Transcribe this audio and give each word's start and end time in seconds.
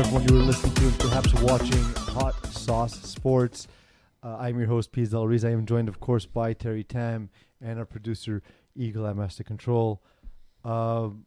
Everyone. 0.00 0.26
You 0.28 0.34
were 0.34 0.44
listening 0.44 0.72
to 0.76 0.84
and 0.84 0.98
perhaps 0.98 1.34
watching 1.42 1.82
Hot 2.14 2.46
Sauce 2.46 2.98
Sports. 3.02 3.68
Uh, 4.22 4.38
I'm 4.40 4.58
your 4.58 4.66
host, 4.66 4.92
Piz 4.92 5.10
Del 5.10 5.26
Riz. 5.26 5.44
I 5.44 5.50
am 5.50 5.66
joined, 5.66 5.90
of 5.90 6.00
course, 6.00 6.24
by 6.24 6.54
Terry 6.54 6.82
Tam 6.82 7.28
and 7.60 7.78
our 7.78 7.84
producer, 7.84 8.42
Eagle 8.74 9.06
at 9.06 9.14
Master 9.14 9.44
Control. 9.44 10.02
Um, 10.64 11.26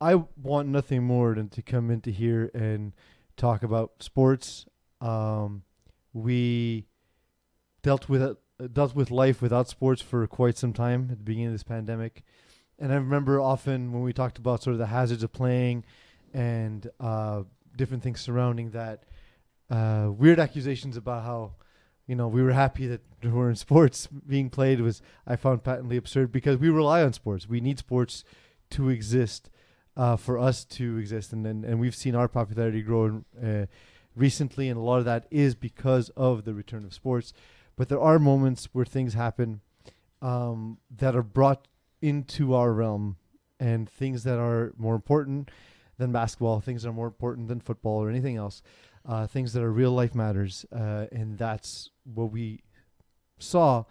I 0.00 0.16
want 0.42 0.66
nothing 0.66 1.04
more 1.04 1.36
than 1.36 1.50
to 1.50 1.62
come 1.62 1.88
into 1.88 2.10
here 2.10 2.50
and 2.52 2.94
talk 3.36 3.62
about 3.62 4.02
sports. 4.02 4.66
Um, 5.00 5.62
we 6.12 6.86
dealt 7.82 8.08
with 8.08 8.22
uh, 8.22 8.34
dealt 8.72 8.96
with 8.96 9.12
life 9.12 9.40
without 9.40 9.68
sports 9.68 10.02
for 10.02 10.26
quite 10.26 10.58
some 10.58 10.72
time 10.72 11.10
at 11.12 11.18
the 11.18 11.24
beginning 11.24 11.46
of 11.46 11.52
this 11.52 11.62
pandemic, 11.62 12.24
and 12.76 12.90
I 12.92 12.96
remember 12.96 13.40
often 13.40 13.92
when 13.92 14.02
we 14.02 14.12
talked 14.12 14.36
about 14.36 14.64
sort 14.64 14.72
of 14.72 14.78
the 14.78 14.86
hazards 14.86 15.22
of 15.22 15.32
playing 15.32 15.84
and 16.34 16.88
uh, 16.98 17.42
different 17.80 18.02
things 18.02 18.20
surrounding 18.20 18.70
that. 18.70 19.04
Uh, 19.70 20.10
weird 20.10 20.38
accusations 20.38 20.96
about 20.96 21.24
how, 21.24 21.52
you 22.06 22.14
know, 22.14 22.28
we 22.28 22.42
were 22.42 22.52
happy 22.52 22.86
that 22.86 23.00
we 23.22 23.30
were 23.30 23.48
in 23.48 23.56
sports 23.56 24.06
being 24.06 24.50
played 24.50 24.80
was 24.80 25.02
I 25.26 25.36
found 25.36 25.64
patently 25.64 25.96
absurd 25.96 26.30
because 26.30 26.58
we 26.58 26.68
rely 26.68 27.02
on 27.02 27.12
sports. 27.14 27.48
We 27.48 27.60
need 27.60 27.78
sports 27.78 28.22
to 28.70 28.88
exist, 28.90 29.50
uh, 29.96 30.16
for 30.16 30.38
us 30.38 30.64
to 30.64 30.98
exist, 30.98 31.32
and, 31.32 31.44
and 31.46 31.64
and 31.64 31.80
we've 31.80 31.94
seen 31.94 32.14
our 32.14 32.28
popularity 32.28 32.82
grow 32.82 33.24
uh, 33.42 33.66
recently, 34.14 34.68
and 34.68 34.78
a 34.78 34.82
lot 34.82 34.98
of 34.98 35.04
that 35.06 35.26
is 35.30 35.54
because 35.54 36.10
of 36.10 36.44
the 36.44 36.54
return 36.54 36.84
of 36.84 36.94
sports. 36.94 37.32
But 37.76 37.88
there 37.88 38.00
are 38.00 38.18
moments 38.18 38.68
where 38.72 38.84
things 38.84 39.14
happen 39.14 39.60
um, 40.22 40.78
that 40.94 41.16
are 41.16 41.22
brought 41.22 41.66
into 42.00 42.54
our 42.54 42.72
realm, 42.72 43.16
and 43.58 43.88
things 43.88 44.22
that 44.24 44.38
are 44.38 44.72
more 44.76 44.94
important 44.94 45.50
than 46.00 46.10
basketball, 46.12 46.60
things 46.60 46.82
that 46.82 46.88
are 46.88 46.94
more 46.94 47.06
important 47.06 47.46
than 47.46 47.60
football 47.60 48.02
or 48.02 48.10
anything 48.10 48.36
else, 48.36 48.62
uh, 49.06 49.26
things 49.26 49.52
that 49.52 49.62
are 49.62 49.70
real 49.70 49.92
life 49.92 50.14
matters, 50.14 50.66
uh, 50.72 51.06
and 51.12 51.38
that's 51.38 51.90
what 52.04 52.32
we 52.32 52.62
saw 53.38 53.84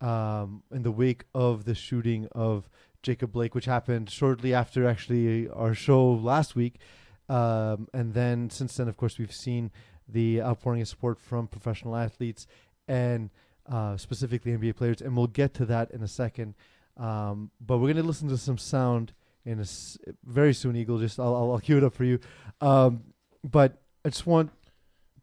um, 0.00 0.62
in 0.72 0.82
the 0.82 0.90
wake 0.90 1.24
of 1.34 1.64
the 1.64 1.74
shooting 1.74 2.26
of 2.32 2.68
Jacob 3.02 3.32
Blake, 3.32 3.54
which 3.54 3.66
happened 3.66 4.10
shortly 4.10 4.52
after 4.52 4.86
actually 4.86 5.48
our 5.48 5.74
show 5.74 6.10
last 6.10 6.56
week, 6.56 6.80
um, 7.28 7.88
and 7.94 8.14
then 8.14 8.50
since 8.50 8.76
then, 8.76 8.88
of 8.88 8.96
course, 8.96 9.18
we've 9.18 9.32
seen 9.32 9.70
the 10.08 10.42
outpouring 10.42 10.80
of 10.80 10.88
support 10.88 11.20
from 11.20 11.46
professional 11.46 11.94
athletes 11.94 12.46
and 12.88 13.30
uh, 13.70 13.96
specifically 13.96 14.52
NBA 14.52 14.74
players, 14.76 15.00
and 15.00 15.16
we'll 15.16 15.28
get 15.28 15.54
to 15.54 15.66
that 15.66 15.90
in 15.92 16.02
a 16.02 16.08
second. 16.08 16.54
Um, 16.96 17.50
but 17.60 17.78
we're 17.78 17.92
going 17.92 17.96
to 17.96 18.02
listen 18.02 18.28
to 18.28 18.36
some 18.36 18.58
sound 18.58 19.12
in 19.44 19.58
a 19.58 19.62
s- 19.62 19.98
very 20.24 20.54
soon, 20.54 20.76
Eagle. 20.76 20.98
Just 20.98 21.18
I'll, 21.18 21.34
I'll, 21.34 21.52
I'll 21.52 21.60
cue 21.60 21.76
it 21.78 21.84
up 21.84 21.94
for 21.94 22.04
you. 22.04 22.18
Um, 22.60 23.02
but 23.42 23.80
I 24.04 24.10
just 24.10 24.26
want 24.26 24.50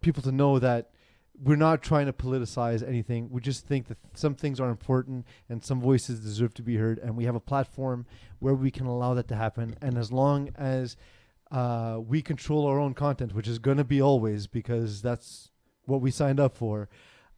people 0.02 0.24
to 0.24 0.32
know 0.32 0.60
that 0.60 0.92
we're 1.40 1.56
not 1.56 1.84
trying 1.84 2.08
to 2.08 2.14
politicize 2.14 2.88
anything. 2.88 3.30
We 3.30 3.42
just 3.42 3.68
think 3.68 3.88
that 3.88 3.98
some 4.16 4.34
things 4.34 4.60
are 4.60 4.70
important 4.70 5.26
and 5.50 5.64
some 5.64 5.80
voices 5.80 6.20
deserve 6.20 6.54
to 6.56 6.64
be 6.64 6.78
heard, 6.78 6.98
and 7.00 7.16
we 7.16 7.26
have 7.26 7.36
a 7.36 7.40
platform 7.40 8.06
where 8.40 8.56
we 8.56 8.72
can 8.72 8.88
allow 8.88 9.14
that 9.14 9.28
to 9.28 9.36
happen. 9.36 9.76
And 9.82 9.98
as 9.98 10.12
long 10.12 10.50
as 10.56 10.98
uh, 11.52 12.00
we 12.06 12.22
control 12.22 12.66
our 12.66 12.80
own 12.80 12.94
content, 12.94 13.34
which 13.36 13.48
is 13.48 13.60
going 13.60 13.78
to 13.78 13.84
be 13.84 14.02
always 14.02 14.48
because 14.48 15.02
that's 15.02 15.52
what 15.86 16.02
we 16.02 16.12
signed 16.12 16.40
up 16.40 16.56
for, 16.56 16.90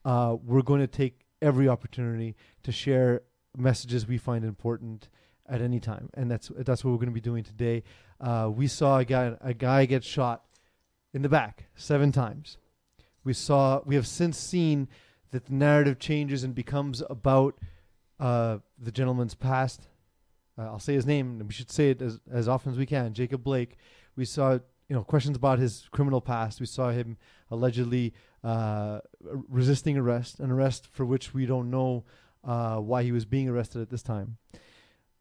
uh, 0.06 0.38
we're 0.42 0.62
going 0.62 0.82
to 0.82 0.88
take 0.88 1.26
every 1.42 1.68
opportunity 1.68 2.36
to 2.64 2.72
share 2.72 3.22
messages 3.58 4.08
we 4.08 4.18
find 4.18 4.46
important 4.46 5.10
at 5.50 5.62
any 5.62 5.80
time, 5.80 6.10
and 6.14 6.30
that's 6.30 6.52
that's 6.58 6.84
what 6.84 6.92
we're 6.92 6.98
going 6.98 7.08
to 7.08 7.14
be 7.14 7.22
doing 7.22 7.44
today. 7.44 7.84
Uh, 8.22 8.50
we 8.54 8.68
saw 8.68 9.00
a 9.00 9.06
guy 9.06 9.36
a 9.42 9.54
guy 9.54 9.86
get 9.86 10.04
shot 10.04 10.46
in 11.14 11.22
the 11.22 11.30
back 11.30 11.66
seven 11.76 12.12
times. 12.12 12.58
We 13.24 13.34
saw 13.34 13.82
we 13.86 13.96
have 13.96 14.08
since 14.08 14.38
seen 14.38 14.88
that 15.32 15.46
the 15.46 15.54
narrative 15.54 16.00
changes 16.00 16.44
and 16.44 16.54
becomes 16.56 17.04
about 17.10 17.58
uh, 18.20 18.60
the 18.78 18.92
gentleman's 18.92 19.36
past. 19.36 19.88
Uh, 20.58 20.64
I'll 20.64 20.80
say 20.80 20.94
his 20.94 21.06
name, 21.06 21.40
we 21.46 21.54
should 21.54 21.72
say 21.72 21.90
it 21.92 22.02
as 22.02 22.20
as 22.32 22.48
often 22.48 22.72
as 22.72 22.78
we 22.78 22.86
can. 22.86 23.14
Jacob 23.14 23.44
Blake. 23.44 23.78
We 24.16 24.26
saw 24.26 24.60
you 24.90 24.96
know 24.96 25.04
questions 25.04 25.38
about 25.38 25.60
his 25.60 25.88
criminal 25.92 26.22
past. 26.22 26.60
We 26.60 26.66
saw 26.66 26.92
him 26.92 27.18
allegedly 27.52 28.14
uh, 28.44 29.00
resisting 29.22 29.98
arrest, 29.98 30.40
an 30.40 30.52
arrest 30.52 30.88
for 30.92 31.06
which 31.06 31.34
we 31.34 31.46
don't 31.46 31.70
know 31.70 32.04
uh, 32.44 32.78
why 32.78 33.04
he 33.04 33.12
was 33.12 33.26
being 33.26 33.50
arrested 33.50 33.82
at 33.82 33.90
this 33.90 34.04
time. 34.04 34.38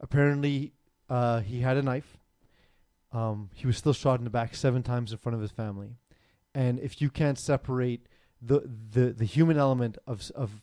Apparently, 0.01 0.73
uh, 1.09 1.41
he 1.41 1.61
had 1.61 1.77
a 1.77 1.83
knife. 1.83 2.19
Um, 3.13 3.51
he 3.55 3.67
was 3.67 3.77
still 3.77 3.93
shot 3.93 4.21
in 4.21 4.25
the 4.25 4.31
back 4.31 4.55
seven 4.55 4.83
times 4.83 5.13
in 5.13 5.19
front 5.19 5.35
of 5.35 5.41
his 5.41 5.51
family, 5.51 5.97
and 6.55 6.79
if 6.79 7.01
you 7.01 7.09
can't 7.09 7.39
separate 7.39 8.07
the 8.43 8.61
the, 8.93 9.13
the 9.13 9.25
human 9.25 9.57
element 9.57 9.97
of 10.07 10.31
of 10.35 10.63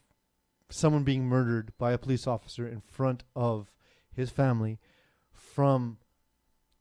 someone 0.70 1.04
being 1.04 1.26
murdered 1.26 1.72
by 1.78 1.92
a 1.92 1.98
police 1.98 2.28
officer 2.28 2.68
in 2.68 2.82
front 2.82 3.24
of 3.36 3.72
his 4.12 4.30
family 4.30 4.80
from 5.32 5.98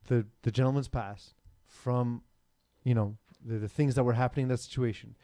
the 0.09 0.27
the 0.43 0.51
gentleman's 0.51 0.89
past, 0.89 1.33
from 1.67 2.23
you 2.83 2.95
know 2.95 3.17
the, 3.43 3.59
the 3.59 3.69
things 3.69 3.95
that 3.95 4.05
were 4.05 4.13
happening 4.13 4.45
in 4.45 4.49
that 4.51 4.61
situation, 4.61 5.17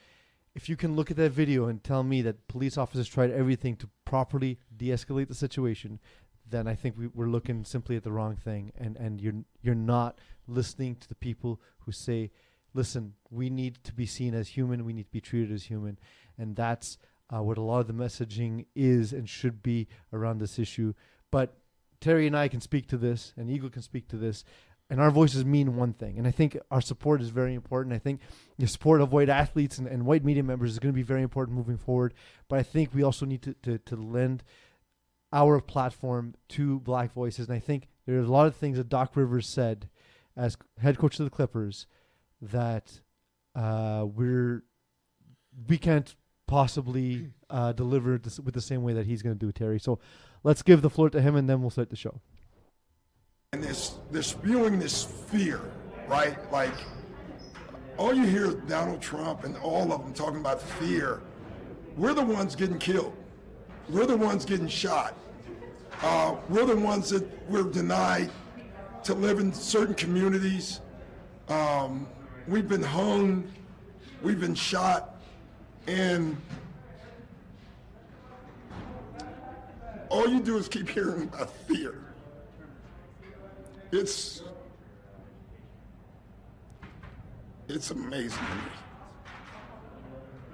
if 0.54 0.68
you 0.68 0.76
can 0.76 0.96
look 0.96 1.10
at 1.10 1.16
that 1.16 1.32
video 1.32 1.66
and 1.66 1.82
tell 1.82 2.02
me 2.02 2.22
that 2.22 2.48
police 2.48 2.76
officers 2.76 3.08
tried 3.08 3.30
everything 3.30 3.76
to 3.76 3.88
properly 4.04 4.58
de-escalate 4.76 5.28
the 5.28 5.34
situation, 5.34 6.00
then 6.50 6.66
I 6.66 6.74
think 6.74 6.96
we, 6.98 7.06
we're 7.08 7.28
looking 7.28 7.64
simply 7.64 7.96
at 7.96 8.02
the 8.02 8.12
wrong 8.12 8.36
thing, 8.36 8.72
and 8.78 8.96
and 8.96 9.20
you're 9.20 9.44
you're 9.62 9.74
not 9.74 10.18
listening 10.46 10.96
to 10.96 11.08
the 11.08 11.14
people 11.14 11.60
who 11.78 11.92
say, 11.92 12.30
listen, 12.74 13.14
we 13.30 13.50
need 13.50 13.82
to 13.84 13.92
be 13.92 14.06
seen 14.06 14.34
as 14.34 14.48
human, 14.48 14.84
we 14.84 14.92
need 14.92 15.06
to 15.06 15.12
be 15.12 15.20
treated 15.20 15.52
as 15.52 15.64
human, 15.64 15.98
and 16.38 16.56
that's 16.56 16.98
uh, 17.34 17.42
what 17.42 17.58
a 17.58 17.62
lot 17.62 17.80
of 17.80 17.86
the 17.86 17.92
messaging 17.92 18.66
is 18.74 19.12
and 19.12 19.28
should 19.28 19.62
be 19.62 19.86
around 20.12 20.38
this 20.38 20.58
issue. 20.58 20.92
But 21.30 21.56
Terry 22.00 22.26
and 22.26 22.36
I 22.36 22.48
can 22.48 22.60
speak 22.60 22.88
to 22.88 22.96
this, 22.96 23.32
and 23.36 23.50
Eagle 23.50 23.70
can 23.70 23.82
speak 23.82 24.08
to 24.08 24.16
this, 24.16 24.44
and 24.90 25.00
our 25.00 25.10
voices 25.10 25.44
mean 25.44 25.76
one 25.76 25.92
thing. 25.92 26.18
And 26.18 26.26
I 26.26 26.32
think 26.32 26.58
our 26.70 26.80
support 26.80 27.22
is 27.22 27.28
very 27.28 27.54
important. 27.54 27.94
I 27.94 27.98
think 27.98 28.20
the 28.58 28.66
support 28.66 29.00
of 29.00 29.12
white 29.12 29.28
athletes 29.28 29.78
and, 29.78 29.86
and 29.86 30.04
white 30.04 30.24
media 30.24 30.42
members 30.42 30.72
is 30.72 30.80
going 30.80 30.92
to 30.92 30.96
be 30.96 31.04
very 31.04 31.22
important 31.22 31.56
moving 31.56 31.78
forward. 31.78 32.12
But 32.48 32.58
I 32.58 32.64
think 32.64 32.92
we 32.92 33.04
also 33.04 33.24
need 33.24 33.42
to, 33.42 33.54
to, 33.62 33.78
to 33.78 33.96
lend 33.96 34.42
our 35.32 35.60
platform 35.60 36.34
to 36.48 36.80
black 36.80 37.12
voices. 37.12 37.48
And 37.48 37.56
I 37.56 37.60
think 37.60 37.88
there's 38.06 38.28
a 38.28 38.32
lot 38.32 38.46
of 38.46 38.56
things 38.56 38.76
that 38.78 38.88
Doc 38.88 39.16
Rivers 39.16 39.48
said 39.48 39.88
as 40.36 40.56
head 40.80 40.98
coach 40.98 41.18
of 41.18 41.24
the 41.24 41.30
Clippers 41.30 41.86
that 42.40 43.00
uh, 43.54 44.06
we're 44.12 44.64
we 45.68 45.78
can't 45.78 46.14
possibly 46.46 47.30
uh, 47.48 47.72
deliver 47.72 48.18
this 48.18 48.40
with 48.40 48.54
the 48.54 48.60
same 48.60 48.82
way 48.82 48.92
that 48.92 49.06
he's 49.06 49.22
going 49.22 49.36
to 49.36 49.46
do, 49.46 49.52
Terry. 49.52 49.78
So 49.78 49.98
let's 50.42 50.62
give 50.62 50.82
the 50.82 50.90
floor 50.90 51.10
to 51.10 51.20
him, 51.20 51.36
and 51.36 51.48
then 51.48 51.60
we'll 51.60 51.70
start 51.70 51.90
the 51.90 51.96
show. 51.96 52.20
and 53.52 53.62
this 53.62 53.96
they're 54.10 54.22
spewing 54.22 54.78
this 54.78 55.04
fear, 55.04 55.60
right? 56.08 56.36
Like 56.52 56.74
all 57.98 58.14
you 58.14 58.24
hear 58.24 58.52
Donald 58.52 59.00
Trump 59.02 59.44
and 59.44 59.56
all 59.58 59.92
of 59.92 60.02
them 60.02 60.12
talking 60.14 60.40
about 60.40 60.60
fear. 60.62 61.20
We're 61.96 62.14
the 62.14 62.24
ones 62.24 62.54
getting 62.56 62.78
killed. 62.78 63.14
We're 63.88 64.06
the 64.06 64.16
ones 64.16 64.44
getting 64.44 64.68
shot. 64.68 65.16
Uh, 66.02 66.34
we're 66.48 66.64
the 66.64 66.76
ones 66.76 67.10
that 67.10 67.28
we're 67.50 67.62
denied 67.62 68.30
to 69.04 69.12
live 69.12 69.38
in 69.38 69.52
certain 69.52 69.94
communities. 69.94 70.80
Um, 71.48 72.08
we've 72.48 72.68
been 72.68 72.82
hung. 72.82 73.46
We've 74.22 74.40
been 74.40 74.54
shot, 74.54 75.20
and 75.86 76.36
all 80.08 80.26
you 80.28 80.40
do 80.40 80.56
is 80.56 80.68
keep 80.68 80.88
hearing 80.88 81.24
about 81.24 81.50
fear. 81.66 81.98
It's 83.92 84.42
it's 87.68 87.90
amazing 87.90 88.38
to 88.38 88.54
me 88.54 88.72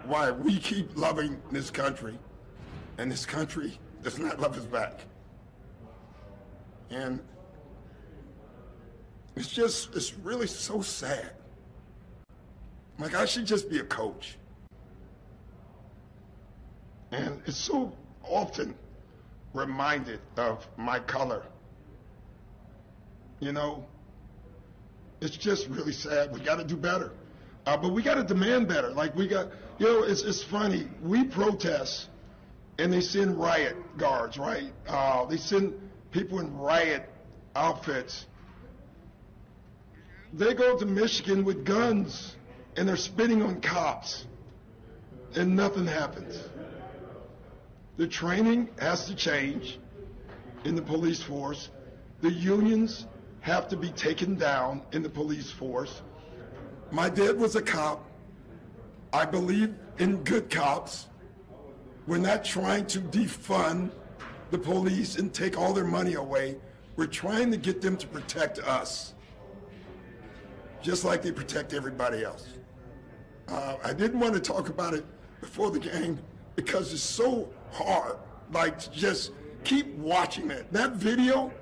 why 0.07 0.31
we 0.31 0.59
keep 0.59 0.97
loving 0.97 1.41
this 1.51 1.71
country 1.71 2.19
and 2.99 3.11
this 3.11 3.27
country 3.27 3.79
does 4.03 4.19
not 4.19 4.39
love 4.39 4.57
us 4.57 4.65
back. 4.65 5.01
And 6.91 7.21
it's 9.37 9.49
just 9.49 9.95
it's 9.95 10.15
really 10.15 10.47
so 10.47 10.81
sad. 10.81 11.31
Like 12.99 13.15
I 13.15 13.27
should 13.27 13.47
just 13.47 13.69
be 13.69 13.79
a 13.79 13.85
coach. 13.85 14.39
And 17.13 17.41
it's 17.47 17.57
so 17.57 17.93
often 18.23 18.75
reminded 19.53 20.21
of 20.37 20.67
my 20.77 20.99
color. 21.01 21.43
You 23.41 23.53
know, 23.53 23.87
it's 25.21 25.37
just 25.37 25.69
really 25.69 25.93
sad. 25.93 26.33
We 26.33 26.41
got 26.41 26.57
to 26.57 26.65
do 26.65 26.77
better. 26.77 27.13
Uh, 27.67 27.77
but 27.77 27.93
we 27.93 28.03
got 28.03 28.15
to 28.15 28.25
demand 28.25 28.69
better. 28.69 28.91
Like 28.91 29.15
we 29.15 29.27
got, 29.27 29.49
you 29.79 29.87
know, 29.87 30.03
it's, 30.05 30.23
it's 30.23 30.43
funny. 30.43 30.89
We 31.03 31.25
protest 31.25 32.09
and 32.79 32.93
they 32.93 33.01
send 33.01 33.39
riot 33.39 33.77
guards, 33.99 34.39
right? 34.39 34.73
Uh, 34.87 35.25
they 35.25 35.37
send 35.37 35.75
people 36.17 36.39
in 36.39 36.57
riot 36.57 37.07
outfits. 37.55 38.25
They 40.33 40.55
go 40.55 40.79
to 40.79 40.87
Michigan 40.87 41.45
with 41.45 41.67
guns 41.67 42.37
and 42.75 42.89
they're 42.89 42.97
spitting 42.97 43.43
on 43.43 43.61
cops 43.61 44.27
and 45.35 45.55
nothing 45.55 45.87
happens. 45.87 46.41
The 47.99 48.07
training 48.07 48.71
has 48.79 49.05
to 49.07 49.15
change 49.15 49.79
in 50.65 50.75
the 50.75 50.81
police 50.81 51.23
force. 51.23 51.69
The 52.23 52.33
unions 52.33 53.07
have 53.41 53.69
to 53.69 53.77
be 53.77 53.91
taken 53.91 54.37
down 54.37 54.83
in 54.93 55.03
the 55.03 55.11
police 55.11 55.51
force. 55.51 56.01
My 56.91 57.11
dad 57.11 57.39
was 57.39 57.57
a 57.57 57.63
cop. 57.63 58.03
I 59.13 59.27
believe 59.27 59.75
in 59.99 60.25
good 60.25 60.49
cops. 60.49 61.09
We're 62.07 62.19
not 62.19 62.43
trying 62.43 62.87
to 62.87 63.01
defund 63.01 63.91
the 64.51 64.59
police 64.59 65.17
and 65.17 65.33
take 65.33 65.59
all 65.59 65.73
their 65.73 65.85
money 65.85 66.15
away. 66.15 66.57
We're 66.97 67.07
trying 67.07 67.51
to 67.51 67.57
get 67.57 67.81
them 67.81 67.97
to 67.97 68.07
protect 68.07 68.59
us, 68.61 69.15
just 70.81 71.05
like 71.05 71.23
they 71.23 71.33
protect 71.33 71.75
everybody 71.75 72.25
else. 72.25 72.49
Uh, 73.49 73.77
I 73.85 73.93
didn't 73.93 74.21
want 74.21 74.35
to 74.35 74.41
talk 74.41 74.69
about 74.69 74.95
it 74.95 75.05
before 75.41 75.71
the 75.71 75.79
game 75.79 76.19
because 76.55 76.93
it's 76.93 77.03
so 77.03 77.49
hard. 77.73 78.17
Like 78.53 78.79
to 78.79 78.91
just 78.91 79.33
keep 79.65 79.95
watching 79.97 80.51
it. 80.51 80.73
That 80.73 80.93
video, 80.93 81.53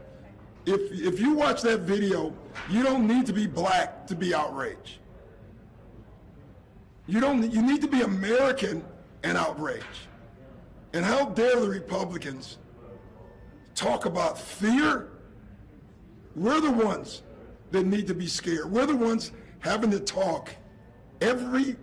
if 0.66 0.80
if 0.92 1.18
you 1.18 1.32
watch 1.32 1.62
that 1.62 1.80
video, 1.80 2.34
you 2.70 2.82
don't 2.82 3.06
need 3.06 3.26
to 3.26 3.32
be 3.32 3.46
black 3.46 4.06
to 4.06 4.14
be 4.14 4.34
outraged. 4.34 4.98
You 7.06 7.20
don't. 7.20 7.50
You 7.50 7.62
need 7.62 7.80
to 7.82 7.88
be 7.88 8.02
American 8.02 8.84
and 9.22 9.36
outraged. 9.36 10.08
And 10.92 11.04
how 11.04 11.26
dare 11.30 11.58
the 11.58 11.68
Republicans 11.68 12.58
talk 13.74 14.06
about 14.06 14.38
fear? 14.38 15.10
We're 16.36 16.60
the 16.60 16.70
ones 16.70 17.22
that 17.70 17.84
need 17.86 18.06
to 18.06 18.14
be 18.14 18.26
scared. 18.26 18.70
We're 18.70 18.86
the 18.86 18.96
ones 18.96 19.32
having 19.60 19.90
to 19.90 20.00
talk 20.00 20.50
every 21.20 21.76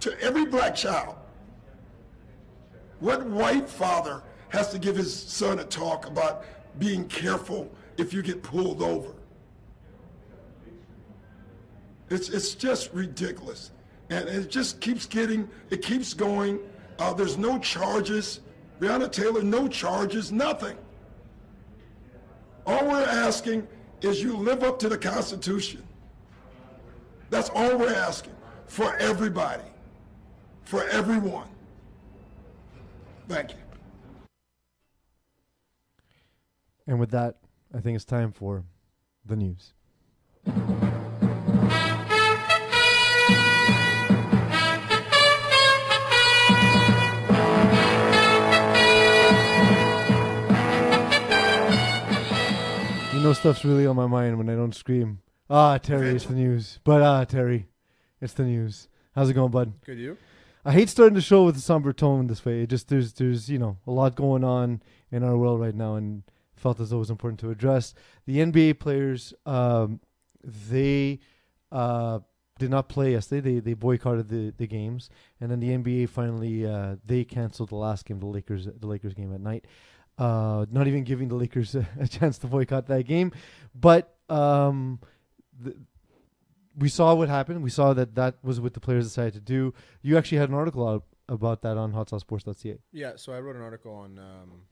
to 0.00 0.20
every 0.20 0.44
black 0.46 0.74
child. 0.74 1.16
What 3.00 3.26
white 3.26 3.68
father 3.68 4.22
has 4.48 4.70
to 4.70 4.78
give 4.78 4.96
his 4.96 5.12
son 5.14 5.58
a 5.58 5.64
talk 5.64 6.06
about 6.06 6.44
being 6.78 7.06
careful 7.08 7.70
if 7.96 8.12
you 8.12 8.22
get 8.22 8.42
pulled 8.42 8.82
over? 8.82 9.12
It's, 12.08 12.28
it's 12.28 12.54
just 12.54 12.92
ridiculous. 12.92 13.72
And 14.10 14.28
it 14.28 14.50
just 14.50 14.80
keeps 14.80 15.06
getting, 15.06 15.48
it 15.70 15.82
keeps 15.82 16.14
going. 16.14 16.60
Uh, 16.98 17.12
there's 17.12 17.36
no 17.36 17.58
charges. 17.58 18.40
Breonna 18.80 19.10
Taylor, 19.10 19.42
no 19.42 19.66
charges, 19.66 20.30
nothing. 20.30 20.76
All 22.66 22.84
we're 22.84 23.04
asking 23.04 23.66
is 24.02 24.22
you 24.22 24.36
live 24.36 24.62
up 24.62 24.78
to 24.80 24.88
the 24.88 24.98
Constitution. 24.98 25.82
That's 27.30 27.48
all 27.50 27.76
we're 27.76 27.94
asking 27.94 28.34
for 28.66 28.96
everybody, 28.96 29.62
for 30.64 30.84
everyone. 30.88 31.48
Thank 33.28 33.52
you. 33.52 33.56
And 36.86 37.00
with 37.00 37.10
that, 37.10 37.36
I 37.74 37.80
think 37.80 37.96
it's 37.96 38.04
time 38.04 38.32
for 38.32 38.64
the 39.24 39.36
news. 39.36 39.72
Know 53.26 53.32
stuff's 53.32 53.64
really 53.64 53.88
on 53.88 53.96
my 53.96 54.06
mind 54.06 54.38
when 54.38 54.48
I 54.48 54.54
don't 54.54 54.72
scream. 54.72 55.18
Ah, 55.50 55.78
Terry, 55.78 56.10
it's 56.10 56.26
the 56.26 56.34
news. 56.34 56.78
But 56.84 57.02
ah, 57.02 57.24
Terry, 57.24 57.66
it's 58.20 58.34
the 58.34 58.44
news. 58.44 58.86
How's 59.16 59.28
it 59.28 59.34
going, 59.34 59.50
bud? 59.50 59.72
Good, 59.84 59.98
you? 59.98 60.16
I 60.64 60.70
hate 60.70 60.88
starting 60.88 61.16
the 61.16 61.20
show 61.20 61.42
with 61.42 61.56
a 61.56 61.60
somber 61.60 61.92
tone 61.92 62.28
this 62.28 62.44
way. 62.44 62.62
It 62.62 62.68
just 62.68 62.86
there's 62.86 63.14
there's 63.14 63.50
you 63.50 63.58
know 63.58 63.78
a 63.84 63.90
lot 63.90 64.14
going 64.14 64.44
on 64.44 64.80
in 65.10 65.24
our 65.24 65.36
world 65.36 65.60
right 65.60 65.74
now, 65.74 65.96
and 65.96 66.22
felt 66.54 66.78
as 66.78 66.90
though 66.90 66.98
it 66.98 67.00
was 67.00 67.10
important 67.10 67.40
to 67.40 67.50
address 67.50 67.94
the 68.26 68.36
NBA 68.36 68.78
players. 68.78 69.34
Um, 69.44 69.98
they 70.44 71.18
uh, 71.72 72.20
did 72.60 72.70
not 72.70 72.88
play 72.88 73.10
yesterday. 73.10 73.54
They 73.54 73.58
they 73.58 73.74
boycotted 73.74 74.28
the, 74.28 74.54
the 74.56 74.68
games, 74.68 75.10
and 75.40 75.50
then 75.50 75.58
the 75.58 75.70
NBA 75.70 76.10
finally 76.10 76.64
uh, 76.64 76.94
they 77.04 77.24
canceled 77.24 77.70
the 77.70 77.74
last 77.74 78.04
game, 78.04 78.20
the 78.20 78.26
Lakers 78.26 78.66
the 78.66 78.86
Lakers 78.86 79.14
game 79.14 79.34
at 79.34 79.40
night. 79.40 79.64
Uh, 80.18 80.64
not 80.70 80.86
even 80.86 81.04
giving 81.04 81.28
the 81.28 81.34
Lakers 81.34 81.74
a, 81.74 81.86
a 82.00 82.08
chance 82.08 82.38
to 82.38 82.46
boycott 82.46 82.86
that 82.86 83.04
game, 83.06 83.32
but 83.74 84.16
um, 84.28 84.98
the, 85.60 85.76
we 86.76 86.88
saw 86.88 87.14
what 87.14 87.28
happened. 87.28 87.62
We 87.62 87.70
saw 87.70 87.92
that 87.94 88.14
that 88.14 88.36
was 88.42 88.60
what 88.60 88.74
the 88.74 88.80
players 88.80 89.04
decided 89.04 89.34
to 89.34 89.40
do. 89.40 89.74
You 90.02 90.16
actually 90.18 90.38
had 90.38 90.48
an 90.48 90.54
article 90.54 90.86
out 90.88 91.04
about 91.28 91.62
that 91.62 91.76
on 91.76 91.92
hotsaucesports.ca. 91.92 92.78
Yeah, 92.92 93.12
so 93.16 93.32
I 93.32 93.40
wrote 93.40 93.56
an 93.56 93.62
article 93.62 93.92
on 93.94 94.18
um, 94.18 94.62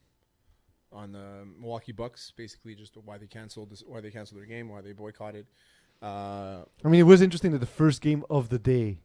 on 0.93 1.13
the 1.13 1.47
Milwaukee 1.59 1.93
Bucks, 1.93 2.33
basically 2.37 2.75
just 2.75 2.97
why 2.97 3.19
they 3.19 3.27
canceled 3.27 3.71
this, 3.71 3.83
why 3.87 4.01
they 4.01 4.11
canceled 4.11 4.41
their 4.41 4.47
game, 4.47 4.69
why 4.69 4.81
they 4.81 4.93
boycotted. 4.93 5.47
Uh, 6.01 6.65
I 6.85 6.89
mean, 6.89 7.01
it 7.01 7.05
was 7.05 7.23
interesting 7.23 7.53
that 7.53 7.59
the 7.59 7.67
first 7.67 8.01
game 8.01 8.25
of 8.31 8.49
the 8.49 8.59
day 8.59 9.01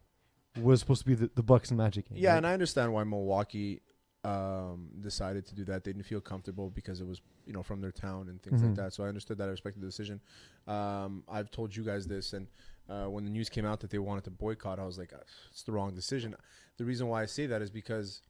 was 0.60 0.80
supposed 0.80 1.00
to 1.00 1.06
be 1.06 1.14
the, 1.14 1.30
the 1.34 1.42
Bucks 1.42 1.70
and 1.70 1.78
Magic 1.78 2.08
game. 2.08 2.18
yeah, 2.18 2.30
right? 2.30 2.36
and 2.38 2.46
I 2.46 2.52
understand 2.52 2.92
why 2.92 3.04
Milwaukee 3.04 3.82
um, 4.24 4.88
decided 5.00 5.46
to 5.46 5.54
do 5.54 5.64
that. 5.64 5.82
They 5.84 5.92
didn't 5.92 6.04
feel 6.06 6.20
comfortable 6.20 6.68
because 6.70 7.00
it 7.00 7.06
was 7.06 7.22
you 7.46 7.52
know 7.52 7.62
from 7.62 7.80
their 7.80 7.92
town 7.92 8.28
and 8.28 8.42
things 8.42 8.60
Mhm. 8.60 8.66
like 8.66 8.74
that. 8.76 8.92
So 8.92 9.04
I 9.04 9.08
understood 9.08 9.38
that. 9.38 9.48
I 9.48 9.50
respected 9.52 9.80
the 9.82 9.86
decision. 9.86 10.20
Um, 10.66 11.24
I've 11.28 11.50
told 11.50 11.74
you 11.74 11.82
guys 11.84 12.06
this, 12.06 12.32
and 12.34 12.46
uh, 12.88 13.06
when 13.06 13.24
the 13.24 13.30
news 13.30 13.48
came 13.48 13.64
out 13.64 13.80
that 13.80 13.90
they 13.90 13.98
wanted 13.98 14.24
to 14.24 14.30
boycott, 14.30 14.78
I 14.78 14.84
was 14.84 14.98
like, 14.98 15.12
"Ah, 15.16 15.22
it's 15.50 15.62
the 15.62 15.72
wrong 15.72 15.94
decision. 15.94 16.34
The 16.76 16.84
reason 16.84 17.08
why 17.08 17.22
I 17.22 17.26
say 17.26 17.46
that 17.46 17.62
is 17.62 17.70
because, 17.70 18.22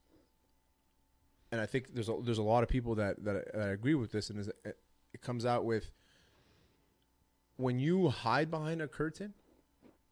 and 1.51 1.59
I 1.59 1.65
think 1.65 1.93
there's 1.93 2.09
a, 2.09 2.17
there's 2.23 2.37
a 2.37 2.43
lot 2.43 2.63
of 2.63 2.69
people 2.69 2.95
that 2.95 3.23
that, 3.25 3.51
that 3.53 3.69
agree 3.69 3.95
with 3.95 4.11
this, 4.11 4.29
and 4.29 4.39
is 4.39 4.47
it, 4.47 4.77
it 5.13 5.21
comes 5.21 5.45
out 5.45 5.65
with 5.65 5.91
when 7.57 7.79
you 7.79 8.09
hide 8.09 8.49
behind 8.49 8.81
a 8.81 8.87
curtain, 8.87 9.33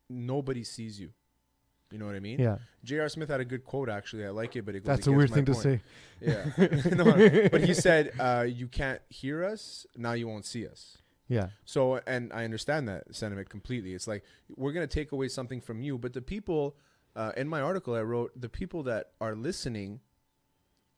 nobody 0.09 0.63
sees 0.63 0.99
you. 0.99 1.13
You 1.91 1.97
know 1.97 2.05
what 2.05 2.15
I 2.15 2.19
mean? 2.19 2.39
yeah, 2.39 2.57
J.R. 2.83 3.09
Smith 3.09 3.29
had 3.29 3.39
a 3.39 3.45
good 3.45 3.65
quote 3.65 3.89
actually. 3.89 4.25
I 4.25 4.29
like 4.29 4.55
it, 4.55 4.65
but 4.65 4.75
it 4.75 4.81
goes 4.81 4.85
to 4.85 4.89
that's 4.97 5.07
a 5.07 5.11
weird 5.11 5.31
thing 5.31 5.45
to 5.45 5.55
say. 5.55 5.81
Yeah, 6.21 6.45
no, 6.91 7.03
but 7.49 7.61
he 7.61 7.73
said, 7.73 8.11
uh, 8.19 8.45
"You 8.47 8.67
can't 8.67 9.01
hear 9.09 9.43
us 9.43 9.85
now. 9.95 10.13
You 10.13 10.27
won't 10.27 10.45
see 10.45 10.67
us." 10.67 10.97
Yeah, 11.27 11.49
So, 11.63 12.01
and 12.07 12.33
I 12.33 12.43
understand 12.43 12.87
that 12.87 13.15
sentiment 13.15 13.49
completely. 13.49 13.93
It's 13.93 14.07
like 14.07 14.23
we're 14.55 14.71
gonna 14.71 14.87
take 14.87 15.11
away 15.11 15.27
something 15.27 15.61
from 15.61 15.79
you, 15.79 15.97
but 15.97 16.13
the 16.13 16.23
people 16.23 16.75
uh, 17.15 17.31
in 17.37 17.47
my 17.47 17.61
article 17.61 17.95
I 17.95 18.01
wrote, 18.01 18.31
the 18.39 18.49
people 18.49 18.83
that 18.83 19.11
are 19.21 19.35
listening 19.35 19.99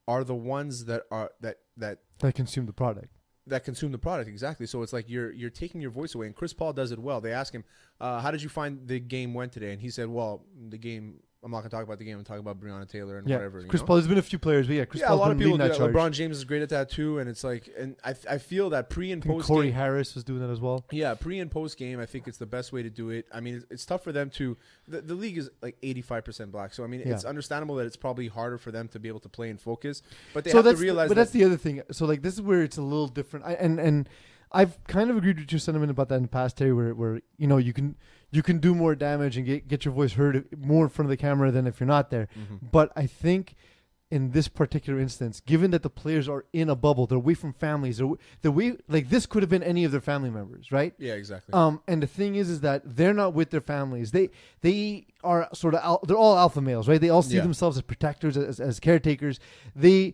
are 0.07 0.23
the 0.23 0.35
ones 0.35 0.85
that 0.85 1.03
are 1.11 1.31
that 1.41 1.57
that 1.77 1.99
that 2.19 2.35
consume 2.35 2.65
the 2.65 2.73
product. 2.73 3.17
That 3.47 3.63
consume 3.63 3.91
the 3.91 3.97
product 3.97 4.29
exactly. 4.29 4.65
So 4.65 4.81
it's 4.81 4.93
like 4.93 5.09
you're 5.09 5.31
you're 5.31 5.49
taking 5.49 5.81
your 5.81 5.91
voice 5.91 6.15
away. 6.15 6.27
And 6.27 6.35
Chris 6.35 6.53
Paul 6.53 6.73
does 6.73 6.91
it 6.91 6.99
well. 6.99 7.21
They 7.21 7.33
ask 7.33 7.53
him, 7.53 7.63
uh, 7.99 8.21
"How 8.21 8.31
did 8.31 8.41
you 8.41 8.49
find 8.49 8.87
the 8.87 8.99
game 8.99 9.33
went 9.33 9.51
today?" 9.51 9.71
And 9.71 9.81
he 9.81 9.89
said, 9.89 10.07
"Well, 10.09 10.45
the 10.69 10.77
game. 10.77 11.21
I'm 11.43 11.49
not 11.49 11.59
gonna 11.59 11.69
talk 11.69 11.83
about 11.83 11.97
the 11.97 12.05
game. 12.05 12.19
I'm 12.19 12.23
talking 12.23 12.41
about 12.41 12.59
Breonna 12.59 12.87
Taylor 12.87 13.17
and 13.17 13.27
Yeah, 13.27 13.37
whatever." 13.37 13.63
Chris 13.63 13.81
know? 13.81 13.87
Paul. 13.87 13.95
There's 13.95 14.07
been 14.07 14.19
a 14.19 14.21
few 14.21 14.37
players, 14.37 14.67
but 14.67 14.75
yeah, 14.75 14.85
Chris 14.85 15.01
yeah, 15.01 15.07
Paul's 15.07 15.19
a 15.19 15.21
lot 15.21 15.31
of 15.31 15.37
people 15.39 15.57
do 15.57 15.67
that 15.67 15.75
charge. 15.75 15.91
LeBron 15.91 16.11
James 16.11 16.37
is 16.37 16.43
great 16.43 16.61
at 16.61 16.69
that 16.69 16.91
too, 16.91 17.17
and 17.17 17.27
it's 17.27 17.43
like, 17.43 17.69
and 17.77 17.95
I 18.03 18.13
I 18.29 18.37
feel 18.37 18.69
that 18.69 18.89
pre 18.89 19.11
and 19.11 19.25
post 19.25 19.47
Corey 19.47 19.67
game, 19.67 19.75
Harris 19.75 20.13
was 20.13 20.23
doing 20.23 20.39
that 20.39 20.51
as 20.51 20.59
well. 20.59 20.85
yeah, 20.91 21.15
pre 21.15 21.39
and 21.39 21.49
post 21.49 21.77
game, 21.77 21.99
I 21.99 22.05
think 22.05 22.27
it's 22.27 22.37
the 22.37 22.45
best 22.45 22.71
way 22.71 22.83
to 22.83 22.89
do 22.91 23.09
it. 23.09 23.25
I 23.33 23.39
mean, 23.39 23.55
it's, 23.55 23.65
it's 23.71 23.85
tough 23.85 24.03
for 24.03 24.11
them 24.11 24.29
to. 24.31 24.55
The, 24.87 25.01
the 25.01 25.15
league 25.15 25.37
is 25.37 25.49
like 25.61 25.77
85 25.81 26.25
percent 26.25 26.51
black, 26.51 26.73
so 26.73 26.83
I 26.83 26.87
mean, 26.87 27.01
it's 27.01 27.25
understandable 27.25 27.75
that 27.75 27.87
it's 27.87 27.97
probably 27.97 28.27
harder 28.27 28.59
for 28.59 28.71
them 28.71 28.87
to 28.89 28.99
be 28.99 29.07
able 29.07 29.21
to 29.21 29.29
play 29.29 29.49
and 29.49 29.59
focus. 29.59 30.03
But 30.33 30.43
they 30.43 30.51
so 30.51 30.57
have 30.57 30.65
that's 30.65 30.77
to 30.77 30.83
realize 30.83 31.09
but 31.09 31.15
that 31.15 31.21
that's 31.21 31.31
the 31.31 31.43
other 31.43 31.57
thing. 31.57 31.81
So 31.91 32.05
like 32.05 32.21
this 32.21 32.35
is 32.35 32.41
where 32.41 32.61
it's 32.61 32.77
a 32.77 32.83
little 32.83 33.07
different. 33.07 33.45
I, 33.45 33.53
and 33.53 33.79
and 33.79 34.07
I've 34.51 34.83
kind 34.85 35.09
of 35.09 35.17
agreed 35.17 35.39
with 35.39 35.51
your 35.51 35.59
sentiment 35.59 35.91
about 35.91 36.09
that 36.09 36.15
in 36.15 36.23
the 36.23 36.27
past, 36.27 36.57
Terry. 36.57 36.73
Where 36.73 36.93
where 36.93 37.21
you 37.37 37.47
know 37.47 37.57
you 37.57 37.73
can 37.73 37.95
you 38.31 38.41
can 38.41 38.59
do 38.59 38.73
more 38.73 38.95
damage 38.95 39.37
and 39.37 39.45
get 39.45 39.67
get 39.67 39.85
your 39.85 39.93
voice 39.93 40.13
heard 40.13 40.47
more 40.57 40.83
in 40.85 40.89
front 40.89 41.07
of 41.07 41.09
the 41.09 41.17
camera 41.17 41.51
than 41.51 41.67
if 41.67 41.79
you're 41.79 41.87
not 41.87 42.09
there. 42.09 42.27
Mhm. 42.37 42.71
But 42.71 42.91
I 42.95 43.05
think 43.05 43.55
in 44.09 44.31
this 44.31 44.49
particular 44.49 44.99
instance, 44.99 45.39
given 45.39 45.71
that 45.71 45.83
the 45.83 45.89
players 45.89 46.27
are 46.27 46.43
in 46.51 46.69
a 46.69 46.75
bubble, 46.75 47.07
they're 47.07 47.17
away 47.17 47.33
from 47.33 47.53
families, 47.53 47.97
they're, 47.97 48.09
they're 48.41 48.51
away, 48.51 48.75
like 48.89 49.07
this 49.09 49.25
could 49.25 49.41
have 49.41 49.49
been 49.49 49.63
any 49.63 49.85
of 49.85 49.91
their 49.93 50.01
family 50.01 50.29
members, 50.29 50.69
right? 50.69 50.93
Yeah, 50.97 51.13
exactly. 51.13 51.53
Um, 51.53 51.81
and 51.87 52.03
the 52.03 52.07
thing 52.07 52.35
is, 52.35 52.49
is 52.49 52.59
that 52.59 52.81
they're 52.97 53.13
not 53.13 53.33
with 53.33 53.51
their 53.51 53.61
families. 53.61 54.11
They 54.11 54.29
they 54.61 55.07
are 55.23 55.47
sort 55.53 55.75
of 55.75 55.81
al- 55.81 56.01
they're 56.05 56.17
all 56.17 56.37
alpha 56.37 56.59
males, 56.61 56.89
right? 56.89 56.99
They 56.99 57.09
all 57.09 57.21
see 57.21 57.35
Yeah. 57.37 57.43
themselves 57.43 57.77
as 57.77 57.83
protectors, 57.83 58.35
as, 58.35 58.59
as 58.59 58.79
caretakers. 58.81 59.39
They 59.75 60.13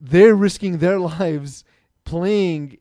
they're 0.00 0.34
risking 0.34 0.78
their 0.78 0.98
lives 1.14 1.64
playing 2.04 2.78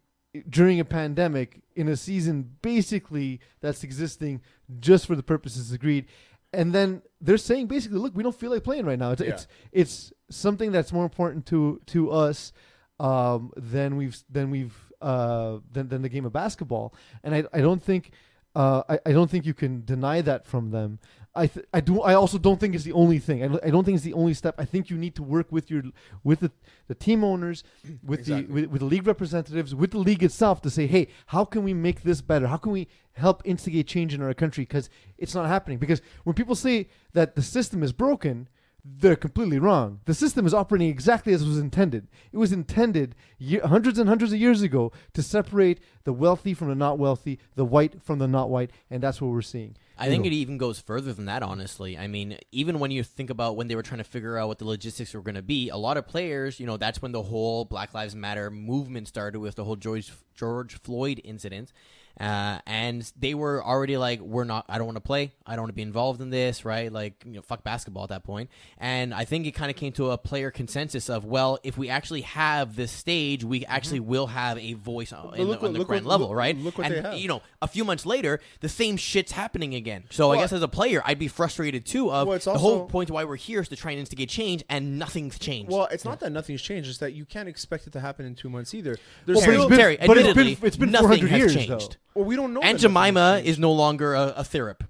during 0.49 0.79
a 0.79 0.85
pandemic 0.85 1.61
in 1.75 1.87
a 1.87 1.95
season 1.97 2.57
basically 2.61 3.39
that's 3.61 3.83
existing 3.83 4.41
just 4.79 5.05
for 5.05 5.15
the 5.15 5.23
purposes 5.23 5.71
agreed. 5.71 6.05
And 6.53 6.73
then 6.73 7.01
they're 7.19 7.37
saying 7.37 7.67
basically, 7.67 7.99
look, 7.99 8.15
we 8.15 8.23
don't 8.23 8.37
feel 8.39 8.51
like 8.51 8.63
playing 8.63 8.85
right 8.85 8.97
now. 8.99 9.11
It's 9.11 9.21
Yeah. 9.21 9.29
it's 9.29 9.47
it's 9.71 10.13
something 10.29 10.71
that's 10.71 10.91
more 10.93 11.03
important 11.03 11.45
to 11.47 11.81
to 11.87 12.11
us 12.11 12.53
um, 12.99 13.51
than 13.55 13.97
we've 13.97 14.17
than 14.29 14.49
we've 14.49 14.75
uh, 15.01 15.59
than 15.71 15.89
than 15.89 16.01
the 16.01 16.09
game 16.09 16.25
of 16.25 16.33
basketball. 16.33 16.93
And 17.23 17.35
I 17.35 17.43
I 17.53 17.61
don't 17.61 17.83
think 17.83 18.11
Uh, 18.55 18.81
I, 18.89 18.99
I 19.09 19.11
don't 19.13 19.29
think 19.29 19.45
you 19.45 19.53
can 19.53 19.83
deny 19.85 20.21
that 20.21 20.47
from 20.47 20.71
them. 20.71 20.97
I 21.43 21.47
th- 21.47 21.65
I 21.73 21.79
do 21.81 22.01
I 22.01 22.13
also 22.15 22.37
don't 22.37 22.59
think 22.59 22.73
it's 22.75 22.83
the 22.83 22.93
only 23.03 23.19
thing. 23.19 23.43
I, 23.43 23.47
don't- 23.47 23.63
I 23.63 23.69
don't 23.69 23.83
think 23.83 23.95
it's 23.95 24.03
the 24.03 24.13
only 24.13 24.33
step. 24.33 24.55
I 24.57 24.65
think 24.65 24.89
you 24.89 24.97
need 24.97 25.15
to 25.15 25.23
work 25.23 25.51
with 25.51 25.69
your 25.71 25.83
with 26.23 26.39
the, 26.41 26.51
the 26.87 26.95
team 26.95 27.23
owners, 27.23 27.63
with 28.03 28.19
Exactly. 28.21 28.47
the 28.47 28.53
with, 28.53 28.65
with 28.71 28.79
the 28.81 28.87
league 28.87 29.07
representatives, 29.07 29.73
with 29.75 29.91
the 29.91 29.99
league 29.99 30.23
itself 30.23 30.61
to 30.63 30.69
say, 30.69 30.87
hey, 30.87 31.07
how 31.27 31.45
can 31.45 31.63
we 31.63 31.73
make 31.73 32.01
this 32.03 32.21
better? 32.21 32.47
How 32.47 32.57
can 32.57 32.71
we 32.71 32.87
help 33.13 33.41
instigate 33.45 33.87
change 33.87 34.13
in 34.13 34.21
our 34.21 34.33
country? 34.33 34.63
Because 34.63 34.89
it's 35.17 35.35
not 35.35 35.47
happening. 35.47 35.77
Because 35.77 36.01
when 36.23 36.33
people 36.33 36.55
say 36.55 36.89
that 37.13 37.35
the 37.35 37.41
system 37.41 37.83
is 37.83 37.93
broken, 37.93 38.47
they're 38.83 39.15
completely 39.17 39.59
wrong. 39.59 39.99
The 40.05 40.13
system 40.13 40.45
is 40.45 40.53
operating 40.53 40.87
exactly 40.89 41.33
as 41.33 41.41
it 41.41 41.47
was 41.47 41.59
intended. 41.59 42.07
It 42.31 42.37
was 42.37 42.53
intended 42.53 43.15
ye- 43.37 43.59
hundreds 43.59 43.99
and 43.99 44.07
hundreds 44.07 44.31
of 44.31 44.39
years 44.39 44.61
ago 44.61 44.91
to 45.13 45.21
separate 45.21 45.79
the 46.05 46.13
wealthy 46.13 46.53
from 46.53 46.69
the 46.69 46.75
not 46.75 46.97
wealthy, 46.97 47.37
the 47.55 47.65
white 47.65 48.01
from 48.01 48.19
the 48.19 48.27
not 48.27 48.49
white, 48.49 48.71
and 48.89 49.03
that's 49.03 49.19
what 49.21 49.31
we're 49.31 49.41
seeing. 49.41 49.75
I 49.99 50.09
think 50.09 50.25
it 50.25 50.33
even 50.33 50.57
goes 50.57 50.79
further 50.79 51.13
than 51.13 51.25
that, 51.25 51.43
honestly. 51.43 51.97
I 51.97 52.07
mean, 52.07 52.37
even 52.51 52.79
when 52.79 52.91
you 52.91 53.03
think 53.03 53.29
about 53.29 53.55
when 53.55 53.67
they 53.67 53.75
were 53.75 53.83
trying 53.83 53.97
to 53.99 54.03
figure 54.03 54.37
out 54.37 54.47
what 54.47 54.59
the 54.59 54.65
logistics 54.65 55.13
were 55.13 55.21
going 55.21 55.35
to 55.35 55.41
be, 55.41 55.69
a 55.69 55.77
lot 55.77 55.97
of 55.97 56.07
players, 56.07 56.59
you 56.59 56.65
know, 56.65 56.77
that's 56.77 57.01
when 57.01 57.11
the 57.11 57.23
whole 57.23 57.65
Black 57.65 57.93
Lives 57.93 58.15
Matter 58.15 58.51
movement 58.51 59.07
started 59.07 59.39
with 59.39 59.55
the 59.55 59.63
whole 59.63 59.75
George 59.75 60.11
George 60.35 60.79
Floyd 60.79 61.19
incident. 61.23 61.73
Uh, 62.19 62.59
and 62.65 63.11
they 63.19 63.33
were 63.35 63.63
already 63.63 63.95
like, 63.97 64.19
we're 64.19 64.43
not, 64.43 64.65
I 64.67 64.77
don't 64.77 64.87
want 64.87 64.95
to 64.95 65.01
play. 65.01 65.33
I 65.45 65.51
don't 65.55 65.63
want 65.63 65.69
to 65.69 65.75
be 65.75 65.81
involved 65.83 66.19
in 66.19 66.29
this, 66.31 66.65
right? 66.65 66.91
Like, 66.91 67.23
you 67.25 67.33
know, 67.33 67.41
fuck 67.41 67.63
basketball 67.63 68.03
at 68.03 68.09
that 68.09 68.23
point. 68.23 68.49
And 68.79 69.13
I 69.13 69.23
think 69.25 69.45
it 69.45 69.51
kind 69.51 69.69
of 69.69 69.77
came 69.77 69.91
to 69.93 70.11
a 70.11 70.17
player 70.17 70.49
consensus 70.49 71.09
of, 71.09 71.25
well, 71.25 71.59
if 71.63 71.77
we 71.77 71.89
actually 71.89 72.21
have 72.21 72.75
this 72.75 72.91
stage, 72.91 73.43
we 73.43 73.65
actually 73.65 73.99
will 73.99 74.27
have 74.27 74.57
a 74.57 74.73
voice 74.73 75.13
on, 75.13 75.35
in 75.35 75.47
look 75.47 75.61
the, 75.61 75.67
on 75.67 75.73
the 75.73 75.83
grand 75.85 76.05
what- 76.05 76.11
level, 76.11 76.29
look- 76.29 76.37
right? 76.37 76.57
look 76.57 76.77
what 76.77 76.87
and, 76.87 76.95
they 76.95 77.01
have. 77.01 77.17
you 77.19 77.27
know, 77.27 77.41
a 77.61 77.67
few 77.67 77.85
months 77.85 78.05
later, 78.05 78.39
the 78.61 78.69
same 78.69 78.97
shit's 78.97 79.31
happening 79.31 79.75
again. 79.75 80.05
So 80.09 80.31
I 80.31 80.37
guess 80.37 80.51
as 80.53 80.61
a 80.63 80.67
player, 80.67 81.01
I'd 81.05 81.19
be 81.19 81.27
frustrated 81.27 81.85
too. 81.85 82.11
Of 82.11 82.27
Well, 82.27 82.35
it's 82.35 82.45
the 82.45 82.57
whole 82.57 82.85
point 82.87 83.11
why 83.11 83.25
we're 83.25 83.35
here 83.35 83.61
is 83.61 83.67
to 83.69 83.75
try 83.75 83.91
and 83.91 83.99
instigate 83.99 84.29
change, 84.29 84.63
and 84.69 84.97
nothing's 84.97 85.37
changed. 85.37 85.71
Well, 85.71 85.87
it's 85.91 86.05
not 86.05 86.19
that 86.21 86.31
nothing's 86.31 86.61
changed; 86.61 86.89
it's 86.89 86.97
that 86.99 87.13
you 87.13 87.25
can't 87.25 87.47
expect 87.49 87.85
it 87.87 87.93
to 87.93 87.99
happen 87.99 88.25
in 88.25 88.35
two 88.35 88.49
months 88.49 88.73
either. 88.73 88.91
Well, 88.91 88.99
There's 89.25 89.37
but 89.39 89.41
still, 89.43 89.61
it's 89.63 89.69
been- 89.69 89.77
Terry, 89.79 89.97
but 90.05 90.17
it's 90.17 90.33
been- 90.33 90.57
it's 90.67 90.77
been 90.77 90.91
nothing 90.91 91.07
400 91.19 91.29
has 91.29 91.39
years, 91.39 91.53
changed. 91.53 91.69
though. 91.91 91.97
Well, 92.17 92.25
we 92.25 92.35
don't 92.35 92.53
know. 92.53 92.61
Aunt 92.61 92.77
that 92.79 92.87
Jemima 92.87 93.41
is 93.43 93.57
no 93.59 93.71
longer 93.71 94.13
a, 94.15 94.33
a 94.37 94.43
therap. 94.43 94.81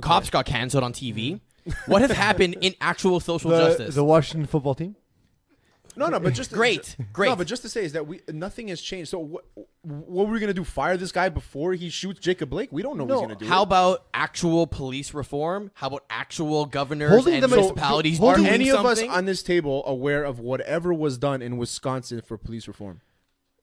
Cops 0.00 0.30
got 0.30 0.46
canceled 0.46 0.84
on 0.84 0.92
TV. 0.92 1.40
Mm-hmm. 1.68 1.90
what 1.92 2.02
has 2.02 2.10
happened 2.10 2.56
in 2.60 2.74
actual 2.80 3.20
social 3.20 3.50
The, 3.50 3.58
justice? 3.68 3.94
the 3.94 4.02
Washington 4.04 4.46
football 4.46 4.74
team. 4.74 4.96
No, 5.94 6.06
no, 6.08 6.18
but 6.18 6.32
just 6.32 6.50
Great, 6.52 6.96
ju- 6.98 7.04
great. 7.12 7.28
No, 7.28 7.36
but 7.36 7.46
just 7.46 7.60
to 7.62 7.68
say 7.68 7.84
is 7.84 7.92
that 7.92 8.06
we 8.06 8.20
nothing 8.28 8.68
has 8.68 8.80
changed. 8.80 9.10
So 9.10 9.18
what? 9.18 9.44
What 9.82 10.26
were 10.26 10.32
we 10.32 10.40
gonna 10.40 10.54
do? 10.54 10.64
Fire 10.64 10.96
this 10.96 11.12
guy 11.12 11.28
before 11.28 11.74
he 11.74 11.90
shoots 11.90 12.18
Jacob 12.18 12.48
Blake? 12.48 12.70
We 12.72 12.82
don't 12.82 12.96
know 12.96 13.04
No, 13.04 13.16
what 13.20 13.28
he's 13.28 13.34
gonna 13.34 13.40
do. 13.40 13.46
How 13.46 13.62
about 13.62 14.06
actual 14.14 14.66
police 14.66 15.12
reform? 15.12 15.70
How 15.74 15.88
about 15.88 16.04
actual 16.08 16.64
governors 16.66 17.10
Holding 17.10 17.34
and 17.34 17.42
them- 17.42 17.50
municipalities 17.50 18.18
Are 18.20 18.36
doing 18.36 18.46
any 18.48 18.70
of 18.70 18.86
us 18.86 19.02
on 19.02 19.26
this 19.26 19.42
table 19.42 19.82
aware 19.86 20.24
of 20.24 20.38
whatever 20.40 20.94
was 20.94 21.18
done 21.18 21.42
in 21.42 21.58
Wisconsin 21.58 22.22
for 22.22 22.38
police 22.38 22.66
reform? 22.66 23.02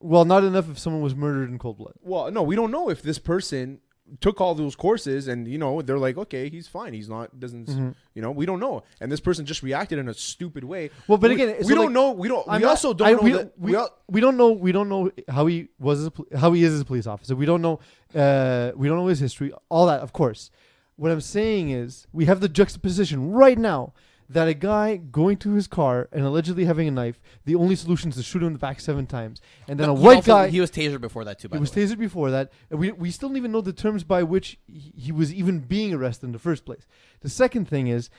Well, 0.01 0.25
not 0.25 0.43
enough 0.43 0.69
if 0.69 0.79
someone 0.79 1.01
was 1.01 1.15
murdered 1.15 1.49
in 1.49 1.59
cold 1.59 1.77
blood. 1.77 1.93
Well, 2.01 2.31
no, 2.31 2.41
we 2.43 2.55
don't 2.55 2.71
know 2.71 2.89
if 2.89 3.01
this 3.01 3.19
person 3.19 3.79
took 4.21 4.41
all 4.41 4.55
those 4.55 4.75
courses 4.75 5.27
and 5.27 5.47
you 5.47 5.59
know 5.59 5.83
they're 5.83 5.99
like, 5.99 6.17
okay, 6.17 6.49
he's 6.49 6.67
fine. 6.67 6.93
He's 6.93 7.07
not 7.09 7.39
doesn't 7.39 7.67
Mm-hmm. 7.67 7.89
you 8.15 8.21
know 8.23 8.31
we 8.31 8.45
don't 8.47 8.59
know. 8.59 8.81
And 8.99 9.11
this 9.11 9.19
person 9.19 9.45
just 9.45 9.61
reacted 9.61 9.99
in 9.99 10.09
a 10.09 10.13
stupid 10.15 10.63
way. 10.63 10.89
Well, 11.07 11.17
but 11.19 11.29
We- 11.29 11.35
again, 11.35 11.55
we, 11.59 11.63
so, 11.65 11.75
don't 11.75 11.85
like, 11.85 11.93
know. 11.93 12.11
We 12.13 12.27
don't. 12.27 12.43
I'm 12.47 12.59
we 12.61 12.63
not- 12.65 12.69
also 12.71 12.93
don't 12.93 13.07
I- 13.07 13.11
know 13.11 13.21
we, 13.21 13.31
that 13.33 13.53
we, 13.59 13.71
we 13.71 13.77
al- 13.77 13.95
we 14.07 14.19
don't 14.21 14.35
know 14.37 14.51
we 14.51 14.71
don't 14.71 14.89
know 14.89 15.11
how 15.27 15.45
he 15.45 15.67
was 15.79 15.99
as 15.99 16.07
a, 16.07 16.37
how 16.39 16.53
he 16.53 16.63
is 16.63 16.73
as 16.73 16.81
a 16.81 16.85
police 16.85 17.05
officer. 17.05 17.35
We 17.35 17.45
don't 17.45 17.61
know 17.61 17.79
uh, 18.15 18.71
we 18.75 18.87
don't 18.87 18.97
know 18.97 19.07
his 19.07 19.19
history. 19.19 19.53
All 19.69 19.85
that, 19.87 19.99
of 19.99 20.11
course. 20.13 20.49
What 20.95 21.11
I'm 21.11 21.21
saying 21.21 21.69
is 21.69 22.07
we 22.11 22.25
have 22.25 22.39
the 22.41 22.49
juxtaposition 22.49 23.31
right 23.31 23.57
now 23.59 23.93
that 24.31 24.47
a 24.47 24.53
guy 24.53 24.95
going 24.95 25.37
to 25.37 25.53
his 25.53 25.67
car 25.67 26.07
and 26.11 26.23
allegedly 26.23 26.65
having 26.65 26.87
a 26.87 26.91
knife, 26.91 27.19
the 27.45 27.55
only 27.55 27.75
solution 27.75 28.09
is 28.11 28.15
to 28.15 28.21
shoot 28.23 28.41
him 28.43 28.47
in 28.47 28.53
the 28.53 28.59
back 28.59 28.79
seven 28.79 29.07
times, 29.07 29.41
and 29.67 29.79
then 29.79 29.87
No, 29.87 29.93
a 29.95 29.97
he 29.97 30.05
white 30.05 30.15
also- 30.17 30.31
guy. 30.33 30.47
He 30.49 30.61
was 30.61 30.69
tasered 30.69 31.01
before 31.01 31.25
that 31.25 31.39
too. 31.39 31.49
By 31.49 31.57
He 31.57 31.61
was 31.61 31.75
way. 31.75 31.83
tasered 31.83 31.97
before 31.97 32.29
that. 32.29 32.51
And 32.69 32.79
we, 32.79 32.91
we 32.91 33.09
still 33.09 33.29
don't 33.29 33.37
even 33.37 33.51
know 33.51 33.61
the 33.61 33.73
terms 33.73 34.03
by 34.03 34.21
which 34.23 34.59
he, 34.67 34.93
he 34.95 35.11
was 35.11 35.33
even 35.33 35.59
being 35.61 35.93
arrested 35.95 36.27
in 36.27 36.31
the 36.31 36.39
first 36.39 36.63
place. 36.63 36.85
The 37.21 37.29
second 37.29 37.67
thing 37.67 37.87
is, 37.87 38.09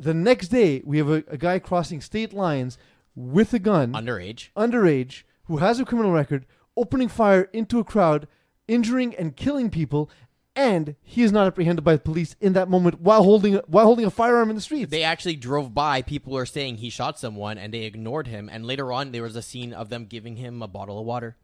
the 0.00 0.14
next 0.14 0.48
day 0.48 0.82
we 0.84 0.98
have 0.98 1.08
a, 1.08 1.22
a 1.28 1.36
guy 1.36 1.60
crossing 1.60 2.00
state 2.00 2.32
lines 2.32 2.76
with 3.14 3.54
a 3.54 3.60
gun, 3.60 3.92
underage. 3.92 4.48
underage, 4.56 5.22
who 5.44 5.58
has 5.58 5.78
a 5.78 5.84
criminal 5.84 6.10
record, 6.12 6.44
opening 6.76 7.08
fire 7.08 7.42
into 7.52 7.78
a 7.78 7.84
crowd, 7.84 8.26
injuring 8.66 9.14
and 9.14 9.36
killing 9.36 9.70
people, 9.70 10.10
and 10.54 10.96
he 11.02 11.22
is 11.22 11.32
not 11.32 11.46
apprehended 11.46 11.84
by 11.84 11.94
the 11.94 12.00
police 12.00 12.36
in 12.40 12.52
that 12.52 12.68
moment 12.68 13.00
while 13.00 13.22
holding 13.22 13.56
a, 13.56 13.62
while 13.66 13.86
holding 13.86 14.04
a 14.04 14.10
firearm 14.10 14.50
in 14.50 14.56
the 14.56 14.62
streets. 14.62 14.90
They 14.90 15.02
actually 15.02 15.36
drove 15.36 15.72
by. 15.72 16.02
People 16.02 16.36
are 16.36 16.46
saying 16.46 16.76
he 16.76 16.90
shot 16.90 17.18
someone, 17.18 17.58
and 17.58 17.72
they 17.72 17.84
ignored 17.84 18.26
him. 18.26 18.50
And 18.52 18.66
later 18.66 18.92
on, 18.92 19.12
there 19.12 19.22
was 19.22 19.36
a 19.36 19.42
scene 19.42 19.72
of 19.72 19.88
them 19.88 20.06
giving 20.06 20.36
him 20.36 20.62
a 20.62 20.68
bottle 20.68 20.98
of 20.98 21.06
water, 21.06 21.36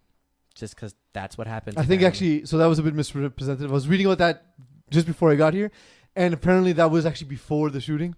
just 0.54 0.74
because 0.74 0.94
that's 1.12 1.38
what 1.38 1.46
happened. 1.46 1.78
I 1.78 1.84
think 1.84 2.02
actually, 2.02 2.44
so 2.44 2.58
that 2.58 2.66
was 2.66 2.78
a 2.78 2.82
bit 2.82 2.94
misrepresented. 2.94 3.70
I 3.70 3.72
was 3.72 3.88
reading 3.88 4.06
about 4.06 4.18
that 4.18 4.44
just 4.90 5.06
before 5.06 5.30
I 5.30 5.36
got 5.36 5.54
here, 5.54 5.70
and 6.14 6.34
apparently 6.34 6.72
that 6.74 6.90
was 6.90 7.06
actually 7.06 7.28
before 7.28 7.70
the 7.70 7.80
shooting, 7.80 8.14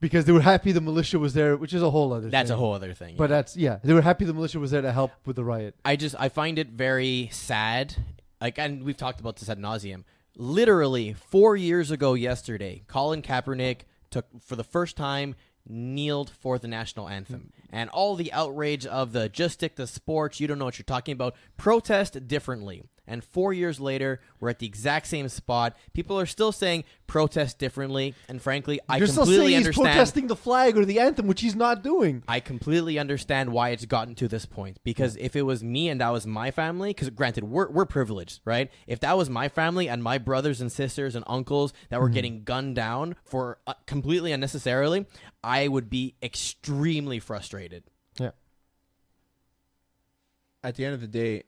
because 0.00 0.26
they 0.26 0.32
were 0.32 0.42
happy 0.42 0.70
the 0.70 0.80
militia 0.80 1.18
was 1.18 1.34
there, 1.34 1.56
which 1.56 1.74
is 1.74 1.82
a 1.82 1.90
whole 1.90 2.12
other. 2.12 2.22
Thing. 2.22 2.30
That's 2.30 2.50
thing. 2.50 2.54
a 2.54 2.58
whole 2.58 2.74
other 2.74 2.94
thing. 2.94 3.16
But 3.16 3.24
yeah. 3.30 3.36
that's 3.36 3.56
yeah, 3.56 3.78
they 3.82 3.94
were 3.94 4.02
happy 4.02 4.24
the 4.24 4.34
militia 4.34 4.60
was 4.60 4.70
there 4.70 4.82
to 4.82 4.92
help 4.92 5.10
with 5.26 5.34
the 5.34 5.44
riot. 5.44 5.74
I 5.84 5.96
just 5.96 6.14
I 6.20 6.28
find 6.28 6.56
it 6.56 6.68
very 6.68 7.30
sad. 7.32 7.96
Like, 8.40 8.58
and 8.58 8.84
we've 8.84 8.96
talked 8.96 9.20
about 9.20 9.36
this 9.36 9.50
ad 9.50 9.58
nauseum. 9.58 10.04
Literally 10.36 11.12
four 11.12 11.56
years 11.56 11.90
ago 11.90 12.14
yesterday, 12.14 12.82
Colin 12.86 13.22
Kaepernick 13.22 13.80
took 14.10 14.26
for 14.40 14.56
the 14.56 14.64
first 14.64 14.96
time 14.96 15.34
kneeled 15.68 16.30
for 16.30 16.58
the 16.58 16.68
national 16.68 17.08
anthem, 17.08 17.52
and 17.70 17.90
all 17.90 18.16
the 18.16 18.32
outrage 18.32 18.86
of 18.86 19.12
the 19.12 19.28
just 19.28 19.54
stick 19.54 19.76
to 19.76 19.86
sports. 19.86 20.40
You 20.40 20.46
don't 20.46 20.58
know 20.58 20.64
what 20.64 20.78
you're 20.78 20.84
talking 20.84 21.12
about. 21.12 21.36
Protest 21.56 22.26
differently. 22.26 22.82
And 23.06 23.24
four 23.24 23.52
years 23.52 23.80
later, 23.80 24.20
we're 24.38 24.50
at 24.50 24.58
the 24.60 24.66
exact 24.66 25.06
same 25.08 25.28
spot. 25.28 25.76
People 25.94 26.18
are 26.18 26.26
still 26.26 26.52
saying 26.52 26.84
protest 27.06 27.58
differently, 27.58 28.14
and 28.28 28.40
frankly, 28.40 28.80
I 28.88 28.98
You're 28.98 29.08
still 29.08 29.24
completely 29.24 29.46
saying 29.46 29.58
he's 29.58 29.66
understand. 29.66 29.86
protesting 29.86 30.26
the 30.28 30.36
flag 30.36 30.76
or 30.78 30.84
the 30.84 31.00
anthem, 31.00 31.26
which 31.26 31.40
he's 31.40 31.56
not 31.56 31.82
doing. 31.82 32.22
I 32.28 32.38
completely 32.40 32.98
understand 32.98 33.52
why 33.52 33.70
it's 33.70 33.84
gotten 33.84 34.14
to 34.16 34.28
this 34.28 34.46
point 34.46 34.78
because 34.84 35.16
if 35.16 35.34
it 35.34 35.42
was 35.42 35.64
me 35.64 35.88
and 35.88 36.00
that 36.00 36.10
was 36.10 36.26
my 36.26 36.50
family, 36.50 36.90
because 36.90 37.10
granted 37.10 37.44
we're 37.44 37.68
we're 37.70 37.86
privileged, 37.86 38.40
right? 38.44 38.70
If 38.86 39.00
that 39.00 39.16
was 39.16 39.28
my 39.28 39.48
family 39.48 39.88
and 39.88 40.02
my 40.02 40.18
brothers 40.18 40.60
and 40.60 40.70
sisters 40.70 41.16
and 41.16 41.24
uncles 41.26 41.72
that 41.88 42.00
were 42.00 42.08
getting 42.08 42.44
gunned 42.44 42.76
down 42.76 43.16
for 43.24 43.58
uh, 43.66 43.74
completely 43.86 44.30
unnecessarily, 44.32 45.06
I 45.42 45.66
would 45.68 45.90
be 45.90 46.14
extremely 46.22 47.18
frustrated. 47.18 47.84
Yeah. 48.18 48.30
at 50.62 50.74
the 50.76 50.84
end 50.84 50.94
of 50.94 51.00
the 51.00 51.06
day, 51.06 51.44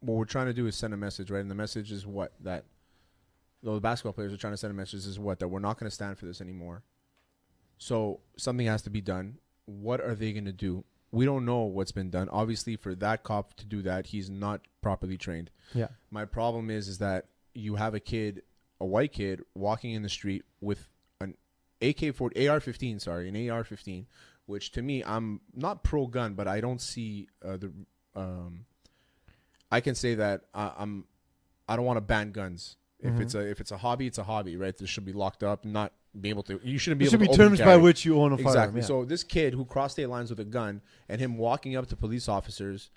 what 0.00 0.16
we're 0.16 0.24
trying 0.24 0.46
to 0.46 0.52
do 0.52 0.66
is 0.66 0.76
send 0.76 0.94
a 0.94 0.96
message, 0.96 1.30
right? 1.30 1.40
And 1.40 1.50
the 1.50 1.54
message 1.54 1.92
is 1.92 2.06
what 2.06 2.32
that 2.40 2.64
the 3.62 3.80
basketball 3.80 4.12
players 4.12 4.32
are 4.32 4.36
trying 4.36 4.52
to 4.52 4.56
send 4.56 4.70
a 4.70 4.74
message 4.74 5.06
is 5.06 5.18
what 5.18 5.40
that 5.40 5.48
we're 5.48 5.58
not 5.58 5.78
going 5.78 5.90
to 5.90 5.94
stand 5.94 6.18
for 6.18 6.26
this 6.26 6.40
anymore. 6.40 6.82
So 7.78 8.20
something 8.36 8.66
has 8.66 8.82
to 8.82 8.90
be 8.90 9.00
done. 9.00 9.38
What 9.66 10.00
are 10.00 10.14
they 10.14 10.32
going 10.32 10.44
to 10.44 10.52
do? 10.52 10.84
We 11.10 11.24
don't 11.24 11.44
know 11.44 11.62
what's 11.62 11.92
been 11.92 12.10
done. 12.10 12.28
Obviously, 12.28 12.76
for 12.76 12.94
that 12.96 13.22
cop 13.22 13.54
to 13.54 13.66
do 13.66 13.82
that, 13.82 14.06
he's 14.06 14.28
not 14.28 14.60
properly 14.82 15.16
trained. 15.16 15.50
Yeah. 15.74 15.88
My 16.10 16.24
problem 16.24 16.70
is 16.70 16.88
is 16.88 16.98
that 16.98 17.26
you 17.54 17.76
have 17.76 17.94
a 17.94 18.00
kid, 18.00 18.42
a 18.80 18.86
white 18.86 19.12
kid, 19.12 19.42
walking 19.54 19.92
in 19.92 20.02
the 20.02 20.08
street 20.08 20.44
with 20.60 20.88
an 21.20 21.34
AK 21.80 22.14
forty 22.14 22.46
AR 22.48 22.60
fifteen, 22.60 22.98
sorry, 23.00 23.28
an 23.28 23.50
AR 23.50 23.64
fifteen, 23.64 24.06
which 24.46 24.70
to 24.72 24.82
me 24.82 25.02
I'm 25.04 25.40
not 25.54 25.82
pro 25.82 26.06
gun, 26.06 26.34
but 26.34 26.46
I 26.46 26.60
don't 26.60 26.80
see 26.80 27.28
uh, 27.44 27.56
the 27.56 27.72
um. 28.14 28.66
I 29.70 29.80
can 29.80 29.94
say 29.94 30.14
that 30.16 30.42
I, 30.54 30.72
I'm, 30.78 31.04
I 31.68 31.76
don't 31.76 31.84
want 31.84 31.96
to 31.98 32.00
ban 32.02 32.32
guns. 32.32 32.76
If 33.00 33.14
Mhm. 33.14 33.20
it's 33.20 33.34
a 33.34 33.40
if 33.40 33.60
it's 33.60 33.70
a 33.70 33.76
hobby, 33.78 34.06
it's 34.08 34.18
a 34.18 34.24
hobby, 34.24 34.56
right? 34.56 34.76
This 34.76 34.90
should 34.90 35.04
be 35.04 35.12
locked 35.12 35.42
up, 35.44 35.64
not 35.64 35.92
be 36.20 36.30
able 36.30 36.42
to. 36.44 36.58
You 36.64 36.78
shouldn't 36.78 36.98
be 36.98 37.04
There 37.04 37.10
should 37.10 37.22
able 37.22 37.32
be 37.32 37.36
to 37.36 37.42
terms 37.44 37.60
by 37.60 37.76
which 37.76 38.04
you 38.04 38.18
own 38.20 38.32
a 38.32 38.36
firearm. 38.36 38.48
Exactly. 38.56 38.80
yeah. 38.80 38.86
So 38.86 39.04
this 39.04 39.22
kid 39.22 39.54
who 39.54 39.64
crossed 39.64 39.92
state 39.94 40.06
lines 40.08 40.30
with 40.30 40.40
a 40.40 40.44
gun 40.44 40.80
and 41.08 41.20
him 41.20 41.36
walking 41.38 41.76
up 41.76 41.86
to 41.88 41.96
police 41.96 42.28
officers, 42.28 42.90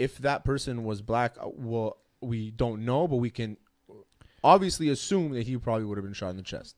if 0.00 0.18
that 0.18 0.44
person 0.44 0.82
was 0.82 1.00
black, 1.00 1.36
uh, 1.40 1.48
well, 1.54 1.98
we 2.20 2.50
don't 2.50 2.84
know, 2.84 3.06
but 3.06 3.16
we 3.16 3.30
can 3.30 3.56
obviously 4.42 4.88
assume 4.88 5.32
that 5.32 5.46
he 5.46 5.56
probably 5.58 5.84
would 5.84 5.96
have 5.98 6.04
been 6.04 6.14
shot 6.14 6.30
in 6.30 6.36
the 6.36 6.42
chest. 6.42 6.74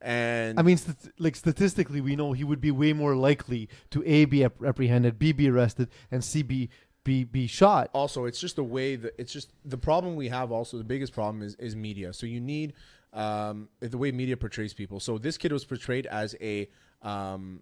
And 0.00 0.58
I 0.58 0.62
mean, 0.62 0.78
stat- 0.78 1.12
like 1.18 1.36
statistically, 1.36 2.00
we 2.00 2.16
know 2.16 2.32
he 2.32 2.42
would 2.42 2.60
be 2.60 2.70
way 2.70 2.92
more 2.94 3.14
likely 3.14 3.68
to 3.90 4.02
a 4.06 4.24
be 4.24 4.42
ap- 4.44 4.64
apprehended, 4.64 5.18
b 5.18 5.32
be 5.32 5.48
arrested, 5.50 5.90
and 6.10 6.24
c 6.24 6.42
be 6.42 6.70
be 7.04 7.24
be 7.24 7.46
shot. 7.46 7.88
also 7.92 8.26
it's 8.26 8.40
just 8.40 8.56
the 8.56 8.64
way 8.64 8.94
that 8.96 9.14
it's 9.18 9.32
just 9.32 9.52
the 9.64 9.78
problem 9.78 10.16
we 10.16 10.28
have 10.28 10.52
also 10.52 10.76
the 10.78 10.84
biggest 10.84 11.12
problem 11.12 11.42
is 11.42 11.54
is 11.56 11.74
media 11.74 12.12
so 12.12 12.26
you 12.26 12.40
need 12.40 12.74
um 13.14 13.68
the 13.80 13.96
way 13.98 14.12
media 14.12 14.36
portrays 14.36 14.74
people 14.74 15.00
so 15.00 15.16
this 15.18 15.38
kid 15.38 15.50
was 15.52 15.64
portrayed 15.64 16.06
as 16.06 16.36
a 16.40 16.68
um 17.02 17.60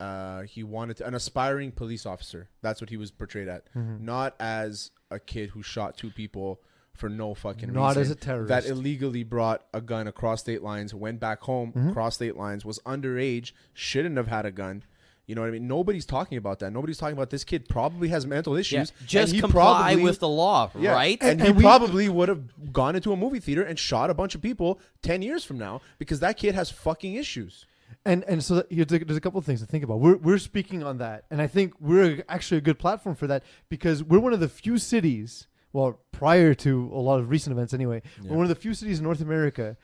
uh 0.00 0.42
he 0.42 0.62
wanted 0.64 0.96
to, 0.96 1.06
an 1.06 1.14
aspiring 1.14 1.70
police 1.70 2.04
officer 2.04 2.48
that's 2.62 2.80
what 2.80 2.90
he 2.90 2.96
was 2.96 3.10
portrayed 3.10 3.48
at 3.48 3.64
not 3.74 4.34
as 4.40 4.90
a 5.10 5.18
kid 5.20 5.50
who 5.50 5.62
shot 5.62 5.96
two 5.96 6.10
people 6.10 6.60
for 6.92 7.08
no 7.08 7.32
fucking 7.34 7.68
reason. 7.68 7.74
Not 7.74 7.88
reason. 7.96 8.02
as 8.02 8.10
a 8.10 8.14
terrorist. 8.16 8.48
That 8.48 8.66
illegally 8.66 9.22
brought 9.24 9.64
a 9.72 9.80
gun 9.80 10.06
across 10.06 10.40
state 10.40 10.60
lines, 10.62 10.92
went 10.92 11.18
back 11.18 11.40
home 11.40 11.72
Mm-hmm. 11.72 11.90
across 11.90 12.16
state 12.16 12.36
lines, 12.36 12.62
was 12.64 12.78
underage, 12.80 13.52
shouldn't 13.72 14.16
have 14.18 14.26
had 14.26 14.44
a 14.44 14.50
gun. 14.50 14.82
You 15.30 15.36
know 15.36 15.42
what 15.42 15.48
I 15.48 15.52
mean? 15.52 15.66
Nobody's 15.68 16.04
talking 16.04 16.36
about 16.38 16.58
that. 16.58 16.72
Nobody's 16.72 16.98
talking 16.98 17.12
about 17.16 17.30
this 17.30 17.44
kid 17.44 17.68
probably 17.68 18.08
has 18.08 18.26
mental 18.26 18.54
Yeah, 18.54 18.60
issues. 18.60 18.92
just 19.06 19.28
and 19.28 19.34
he 19.36 19.40
comply 19.40 19.62
probably- 19.94 20.02
with 20.02 20.18
the 20.18 20.28
law, 20.28 20.70
yeah, 20.78 20.90
right? 20.92 21.16
And, 21.22 21.40
And- 21.40 21.48
he 21.48 21.52
we- 21.52 21.62
probably 21.62 22.08
would 22.08 22.28
have 22.28 22.72
gone 22.72 22.96
into 22.96 23.12
a 23.12 23.16
movie 23.16 23.38
theater 23.38 23.62
and 23.62 23.78
shot 23.78 24.10
a 24.10 24.14
bunch 24.14 24.34
of 24.34 24.42
people 24.42 24.80
10 25.02 25.22
years 25.22 25.44
from 25.44 25.56
now 25.56 25.80
because 25.98 26.18
that 26.20 26.36
kid 26.36 26.54
has 26.54 26.68
fucking 26.70 27.14
issues. 27.14 27.64
And 28.04 28.24
and 28.24 28.42
so 28.42 28.56
that, 28.56 28.66
here's 28.70 28.92
a, 28.92 28.98
there's 28.98 29.16
a 29.16 29.20
couple 29.20 29.38
of 29.38 29.44
things 29.44 29.60
to 29.60 29.66
think 29.66 29.82
about. 29.84 30.00
We're 30.00 30.16
we're 30.16 30.38
speaking 30.38 30.82
on 30.82 30.98
that, 30.98 31.24
and 31.30 31.40
I 31.42 31.46
think 31.48 31.74
we're 31.80 32.24
actually 32.28 32.58
a 32.58 32.60
good 32.60 32.78
platform 32.78 33.14
for 33.16 33.26
that 33.26 33.42
because 33.68 34.02
we're 34.02 34.20
one 34.20 34.32
of 34.32 34.40
the 34.40 34.48
few 34.48 34.78
cities. 34.78 35.46
Well, 35.72 36.00
prior 36.10 36.54
to 36.54 36.90
a 36.92 36.98
lot 37.00 37.20
of 37.20 37.30
recent 37.30 37.52
events, 37.52 37.72
anyway, 37.74 38.02
we're 38.24 38.36
one 38.36 38.44
of 38.44 38.48
the 38.48 38.54
few 38.54 38.74
cities 38.74 38.98
in 38.98 39.04
North 39.04 39.20
America 39.20 39.76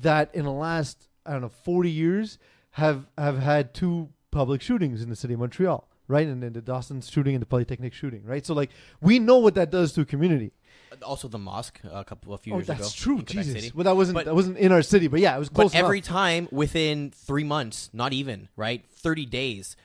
that 0.00 0.34
in 0.34 0.44
the 0.44 0.52
last 0.52 1.08
I 1.26 1.32
don't 1.32 1.40
know 1.42 1.48
40 1.50 1.90
years 1.90 2.38
have 2.72 3.06
have 3.18 3.38
had 3.38 3.72
two 3.74 4.08
public 4.34 4.60
shootings 4.60 5.00
in 5.02 5.08
the 5.08 5.16
city 5.16 5.34
of 5.34 5.40
Montreal, 5.40 5.88
right? 6.08 6.26
And 6.26 6.42
then 6.42 6.52
the 6.52 6.60
Dawson 6.60 7.00
shooting 7.00 7.34
and 7.34 7.42
the 7.42 7.46
Polytechnic 7.46 7.92
shooting, 7.94 8.22
right? 8.24 8.44
So 8.44 8.52
like 8.54 8.70
we 9.00 9.18
know 9.18 9.38
what 9.38 9.54
that 9.54 9.70
does 9.70 9.92
to 9.94 10.00
a 10.02 10.04
community. 10.04 10.50
also, 11.02 11.26
the 11.28 11.38
mosque 11.38 11.80
a 11.90 12.04
couple 12.04 12.34
a 12.34 12.38
few 12.38 12.52
Oh, 12.52 12.58
years 12.58 12.66
that's 12.68 12.78
ago. 12.78 12.84
That's 12.84 12.94
true. 12.94 13.22
Jesus, 13.22 13.52
City. 13.52 13.72
well 13.74 13.84
that 13.84 13.96
wasn't 13.96 14.14
But- 14.16 14.26
that 14.26 14.34
wasn't 14.34 14.58
in 14.58 14.70
our 14.72 14.82
city, 14.82 15.06
but 15.08 15.18
yeah, 15.20 15.34
it 15.36 15.38
was 15.44 15.48
close 15.48 15.72
But 15.72 15.78
every 15.84 16.00
time 16.00 16.42
within 16.52 17.10
three 17.28 17.44
months, 17.44 17.90
not 17.92 18.12
even 18.12 18.48
right, 18.56 18.80
thirty 19.04 19.26
days, 19.26 19.76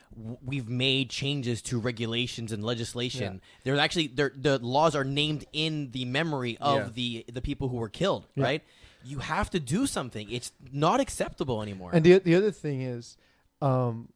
we've 0.50 0.68
made 0.68 1.10
changes 1.10 1.62
to 1.62 1.78
regulations 1.80 2.52
and 2.52 2.62
legislation. 2.64 3.40
There's 3.64 3.78
actually 3.78 4.06
there, 4.18 4.32
the 4.48 4.58
laws 4.76 4.94
are 4.94 5.04
named 5.04 5.42
in 5.52 5.90
the 5.96 6.04
memory 6.04 6.54
of 6.60 6.76
Yeah. 6.78 6.88
the 7.00 7.24
the 7.32 7.42
people 7.42 7.68
who 7.70 7.76
were 7.84 7.88
killed. 8.02 8.22
Yeah. 8.36 8.44
Right, 8.44 8.62
you 9.04 9.18
have 9.18 9.48
to 9.50 9.60
do 9.76 9.86
something. 9.96 10.30
It's 10.30 10.52
not 10.72 11.00
acceptable 11.00 11.58
anymore. 11.66 11.90
And 11.92 12.04
the 12.06 12.18
the 12.18 12.34
other 12.40 12.52
thing 12.64 12.82
is, 12.82 13.16
um, 13.60 14.10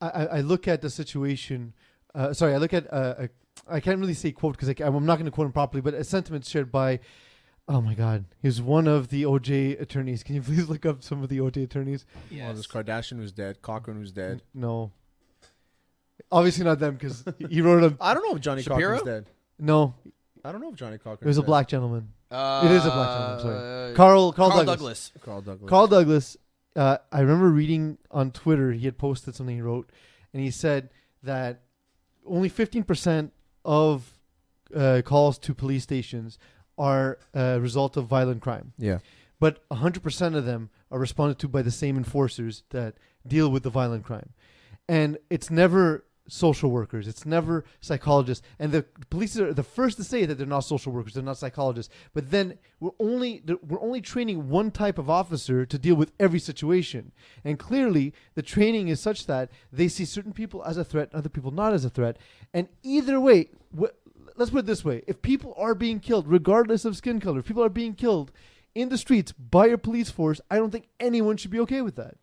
I, 0.00 0.08
I 0.08 0.24
I 0.24 0.40
look 0.40 0.68
at 0.68 0.80
the 0.82 0.90
situation. 0.90 1.74
Uh, 2.14 2.32
sorry, 2.32 2.54
I 2.54 2.58
look 2.58 2.72
at 2.72 2.92
uh, 2.92 3.14
a, 3.18 3.28
I 3.68 3.80
can't 3.80 3.98
really 4.00 4.14
say 4.14 4.32
quote 4.32 4.56
because 4.58 4.68
I'm 4.80 5.06
not 5.06 5.16
going 5.16 5.26
to 5.26 5.30
quote 5.30 5.46
him 5.46 5.52
properly, 5.52 5.80
but 5.80 5.94
a 5.94 6.04
sentiment 6.04 6.44
shared 6.46 6.70
by. 6.72 7.00
Oh 7.70 7.82
my 7.82 7.92
God, 7.94 8.24
he's 8.40 8.62
one 8.62 8.86
of 8.88 9.08
the 9.08 9.24
OJ 9.24 9.78
attorneys. 9.80 10.22
Can 10.22 10.34
you 10.36 10.42
please 10.48 10.68
look 10.68 10.86
up 10.86 11.02
some 11.02 11.22
of 11.22 11.28
the 11.28 11.38
OJ 11.38 11.64
attorneys? 11.64 12.06
Well, 12.32 12.52
there's 12.54 12.66
Kardashian 12.66 13.18
was 13.18 13.30
dead, 13.32 13.60
Cochran 13.60 13.98
was 13.98 14.10
dead. 14.10 14.40
No, 14.54 14.90
obviously 16.32 16.64
not 16.64 16.78
them 16.78 16.94
because 16.94 17.24
he 17.50 17.60
wrote 17.60 17.80
them. 17.80 17.98
I 18.00 18.14
don't 18.14 18.26
know 18.28 18.34
if 18.36 18.40
Johnny 18.40 18.62
Shapiro? 18.62 18.98
Cochran's 18.98 19.24
dead. 19.26 19.32
No, 19.58 19.94
I 20.44 20.52
don't 20.52 20.60
know 20.60 20.70
if 20.70 20.76
Johnnie 20.76 20.98
Cochran. 20.98 21.26
it 21.26 21.28
was 21.28 21.38
a 21.38 21.42
black 21.42 21.68
gentleman. 21.68 22.12
Uh, 22.30 22.62
It 22.64 22.70
is 22.72 22.84
a 22.86 22.90
black 22.90 23.08
gentleman, 23.08 23.32
I'm 23.34 23.40
sorry. 23.40 23.94
Carl 23.94 24.32
Carl, 24.32 24.50
Carl 24.50 24.64
Douglas. 24.64 25.10
Douglas. 25.10 25.12
Carl 25.24 25.40
Douglas. 25.42 25.68
Carl 25.70 25.86
Douglas, 25.88 26.36
uh, 26.78 26.98
I 27.12 27.20
remember 27.20 27.48
reading 27.50 27.98
on 28.10 28.30
Twitter, 28.30 28.72
he 28.72 28.84
had 28.84 28.96
posted 28.98 29.34
something 29.34 29.56
he 29.56 29.62
wrote, 29.62 29.90
and 30.32 30.42
he 30.42 30.50
said 30.50 30.90
that 31.22 31.62
only 32.26 32.48
15% 32.50 33.30
of 33.64 34.18
uh, 34.74 35.02
calls 35.04 35.38
to 35.40 35.54
police 35.54 35.82
stations 35.82 36.38
are 36.76 37.18
a 37.34 37.58
result 37.60 37.96
of 37.96 38.06
violent 38.06 38.40
crime, 38.42 38.72
Yeah. 38.78 38.98
but 39.40 39.68
100% 39.70 40.36
of 40.36 40.44
them 40.44 40.70
are 40.90 40.98
responded 41.00 41.38
to 41.40 41.48
by 41.48 41.62
the 41.62 41.70
same 41.70 41.96
enforcers 41.96 42.62
that 42.70 42.94
deal 43.26 43.50
with 43.50 43.62
the 43.64 43.70
violent 43.70 44.04
crime. 44.04 44.30
And 44.88 45.18
it's 45.30 45.50
never 45.50 46.04
social 46.28 46.70
workers, 46.70 47.08
it's 47.08 47.26
never 47.26 47.64
psychologists. 47.80 48.46
And 48.58 48.70
the 48.70 48.84
police 49.10 49.38
are 49.38 49.52
the 49.52 49.62
first 49.62 49.96
to 49.96 50.04
say 50.04 50.24
that 50.24 50.36
they're 50.36 50.46
not 50.46 50.60
social 50.60 50.92
workers, 50.92 51.14
they're 51.14 51.22
not 51.22 51.38
psychologists. 51.38 51.92
But 52.14 52.30
then 52.30 52.58
we're 52.78 52.90
only 53.00 53.42
we're 53.66 53.80
only 53.80 54.00
training 54.00 54.48
one 54.48 54.70
type 54.70 54.98
of 54.98 55.10
officer 55.10 55.66
to 55.66 55.78
deal 55.78 55.94
with 55.96 56.12
every 56.20 56.38
situation. 56.38 57.12
And 57.44 57.58
clearly, 57.58 58.12
the 58.34 58.42
training 58.42 58.88
is 58.88 59.00
such 59.00 59.26
that 59.26 59.50
they 59.72 59.88
see 59.88 60.04
certain 60.04 60.32
people 60.32 60.62
as 60.64 60.76
a 60.76 60.84
threat, 60.84 61.14
other 61.14 61.28
people 61.28 61.50
not 61.50 61.72
as 61.72 61.84
a 61.84 61.90
threat. 61.90 62.18
And 62.54 62.68
either 62.82 63.20
way, 63.20 63.48
wh- 63.78 63.94
let's 64.36 64.50
put 64.50 64.60
it 64.60 64.66
this 64.66 64.84
way: 64.84 65.02
if 65.06 65.22
people 65.22 65.54
are 65.56 65.74
being 65.74 66.00
killed, 66.00 66.28
regardless 66.28 66.84
of 66.84 66.96
skin 66.96 67.20
color, 67.20 67.40
if 67.40 67.46
people 67.46 67.64
are 67.64 67.68
being 67.68 67.94
killed 67.94 68.30
in 68.74 68.90
the 68.90 68.98
streets 68.98 69.32
by 69.32 69.66
your 69.66 69.78
police 69.78 70.10
force, 70.10 70.40
I 70.50 70.56
don't 70.56 70.70
think 70.70 70.88
anyone 71.00 71.36
should 71.36 71.50
be 71.50 71.60
okay 71.60 71.82
with 71.82 71.96
that. 71.96 72.16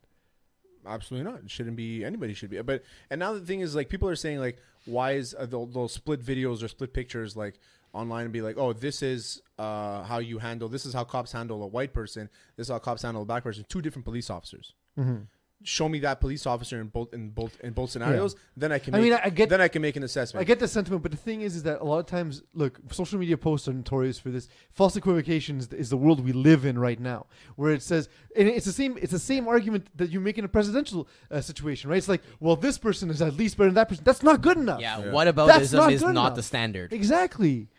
Absolutely 0.87 1.31
not. 1.31 1.41
It 1.43 1.51
shouldn't 1.51 1.75
be. 1.75 2.03
Anybody 2.03 2.33
should 2.33 2.49
be. 2.49 2.61
But 2.61 2.83
and 3.09 3.19
now 3.19 3.33
the 3.33 3.41
thing 3.41 3.61
is, 3.61 3.75
like, 3.75 3.89
people 3.89 4.09
are 4.09 4.15
saying, 4.15 4.39
like, 4.39 4.57
why 4.85 5.13
is 5.13 5.35
uh, 5.37 5.45
they'll, 5.45 5.65
they'll 5.65 5.87
split 5.87 6.23
videos 6.23 6.63
or 6.63 6.67
split 6.67 6.93
pictures, 6.93 7.35
like 7.35 7.59
online, 7.93 8.25
and 8.25 8.33
be 8.33 8.41
like, 8.41 8.57
oh, 8.57 8.73
this 8.73 9.01
is 9.01 9.41
uh, 9.57 10.03
how 10.03 10.19
you 10.19 10.37
handle. 10.39 10.69
This 10.69 10.85
is 10.85 10.93
how 10.93 11.03
cops 11.03 11.31
handle 11.31 11.63
a 11.63 11.67
white 11.67 11.93
person. 11.93 12.29
This 12.55 12.67
is 12.67 12.71
how 12.71 12.79
cops 12.79 13.01
handle 13.01 13.23
a 13.23 13.25
black 13.25 13.43
person. 13.43 13.65
Two 13.67 13.81
different 13.81 14.05
police 14.05 14.29
officers. 14.29 14.73
Mm-hmm. 14.99 15.23
Show 15.67 15.89
me 15.89 15.99
that 16.01 16.19
police 16.21 16.45
officer 16.45 16.79
in 16.79 16.87
both 16.87 17.11
in 17.13 17.29
both 17.31 17.59
in 17.61 17.73
both 17.73 17.89
scenarios. 17.89 18.35
Then 18.55 18.71
I 18.71 18.77
can. 18.79 18.93
I 18.93 18.99
mean, 19.01 19.13
I- 19.13 19.21
I 19.25 19.29
get- 19.29 19.49
Then 19.49 19.61
I 19.61 19.67
can 19.67 19.81
make 19.81 19.95
an 19.95 20.03
assessment. 20.03 20.39
I 20.41 20.43
get 20.45 20.59
the 20.59 20.67
sentiment, 20.67 21.01
but 21.01 21.11
the 21.11 21.17
thing 21.17 21.41
is, 21.41 21.55
is 21.55 21.63
that 21.63 21.81
a 21.81 21.83
lot 21.83 21.97
of 21.97 22.05
times, 22.05 22.43
look, 22.53 22.79
social 22.91 23.17
media 23.17 23.35
posts 23.35 23.67
are 23.67 23.73
notorious 23.73 24.19
for 24.19 24.29
this. 24.29 24.47
False 24.71 24.95
equivocation 24.95 25.57
is, 25.57 25.73
is 25.73 25.89
the 25.89 25.97
world 25.97 26.23
we 26.23 26.33
live 26.33 26.65
in 26.65 26.77
right 26.77 26.99
now, 26.99 27.25
where 27.55 27.71
it 27.73 27.81
says, 27.81 28.09
and 28.35 28.47
it's 28.47 28.65
the 28.67 28.71
same, 28.71 28.95
it's 29.01 29.11
the 29.11 29.17
same 29.19 29.47
argument 29.47 29.87
that 29.95 30.11
you 30.11 30.19
make 30.19 30.37
in 30.37 30.45
a 30.45 30.47
presidential 30.47 31.07
uh, 31.31 31.41
situation, 31.41 31.89
right? 31.89 31.97
It's 31.97 32.07
like, 32.09 32.21
well, 32.39 32.55
this 32.55 32.77
person 32.77 33.09
is 33.09 33.21
at 33.21 33.33
least 33.35 33.57
better 33.57 33.69
than 33.69 33.75
that 33.75 33.89
person. 33.89 34.03
That's 34.03 34.21
not 34.21 34.41
good 34.41 34.57
enough. 34.57 34.81
Yeah, 34.81 34.99
Yeah. 34.99 35.11
what 35.11 35.27
about 35.27 35.47
That's 35.47 35.71
not 35.73 35.91
is 35.91 36.01
not 36.01 36.11
enough. 36.11 36.35
the 36.35 36.43
standard. 36.43 36.93
Exactly, 36.93 37.69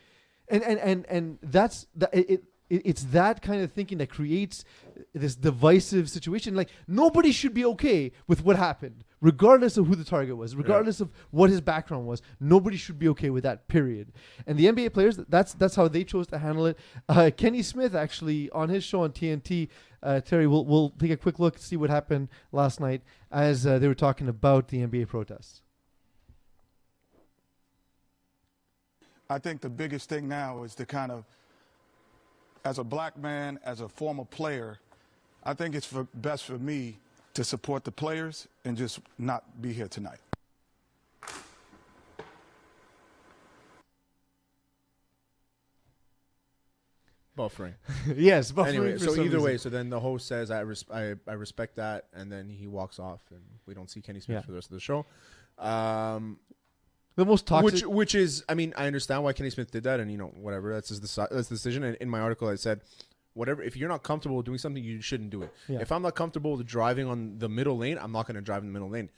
and 0.49 0.61
and 0.61 0.77
and 0.79 1.05
and 1.07 1.37
that's 1.41 1.87
that. 1.95 2.13
It, 2.13 2.29
it 2.29 2.43
it's 2.69 3.03
that 3.05 3.41
kind 3.41 3.61
of 3.61 3.71
thinking 3.71 3.97
that 3.99 4.09
creates 4.09 4.65
this 5.13 5.35
divisive 5.35 6.09
situation. 6.09 6.55
Like 6.55 6.69
nobody 6.87 7.31
should 7.31 7.53
be 7.53 7.65
okay 7.65 8.11
with 8.27 8.43
what 8.43 8.55
happened, 8.55 9.03
regardless 9.21 9.77
of 9.77 9.87
who 9.87 9.95
the 9.95 10.03
target 10.03 10.35
was, 10.37 10.55
regardless 10.55 10.99
of 10.99 11.11
what 11.31 11.49
his 11.49 11.61
background 11.61 12.07
was. 12.07 12.21
Nobody 12.39 12.77
should 12.77 12.99
be 12.99 13.07
okay 13.09 13.29
with 13.29 13.43
that. 13.43 13.67
Period. 13.67 14.11
And 14.45 14.57
the 14.57 14.65
NBA 14.65 14.93
players, 14.93 15.17
that's 15.29 15.53
that's 15.53 15.75
how 15.75 15.87
they 15.87 16.03
chose 16.03 16.27
to 16.27 16.37
handle 16.37 16.65
it. 16.65 16.77
Uh, 17.07 17.31
Kenny 17.35 17.61
Smith 17.61 17.95
actually 17.95 18.49
on 18.51 18.69
his 18.69 18.83
show 18.83 19.03
on 19.03 19.11
TNT. 19.11 19.69
Uh, 20.03 20.19
Terry, 20.21 20.47
we'll 20.47 20.65
we'll 20.65 20.89
take 20.91 21.11
a 21.11 21.17
quick 21.17 21.39
look 21.39 21.55
to 21.55 21.63
see 21.63 21.77
what 21.77 21.89
happened 21.89 22.29
last 22.51 22.79
night 22.79 23.01
as 23.31 23.65
uh, 23.65 23.79
they 23.79 23.87
were 23.87 23.95
talking 23.95 24.27
about 24.27 24.67
the 24.67 24.85
NBA 24.85 25.07
protests. 25.07 25.61
I 29.29 29.39
think 29.39 29.61
the 29.61 29.69
biggest 29.69 30.09
thing 30.09 30.27
now 30.27 30.63
is 30.63 30.73
to 30.75 30.85
kind 30.85 31.11
of, 31.11 31.25
as 32.67 32.79
a 32.79 32.83
black 32.83 33.17
man, 33.17 33.59
as 33.63 33.79
a 33.79 33.87
former 33.87 34.25
player, 34.25 34.79
I 35.43 35.53
think 35.53 35.73
it's 35.73 35.85
for, 35.87 36.05
best 36.13 36.43
for 36.43 36.57
me 36.57 36.97
to 37.33 37.43
support 37.45 37.85
the 37.85 37.91
players 37.91 38.47
and 38.65 38.75
just 38.75 38.99
not 39.17 39.61
be 39.61 39.71
here 39.71 39.87
tonight. 39.87 40.19
buffering. 47.37 47.73
yes, 48.15 48.51
buffering 48.51 48.67
anyway, 48.67 48.97
so 48.97 49.13
some 49.13 49.25
either 49.25 49.39
way, 49.39 49.57
so 49.57 49.69
then 49.69 49.89
the 49.89 49.99
host 49.99 50.27
says, 50.27 50.49
I, 50.51 50.61
res- 50.61 50.85
I 50.91 51.13
I 51.27 51.33
respect 51.33 51.75
that, 51.75 52.05
and 52.13 52.31
then 52.31 52.49
he 52.49 52.67
walks 52.67 52.99
off, 52.99 53.21
and 53.29 53.41
we 53.67 53.75
don't 53.75 53.89
see 53.89 54.01
Kenny 54.01 54.19
Smith 54.19 54.37
Yeah. 54.37 54.41
for 54.41 54.51
the 54.51 54.55
rest 54.55 54.71
of 54.71 54.73
the 54.73 54.79
show. 54.79 55.05
Um, 55.59 56.39
the 57.17 57.25
most 57.25 57.45
toxic. 57.45 57.73
which 57.73 57.83
which 57.85 58.15
is, 58.15 58.43
I 58.47 58.53
mean, 58.53 58.73
I 58.77 58.87
understand 58.87 59.23
why 59.25 59.33
Kenny 59.33 59.49
Smith 59.49 59.69
did 59.71 59.83
that, 59.83 59.99
and 59.99 60.09
you 60.09 60.17
know, 60.17 60.27
whatever. 60.35 60.73
That's 60.73 60.87
his 60.89 61.01
deci- 61.01 61.29
that's 61.29 61.49
the 61.49 61.55
decision. 61.55 61.83
And 61.83 61.97
in 61.97 62.09
my 62.09 62.21
article, 62.21 62.47
I 62.47 62.55
said, 62.55 62.79
whatever. 63.33 63.61
If 63.61 63.75
you're 63.75 63.89
not 63.89 64.03
comfortable 64.03 64.41
doing 64.41 64.57
something, 64.59 64.81
you 64.83 65.01
shouldn't 65.01 65.29
do 65.31 65.41
it. 65.43 65.53
Yeah. 65.67 65.79
If 65.81 65.91
I'm 65.91 66.01
not 66.01 66.15
comfortable 66.15 66.55
with 66.55 66.65
driving 66.65 67.07
on 67.07 67.39
the 67.39 67.49
middle 67.49 67.77
lane, 67.77 67.97
I'm 68.01 68.11
not 68.13 68.25
going 68.27 68.35
to 68.35 68.41
drive 68.41 68.61
in 68.63 68.67
the 68.67 68.73
middle 68.73 68.89
lane. 68.89 69.09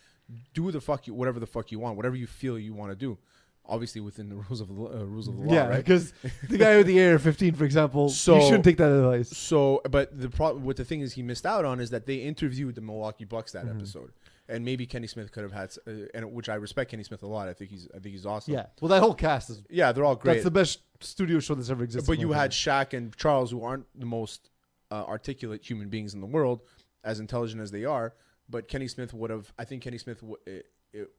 Do 0.53 0.71
the 0.71 0.81
fuck 0.81 1.05
you, 1.07 1.13
whatever 1.13 1.39
the 1.39 1.47
fuck 1.47 1.71
you 1.71 1.79
want, 1.79 1.95
whatever 1.97 2.15
you 2.15 2.27
feel 2.27 2.57
you 2.57 2.73
want 2.73 2.91
to 2.91 2.95
do. 2.95 3.17
Obviously, 3.65 4.01
within 4.01 4.29
the 4.29 4.35
rules 4.43 4.61
of 4.61 4.67
the 4.67 4.73
uh, 4.73 5.03
rules 5.05 5.27
of 5.27 5.37
the 5.37 5.43
law, 5.43 5.53
yeah, 5.53 5.67
right? 5.67 5.77
because 5.77 6.11
the 6.49 6.57
guy 6.57 6.77
with 6.77 6.87
the 6.87 6.99
AR-15, 6.99 7.55
for 7.55 7.65
example, 7.65 8.09
So- 8.09 8.35
you 8.37 8.41
shouldn't 8.43 8.63
take 8.63 8.77
that 8.77 8.91
advice. 8.91 9.29
So, 9.37 9.81
but 9.91 10.19
the 10.19 10.29
problem, 10.29 10.63
what 10.65 10.75
the 10.77 10.85
thing 10.85 11.01
is, 11.01 11.13
he 11.13 11.21
missed 11.21 11.45
out 11.45 11.65
on 11.65 11.79
is 11.79 11.89
that 11.91 12.05
they 12.07 12.15
interviewed 12.15 12.73
the 12.75 12.81
Milwaukee 12.81 13.25
Bucks 13.25 13.51
that 13.51 13.65
Mm-hmm. 13.65 13.77
episode, 13.77 14.11
and 14.49 14.65
maybe 14.65 14.85
Kenny 14.85 15.07
Smith 15.07 15.31
could 15.31 15.43
have 15.43 15.51
had, 15.53 15.69
uh, 15.87 15.91
and 16.13 16.31
which 16.33 16.49
I 16.49 16.55
respect 16.55 16.91
Kenny 16.91 17.03
Smith 17.03 17.23
a 17.23 17.27
lot. 17.27 17.47
I 17.47 17.53
think 17.53 17.69
he's, 17.71 17.87
I 17.95 17.99
think 17.99 18.13
he's 18.15 18.25
awesome. 18.25 18.53
Yeah, 18.55 18.65
well, 18.81 18.89
that 18.89 18.99
whole 19.01 19.13
cast 19.13 19.49
is 19.49 19.61
yeah, 19.69 19.91
they're 19.91 20.03
all 20.05 20.15
great. 20.15 20.33
that's 20.33 20.43
the 20.43 20.51
best 20.51 20.79
studio 21.01 21.39
show 21.39 21.55
that's 21.55 21.69
ever 21.69 21.83
existed. 21.83 22.07
but 22.09 22.19
you 22.19 22.31
had. 22.33 22.51
Shaq 22.51 22.93
and 22.97 23.15
Charles, 23.15 23.51
who 23.51 23.63
aren't 23.63 23.85
the 23.97 24.05
most 24.05 24.49
uh, 24.91 24.95
articulate 25.07 25.63
human 25.63 25.87
beings 25.89 26.13
in 26.13 26.19
the 26.19 26.27
world, 26.27 26.61
as 27.03 27.19
intelligent 27.19 27.61
as 27.61 27.71
they 27.71 27.85
are. 27.85 28.13
But 28.49 28.67
Kenny 28.67 28.87
Smith 28.87 29.13
would 29.13 29.29
have. 29.29 29.53
I 29.59 29.63
think 29.65 29.83
Kenny 29.83 29.97
Smith. 29.99 30.19
w- 30.21 30.37
It, 30.47 30.65
it, 30.91 31.11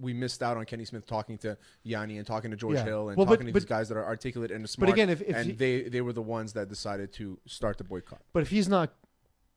we 0.00 0.12
missed 0.14 0.44
out 0.44 0.56
on 0.56 0.64
Kenny 0.64 0.84
Smith 0.84 1.06
talking 1.06 1.36
to 1.38 1.58
Yanni 1.82 2.18
and 2.18 2.26
talking 2.26 2.52
to 2.52 2.56
George 2.56 2.76
Yeah. 2.76 2.84
Hill 2.84 3.08
and 3.08 3.16
Well, 3.16 3.26
but- 3.26 3.32
talking 3.34 3.48
to 3.48 3.52
but- 3.52 3.58
these 3.60 3.68
guys 3.68 3.88
that 3.88 3.98
are 3.98 4.06
articulate 4.06 4.50
and 4.52 4.68
smart. 4.70 4.86
But 4.88 4.92
again, 4.94 5.10
if- 5.10 5.20
if 5.22 5.34
and 5.36 5.46
he- 5.46 5.52
they 5.52 5.82
they 5.88 6.00
were 6.00 6.12
the 6.12 6.22
ones 6.22 6.52
that 6.52 6.68
decided 6.68 7.12
to 7.14 7.38
start 7.46 7.78
the 7.78 7.84
boycott. 7.84 8.22
But 8.32 8.42
if 8.42 8.48
he's 8.50 8.68
not, 8.68 8.94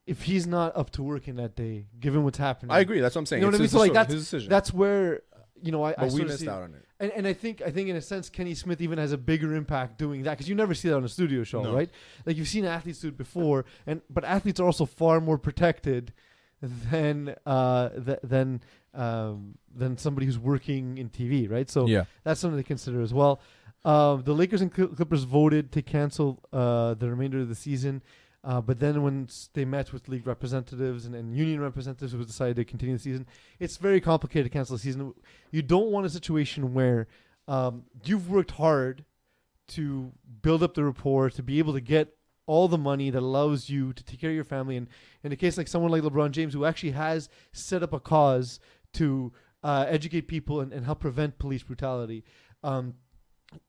if 0.06 0.24
he's 0.24 0.48
not 0.48 0.76
up 0.76 0.90
to 0.92 1.04
working 1.04 1.36
that 1.36 1.56
day, 1.56 1.86
given 2.00 2.24
what's 2.24 2.38
happening, 2.38 2.72
I 2.72 2.80
agree. 2.80 3.00
That's 3.00 3.16
what 3.16 3.20
I'm 3.22 3.26
saying. 3.26 3.42
You 3.42 3.48
know 3.48 3.52
what 3.52 3.58
I 3.58 3.60
mean? 3.60 3.70
So 3.70 3.80
like 3.80 3.94
that's 3.94 4.32
that's 4.48 4.74
where 4.74 5.22
you 5.64 5.72
know, 5.72 5.84
I, 5.84 5.92
I 5.92 5.94
But 5.98 6.12
we 6.14 6.24
missed 6.24 6.40
see- 6.40 6.50
out 6.50 6.64
on 6.64 6.74
it. 6.74 6.86
And, 7.00 7.12
and 7.14 7.28
I 7.28 7.34
think 7.34 7.62
I 7.64 7.72
think 7.72 7.90
in 7.90 7.96
a 7.96 8.02
sense 8.02 8.30
Kenny 8.30 8.54
Smith 8.54 8.80
even 8.80 9.00
has 9.00 9.12
a 9.12 9.18
bigger 9.18 9.56
impact 9.56 9.98
doing 9.98 10.24
that 10.24 10.32
because 10.32 10.48
you 10.48 10.54
never 10.54 10.76
see 10.76 10.88
that 10.90 10.96
on 10.96 11.04
a 11.04 11.10
studio 11.10 11.44
show, 11.44 11.64
No. 11.64 11.74
right? 11.74 11.90
Like 12.28 12.38
you've 12.38 12.48
seen 12.48 12.64
athletes 12.66 13.00
do 13.00 13.08
it 13.08 13.18
before, 13.18 13.66
and 13.88 14.02
but 14.10 14.24
athletes 14.24 14.60
are 14.60 14.66
also 14.66 14.86
far 14.86 15.20
more 15.20 15.40
protected 15.40 16.14
than 16.62 17.36
uh 17.46 17.90
th- 17.90 18.20
than 18.24 18.62
um 18.94 19.56
than 19.74 19.98
somebody 19.98 20.28
who's 20.28 20.38
working 20.38 20.98
in 21.00 21.10
TV, 21.10 21.50
right? 21.50 21.68
So 21.70 21.88
yeah. 21.88 22.04
that's 22.24 22.40
something 22.40 22.58
to 22.60 22.64
consider 22.64 23.02
as 23.02 23.14
well. 23.14 23.42
Um, 23.84 24.22
the 24.24 24.34
Lakers 24.34 24.62
and 24.62 24.72
Clippers 24.72 25.24
voted 25.24 25.72
to 25.72 25.82
cancel 25.82 26.40
uh, 26.54 26.94
the 26.94 27.10
remainder 27.10 27.40
of 27.40 27.50
the 27.50 27.56
season, 27.56 28.04
uh, 28.44 28.60
but 28.60 28.80
then 28.80 29.04
when 29.04 29.28
they 29.54 29.66
met 29.66 29.94
with 29.94 30.10
league 30.10 30.26
representatives 30.26 31.06
and, 31.06 31.14
and 31.14 31.36
union 31.36 31.60
representatives 31.60 32.12
who 32.12 32.24
decided 32.26 32.56
to 32.56 32.66
continue 32.66 32.96
the 32.96 33.02
season, 33.02 33.28
it's 33.60 33.78
very 33.78 34.02
complicated 34.02 34.52
to 34.52 34.58
cancel 34.58 34.76
the 34.76 34.82
season. 34.82 35.14
You 35.52 35.62
don't 35.62 35.92
want 35.92 36.08
a 36.08 36.10
situation 36.10 36.74
where 36.74 37.08
um, 37.48 37.84
you've 38.04 38.30
worked 38.30 38.52
hard 38.52 39.06
to 39.70 40.12
build 40.42 40.64
up 40.64 40.74
the 40.74 40.84
rapport, 40.84 41.30
to 41.30 41.44
be 41.44 41.60
able 41.60 41.74
to 41.74 41.82
get 41.82 42.16
all 42.48 42.68
the 42.68 42.78
money 42.78 43.10
that 43.12 43.20
allows 43.20 43.70
you 43.70 43.94
to 43.94 44.04
take 44.04 44.20
care 44.20 44.32
of 44.32 44.36
your 44.36 44.44
family. 44.44 44.76
And 44.76 44.88
in 45.24 45.32
a 45.32 45.36
case 45.36 45.58
like 45.58 45.68
someone 45.68 45.92
like 45.92 46.02
LeBron 46.02 46.32
James, 46.32 46.54
who 46.54 46.66
actually 46.66 46.92
has 46.92 47.30
set 47.54 47.84
up 47.84 47.94
a 47.94 48.00
cause 48.00 48.60
to 48.94 49.32
uh, 49.64 49.86
educate 49.88 50.28
people 50.28 50.62
and, 50.62 50.74
and 50.74 50.84
help 50.84 51.00
prevent 51.00 51.38
police 51.38 51.62
brutality, 51.64 52.24
um, 52.64 52.96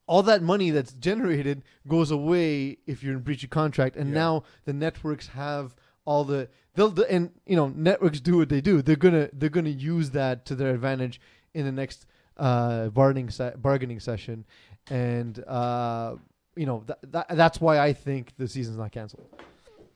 all 0.07 0.23
that 0.25 0.42
money 0.42 0.71
that's 0.71 0.92
generated 0.95 1.62
goes 1.88 2.11
away 2.11 2.79
if 2.87 3.03
you're 3.03 3.14
in 3.14 3.21
breach 3.21 3.45
of 3.45 3.51
contract. 3.51 3.97
And 3.97 4.09
Yeah. 4.11 4.14
now 4.14 4.42
the 4.64 4.73
networks 4.73 5.29
have 5.29 5.75
all 6.05 6.25
the 6.25 6.49
they'll 6.75 6.90
the, 6.90 7.11
and 7.11 7.31
you 7.47 7.57
know 7.57 7.68
networks 7.68 8.21
do 8.21 8.37
what 8.38 8.49
they 8.49 8.61
do. 8.61 8.83
They're 8.83 8.97
gonna 8.97 9.29
they're 9.33 9.49
gonna 9.49 9.71
use 9.71 10.11
that 10.11 10.45
to 10.47 10.55
their 10.55 10.75
advantage 10.75 11.21
in 11.55 11.64
the 11.64 11.73
next 11.73 12.07
uh, 12.37 12.88
bargaining 12.88 13.31
se- 13.31 13.55
bargaining 13.59 14.01
session, 14.01 14.45
and 14.90 15.42
uh, 15.47 16.16
you 16.57 16.66
know 16.66 16.83
th- 16.87 16.99
that 17.12 17.27
that's 17.37 17.61
why 17.61 17.79
I 17.79 17.92
think 17.92 18.33
the 18.37 18.49
season's 18.49 18.79
not 18.79 18.90
canceled. 18.92 19.27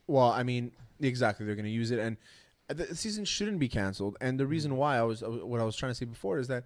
Well, 0.07 0.29
I 0.31 0.43
mean, 0.43 0.71
exactly. 1.01 1.45
They're 1.45 1.55
going 1.55 1.65
to 1.65 1.71
use 1.71 1.91
it, 1.91 1.99
and 1.99 2.15
the 2.69 2.95
season 2.95 3.25
shouldn't 3.25 3.59
be 3.59 3.67
canceled. 3.67 4.15
And 4.21 4.39
the 4.39 4.47
reason 4.47 4.77
why 4.77 4.97
I 4.97 5.01
was 5.01 5.21
what 5.21 5.59
I 5.59 5.63
was 5.65 5.75
trying 5.75 5.91
to 5.91 5.95
say 5.95 6.05
before 6.05 6.39
is 6.39 6.47
that 6.47 6.63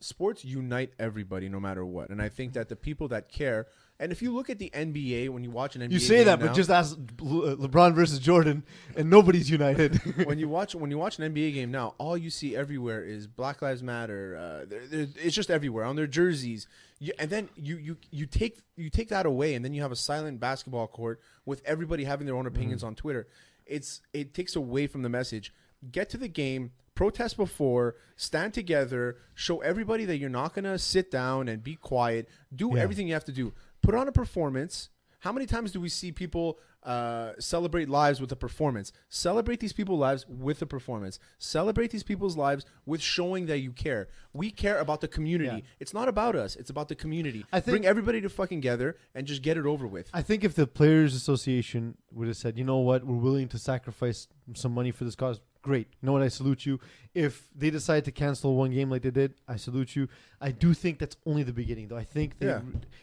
sports 0.00 0.44
unite 0.44 0.92
everybody, 0.98 1.48
no 1.48 1.60
matter 1.60 1.84
what. 1.84 2.10
And 2.10 2.20
I 2.22 2.28
think 2.28 2.52
that 2.54 2.68
the 2.68 2.76
people 2.76 3.08
that 3.08 3.28
care, 3.28 3.66
and 4.00 4.12
if 4.12 4.22
you 4.22 4.32
look 4.32 4.48
at 4.48 4.58
the 4.58 4.70
NBA, 4.72 5.28
when 5.30 5.42
you 5.42 5.50
watch 5.50 5.74
an 5.76 5.82
NBA, 5.82 5.92
You 5.92 5.98
say 5.98 6.24
that, 6.24 6.38
now- 6.38 6.46
but 6.46 6.54
just 6.54 6.70
ask 6.70 6.96
Le- 7.20 7.56
LeBron 7.56 7.94
versus 7.94 8.18
Jordan, 8.18 8.62
and 8.96 9.10
nobody's 9.10 9.50
united. 9.50 9.96
when 10.26 10.38
you 10.38 10.48
watch 10.48 10.74
when 10.74 10.90
you 10.90 10.98
watch 10.98 11.18
an 11.18 11.34
NBA 11.34 11.54
game 11.54 11.70
now, 11.70 11.94
all 11.98 12.16
you 12.16 12.30
see 12.30 12.54
everywhere 12.56 13.02
is 13.04 13.26
Black 13.26 13.60
Lives 13.62 13.82
Matter. 13.82 14.36
Uh, 14.36 14.66
there- 14.68 14.86
there- 14.86 15.06
it's 15.16 15.34
just 15.34 15.50
everywhere 15.50 15.84
on 15.84 15.96
their 15.96 16.06
jerseys. 16.06 16.66
You, 17.00 17.12
and 17.18 17.30
then 17.30 17.48
you, 17.56 17.76
you 17.76 17.96
you 18.10 18.26
take 18.26 18.60
you 18.76 18.90
take 18.90 19.08
that 19.08 19.26
away, 19.26 19.54
and 19.54 19.64
then 19.64 19.72
you 19.74 19.82
have 19.82 19.92
a 19.92 19.96
silent 19.96 20.40
basketball 20.40 20.86
court 20.88 21.20
with 21.44 21.62
everybody 21.64 22.04
having 22.04 22.26
their 22.26 22.36
own 22.36 22.46
opinions 22.46 22.82
on 22.82 22.94
Twitter. 22.94 23.26
It's 23.66 24.00
it 24.12 24.32
takes 24.34 24.56
away 24.56 24.86
from 24.86 25.02
the 25.02 25.08
message. 25.08 25.52
Get 25.92 26.08
to 26.10 26.16
the 26.16 26.26
game, 26.28 26.72
protest 26.98 27.36
before, 27.36 27.94
stand 28.16 28.52
together, 28.52 29.16
show 29.34 29.60
everybody 29.60 30.04
that 30.04 30.18
you're 30.18 30.28
not 30.28 30.52
gonna 30.52 30.76
sit 30.76 31.12
down 31.12 31.46
and 31.48 31.62
be 31.62 31.76
quiet. 31.76 32.28
Do 32.52 32.72
Yeah. 32.74 32.82
everything 32.82 33.06
you 33.06 33.14
have 33.14 33.24
to 33.26 33.32
do. 33.32 33.54
Put 33.82 33.94
on 33.94 34.08
a 34.08 34.12
performance. 34.12 34.88
How 35.20 35.32
many 35.32 35.46
times 35.46 35.70
do 35.72 35.80
we 35.80 35.88
see 35.88 36.10
people 36.12 36.58
uh, 36.84 37.32
celebrate 37.40 37.88
lives 37.88 38.20
with 38.20 38.30
a 38.32 38.36
performance? 38.36 38.92
Celebrate 39.08 39.58
these 39.60 39.72
people's 39.72 39.98
lives 40.00 40.26
with 40.28 40.62
a 40.62 40.66
performance. 40.66 41.18
Celebrate 41.38 41.90
these 41.90 42.04
people's 42.04 42.36
lives 42.36 42.64
with 42.86 43.00
showing 43.00 43.46
that 43.46 43.58
you 43.58 43.72
care. 43.72 44.08
We 44.32 44.50
care 44.50 44.78
about 44.78 45.00
the 45.00 45.08
community. 45.08 45.56
Yeah. 45.56 45.70
It's 45.80 45.92
not 45.92 46.08
about 46.08 46.34
us. 46.36 46.54
It's 46.56 46.70
about 46.70 46.88
the 46.88 46.94
community. 46.94 47.44
I 47.52 47.60
think- 47.60 47.72
Bring 47.74 47.86
everybody 47.86 48.20
to 48.22 48.28
fucking 48.28 48.60
together 48.60 48.96
and 49.14 49.26
just 49.26 49.42
get 49.42 49.56
it 49.56 49.66
over 49.66 49.86
with. 49.86 50.08
I 50.14 50.22
think 50.22 50.44
if 50.44 50.54
the 50.54 50.66
Players 50.66 51.14
Association 51.14 51.96
would 52.12 52.28
have 52.28 52.36
said, 52.36 52.56
you 52.58 52.64
know 52.64 52.78
what, 52.78 53.04
we're 53.04 53.16
willing 53.16 53.48
to 53.48 53.58
sacrifice 53.58 54.28
some 54.54 54.72
money 54.72 54.92
for 54.92 55.04
this 55.04 55.16
cause, 55.16 55.40
great. 55.62 55.88
You 56.00 56.06
know 56.06 56.12
what, 56.12 56.22
I 56.22 56.28
salute 56.28 56.64
you. 56.66 56.78
If 57.14 57.48
they 57.54 57.70
decide 57.70 58.04
to 58.04 58.12
cancel 58.12 58.54
one 58.56 58.70
game 58.70 58.90
like 58.90 59.02
they 59.02 59.10
did, 59.10 59.34
I 59.48 59.56
salute 59.56 59.96
you. 59.96 60.08
I 60.40 60.50
do 60.52 60.72
think 60.74 60.98
that's 60.98 61.16
only 61.26 61.42
the 61.42 61.52
beginning, 61.52 61.88
though. 61.88 61.96
I 61.96 62.04
think, 62.04 62.38
they, 62.38 62.46
Yeah. 62.46 62.60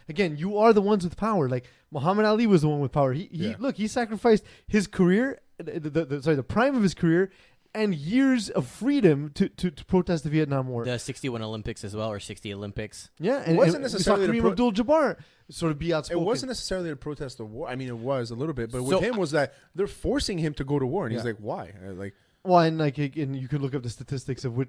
again, 0.07 0.37
you 0.37 0.57
are 0.57 0.71
the 0.73 0.81
ones 0.81 1.03
with 1.03 1.17
power. 1.17 1.49
Like 1.49 1.65
Muhammad 1.91 2.25
Ali 2.25 2.47
was 2.47 2.61
the 2.61 2.69
one 2.69 2.79
with 2.79 2.91
power. 2.91 3.13
He, 3.13 3.29
he 3.31 3.47
Yeah. 3.49 3.55
look, 3.59 3.75
he 3.77 3.87
sacrificed 3.87 4.43
his 4.67 4.87
career, 4.87 5.39
the, 5.57 5.79
the, 5.79 6.05
the, 6.05 6.23
sorry, 6.23 6.35
the 6.37 6.43
prime 6.43 6.75
of 6.75 6.83
his 6.83 6.93
career, 6.93 7.29
and 7.73 7.93
years 7.93 8.49
of 8.49 8.65
freedom 8.67 9.31
to, 9.31 9.49
to, 9.49 9.69
to 9.69 9.83
protest 9.83 10.23
the 10.23 10.29
Vietnam 10.29 10.69
War. 10.69 10.85
The 10.85 10.97
61 10.97 11.41
Olympics 11.41 11.83
as 11.83 11.93
well, 11.93 12.09
or 12.09 12.21
60 12.21 12.53
Olympics. 12.53 13.09
yeah, 13.19 13.43
and, 13.45 13.57
wasn't 13.57 13.83
and 13.83 13.91
necessarily 13.91 14.27
we 14.29 14.35
to 14.35 14.37
saw 14.37 14.41
pro- 14.43 14.51
Abdul-Jabbar 14.51 15.17
sort 15.49 15.73
of 15.73 15.79
be 15.79 15.93
outspoken. 15.93 16.23
It 16.23 16.25
wasn't 16.25 16.49
necessarily 16.51 16.89
to 16.89 16.95
protest 16.95 17.37
the 17.37 17.43
war. 17.43 17.67
I 17.67 17.75
mean, 17.75 17.89
it 17.89 17.97
was 17.97 18.31
a 18.31 18.35
little 18.35 18.53
bit, 18.53 18.71
but 18.71 18.81
with 18.81 19.01
him 19.01 19.17
was 19.17 19.31
that 19.31 19.53
they're 19.75 19.87
forcing 19.87 20.37
him 20.37 20.53
to 20.53 20.63
go 20.63 20.79
to 20.79 20.85
war, 20.85 21.05
and 21.05 21.13
he's 21.13 21.25
like, 21.25 21.35
"Why?" 21.37 21.73
Uh, 21.85 21.91
Like, 21.91 22.13
Well, 22.45 22.59
and 22.59 22.77
like, 22.77 22.97
and 22.97 23.35
you 23.35 23.47
could 23.47 23.61
look 23.61 23.75
up 23.75 23.83
the 23.83 23.89
statistics 23.89 24.45
of 24.45 24.55
what 24.57 24.67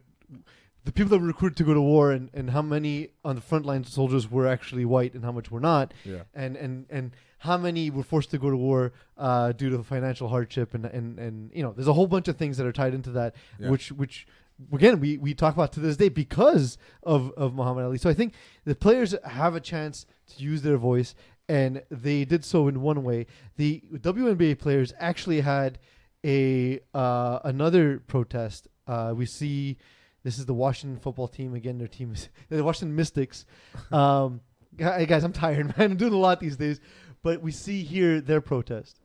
the 0.84 0.92
people 0.92 1.10
that 1.10 1.18
were 1.18 1.26
recruited 1.26 1.56
to 1.58 1.64
go 1.64 1.74
to 1.74 1.80
war, 1.80 2.12
and, 2.12 2.30
and 2.32 2.50
how 2.50 2.62
many 2.62 3.08
on 3.24 3.34
the 3.34 3.40
front 3.40 3.66
line 3.66 3.84
soldiers 3.84 4.30
were 4.30 4.46
actually 4.46 4.84
white, 4.84 5.14
and 5.14 5.24
how 5.24 5.32
much 5.32 5.50
were 5.50 5.60
not, 5.60 5.92
yeah, 6.04 6.22
and 6.34 6.56
and 6.56 6.86
and 6.90 7.10
how 7.38 7.58
many 7.58 7.90
were 7.90 8.02
forced 8.04 8.30
to 8.30 8.38
go 8.38 8.50
to 8.50 8.56
war 8.56 8.92
uh, 9.18 9.52
due 9.52 9.68
to 9.70 9.82
financial 9.82 10.28
hardship, 10.28 10.74
and 10.74 10.86
and 10.86 11.18
and 11.18 11.50
you 11.52 11.62
know, 11.62 11.72
there's 11.72 11.88
a 11.88 11.92
whole 11.92 12.06
bunch 12.06 12.28
of 12.28 12.36
things 12.36 12.56
that 12.56 12.66
are 12.66 12.72
tied 12.72 12.94
into 12.94 13.10
that, 13.10 13.34
Yeah. 13.58 13.70
which 13.70 13.92
which. 13.92 14.26
Again, 14.72 15.00
we, 15.00 15.18
we 15.18 15.34
talk 15.34 15.52
about 15.52 15.70
to 15.72 15.80
this 15.80 15.98
day 15.98 16.08
because 16.08 16.78
of, 17.02 17.30
of 17.36 17.54
Muhammad 17.54 17.84
Ali. 17.84 17.98
So 17.98 18.08
I 18.08 18.14
think 18.14 18.32
the 18.64 18.74
players 18.74 19.14
have 19.22 19.54
a 19.54 19.60
chance 19.60 20.06
to 20.34 20.42
use 20.42 20.62
their 20.62 20.78
voice, 20.78 21.14
and 21.46 21.82
they 21.90 22.24
did 22.24 22.42
so 22.42 22.66
in 22.66 22.80
one 22.80 23.04
way. 23.04 23.26
The 23.58 23.82
WNBA 23.92 24.58
players 24.58 24.94
actually 24.98 25.40
had 25.42 25.78
a 26.26 26.80
uh, 26.92 27.38
another 27.44 28.00
protest. 28.06 28.68
Uh, 28.86 29.14
we 29.16 29.24
see 29.24 29.78
this 30.24 30.38
is 30.38 30.46
the 30.46 30.54
Washington 30.54 30.98
football 30.98 31.28
team 31.28 31.54
again. 31.54 31.78
Their 31.78 31.88
team 31.88 32.12
is 32.12 32.28
the 32.48 32.64
Washington 32.64 32.94
Mystics. 32.96 33.46
Um, 33.92 34.40
hey 34.76 35.06
guys, 35.06 35.22
I'm 35.22 35.32
tired, 35.32 35.66
man. 35.78 35.92
I'm 35.92 35.96
doing 35.96 36.12
a 36.12 36.18
lot 36.18 36.40
these 36.40 36.56
days, 36.56 36.80
but 37.22 37.40
we 37.40 37.52
see 37.52 37.82
here 37.84 38.20
their 38.20 38.40
protest. 38.40 39.00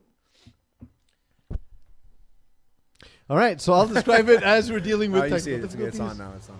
All 3.29 3.37
right, 3.37 3.61
so 3.61 3.71
I'll 3.73 3.87
describe 3.87 4.27
it 4.27 4.43
as 4.43 4.71
we're 4.71 4.79
dealing 4.79 5.11
with 5.11 5.23
oh, 5.23 5.25
you 5.27 5.39
see 5.39 5.53
it. 5.53 5.63
It's, 5.63 5.75
it's 5.75 5.99
on 5.99 6.17
now. 6.17 6.33
It's 6.35 6.49
on 6.49 6.59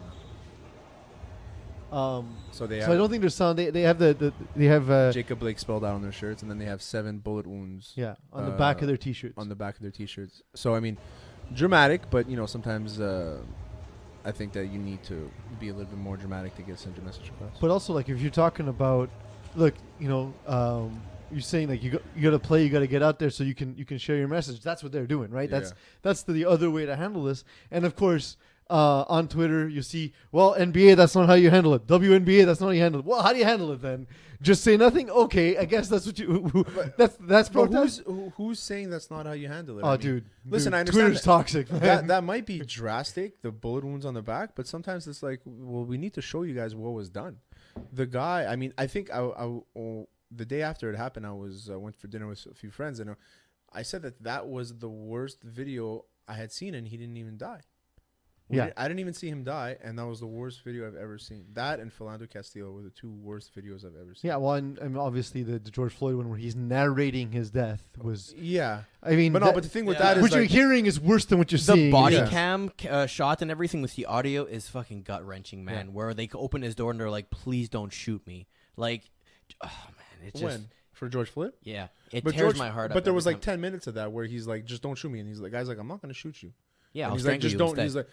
now. 1.92 1.98
Um, 1.98 2.38
So 2.62 2.68
they 2.68 2.80
so 2.82 2.94
I 2.94 2.96
don't 2.96 3.10
think 3.10 3.22
there's 3.22 3.34
sound. 3.34 3.58
They 3.58 3.72
they 3.72 3.82
have 3.82 3.98
the, 3.98 4.14
the 4.14 4.34
they 4.56 4.66
have 4.66 4.88
uh, 4.92 5.12
Jacob 5.12 5.40
Blake 5.40 5.58
spelled 5.58 5.84
out 5.84 5.96
on 5.96 6.04
their 6.04 6.12
shirts, 6.12 6.44
and 6.44 6.52
then 6.52 6.60
they 6.60 6.66
have 6.66 6.80
seven 6.84 7.18
bullet 7.18 7.48
wounds 7.48 7.94
yeah 7.96 8.14
on 8.32 8.46
the 8.46 8.52
back 8.52 8.78
uh, 8.78 8.80
of 8.82 8.88
their 8.88 8.98
t-shirts. 8.98 9.34
on 9.36 9.50
the 9.50 9.56
back 9.56 9.78
of 9.78 9.82
their 9.82 9.90
t-shirts. 9.90 10.44
So 10.54 10.76
I 10.76 10.80
mean, 10.80 11.00
dramatic, 11.56 12.08
but 12.12 12.30
you 12.30 12.38
know 12.38 12.46
sometimes 12.46 13.00
uh, 13.00 13.40
I 14.24 14.32
think 14.32 14.54
that 14.54 14.68
you 14.68 14.78
need 14.78 15.02
to 15.06 15.32
be 15.60 15.70
a 15.70 15.74
little 15.74 15.90
bit 15.90 15.98
more 15.98 16.18
dramatic 16.18 16.56
to 16.58 16.62
get 16.62 16.78
send 16.78 17.00
a 17.00 17.02
message 17.02 17.30
across. 17.30 17.58
But 17.60 17.72
also, 17.72 17.94
like, 17.94 18.10
if 18.10 18.22
you're 18.22 18.30
talking 18.30 18.68
about, 18.68 19.10
look, 19.56 19.74
you 20.00 20.08
know, 20.08 20.32
um, 20.46 21.02
you're 21.32 21.42
saying 21.42 21.68
like 21.68 21.82
you 21.82 21.92
got, 21.92 22.04
you 22.16 22.22
got 22.22 22.32
to 22.32 22.40
play, 22.40 22.64
you 22.64 22.70
got 22.70 22.82
to 22.82 22.88
get 22.88 23.02
out 23.02 23.18
there 23.18 23.32
so 23.32 23.44
you 23.44 23.56
can 23.56 23.76
you 23.76 23.86
can 23.86 23.98
share 23.98 24.18
your 24.18 24.28
message. 24.28 24.62
That's 24.62 24.84
what 24.84 24.92
they're 24.92 25.08
doing, 25.08 25.32
right? 25.32 25.50
Yeah. 25.50 25.60
That's 25.60 25.74
that's 26.04 26.24
the 26.24 26.46
other 26.46 26.70
way 26.70 26.86
to 26.86 26.96
handle 26.96 27.24
this. 27.24 27.44
And 27.72 27.86
of 27.86 27.96
course, 27.96 28.38
uh, 28.72 29.04
on 29.10 29.28
Twitter, 29.28 29.68
you 29.68 29.82
see, 29.82 30.14
well, 30.32 30.56
NBA, 30.56 30.96
that's 30.96 31.14
not 31.14 31.28
how 31.28 31.34
you 31.34 31.50
handle 31.50 31.74
it. 31.74 31.86
WNBA, 31.88 32.46
that's 32.46 32.62
not 32.62 32.68
how 32.68 32.72
you 32.72 32.82
handle 32.82 33.02
it. 33.02 33.06
Well, 33.06 33.22
how 33.22 33.34
do 33.34 33.40
you 33.40 33.46
handle 33.46 33.72
it 33.74 33.82
then? 33.82 34.08
Just 34.42 34.64
say 34.64 34.76
nothing. 34.78 35.10
Okay, 35.12 35.58
I 35.58 35.66
guess 35.66 35.88
that's 35.88 36.06
what 36.08 36.18
you. 36.18 36.66
that's 36.98 37.16
that's 37.20 37.50
But 37.50 37.70
protest. 37.70 38.02
who's 38.08 38.32
who's 38.38 38.60
saying 38.60 38.90
that's 38.90 39.12
not 39.12 39.28
how 39.28 39.34
you 39.34 39.48
handle 39.48 39.78
it? 39.78 39.84
Oh, 39.84 39.90
I 39.90 39.92
mean, 39.92 40.00
dude. 40.00 40.26
listen, 40.46 40.72
dude, 40.72 40.78
I 40.78 40.80
understand 40.80 41.04
Twitter's 41.06 41.22
that- 41.22 41.26
toxic. 41.26 41.72
Man. 41.72 41.82
that 41.82 42.08
that 42.08 42.24
might 42.24 42.46
be 42.48 42.60
drastic, 42.60 43.42
the 43.44 43.52
bullet 43.52 43.84
wounds 43.84 44.06
on 44.06 44.16
the 44.16 44.24
back, 44.24 44.56
but 44.56 44.66
sometimes 44.68 45.06
it's 45.08 45.22
like, 45.22 45.42
well, 45.46 45.86
we 45.86 45.98
need 46.00 46.14
to 46.14 46.22
show 46.22 46.42
you 46.42 46.56
guys 46.56 46.74
what 46.74 46.94
was 46.94 47.10
done. 47.10 47.38
The 47.94 48.08
guy, 48.08 48.46
I 48.46 48.56
mean, 48.56 48.74
I 48.80 48.88
think 48.88 49.12
I, 49.14 49.20
I 49.20 49.44
oh, 49.44 50.08
the 50.32 50.46
day 50.46 50.62
after 50.64 50.90
it 50.90 50.96
happened, 50.98 51.28
I 51.28 51.34
was 51.34 51.70
uh, 51.72 51.78
went 51.80 51.96
for 51.96 52.08
dinner 52.08 52.28
with 52.28 52.46
a 52.50 52.56
few 52.56 52.72
friends, 52.72 53.00
and 53.00 53.12
uh, 53.12 53.16
I 53.72 53.84
said 53.84 54.02
that 54.02 54.24
that 54.24 54.48
was 54.48 54.80
the 54.80 54.90
worst 54.90 55.44
video 55.44 56.06
I 56.28 56.34
had 56.34 56.52
seen, 56.52 56.74
and 56.74 56.88
he 56.88 56.98
didn't 56.98 57.18
even 57.18 57.38
die. 57.38 57.62
We 58.52 58.58
Yeah. 58.58 58.66
didn't- 58.66 58.80
I 58.80 58.88
didn't 58.88 59.00
even 59.00 59.14
see 59.14 59.30
him 59.30 59.44
die, 59.44 59.78
and 59.82 59.98
that 59.98 60.06
was 60.06 60.20
the 60.20 60.28
worst 60.28 60.62
video 60.64 60.86
I've 60.86 60.96
ever 60.96 61.18
seen. 61.18 61.46
That 61.54 61.80
and 61.80 61.92
Philando 61.92 62.30
Castillo 62.30 62.72
were 62.72 62.82
the 62.84 62.90
two 62.90 63.10
worst 63.10 63.56
videos 63.56 63.86
I've 63.86 63.96
ever 63.96 64.14
seen. 64.14 64.30
yeah, 64.30 64.36
well, 64.36 64.56
and, 64.56 64.78
and 64.80 64.98
obviously 64.98 65.42
the, 65.42 65.58
the 65.58 65.72
George 65.72 65.94
Floyd 65.94 66.16
one 66.16 66.30
where 66.30 66.38
he's 66.38 66.56
narrating 66.56 67.32
his 67.32 67.50
death 67.50 67.84
was. 67.98 68.34
yeah, 68.38 68.84
I 69.02 69.16
mean, 69.16 69.32
but 69.34 69.40
no, 69.42 69.54
but 69.54 69.64
the 69.64 69.70
thing 69.70 69.86
with 69.86 69.98
Yeah. 69.98 70.04
that 70.04 70.18
is 70.18 70.22
what 70.22 70.34
you're 70.34 70.44
hearing 70.44 70.86
is 70.86 71.00
worse 71.00 71.26
than 71.26 71.38
what 71.40 71.52
you're 71.52 71.58
The 71.60 71.64
seeing. 71.64 71.86
The 71.88 71.92
body 71.92 72.16
Yeah. 72.18 72.28
cam 72.30 72.72
uh, 72.90 73.06
shot 73.06 73.42
and 73.42 73.50
everything 73.50 73.82
with 73.82 73.96
the 73.96 74.06
audio 74.06 74.44
is 74.44 74.68
fucking 74.68 75.04
gut 75.04 75.26
wrenching, 75.26 75.64
man. 75.66 75.94
Where 75.94 76.14
they 76.14 76.30
open 76.34 76.62
his 76.62 76.76
door 76.76 76.92
and 76.92 77.00
they're 77.00 77.10
like, 77.10 77.30
"Please 77.30 77.70
don't 77.70 77.92
shoot 77.94 78.26
me." 78.28 78.48
Like, 78.76 79.10
oh 79.64 79.88
man, 79.98 80.28
it 80.28 80.32
just 80.34 80.44
when 80.44 80.68
for 80.92 81.08
George 81.10 81.30
Floyd. 81.30 81.54
yeah, 81.64 81.88
it 82.12 82.24
But 82.24 82.32
tears 82.34 82.42
George, 82.42 82.58
my 82.58 82.70
heart. 82.70 82.90
But 82.92 82.98
up 83.00 83.04
there 83.06 83.12
every 83.12 83.16
was 83.16 83.26
like 83.26 83.36
time. 83.38 83.42
ten 83.54 83.62
minutes 83.62 83.88
of 83.88 83.94
that 83.96 84.12
where 84.12 84.26
he's 84.26 84.46
like, 84.46 84.66
"Just 84.66 84.82
don't 84.84 84.96
shoot 84.96 85.10
me," 85.10 85.20
and 85.20 85.28
he's 85.30 85.40
like, 85.40 85.52
"Guys, 85.52 85.68
like, 85.68 85.78
I'm 85.80 85.88
not 85.88 86.02
gonna 86.02 86.14
shoot 86.14 86.44
you." 86.44 86.54
Yeah, 86.94 87.06
And 87.06 87.12
I'll 87.12 87.18
he's 87.18 87.26
like, 87.26 87.40
just 87.40 87.58
don't. 87.58 87.78
you 87.78 87.84
He's 87.84 87.96
like, 87.96 88.08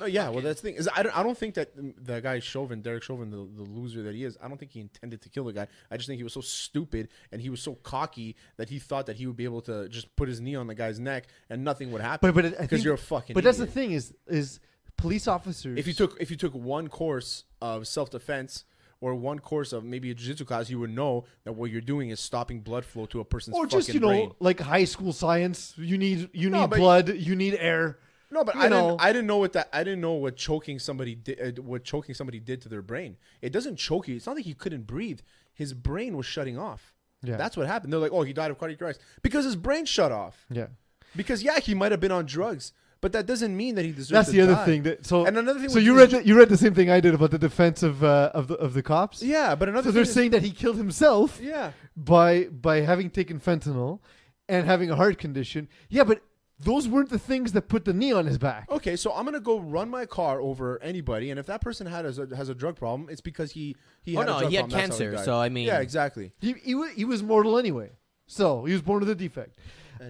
no, 0.00 0.06
yeah. 0.06 0.30
Well, 0.30 0.40
that's 0.40 0.60
the 0.60 0.68
thing 0.68 0.76
is, 0.76 0.88
I 0.94 1.02
don't, 1.02 1.16
I 1.16 1.22
don't 1.22 1.36
think 1.36 1.54
that 1.54 1.72
the 1.76 2.20
guy 2.20 2.38
Chauvin, 2.38 2.80
Derek 2.80 3.02
Chauvin, 3.02 3.30
the, 3.30 3.36
the 3.36 3.62
loser 3.70 4.02
that 4.04 4.14
he 4.14 4.24
is, 4.24 4.38
I 4.42 4.48
don't 4.48 4.56
think 4.56 4.72
he 4.72 4.80
intended 4.80 5.20
to 5.22 5.28
kill 5.28 5.44
the 5.44 5.52
guy. 5.52 5.66
I 5.90 5.96
just 5.96 6.06
think 6.06 6.16
he 6.16 6.24
was 6.24 6.32
so 6.32 6.40
stupid 6.40 7.08
and 7.30 7.42
he 7.42 7.50
was 7.50 7.60
so 7.60 7.74
cocky 7.74 8.36
that 8.56 8.70
he 8.70 8.78
thought 8.78 9.06
that 9.06 9.16
he 9.16 9.26
would 9.26 9.36
be 9.36 9.44
able 9.44 9.60
to 9.62 9.88
just 9.88 10.14
put 10.16 10.28
his 10.28 10.40
knee 10.40 10.54
on 10.54 10.66
the 10.66 10.74
guy's 10.74 10.98
neck 10.98 11.26
and 11.50 11.62
nothing 11.62 11.92
would 11.92 12.00
happen. 12.00 12.32
But 12.32 12.42
but 12.42 12.58
because 12.58 12.84
you're 12.84 12.94
a 12.94 12.98
fucking. 12.98 13.34
But 13.34 13.44
that's 13.44 13.58
the 13.58 13.66
thing 13.66 13.92
is 13.92 14.14
is 14.26 14.60
police 14.96 15.28
officers. 15.28 15.78
If 15.78 15.86
you 15.86 15.92
took 15.92 16.16
if 16.20 16.30
you 16.30 16.36
took 16.36 16.54
one 16.54 16.88
course 16.88 17.44
of 17.60 17.86
self 17.86 18.10
defense 18.10 18.64
or 19.00 19.14
one 19.14 19.38
course 19.38 19.72
of 19.72 19.84
maybe 19.84 20.10
a 20.10 20.14
jiu-jitsu 20.14 20.44
class, 20.44 20.68
you 20.70 20.78
would 20.78 20.90
know 20.94 21.24
that 21.44 21.52
what 21.52 21.70
you're 21.70 21.80
doing 21.80 22.10
is 22.10 22.20
stopping 22.20 22.60
blood 22.60 22.84
flow 22.84 23.06
to 23.06 23.20
a 23.20 23.24
person's 23.24 23.56
or 23.56 23.64
fucking 23.64 23.78
just 23.78 23.94
you 23.94 24.00
know 24.00 24.08
brain. 24.08 24.32
like 24.40 24.60
high 24.60 24.84
school 24.84 25.12
science, 25.12 25.74
you 25.76 25.96
need 25.98 26.28
you 26.32 26.50
No, 26.50 26.62
need 26.66 26.70
blood, 26.76 27.08
you 27.16 27.34
need 27.34 27.54
air. 27.54 27.98
No, 28.32 28.44
but 28.44 28.54
you 28.54 28.60
I 28.60 28.68
know. 28.68 28.90
didn't. 28.90 29.00
I 29.02 29.12
didn't 29.12 29.26
know 29.26 29.38
what 29.38 29.52
that. 29.54 29.68
I 29.72 29.82
didn't 29.82 30.00
know 30.02 30.12
what 30.12 30.36
choking 30.36 30.78
somebody 30.78 31.14
did. 31.16 31.58
Uh, 31.58 31.62
what 31.62 31.82
choking 31.82 32.14
somebody 32.14 32.38
did 32.38 32.60
to 32.62 32.68
their 32.68 32.82
brain. 32.82 33.16
It 33.42 33.52
doesn't 33.52 33.74
choke 33.76 34.06
you. 34.06 34.14
It's 34.16 34.26
not 34.26 34.36
like 34.36 34.44
he 34.44 34.54
couldn't 34.54 34.86
breathe. 34.86 35.20
His 35.52 35.74
brain 35.74 36.16
was 36.16 36.26
shutting 36.26 36.56
off. 36.56 36.94
Yeah. 37.22 37.36
that's 37.36 37.54
what 37.56 37.66
happened. 37.66 37.92
They're 37.92 38.00
like, 38.00 38.12
oh, 38.12 38.22
he 38.22 38.32
died 38.32 38.50
of 38.50 38.58
cardiac 38.58 38.80
arrest 38.80 39.00
because 39.22 39.44
his 39.44 39.56
brain 39.56 39.84
shut 39.84 40.10
off. 40.12 40.46
Yeah. 40.48 40.68
Because 41.16 41.42
yeah, 41.42 41.58
he 41.58 41.74
might 41.74 41.90
have 41.90 42.00
been 42.00 42.12
on 42.12 42.24
drugs, 42.24 42.72
but 43.00 43.12
that 43.12 43.26
doesn't 43.26 43.56
mean 43.56 43.74
that 43.76 43.84
he 43.84 43.92
deserves. 43.92 44.10
That's 44.10 44.26
to 44.30 44.32
the 44.36 44.40
other 44.42 44.54
die. 44.54 44.64
thing 44.64 44.82
that 44.84 45.06
so 45.06 45.24
And 45.26 45.36
another 45.38 45.60
thing 45.60 45.68
So 45.70 45.78
you 45.78 45.96
read 45.96 46.10
the, 46.10 46.24
you 46.26 46.36
read 46.36 46.48
the 46.48 46.56
same 46.58 46.74
thing 46.74 46.90
I 46.90 47.00
did 47.00 47.14
about 47.14 47.30
the 47.30 47.38
defense 47.38 47.82
of 47.82 48.04
uh, 48.04 48.30
of 48.34 48.48
the 48.48 48.54
of 48.54 48.74
the 48.74 48.82
cops. 48.82 49.22
Yeah, 49.22 49.54
but 49.54 49.68
another. 49.68 49.88
So 49.88 49.92
they're 49.92 50.02
is- 50.02 50.12
saying 50.12 50.30
that 50.32 50.42
he 50.42 50.50
killed 50.50 50.76
himself 50.76 51.40
Yeah, 51.42 51.72
by 51.96 52.44
by 52.44 52.80
having 52.80 53.10
taken 53.10 53.40
fentanyl 53.40 54.00
and 54.48 54.66
having 54.66 54.90
a 54.90 54.96
heart 54.96 55.18
condition. 55.18 55.68
Yeah, 55.88 56.04
but 56.04 56.22
those 56.62 56.86
weren't 56.86 57.08
the 57.08 57.18
things 57.18 57.52
that 57.52 57.68
put 57.68 57.86
the 57.86 57.94
knee 57.94 58.12
on 58.12 58.26
his 58.26 58.36
back. 58.36 58.70
Okay, 58.70 58.94
so 58.96 59.12
I'm 59.14 59.24
gonna 59.24 59.40
go 59.40 59.58
run 59.60 59.88
my 59.88 60.04
car 60.04 60.40
over 60.42 60.78
anybody, 60.82 61.30
and 61.30 61.40
if 61.40 61.46
that 61.46 61.62
person 61.62 61.86
had 61.86 62.04
a, 62.04 62.36
has 62.36 62.50
a 62.50 62.54
drug 62.54 62.76
problem, 62.76 63.08
it's 63.10 63.22
because 63.22 63.52
he 63.52 63.76
he 64.02 64.14
Oh, 64.16 64.20
had 64.20 64.28
a 64.28 64.32
no, 64.32 64.38
drug 64.40 64.50
he 64.50 64.56
had 64.56 64.62
problem. 64.68 64.78
That's 64.88 64.98
cancer, 64.98 65.12
died. 65.16 65.24
so, 65.24 65.38
I 65.40 65.48
mean- 65.48 65.66
yeah, 65.68 65.80
exactly. 65.80 66.32
He 66.38 66.52
he, 66.62 66.74
wa- 66.74 66.88
he 66.94 67.06
was 67.06 67.22
mortal 67.22 67.56
anyway. 67.58 67.92
So 68.26 68.64
he 68.66 68.72
was 68.74 68.82
born 68.82 69.00
with 69.00 69.08
a 69.08 69.14
defect. 69.14 69.58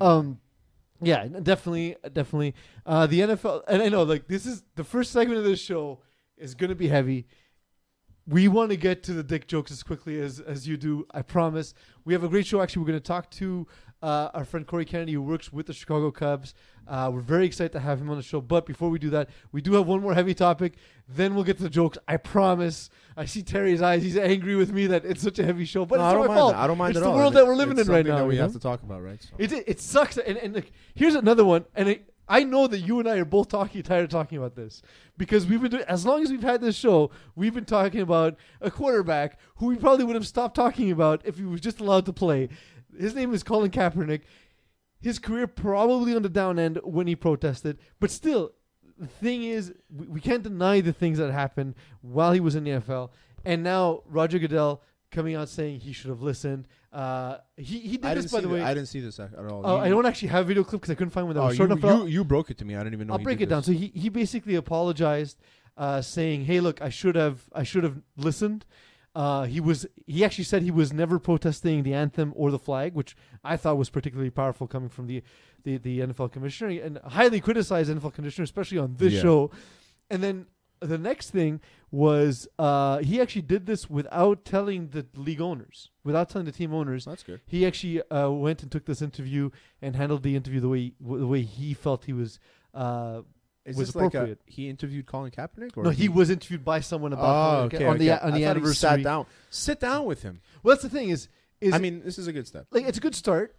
Um, 0.01 0.41
yeah, 1.03 1.27
definitely, 1.27 1.97
definitely. 2.13 2.55
Uh, 2.85 3.07
the 3.07 3.21
NFL, 3.21 3.63
and 3.69 3.83
I 3.83 3.89
know 3.89 4.03
like 4.03 4.29
this 4.29 4.47
is 4.47 4.63
the 4.77 4.85
first 4.85 5.13
segment 5.13 5.39
of 5.39 5.45
this 5.45 5.61
show 5.61 6.01
is 6.37 6.55
going 6.55 6.71
to 6.71 6.77
be 6.77 6.89
heavy. 6.89 7.27
We 8.31 8.47
want 8.47 8.71
to 8.71 8.77
get 8.77 9.03
to 9.05 9.13
the 9.13 9.25
dick 9.25 9.49
jokes 9.49 9.73
as 9.73 9.83
quickly 9.83 10.21
as 10.21 10.39
as 10.39 10.67
you 10.69 10.77
do. 10.77 11.05
I 11.13 11.23
promise. 11.23 11.75
We 12.05 12.13
have 12.13 12.23
a 12.23 12.29
great 12.29 12.47
show. 12.47 12.63
Actually, 12.63 12.83
we're 12.83 12.89
going 12.93 13.01
to 13.01 13.07
talk 13.07 13.29
to 13.33 13.67
uh, 14.03 14.31
our 14.33 14.45
friend 14.45 14.65
Corey 14.67 14.85
Kennedy, 14.85 15.15
who 15.15 15.23
works 15.23 15.53
with 15.53 15.67
the 15.67 15.73
Chicago 15.73 16.13
Cubs. 16.13 16.55
Uh, 16.87 17.11
we're 17.13 17.21
very 17.21 17.45
excited 17.45 17.73
to 17.73 17.81
have 17.81 18.01
him 18.01 18.09
on 18.09 18.17
the 18.17 18.23
show. 18.23 18.41
But 18.41 18.67
before 18.67 18.89
we 18.89 19.01
do 19.01 19.11
that, 19.11 19.31
we 19.51 19.61
do 19.61 19.73
have 19.75 19.87
one 19.89 20.01
more 20.01 20.15
heavy 20.15 20.33
topic. 20.35 20.75
Then 21.09 21.35
we'll 21.35 21.43
get 21.45 21.57
to 21.57 21.65
the 21.65 21.69
jokes. 21.71 21.99
I 22.07 22.19
promise. 22.19 22.89
I 23.17 23.25
see 23.25 23.43
Terry's 23.43 23.83
eyes. 23.83 24.03
He's 24.05 24.17
angry 24.17 24.55
with 24.55 24.73
me 24.73 24.87
that 24.87 25.05
it's 25.05 25.23
such 25.23 25.41
a 25.41 25.45
heavy 25.45 25.65
show. 25.65 25.85
But 25.85 25.99
No, 25.99 26.05
it's 26.05 26.11
I 26.11 26.13
don't 26.13 26.21
my 26.23 26.27
mind 26.29 26.39
fault. 26.39 26.53
that. 26.53 26.59
I 26.61 26.67
don't 26.69 26.79
mind 26.79 26.91
it's 26.91 26.99
at 26.99 27.03
the 27.05 27.11
all. 27.11 27.17
world 27.17 27.33
It- 27.33 27.37
that 27.37 27.47
we're 27.47 27.57
living 27.57 27.79
in 27.79 27.87
right 27.89 28.07
now. 28.07 28.19
That 28.19 28.27
we 28.27 28.37
you 28.37 28.43
have 28.43 28.53
to 28.53 28.61
talk 28.61 28.83
about, 28.85 29.03
right? 29.03 29.21
So. 29.21 29.35
It 29.39 29.53
it 29.53 29.81
sucks, 29.81 30.19
and 30.19 30.37
and 30.39 30.63
here's 30.95 31.17
another 31.17 31.45
one, 31.45 31.65
and 31.75 31.89
it, 31.89 32.10
I 32.31 32.45
know 32.45 32.69
that 32.69 32.79
you 32.79 33.01
and 33.01 33.09
I 33.09 33.19
are 33.19 33.25
both 33.25 33.49
talking 33.49 33.83
tired 33.83 34.05
of 34.05 34.11
talking 34.11 34.39
about 34.39 34.55
this 34.55 34.83
because 35.19 35.47
we've 35.47 35.61
been 35.61 35.73
doing 35.73 35.85
as 35.89 36.07
long 36.07 36.23
as 36.23 36.31
we've 36.31 36.45
had 36.45 36.61
this 36.61 36.77
show, 36.77 37.11
we've 37.35 37.53
been 37.53 37.65
talking 37.65 38.01
about 38.01 38.37
a 38.61 38.71
quarterback 38.71 39.37
who 39.57 39.67
we 39.67 39.77
probably 39.77 40.05
would 40.05 40.15
have 40.15 40.27
stopped 40.29 40.55
talking 40.55 40.93
about 40.93 41.23
if 41.25 41.39
he 41.39 41.45
was 41.45 41.61
just 41.61 41.81
allowed 41.81 42.07
to 42.07 42.13
play. 42.13 42.49
His 42.97 43.17
name 43.17 43.35
is 43.35 43.43
Colin 43.43 43.73
Kaepernick. 43.73 44.23
His 45.01 45.19
career 45.19 45.49
probably 45.49 46.15
on 46.15 46.23
the 46.23 46.29
down 46.29 46.61
end 46.61 46.79
when 46.85 47.09
he 47.09 47.17
protested, 47.17 47.79
but 47.99 48.13
still, 48.13 48.53
the 48.97 49.09
thing 49.09 49.43
is, 49.43 49.73
we, 49.89 50.07
we 50.07 50.21
can't 50.21 50.43
deny 50.45 50.81
the 50.81 50.93
things 50.93 51.19
that 51.19 51.33
happened 51.33 51.75
while 52.01 52.33
he 52.33 52.39
was 52.39 52.55
in 52.55 52.63
the 52.63 52.71
NFL, 52.71 53.11
and 53.45 53.65
now 53.65 54.03
Roger 54.07 54.39
Goodell 54.39 54.83
coming 55.11 55.35
out 55.35 55.49
saying 55.49 55.81
he 55.81 55.93
should 55.93 56.11
have 56.11 56.23
listened. 56.23 56.67
Uh, 56.93 57.39
he 57.57 57.79
he 57.81 57.97
did 57.97 58.05
I 58.07 58.15
this 58.15 58.31
by 58.33 58.41
the 58.41 58.49
way. 58.49 58.63
I 58.63 58.75
didn't 58.75 58.89
see 58.89 59.01
this 59.01 59.19
at 59.21 59.33
all. 59.37 59.63
Oh, 59.65 59.77
You- 59.77 59.83
I 59.83 59.89
don't 59.89 60.07
actually 60.07 60.29
have 60.29 60.45
a 60.45 60.49
video 60.49 60.65
clip 60.65 60.83
because 60.83 60.93
I 60.93 60.95
couldn't 60.97 61.11
find 61.11 61.27
one 61.27 61.37
that 61.37 61.43
Oh, 61.43 61.47
was 61.47 61.57
short 61.57 61.71
you, 61.71 61.77
enough. 61.77 61.91
I'll- 61.91 62.09
you, 62.09 62.15
you 62.19 62.25
broke 62.25 62.51
it 62.51 62.59
to 62.59 62.65
me. 62.65 62.75
I 62.75 62.79
didn't 62.79 62.95
even 62.95 63.07
know. 63.09 63.15
I'll 63.15 63.19
break 63.21 63.41
it 63.41 63.49
down. 63.49 63.63
So 63.63 63.73
he, 63.73 63.89
he 63.95 64.09
basically 64.09 64.55
apologized, 64.57 65.39
uh, 65.77 66.01
saying, 66.03 66.45
"Hey, 66.47 66.61
look, 66.61 66.81
I 66.83 66.89
should 66.91 67.15
have 67.17 67.49
I 67.53 67.63
should 67.63 67.85
have 67.85 68.01
listened." 68.17 68.65
Uh, 69.15 69.45
he 69.45 69.59
was 69.61 69.87
he 70.07 70.25
actually 70.25 70.45
said 70.45 70.63
he 70.63 70.71
was 70.71 70.93
never 70.93 71.19
protesting 71.19 71.83
the 71.83 71.93
anthem 71.95 72.33
or 72.37 72.51
the 72.53 72.59
flag, 72.61 72.95
which 72.95 73.17
I 73.43 73.57
thought 73.57 73.77
was 73.77 73.91
particularly 73.91 74.31
powerful 74.31 74.67
coming 74.69 74.89
from 74.89 75.07
the 75.09 75.23
the, 75.65 75.77
the 75.79 76.01
NFL 76.01 76.31
commissioner 76.33 76.81
and 76.81 76.99
highly 77.05 77.41
criticized 77.41 77.91
NFL 77.91 78.15
commissioner, 78.15 78.45
especially 78.45 78.79
on 78.79 78.95
this 78.99 79.15
Yeah. 79.15 79.23
show. 79.23 79.51
And 80.09 80.23
then 80.23 80.47
the 80.81 80.99
next 80.99 81.31
thing 81.31 81.61
was 81.91 82.49
uh, 82.59 82.99
he 82.99 83.21
actually 83.21 83.43
did 83.43 83.67
this 83.67 83.89
without 83.91 84.45
telling 84.45 84.89
the 84.89 85.07
league 85.15 85.41
owners, 85.41 85.91
without 86.05 86.29
telling 86.31 86.47
the 86.47 86.53
team 86.53 86.73
owners. 86.75 87.05
That's 87.05 87.23
good. 87.23 87.41
He 87.47 87.67
actually 87.67 88.03
uh, 88.11 88.31
went 88.31 88.63
and 88.63 88.71
took 88.71 88.87
this 88.87 89.03
interview 89.03 89.51
and 89.83 89.97
handled 89.97 90.23
the 90.23 90.37
interview 90.37 90.61
the 90.61 90.69
way 90.69 90.93
the 91.01 91.27
way 91.27 91.43
he 91.43 91.75
felt 91.75 92.05
he 92.05 92.13
was. 92.13 92.39
Uh, 92.75 93.23
Is 93.65 93.77
was 93.77 93.89
this 93.89 93.97
like 93.97 94.05
a, 94.05 94.07
appropriate. 94.19 94.41
he 94.47 94.69
interviewed 94.69 95.07
Colin 95.07 95.31
Kaepernick? 95.31 95.77
Or 95.77 95.85
no, 95.85 95.91
he 95.91 96.09
was 96.09 96.31
interviewed 96.31 96.65
by 96.65 96.81
someone 96.81 97.13
about 97.13 97.25
Oh, 97.25 97.51
Colin 97.53 97.67
okay. 97.67 97.79
Ka- 97.85 97.91
on 97.91 97.99
the 97.99 98.13
okay. 98.13 98.25
on 98.27 98.33
the 98.33 98.39
he 98.39 98.45
anniversary. 98.45 98.75
sat 98.75 99.03
down. 99.03 99.27
Sit 99.51 99.81
down 99.81 100.05
with 100.07 100.23
him. 100.23 100.41
Well, 100.63 100.75
that's 100.75 100.83
the 100.83 100.89
thing 100.89 101.11
is 101.11 101.29
is 101.61 101.75
I 101.75 101.79
mean, 101.79 102.03
this 102.05 102.17
is 102.19 102.27
a 102.27 102.33
good 102.33 102.47
step. 102.47 102.67
like 102.71 102.85
it's 102.87 102.97
a 102.99 103.01
good 103.03 103.15
start, 103.15 103.55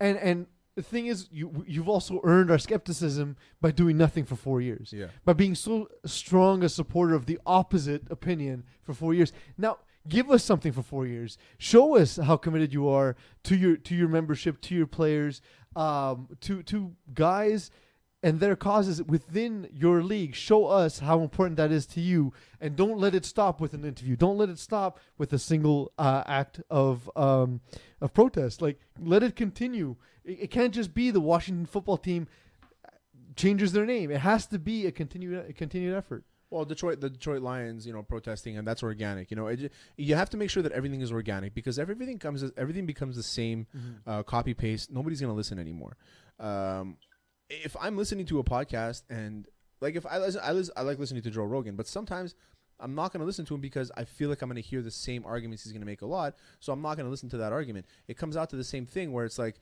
and 0.00 0.16
and 0.18 0.46
the 0.76 0.82
thing 0.82 1.06
is 1.06 1.28
you 1.32 1.64
you've 1.66 1.88
also 1.88 2.20
earned 2.22 2.50
our 2.50 2.58
skepticism 2.58 3.36
by 3.60 3.70
doing 3.70 3.96
nothing 3.96 4.24
for 4.24 4.36
four 4.36 4.60
years. 4.60 4.92
Yeah. 4.92 5.06
by 5.24 5.32
being 5.32 5.54
so 5.54 5.88
strong 6.04 6.62
a 6.62 6.68
supporter 6.68 7.14
of 7.14 7.26
the 7.26 7.40
opposite 7.44 8.02
opinion 8.10 8.64
for 8.82 8.92
four 8.92 9.14
years. 9.14 9.32
Now, 9.58 9.78
give 10.08 10.30
us 10.30 10.44
something 10.44 10.72
for 10.72 10.82
four 10.82 11.06
years. 11.06 11.38
Show 11.58 11.96
us 11.96 12.16
how 12.16 12.36
committed 12.36 12.72
you 12.72 12.88
are 12.88 13.16
to 13.44 13.56
your 13.56 13.76
to 13.78 13.94
your 13.94 14.08
membership, 14.08 14.60
to 14.62 14.74
your 14.74 14.86
players, 14.86 15.40
um, 15.74 16.28
to 16.42 16.62
to 16.64 16.94
guys 17.14 17.70
and 18.22 18.40
their 18.40 18.56
causes 18.56 19.02
within 19.02 19.68
your 19.72 20.02
league. 20.02 20.34
Show 20.34 20.66
us 20.66 21.00
how 21.00 21.20
important 21.20 21.56
that 21.58 21.70
is 21.70 21.86
to 21.88 22.00
you, 22.00 22.32
and 22.60 22.76
don't 22.76 22.98
let 22.98 23.14
it 23.14 23.24
stop 23.24 23.60
with 23.60 23.74
an 23.74 23.84
interview. 23.84 24.16
Don't 24.16 24.38
let 24.38 24.48
it 24.48 24.58
stop 24.58 24.98
with 25.18 25.32
a 25.32 25.38
single 25.38 25.92
uh, 25.98 26.22
act 26.26 26.60
of 26.70 27.10
um, 27.16 27.60
of 28.00 28.12
protest. 28.14 28.62
Like 28.62 28.80
let 28.98 29.22
it 29.22 29.36
continue. 29.36 29.96
It, 30.24 30.38
it 30.42 30.50
can't 30.50 30.74
just 30.74 30.94
be 30.94 31.10
the 31.10 31.20
Washington 31.20 31.66
football 31.66 31.98
team 31.98 32.26
changes 33.36 33.72
their 33.72 33.86
name. 33.86 34.10
It 34.10 34.20
has 34.20 34.46
to 34.46 34.58
be 34.58 34.86
a 34.86 34.92
continued 34.92 35.48
a 35.48 35.52
continued 35.52 35.94
effort. 35.94 36.24
Well, 36.48 36.64
Detroit, 36.64 37.00
the 37.00 37.10
Detroit 37.10 37.42
Lions, 37.42 37.86
you 37.86 37.92
know, 37.92 38.04
protesting, 38.04 38.56
and 38.56 38.66
that's 38.66 38.82
organic. 38.82 39.32
You 39.32 39.36
know, 39.36 39.48
it, 39.48 39.72
you 39.96 40.14
have 40.14 40.30
to 40.30 40.36
make 40.36 40.48
sure 40.48 40.62
that 40.62 40.70
everything 40.72 41.00
is 41.00 41.10
organic 41.10 41.54
because 41.54 41.76
everything 41.76 42.20
comes, 42.20 42.44
everything 42.56 42.86
becomes 42.86 43.16
the 43.16 43.22
same, 43.24 43.66
uh, 44.06 44.22
copy 44.22 44.54
paste. 44.54 44.90
Nobody's 44.90 45.20
gonna 45.20 45.34
listen 45.34 45.58
anymore. 45.58 45.96
Um, 46.38 46.98
if 47.48 47.76
I'm 47.80 47.96
listening 47.96 48.26
to 48.26 48.38
a 48.38 48.44
podcast 48.44 49.02
and 49.08 49.46
like 49.80 49.94
if 49.94 50.06
I 50.06 50.18
listen, 50.18 50.40
I 50.42 50.52
listen, 50.52 50.74
I 50.76 50.82
like 50.82 50.98
listening 50.98 51.22
to 51.22 51.30
Joe 51.30 51.44
Rogan, 51.44 51.76
but 51.76 51.86
sometimes 51.86 52.34
I'm 52.80 52.94
not 52.94 53.12
gonna 53.12 53.24
listen 53.24 53.44
to 53.46 53.54
him 53.54 53.60
because 53.60 53.90
I 53.96 54.04
feel 54.04 54.28
like 54.28 54.42
I'm 54.42 54.48
gonna 54.48 54.60
hear 54.60 54.82
the 54.82 54.90
same 54.90 55.24
arguments 55.26 55.64
he's 55.64 55.72
gonna 55.72 55.86
make 55.86 56.02
a 56.02 56.06
lot. 56.06 56.36
So 56.60 56.72
I'm 56.72 56.82
not 56.82 56.96
gonna 56.96 57.10
listen 57.10 57.28
to 57.30 57.36
that 57.38 57.52
argument. 57.52 57.86
It 58.08 58.16
comes 58.16 58.36
out 58.36 58.50
to 58.50 58.56
the 58.56 58.64
same 58.64 58.86
thing 58.86 59.12
where 59.12 59.24
it's 59.24 59.38
like 59.38 59.60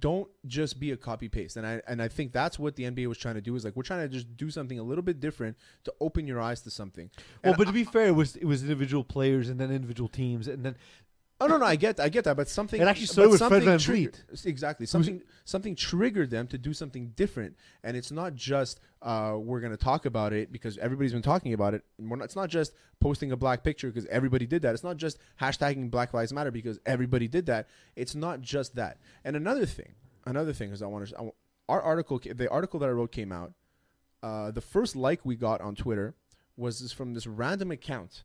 don't 0.00 0.28
just 0.46 0.80
be 0.80 0.90
a 0.90 0.96
copy 0.96 1.28
paste 1.28 1.56
and 1.56 1.64
i 1.64 1.80
and 1.86 2.02
i 2.02 2.08
think 2.08 2.32
that's 2.32 2.58
what 2.58 2.74
the 2.74 2.82
nba 2.82 3.06
was 3.06 3.16
trying 3.16 3.36
to 3.36 3.40
do 3.40 3.54
is 3.54 3.64
like 3.64 3.76
we're 3.76 3.84
trying 3.84 4.00
to 4.00 4.08
just 4.08 4.36
do 4.36 4.50
something 4.50 4.80
a 4.80 4.82
little 4.82 5.02
bit 5.02 5.20
different 5.20 5.56
to 5.84 5.94
open 6.00 6.26
your 6.26 6.40
eyes 6.40 6.60
to 6.60 6.70
something 6.70 7.08
Well, 7.44 7.54
but 7.56 7.68
to 7.68 7.72
be 7.72 7.84
fair, 7.84 8.06
it 8.06 8.14
was 8.16 8.34
it 8.34 8.46
was 8.46 8.62
individual 8.62 9.04
players 9.04 9.48
and 9.48 9.60
then 9.60 9.70
individual 9.70 10.08
teams, 10.08 10.48
and 10.48 10.64
then 10.64 10.74
Oh 11.38 11.46
no, 11.46 11.58
no, 11.58 11.66
I 11.66 11.76
get, 11.76 12.00
I 12.00 12.08
get 12.08 12.24
that, 12.24 12.36
but 12.36 12.48
something. 12.48 12.80
It 12.80 12.88
actually 12.88 13.06
started 13.06 13.30
with 13.32 13.40
Fred 13.40 13.50
something 13.50 13.68
Van 13.68 13.78
triggered- 13.78 14.18
Exactly, 14.46 14.86
something, 14.86 15.22
something 15.44 15.74
triggered 15.76 16.30
them 16.30 16.46
to 16.46 16.56
do 16.56 16.72
something 16.72 17.08
different, 17.14 17.56
and 17.84 17.94
it's 17.94 18.10
not 18.10 18.34
just 18.34 18.80
uh, 19.02 19.34
we're 19.38 19.60
going 19.60 19.70
to 19.72 19.76
talk 19.76 20.06
about 20.06 20.32
it 20.32 20.50
because 20.50 20.78
everybody's 20.78 21.12
been 21.12 21.20
talking 21.20 21.52
about 21.52 21.74
it. 21.74 21.84
We're 21.98 22.16
not, 22.16 22.24
it's 22.24 22.36
not 22.36 22.48
just 22.48 22.72
posting 23.00 23.32
a 23.32 23.36
black 23.36 23.62
picture 23.62 23.88
because 23.88 24.06
everybody 24.06 24.46
did 24.46 24.62
that. 24.62 24.72
It's 24.72 24.82
not 24.82 24.96
just 24.96 25.18
hashtagging 25.40 25.90
Black 25.90 26.14
Lives 26.14 26.32
Matter 26.32 26.50
because 26.50 26.78
everybody 26.86 27.28
did 27.28 27.44
that. 27.46 27.68
It's 27.96 28.14
not 28.14 28.40
just 28.40 28.74
that. 28.76 28.96
And 29.22 29.36
another 29.36 29.66
thing, 29.66 29.94
another 30.24 30.54
thing 30.54 30.70
is 30.70 30.80
I 30.80 30.86
want 30.86 31.06
to, 31.08 31.32
our 31.68 31.82
article, 31.82 32.18
the 32.18 32.48
article 32.50 32.80
that 32.80 32.86
I 32.88 32.92
wrote 32.92 33.12
came 33.12 33.30
out. 33.30 33.52
Uh, 34.22 34.50
the 34.50 34.62
first 34.62 34.96
like 34.96 35.24
we 35.26 35.36
got 35.36 35.60
on 35.60 35.74
Twitter 35.74 36.14
was 36.56 36.80
this 36.80 36.92
from 36.92 37.12
this 37.12 37.26
random 37.26 37.70
account. 37.70 38.24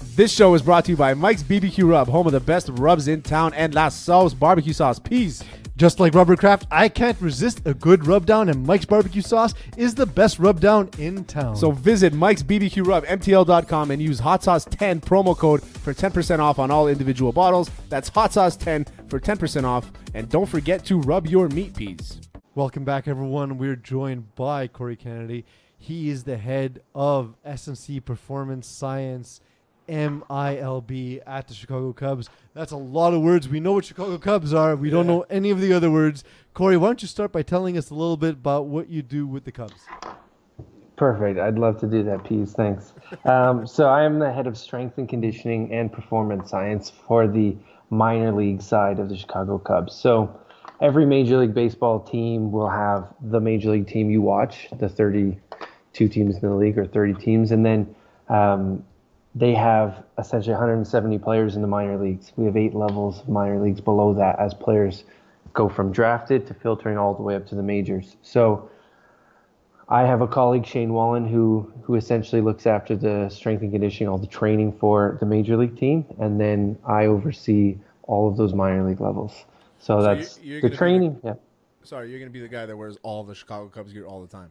This 0.00 0.32
show 0.32 0.54
is 0.54 0.62
brought 0.62 0.84
to 0.86 0.90
you 0.90 0.96
by 0.96 1.14
Mike's 1.14 1.42
BBQ 1.42 1.88
Rub, 1.88 2.08
home 2.08 2.26
of 2.26 2.32
the 2.32 2.40
best 2.40 2.68
rubs 2.72 3.08
in 3.08 3.22
town 3.22 3.54
and 3.54 3.74
La 3.74 3.88
Sauce 3.88 4.34
barbecue 4.34 4.72
sauce. 4.72 4.98
Peas. 4.98 5.42
Just 5.76 6.00
like 6.00 6.14
Robert 6.14 6.38
Kraft, 6.38 6.66
I 6.70 6.88
can't 6.88 7.20
resist 7.20 7.60
a 7.66 7.74
good 7.74 8.06
rub 8.06 8.24
down, 8.24 8.48
and 8.48 8.66
Mike's 8.66 8.86
barbecue 8.86 9.20
sauce 9.20 9.52
is 9.76 9.94
the 9.94 10.06
best 10.06 10.38
rub 10.38 10.58
down 10.58 10.88
in 10.98 11.24
town. 11.24 11.54
So 11.54 11.70
visit 11.70 12.14
Mike's 12.14 12.42
BBQ 12.42 12.86
Rub, 12.86 13.04
MTL.com, 13.04 13.90
and 13.90 14.00
use 14.00 14.18
Hot 14.20 14.42
Sauce 14.42 14.64
10 14.64 15.02
promo 15.02 15.36
code 15.36 15.62
for 15.62 15.92
10% 15.92 16.38
off 16.38 16.58
on 16.58 16.70
all 16.70 16.88
individual 16.88 17.30
bottles. 17.30 17.70
That's 17.90 18.08
Hot 18.10 18.32
Sauce 18.32 18.56
10 18.56 18.86
for 19.08 19.20
10% 19.20 19.64
off. 19.64 19.90
And 20.14 20.30
don't 20.30 20.48
forget 20.48 20.82
to 20.86 20.98
rub 21.00 21.26
your 21.26 21.48
meat 21.50 21.76
peas. 21.76 22.20
Welcome 22.54 22.84
back, 22.84 23.06
everyone. 23.06 23.58
We're 23.58 23.76
joined 23.76 24.34
by 24.34 24.68
Corey 24.68 24.96
Kennedy. 24.96 25.44
He 25.76 26.08
is 26.08 26.24
the 26.24 26.38
head 26.38 26.80
of 26.94 27.34
SMC 27.46 28.02
Performance 28.02 28.66
Science, 28.66 29.42
MILB, 29.88 31.20
at 31.26 31.48
the 31.48 31.54
Chicago 31.54 31.92
Cubs. 31.92 32.28
That's 32.54 32.72
a 32.72 32.76
lot 32.76 33.14
of 33.14 33.22
words. 33.22 33.48
We 33.48 33.60
know 33.60 33.72
what 33.72 33.84
Chicago 33.84 34.18
Cubs 34.18 34.52
are. 34.52 34.76
We 34.76 34.90
don't 34.90 35.06
know 35.06 35.24
any 35.30 35.50
of 35.50 35.60
the 35.60 35.72
other 35.72 35.90
words. 35.90 36.24
Corey, 36.54 36.76
why 36.76 36.88
don't 36.88 37.02
you 37.02 37.08
start 37.08 37.32
by 37.32 37.42
telling 37.42 37.76
us 37.76 37.90
a 37.90 37.94
little 37.94 38.16
bit 38.16 38.34
about 38.34 38.66
what 38.66 38.88
you 38.88 39.02
do 39.02 39.26
with 39.26 39.44
the 39.44 39.52
Cubs? 39.52 39.82
Perfect. 40.96 41.38
I'd 41.38 41.58
love 41.58 41.78
to 41.80 41.86
do 41.86 42.02
that, 42.04 42.24
Pease. 42.24 42.52
Thanks. 42.52 42.94
Um, 43.24 43.66
so 43.66 43.88
I 43.88 44.04
am 44.04 44.18
the 44.18 44.32
head 44.32 44.46
of 44.46 44.56
strength 44.56 44.96
and 44.96 45.08
conditioning 45.08 45.72
and 45.72 45.92
performance 45.92 46.50
science 46.50 46.90
for 47.06 47.28
the 47.28 47.56
minor 47.90 48.32
league 48.32 48.62
side 48.62 48.98
of 48.98 49.08
the 49.08 49.16
Chicago 49.16 49.58
Cubs. 49.58 49.94
So 49.94 50.40
every 50.80 51.06
Major 51.06 51.38
League 51.38 51.54
Baseball 51.54 52.00
team 52.00 52.50
will 52.50 52.68
have 52.68 53.12
the 53.20 53.40
Major 53.40 53.70
League 53.70 53.86
team 53.86 54.10
you 54.10 54.22
watch, 54.22 54.68
the 54.78 54.88
32 54.88 56.08
teams 56.08 56.36
in 56.36 56.40
the 56.40 56.54
league 56.54 56.78
or 56.78 56.86
30 56.86 57.14
teams, 57.14 57.52
and 57.52 57.64
then 57.64 57.94
um, 58.28 58.84
they 59.36 59.52
have 59.54 60.02
essentially 60.18 60.52
170 60.54 61.18
players 61.18 61.56
in 61.56 61.62
the 61.62 61.68
minor 61.68 61.98
leagues. 61.98 62.32
We 62.36 62.46
have 62.46 62.56
eight 62.56 62.74
levels 62.74 63.20
of 63.20 63.28
minor 63.28 63.60
leagues 63.62 63.82
below 63.82 64.14
that 64.14 64.38
as 64.38 64.54
players 64.54 65.04
go 65.52 65.68
from 65.68 65.92
drafted 65.92 66.46
to 66.46 66.54
filtering 66.54 66.96
all 66.96 67.12
the 67.14 67.22
way 67.22 67.36
up 67.36 67.46
to 67.48 67.54
the 67.54 67.62
majors. 67.62 68.16
So 68.22 68.70
I 69.88 70.02
have 70.02 70.22
a 70.22 70.26
colleague, 70.26 70.66
Shane 70.66 70.92
Wallen, 70.94 71.28
who 71.28 71.70
who 71.82 71.94
essentially 71.96 72.40
looks 72.40 72.66
after 72.66 72.96
the 72.96 73.28
strength 73.28 73.62
and 73.62 73.70
conditioning, 73.70 74.08
all 74.08 74.18
the 74.18 74.26
training 74.26 74.72
for 74.72 75.16
the 75.20 75.26
major 75.26 75.56
league 75.56 75.76
team, 75.78 76.04
and 76.18 76.40
then 76.40 76.76
I 76.84 77.06
oversee 77.06 77.76
all 78.04 78.28
of 78.28 78.36
those 78.36 78.54
minor 78.54 78.88
league 78.88 79.00
levels. 79.00 79.44
So, 79.78 80.00
So 80.00 80.02
that's 80.02 80.38
you're- 80.40 80.60
you're 80.60 80.70
the 80.70 80.76
training. 80.76 81.20
Yeah, 81.22 81.34
Sorry, 81.84 82.08
you're 82.10 82.18
going 82.18 82.30
to 82.30 82.32
be 82.32 82.40
the 82.40 82.48
guy 82.48 82.66
that 82.66 82.76
wears 82.76 82.96
all 83.04 83.22
the 83.22 83.34
Chicago 83.34 83.68
Cubs 83.68 83.92
gear 83.92 84.06
all 84.06 84.20
the 84.22 84.26
time. 84.28 84.50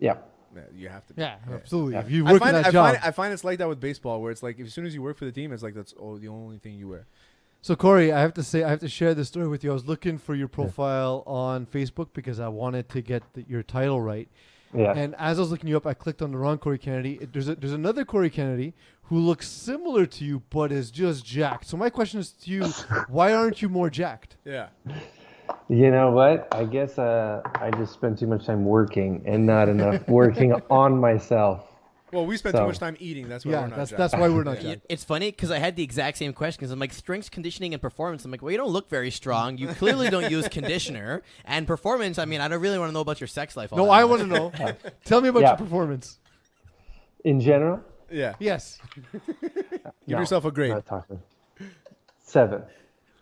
yeah. 0.00 0.16
Yeah, 0.54 0.62
you 0.74 0.88
have 0.88 1.06
to 1.06 1.14
be. 1.14 1.22
Yeah, 1.22 1.36
absolutely. 1.52 1.94
Yeah. 1.94 2.00
If 2.00 2.10
you 2.10 2.26
I 2.26 2.32
work 2.32 2.42
in 2.42 2.46
find, 2.46 2.56
that 2.56 2.66
I, 2.66 2.70
job. 2.70 2.92
find, 2.92 3.04
I 3.04 3.10
find 3.10 3.32
it's 3.32 3.44
like 3.44 3.58
that 3.58 3.68
with 3.68 3.80
baseball, 3.80 4.20
where 4.22 4.30
it's 4.30 4.42
like 4.42 4.58
as 4.60 4.72
soon 4.72 4.86
as 4.86 4.94
you 4.94 5.02
work 5.02 5.16
for 5.16 5.24
the 5.24 5.32
team, 5.32 5.52
it's 5.52 5.62
like 5.62 5.74
that's 5.74 5.94
oh, 5.98 6.18
the 6.18 6.28
only 6.28 6.58
thing 6.58 6.74
you 6.74 6.88
wear. 6.88 7.06
So 7.62 7.74
Corey, 7.74 8.12
I 8.12 8.20
have 8.20 8.34
to 8.34 8.42
say, 8.42 8.62
I 8.62 8.68
have 8.68 8.80
to 8.80 8.88
share 8.90 9.14
this 9.14 9.28
story 9.28 9.48
with 9.48 9.64
you. 9.64 9.70
I 9.70 9.72
was 9.72 9.86
looking 9.86 10.18
for 10.18 10.34
your 10.34 10.48
profile 10.48 11.22
on 11.26 11.64
Facebook 11.64 12.08
because 12.12 12.38
I 12.38 12.48
wanted 12.48 12.90
to 12.90 13.00
get 13.00 13.22
the, 13.32 13.42
your 13.48 13.62
title 13.62 14.02
right. 14.02 14.28
Yeah. 14.76 14.92
And 14.94 15.14
as 15.18 15.38
I 15.38 15.42
was 15.42 15.50
looking 15.50 15.68
you 15.70 15.76
up, 15.76 15.86
I 15.86 15.94
clicked 15.94 16.20
on 16.20 16.30
the 16.32 16.36
wrong 16.36 16.58
Corey 16.58 16.78
Kennedy. 16.78 17.18
It- 17.22 17.32
There's 17.32 17.48
a, 17.48 17.54
there's 17.54 17.72
another 17.72 18.04
Corey 18.04 18.28
Kennedy 18.28 18.74
who 19.04 19.18
looks 19.18 19.48
similar 19.48 20.04
to 20.04 20.24
you, 20.24 20.42
but 20.50 20.72
is 20.72 20.90
just 20.90 21.24
jacked. 21.24 21.66
So 21.66 21.76
my 21.76 21.88
question 21.90 22.20
is 22.20 22.32
to 22.32 22.50
you: 22.50 22.64
Why 23.08 23.32
aren't 23.32 23.62
you 23.62 23.68
more 23.68 23.88
jacked? 23.88 24.36
Yeah. 24.44 24.68
You 25.68 25.90
know 25.90 26.10
what? 26.10 26.48
I 26.52 26.64
guess 26.64 26.98
uh, 26.98 27.40
I 27.56 27.70
just 27.72 27.92
spend 27.94 28.18
too 28.18 28.26
much 28.26 28.46
time 28.46 28.64
working 28.64 29.22
and 29.26 29.46
not 29.46 29.68
enough 29.68 30.06
working 30.08 30.52
on 30.70 30.98
myself. 30.98 31.66
Well, 32.12 32.26
we 32.26 32.36
spend 32.36 32.54
too 32.54 32.66
much 32.66 32.78
time 32.78 32.96
eating. 33.00 33.28
That's 33.28 33.44
why 33.44 33.52
Yeah, 33.52 33.60
we're 33.62 33.66
not 33.68 33.76
that's 33.76 33.90
jacked. 33.90 33.98
that's 33.98 34.14
why 34.14 34.28
we're 34.28 34.44
not 34.44 34.62
Yeah. 34.62 34.76
It's 34.88 35.02
funny 35.02 35.32
because 35.32 35.50
I 35.50 35.58
had 35.58 35.74
the 35.74 35.82
exact 35.82 36.16
same 36.18 36.32
question. 36.32 36.58
Because 36.60 36.70
I'm 36.70 36.78
like 36.78 36.92
strength 36.92 37.30
conditioning 37.32 37.72
and 37.74 37.82
performance. 37.82 38.24
I'm 38.24 38.30
like, 38.30 38.40
well, 38.40 38.52
you 38.52 38.56
don't 38.56 38.70
look 38.70 38.88
very 38.88 39.10
strong. 39.10 39.58
You 39.58 39.66
clearly 39.68 40.10
don't 40.10 40.30
use 40.30 40.46
conditioner 40.48 41.22
and 41.44 41.66
performance. 41.66 42.18
I 42.20 42.24
mean, 42.24 42.40
I 42.40 42.46
don't 42.46 42.60
really 42.60 42.78
want 42.78 42.90
to 42.90 42.94
know 42.94 43.00
about 43.00 43.20
your 43.20 43.26
sex 43.26 43.56
life. 43.56 43.72
all 43.72 43.78
No, 43.78 43.90
I 43.90 44.04
want 44.04 44.20
to 44.20 44.28
know. 44.28 44.52
Tell 45.04 45.20
me 45.20 45.28
about 45.28 45.42
Yeah. 45.42 45.48
your 45.50 45.56
performance. 45.56 46.18
In 47.24 47.40
general, 47.40 47.80
Yeah. 48.10 48.34
Yes. 48.38 48.78
Give 49.12 49.22
No, 50.06 50.18
yourself 50.20 50.44
a 50.44 50.52
grade. 50.52 50.70
not 50.70 50.86
talking. 50.86 51.20
Seven. 52.22 52.62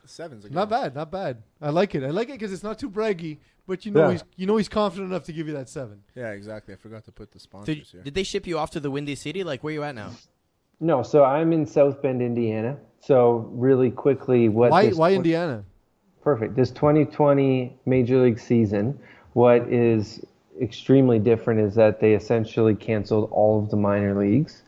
Seven's 0.05 0.45
a 0.45 0.49
good 0.49 0.55
Not 0.55 0.71
one. 0.71 0.83
bad, 0.83 0.95
not 0.95 1.11
bad. 1.11 1.43
I 1.61 1.71
like 1.71 1.95
it. 1.95 2.03
I 2.03 2.09
like 2.11 2.29
it 2.29 2.33
because 2.33 2.53
it's 2.53 2.63
not 2.63 2.79
too 2.79 2.91
braggy, 2.91 3.39
but 3.67 3.87
you 3.87 3.93
know 3.93 4.07
Yeah. 4.07 4.13
he's 4.13 4.25
you 4.37 4.47
know 4.47 4.57
he's 4.57 4.69
confident 4.69 5.11
enough 5.11 5.25
to 5.25 5.33
give 5.33 5.47
you 5.47 5.55
that 5.55 5.69
seven. 5.69 6.03
Yeah, 6.15 6.31
exactly. 6.33 6.75
I 6.75 6.77
forgot 6.77 7.05
to 7.05 7.13
put 7.13 7.31
the 7.33 7.39
sponsors 7.39 7.77
Did, 7.77 7.87
here. 7.87 8.03
did 8.03 8.15
they 8.15 8.23
ship 8.25 8.47
you 8.47 8.59
off 8.59 8.71
to 8.73 8.81
the 8.81 8.91
Windy 8.91 9.15
City? 9.15 9.45
Like, 9.45 9.63
where 9.63 9.73
you 9.73 9.83
at 9.83 9.95
now? 9.95 10.11
No, 10.81 11.03
so 11.03 11.25
I'm 11.25 11.53
in 11.53 11.65
South 11.67 12.03
Bend, 12.03 12.21
Indiana. 12.21 12.77
So 13.01 13.49
really 13.53 13.91
quickly, 13.91 14.49
what? 14.49 14.71
Why 14.71 14.87
this 14.87 14.97
why 14.97 15.11
twen- 15.11 15.17
Indiana? 15.19 15.65
Perfect. 16.23 16.55
This 16.57 16.71
2020 16.71 17.77
Major 17.87 18.23
League 18.23 18.39
season, 18.39 18.99
what 19.33 19.63
is 19.69 20.25
extremely 20.61 21.19
different 21.19 21.61
is 21.61 21.75
that 21.75 22.01
they 22.01 22.15
essentially 22.15 22.75
canceled 22.75 23.29
all 23.33 23.59
of 23.61 23.71
the 23.71 23.77
minor 23.77 24.15
leagues 24.17 24.63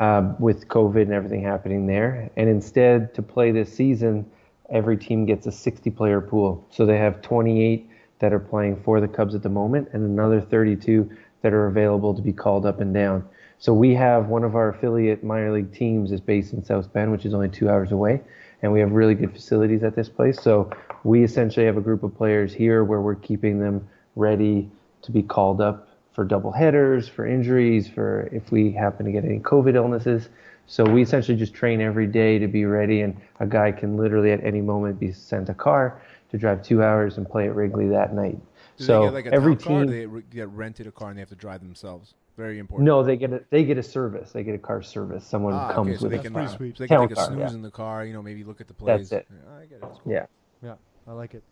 um, 0.00 0.34
with 0.40 0.66
COVID 0.68 1.02
and 1.02 1.12
everything 1.12 1.42
happening 1.42 1.86
there. 1.86 2.30
And 2.36 2.48
instead, 2.48 3.14
to 3.14 3.22
play 3.22 3.50
this 3.52 3.72
season, 3.72 4.28
every 4.70 4.96
team 4.96 5.26
gets 5.26 5.46
a 5.46 5.52
60 5.52 5.90
player 5.90 6.20
pool. 6.20 6.66
So 6.70 6.86
they 6.86 6.98
have 6.98 7.22
28 7.22 7.88
that 8.20 8.32
are 8.32 8.38
playing 8.38 8.82
for 8.82 9.00
the 9.00 9.08
Cubs 9.08 9.34
at 9.34 9.42
the 9.42 9.48
moment 9.48 9.88
and 9.92 10.04
another 10.04 10.40
32 10.40 11.10
that 11.42 11.52
are 11.52 11.66
available 11.66 12.14
to 12.14 12.22
be 12.22 12.32
called 12.32 12.66
up 12.66 12.80
and 12.80 12.92
down. 12.92 13.24
So 13.58 13.74
we 13.74 13.94
have 13.94 14.28
one 14.28 14.44
of 14.44 14.54
our 14.54 14.70
affiliate 14.70 15.22
minor 15.22 15.52
league 15.52 15.74
teams 15.74 16.12
is 16.12 16.20
based 16.20 16.52
in 16.52 16.64
South 16.64 16.92
Bend, 16.92 17.12
which 17.12 17.26
is 17.26 17.34
only 17.34 17.48
two 17.48 17.68
hours 17.68 17.92
away, 17.92 18.22
and 18.62 18.72
we 18.72 18.80
have 18.80 18.92
really 18.92 19.14
good 19.14 19.32
facilities 19.32 19.82
at 19.82 19.94
this 19.94 20.08
place. 20.08 20.40
So 20.40 20.70
we 21.04 21.22
essentially 21.24 21.66
have 21.66 21.76
a 21.76 21.82
group 21.82 22.02
of 22.02 22.16
players 22.16 22.54
here 22.54 22.84
where 22.84 23.00
we're 23.00 23.16
keeping 23.16 23.58
them 23.58 23.86
ready 24.16 24.70
to 25.02 25.12
be 25.12 25.22
called 25.22 25.60
up 25.60 25.88
for 26.14 26.24
double 26.24 26.52
headers, 26.52 27.08
for 27.08 27.26
injuries, 27.26 27.88
for 27.88 28.28
if 28.32 28.50
we 28.50 28.72
happen 28.72 29.06
to 29.06 29.12
get 29.12 29.24
any 29.24 29.40
COVID 29.40 29.74
illnesses. 29.74 30.28
So 30.70 30.84
we 30.84 31.02
essentially 31.02 31.36
just 31.36 31.52
train 31.52 31.80
every 31.80 32.06
day 32.06 32.38
to 32.38 32.46
be 32.46 32.64
ready, 32.64 33.00
and 33.00 33.20
a 33.40 33.46
guy 33.46 33.72
can 33.72 33.96
literally 33.96 34.30
at 34.30 34.42
any 34.44 34.60
moment 34.60 35.00
be 35.00 35.10
sent 35.10 35.48
a 35.48 35.54
car 35.54 36.00
to 36.30 36.38
drive 36.38 36.62
two 36.62 36.80
hours 36.80 37.18
and 37.18 37.28
play 37.28 37.48
at 37.48 37.56
Wrigley 37.56 37.88
that 37.88 38.14
night. 38.14 38.38
Do 38.78 38.84
so 38.84 39.00
they 39.00 39.06
get 39.06 39.14
like 39.14 39.26
a 39.26 39.32
every 39.34 39.56
town 39.56 39.64
car, 39.66 39.82
or 39.82 39.86
team, 39.86 40.12
they 40.30 40.36
get 40.36 40.48
rented 40.50 40.86
a 40.86 40.92
car 40.92 41.08
and 41.08 41.16
they 41.16 41.22
have 41.22 41.28
to 41.30 41.34
drive 41.34 41.60
themselves. 41.60 42.14
Very 42.36 42.60
important. 42.60 42.86
no, 42.86 43.02
they 43.02 43.16
get 43.16 43.32
a 43.32 43.42
they 43.50 43.64
get 43.64 43.78
a 43.78 43.82
service. 43.82 44.30
They 44.30 44.44
get 44.44 44.54
a 44.54 44.58
car 44.58 44.80
service. 44.80 45.26
Someone 45.26 45.54
Ah, 45.54 45.72
comes 45.72 45.88
okay, 45.88 45.96
so 45.98 46.02
with 46.04 46.12
they 46.12 46.18
it. 46.18 46.22
can, 46.22 46.32
pretty 46.34 46.48
uh, 46.48 46.56
sweet. 46.56 46.76
So 46.78 46.84
they 46.84 46.88
can 46.88 46.98
Town 46.98 47.08
take 47.08 47.18
a 47.18 47.24
snooze 47.24 47.38
yeah. 47.40 47.50
in 47.50 47.62
the 47.62 47.70
car. 47.72 48.04
You 48.04 48.12
know, 48.12 48.22
maybe 48.22 48.44
look 48.44 48.60
at 48.60 48.68
the 48.68 48.74
plays. 48.74 49.10
That's 49.10 49.28
it. 49.28 49.34
Yeah, 49.34 49.56
I 49.56 49.64
get 49.64 49.74
it. 49.74 49.80
Cool. 49.80 50.00
Yeah. 50.06 50.26
Yeah, 50.62 50.74
I 51.08 51.12
like 51.12 51.34
it. 51.34 51.42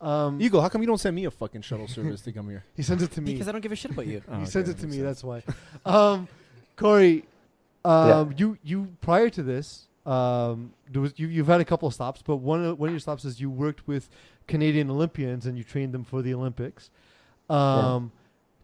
Um, 0.00 0.40
Eagle, 0.40 0.62
how 0.62 0.68
come 0.68 0.82
you 0.82 0.86
don't 0.86 0.98
send 0.98 1.16
me 1.16 1.24
a 1.24 1.32
fucking 1.32 1.62
shuttle 1.62 1.88
service 1.88 2.20
to 2.22 2.30
come 2.32 2.48
here? 2.48 2.62
he 2.76 2.84
sends 2.84 3.02
it 3.02 3.10
to 3.10 3.20
me. 3.20 3.32
Because 3.32 3.48
I 3.48 3.52
don't 3.52 3.60
give 3.60 3.72
a 3.72 3.76
shit 3.76 3.90
about 3.90 4.06
you. 4.06 4.22
Oh, 4.28 4.36
he 4.36 4.42
okay, 4.42 4.50
sends 4.50 4.68
it 4.68 4.78
to 4.78 4.86
me. 4.86 4.98
sense. 4.98 5.02
That's 5.02 5.24
why. 5.24 5.42
Um, 5.84 6.28
Corey, 6.76 7.24
um, 7.84 8.34
you 8.36 8.58
you 8.62 8.96
prior 9.00 9.30
to 9.30 9.42
this, 9.42 9.86
um, 10.06 10.72
there 10.90 11.02
was 11.02 11.12
you 11.16 11.28
you've 11.28 11.46
had 11.46 11.60
a 11.60 11.64
couple 11.64 11.88
of 11.88 11.94
stops, 11.94 12.22
but 12.22 12.36
one 12.36 12.64
of 12.64 12.78
one 12.78 12.88
of 12.88 12.92
your 12.92 13.00
stops 13.00 13.24
is 13.24 13.40
you 13.40 13.50
worked 13.50 13.86
with 13.86 14.08
Canadian 14.46 14.90
Olympians 14.90 15.46
and 15.46 15.56
you 15.56 15.64
trained 15.64 15.92
them 15.92 16.04
for 16.04 16.22
the 16.22 16.34
Olympics. 16.34 16.90
Um, 17.48 18.12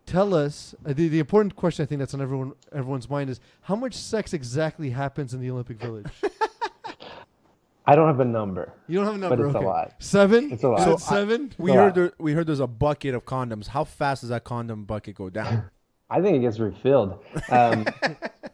Tell 0.06 0.34
us 0.34 0.74
uh, 0.84 0.92
the 0.92 1.08
the 1.08 1.18
important 1.18 1.56
question 1.56 1.82
I 1.82 1.86
think 1.86 1.98
that's 1.98 2.12
on 2.12 2.20
everyone 2.20 2.52
everyone's 2.72 3.08
mind 3.08 3.30
is 3.30 3.40
how 3.62 3.74
much 3.74 3.94
sex 3.94 4.34
exactly 4.34 4.90
happens 4.90 5.32
in 5.32 5.40
the 5.40 5.50
Olympic 5.50 5.78
Village. 5.80 6.06
I 7.86 7.94
don't 7.96 8.06
have 8.06 8.20
a 8.20 8.24
number. 8.24 8.72
You 8.86 8.98
don't 8.98 9.06
have 9.06 9.14
a 9.14 9.18
number. 9.18 9.36
But 9.36 9.46
it's 9.46 9.54
a 9.54 9.60
lot. 9.60 9.94
Seven. 9.98 10.52
It's 10.52 10.62
a 10.62 10.68
lot. 10.68 10.80
So 10.80 10.92
it 10.94 11.00
seven? 11.00 11.52
We 11.58 11.72
heard 11.72 11.94
there, 11.94 12.12
we 12.18 12.32
heard 12.32 12.46
there's 12.46 12.60
a 12.60 12.66
bucket 12.66 13.14
of 13.14 13.24
condoms. 13.24 13.68
How 13.68 13.84
fast 13.84 14.22
does 14.22 14.30
that 14.30 14.44
condom 14.44 14.84
bucket 14.84 15.16
go 15.16 15.28
down? 15.30 15.70
I 16.10 16.20
think 16.20 16.36
it 16.36 16.40
gets 16.40 16.58
refilled. 16.58 17.18
Um, 17.50 17.86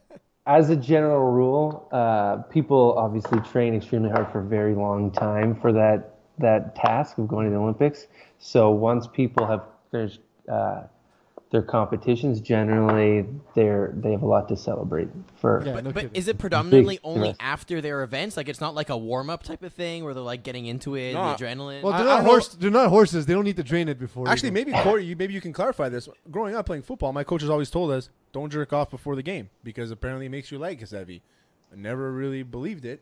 as 0.58 0.68
a 0.70 0.76
general 0.76 1.30
rule, 1.30 1.88
uh, 1.92 2.36
people 2.56 2.94
obviously 2.98 3.38
train 3.52 3.74
extremely 3.74 4.10
hard 4.10 4.26
for 4.32 4.40
a 4.40 4.44
very 4.44 4.74
long 4.74 5.10
time 5.12 5.54
for 5.62 5.72
that 5.72 6.16
that 6.38 6.74
task 6.74 7.18
of 7.18 7.28
going 7.28 7.44
to 7.46 7.50
the 7.50 7.56
Olympics. 7.60 8.06
So 8.38 8.70
once 8.70 9.06
people 9.06 9.46
have 9.46 9.62
finished 9.90 10.20
uh, 10.50 10.84
their 11.52 11.60
competitions, 11.62 12.40
generally 12.40 13.26
they're 13.54 13.92
they 13.94 14.12
have 14.12 14.22
a 14.22 14.26
lot 14.26 14.48
to 14.48 14.56
celebrate 14.56 15.08
for. 15.40 15.62
Yeah, 15.66 15.74
But, 15.74 15.84
no 15.84 15.92
but 15.92 16.10
is 16.14 16.28
it 16.28 16.38
predominantly 16.38 16.96
Big 16.96 17.00
only 17.04 17.28
stress. 17.34 17.36
after 17.40 17.80
their 17.80 18.02
events? 18.02 18.36
Like 18.36 18.48
it's 18.48 18.60
not 18.60 18.74
like 18.74 18.88
a 18.88 18.96
warm 18.96 19.28
up 19.30 19.42
type 19.42 19.62
of 19.62 19.72
thing 19.74 20.02
where 20.04 20.14
they're 20.14 20.22
like 20.22 20.42
getting 20.42 20.66
into 20.66 20.94
it, 20.96 21.12
No, 21.12 21.36
the 21.36 21.44
adrenaline. 21.44 21.82
well, 21.82 21.92
they're 21.92 22.00
I 22.02 22.04
not 22.04 22.16
don't 22.16 22.24
know- 22.24 22.30
horse. 22.30 22.48
They're 22.48 22.70
not 22.70 22.88
horses. 22.88 23.26
They 23.26 23.34
don't 23.34 23.44
need 23.44 23.56
to 23.56 23.62
drain 23.72 23.88
it 23.88 23.98
before. 23.98 24.26
Actually, 24.28 24.48
either. 24.48 24.70
maybe 24.70 24.72
Corey, 24.82 25.04
you, 25.04 25.14
maybe 25.16 25.34
you 25.34 25.40
can 25.40 25.52
clarify 25.52 25.88
this. 25.88 26.08
Growing 26.30 26.54
up 26.54 26.64
playing 26.66 26.82
football, 26.82 27.12
my 27.12 27.24
coaches 27.24 27.50
always 27.50 27.68
told 27.70 27.90
us 27.90 28.08
don't 28.32 28.50
jerk 28.50 28.72
off 28.72 28.90
before 28.90 29.16
the 29.16 29.22
game 29.22 29.50
because 29.64 29.90
apparently 29.90 30.26
it 30.26 30.30
makes 30.30 30.50
your 30.50 30.60
legs 30.60 30.90
heavy. 30.90 31.22
I 31.72 31.76
never 31.76 32.12
really 32.12 32.42
believed 32.42 32.84
it, 32.84 33.00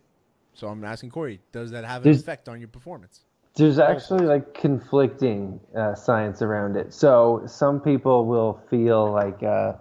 so 0.55 0.69
I'm 0.69 0.85
asking 0.85 1.11
Corey, 1.11 1.41
does 1.53 1.71
that 1.71 1.85
have 1.85 2.03
an 2.03 2.05
There's- 2.05 2.21
effect 2.21 2.49
on 2.49 2.61
your 2.61 2.69
performance? 2.69 3.25
There's 3.55 3.79
actually 3.81 4.25
like 4.27 4.55
conflicting 4.55 5.59
uh, 5.77 5.95
science 5.97 6.43
around 6.43 6.77
it. 6.77 6.95
So 6.95 7.43
some 7.47 7.81
people 7.81 8.25
will 8.27 8.61
feel 8.71 9.11
like 9.11 9.43
uh, 9.43 9.73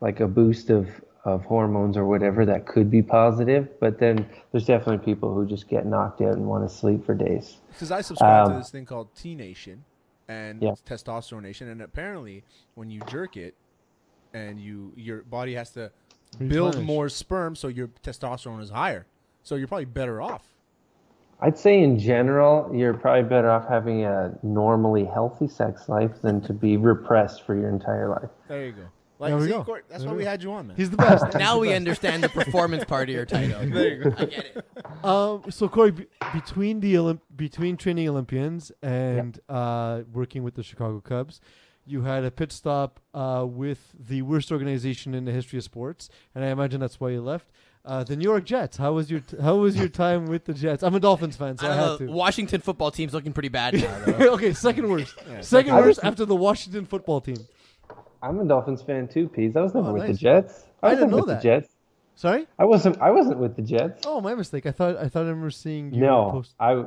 like 0.00 0.20
a 0.20 0.28
boost 0.28 0.68
of 0.70 0.88
of 1.24 1.42
hormones 1.46 1.96
or 1.96 2.04
whatever 2.04 2.44
that 2.44 2.66
could 2.66 2.90
be 2.90 3.00
positive. 3.00 3.80
But 3.80 3.98
then 3.98 4.26
there's 4.52 4.66
definitely 4.66 5.02
people 5.02 5.32
who 5.32 5.46
just 5.46 5.68
get 5.68 5.86
knocked 5.86 6.20
out 6.20 6.34
and 6.34 6.46
want 6.46 6.68
to 6.68 6.74
sleep 6.74 7.06
for 7.06 7.14
days. 7.14 7.56
Because 7.70 7.90
I 7.90 8.02
subscribe 8.02 8.48
to 8.48 8.52
Um, 8.52 8.58
this 8.58 8.68
thing 8.70 8.84
called 8.84 9.08
T 9.14 9.34
Nation 9.34 9.84
and 10.28 10.60
Yeah. 10.60 10.72
Testosterone 10.86 11.42
Nation, 11.42 11.68
and 11.68 11.80
apparently 11.80 12.44
when 12.74 12.90
you 12.90 13.00
jerk 13.08 13.38
it, 13.38 13.54
and 14.34 14.60
you 14.60 14.92
your 14.96 15.22
body 15.22 15.54
has 15.54 15.70
to 15.70 15.90
build 16.38 16.74
Replenish. 16.74 16.86
more 16.86 17.08
sperm, 17.08 17.54
so 17.56 17.68
your 17.68 17.88
testosterone 18.02 18.60
is 18.60 18.68
higher. 18.70 19.06
So 19.42 19.54
you're 19.54 19.68
probably 19.68 19.84
better 19.86 20.20
off. 20.20 20.42
I'd 21.40 21.58
say 21.58 21.82
in 21.82 21.98
general, 21.98 22.70
you're 22.74 22.94
probably 22.94 23.22
better 23.28 23.50
off 23.50 23.68
having 23.68 24.04
a 24.04 24.36
normally 24.42 25.04
healthy 25.04 25.48
sex 25.48 25.88
life 25.88 26.20
than 26.22 26.40
to 26.42 26.52
be 26.52 26.76
repressed 26.76 27.44
for 27.44 27.54
your 27.54 27.68
entire 27.68 28.08
life. 28.08 28.30
There 28.48 28.64
you 28.66 28.72
go. 28.72 28.82
Like, 29.18 29.30
There 29.30 29.36
we 29.38 29.44
see, 29.44 29.50
go. 29.50 29.62
Court, 29.64 29.84
that's 29.88 30.02
There 30.02 30.08
why 30.10 30.14
we 30.14 30.18
we 30.18 30.24
go. 30.24 30.30
had 30.30 30.42
you 30.42 30.52
on, 30.52 30.66
man. 30.68 30.76
He's 30.76 30.90
the 30.90 30.96
best. 30.96 31.34
Now 31.38 31.54
the 31.54 31.60
we 31.60 31.68
best. 31.68 31.76
understand 31.76 32.24
the 32.24 32.28
performance 32.28 32.84
part 32.84 33.08
of 33.08 33.14
your 33.14 33.24
title. 33.26 33.60
there 33.70 33.88
you 33.94 34.04
go. 34.04 34.10
I 34.18 34.24
get 34.24 34.44
it. 34.56 34.66
Um, 35.04 35.42
so 35.50 35.68
Corey, 35.68 35.90
be- 35.90 36.06
between 36.32 36.80
the 36.80 36.94
Olymp- 36.94 37.20
between 37.36 37.76
training 37.76 38.08
Olympians 38.08 38.72
and 38.82 39.38
uh, 39.50 40.00
working 40.14 40.42
with 40.42 40.54
the 40.54 40.62
Chicago 40.62 41.00
Cubs, 41.00 41.40
you 41.86 42.02
had 42.02 42.24
a 42.24 42.30
pit 42.30 42.52
stop 42.52 43.00
uh, 43.12 43.44
with 43.48 43.92
the 44.08 44.22
worst 44.22 44.50
organization 44.52 45.14
in 45.14 45.24
the 45.24 45.32
history 45.32 45.58
of 45.58 45.64
sports, 45.64 46.08
and 46.34 46.44
I 46.44 46.48
imagine 46.48 46.80
that's 46.80 46.98
why 47.00 47.10
you 47.10 47.20
left. 47.20 47.50
Uh, 47.84 48.02
the 48.02 48.16
New 48.16 48.24
York 48.24 48.44
Jets. 48.44 48.78
How 48.78 48.94
was 48.94 49.10
your 49.10 49.20
t- 49.20 49.36
How 49.42 49.56
was 49.56 49.76
your 49.76 49.88
time 49.90 50.24
with 50.26 50.46
the 50.46 50.54
Jets? 50.54 50.82
I'm 50.82 50.94
a 50.94 51.00
Dolphins 51.00 51.36
fan, 51.36 51.58
so 51.58 51.66
I, 51.66 51.70
I 51.72 51.74
had 51.74 51.98
to. 51.98 52.06
Washington 52.06 52.62
football 52.62 52.90
team's 52.90 53.12
looking 53.12 53.34
pretty 53.34 53.50
bad 53.50 53.74
now, 53.74 53.96
okay, 54.34 54.54
second 54.54 54.88
worst. 54.88 55.14
Yeah, 55.30 55.40
second 55.42 55.72
I 55.72 55.76
was- 55.80 55.86
worst 55.98 56.00
after 56.02 56.24
the 56.24 56.34
Washington 56.36 56.86
football 56.86 57.20
team. 57.20 57.36
I'm 58.22 58.40
a 58.40 58.44
Dolphins 58.46 58.80
fan 58.80 59.06
too, 59.06 59.28
Pease. 59.28 59.54
I 59.54 59.60
was 59.60 59.74
never 59.74 59.88
Oh, 59.88 59.92
with 59.92 60.04
nice. 60.04 60.12
the 60.12 60.18
Jets. 60.18 60.64
I 60.82 60.86
I, 60.86 60.90
didn't 60.94 61.10
wasn't 61.10 61.10
know 61.10 61.16
with 61.18 61.26
that. 61.26 61.42
the 61.42 61.60
Jets. 61.60 61.74
Sorry. 62.16 62.46
I 62.58 62.64
wasn't. 62.64 62.98
I 63.02 63.10
wasn't 63.10 63.38
with 63.38 63.54
the 63.56 63.62
Jets. 63.62 64.04
Oh, 64.06 64.20
my 64.22 64.34
mistake. 64.34 64.64
I 64.64 64.70
thought 64.70 64.96
I 64.96 65.08
thought 65.10 65.24
I 65.26 65.28
remember 65.28 65.50
seeing 65.50 65.92
you 65.92 66.00
no, 66.00 66.30
post. 66.30 66.54
I, 66.58 66.84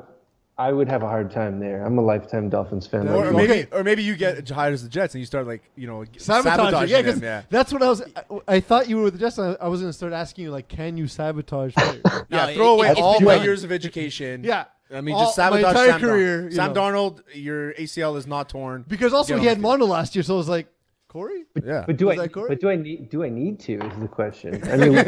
I 0.59 0.71
would 0.71 0.87
have 0.89 1.03
a 1.03 1.07
hard 1.07 1.29
time 1.29 1.59
there. 1.59 1.85
I'm 1.85 1.97
a 1.99 2.01
lifetime 2.01 2.49
Dolphins 2.49 2.87
fan. 2.87 3.07
Or, 3.07 3.17
like 3.17 3.25
or 3.27 3.31
maybe, 3.33 3.67
or 3.71 3.83
maybe 3.83 4.01
you 4.03 4.15
get 4.15 4.49
hired 4.49 4.73
as 4.73 4.81
the 4.81 4.89
Jets 4.89 5.13
and 5.13 5.19
you 5.19 5.25
start 5.27 5.45
like 5.45 5.61
you 5.75 5.85
know 5.85 6.03
Sabotaging, 6.17 6.65
sabotaging 6.65 6.89
yeah, 6.89 7.01
them. 7.03 7.13
'cause 7.13 7.21
Yeah, 7.21 7.41
that's 7.49 7.71
what 7.71 7.83
I 7.83 7.87
was. 7.89 8.01
I, 8.01 8.55
I 8.55 8.59
thought 8.59 8.89
you 8.89 8.97
were 8.97 9.03
with 9.03 9.13
the 9.13 9.19
Jets. 9.19 9.37
and 9.37 9.55
I, 9.61 9.65
I 9.65 9.67
was 9.67 9.81
going 9.81 9.89
to 9.91 9.97
start 9.97 10.13
asking 10.13 10.45
you 10.45 10.51
like, 10.51 10.67
can 10.67 10.97
you 10.97 11.07
sabotage 11.07 11.73
players? 11.77 12.01
yeah. 12.29 12.45
No, 12.47 12.53
throw 12.55 12.71
it- 12.71 12.73
away 12.79 12.89
it's 12.89 12.99
all 12.99 13.19
my 13.21 13.35
years 13.35 13.63
of 13.63 13.71
education. 13.71 14.43
yeah, 14.43 14.65
I 14.91 15.01
mean, 15.01 15.13
All- 15.13 15.25
just 15.25 15.37
my 15.37 15.43
sabotage 15.49 15.69
entire 15.73 15.87
Sam 15.91 15.99
career, 15.99 16.43
Darnold. 16.49 16.53
Sam 16.55 16.73
know. 16.73 16.81
Darnold, 16.81 17.21
your 17.35 17.73
ACL 17.73 18.17
is 18.17 18.25
not 18.25 18.49
torn. 18.49 18.83
because 18.87 19.13
also 19.13 19.35
Get 19.35 19.41
he 19.41 19.47
had 19.47 19.57
the 19.57 19.61
mono 19.61 19.85
last 19.85 20.15
year, 20.15 20.23
so 20.23 20.33
I 20.33 20.37
was 20.37 20.49
like, 20.49 20.67
Corey. 21.07 21.45
Yeah, 21.63 21.83
But 21.87 21.97
do 21.97 22.07
Was 22.07 22.19
I? 22.19 22.23
that 22.23 22.33
Corey? 22.33 22.49
But 22.49 22.59
do 22.59 22.69
I 22.69 22.75
need? 22.75 23.09
Do 23.09 23.23
I 23.23 23.29
need 23.29 23.59
to? 23.61 23.73
Is 23.79 23.99
the 23.99 24.07
question. 24.07 24.61
I 24.69 24.75
mean, 24.77 24.91
we, 24.91 24.97
it 24.97 25.05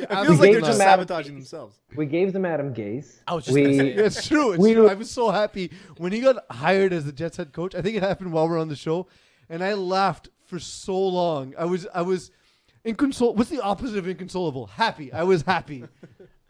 it 0.00 0.08
feels 0.08 0.40
like 0.40 0.52
they're 0.52 0.60
just 0.60 0.78
them 0.78 0.88
Adam- 0.88 1.06
sabotaging 1.06 1.34
themselves. 1.34 1.78
we 1.96 2.06
gave 2.06 2.32
them 2.32 2.44
Adam 2.44 2.74
Gase. 2.74 3.20
I 3.28 3.34
was 3.34 3.44
just 3.44 3.54
we, 3.54 3.78
say, 3.78 3.88
It's 3.92 4.26
true. 4.26 4.52
It's 4.52 4.60
We 4.60 4.74
true. 4.74 4.88
I 4.88 4.94
was 4.94 5.10
so 5.10 5.30
happy 5.30 5.70
when 5.96 6.12
he 6.12 6.20
got 6.20 6.44
hired 6.50 6.92
as 6.92 7.04
the 7.04 7.12
Jets 7.12 7.36
head 7.36 7.52
coach. 7.52 7.74
I 7.74 7.82
think 7.82 7.96
it 7.96 8.02
happened 8.02 8.32
while 8.32 8.48
we 8.48 8.54
are 8.54 8.58
on 8.58 8.68
the 8.68 8.76
show, 8.76 9.06
and 9.48 9.62
I 9.62 9.74
laughed 9.74 10.28
for 10.46 10.58
so 10.58 10.98
long. 10.98 11.54
I 11.56 11.66
was 11.66 11.86
I 11.94 12.02
was 12.02 12.30
inconsol. 12.84 13.36
What's 13.36 13.50
the 13.50 13.60
opposite 13.62 13.98
of 13.98 14.08
inconsolable? 14.08 14.66
Happy. 14.66 15.12
I 15.12 15.22
was 15.22 15.42
happy. 15.42 15.84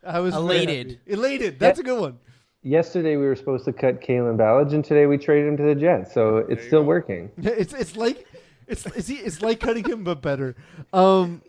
I 0.05 0.20
was 0.20 0.34
Elated. 0.34 1.01
Elated. 1.07 1.59
That's 1.59 1.78
a 1.78 1.82
good 1.82 2.01
one. 2.01 2.18
Yesterday 2.62 3.16
we 3.16 3.24
were 3.24 3.36
supposed 3.36 3.64
to 3.66 3.72
cut 3.72 4.01
Kalen 4.01 4.36
Ballage, 4.36 4.72
and 4.74 4.84
today 4.84 5.07
we 5.07 5.16
traded 5.16 5.47
him 5.49 5.57
to 5.59 5.62
the 5.62 5.74
Jets. 5.76 6.12
So 6.12 6.39
it's 6.39 6.66
still 6.66 6.82
working. 6.84 7.30
It's 7.39 7.72
it's 7.72 7.97
like 7.97 8.26
it's 8.68 8.86
it's, 8.86 9.08
it's 9.10 9.42
like 9.42 9.60
cutting 9.60 9.84
him 9.84 10.04
but 10.04 10.22
better. 10.22 10.54
Um, 10.92 11.42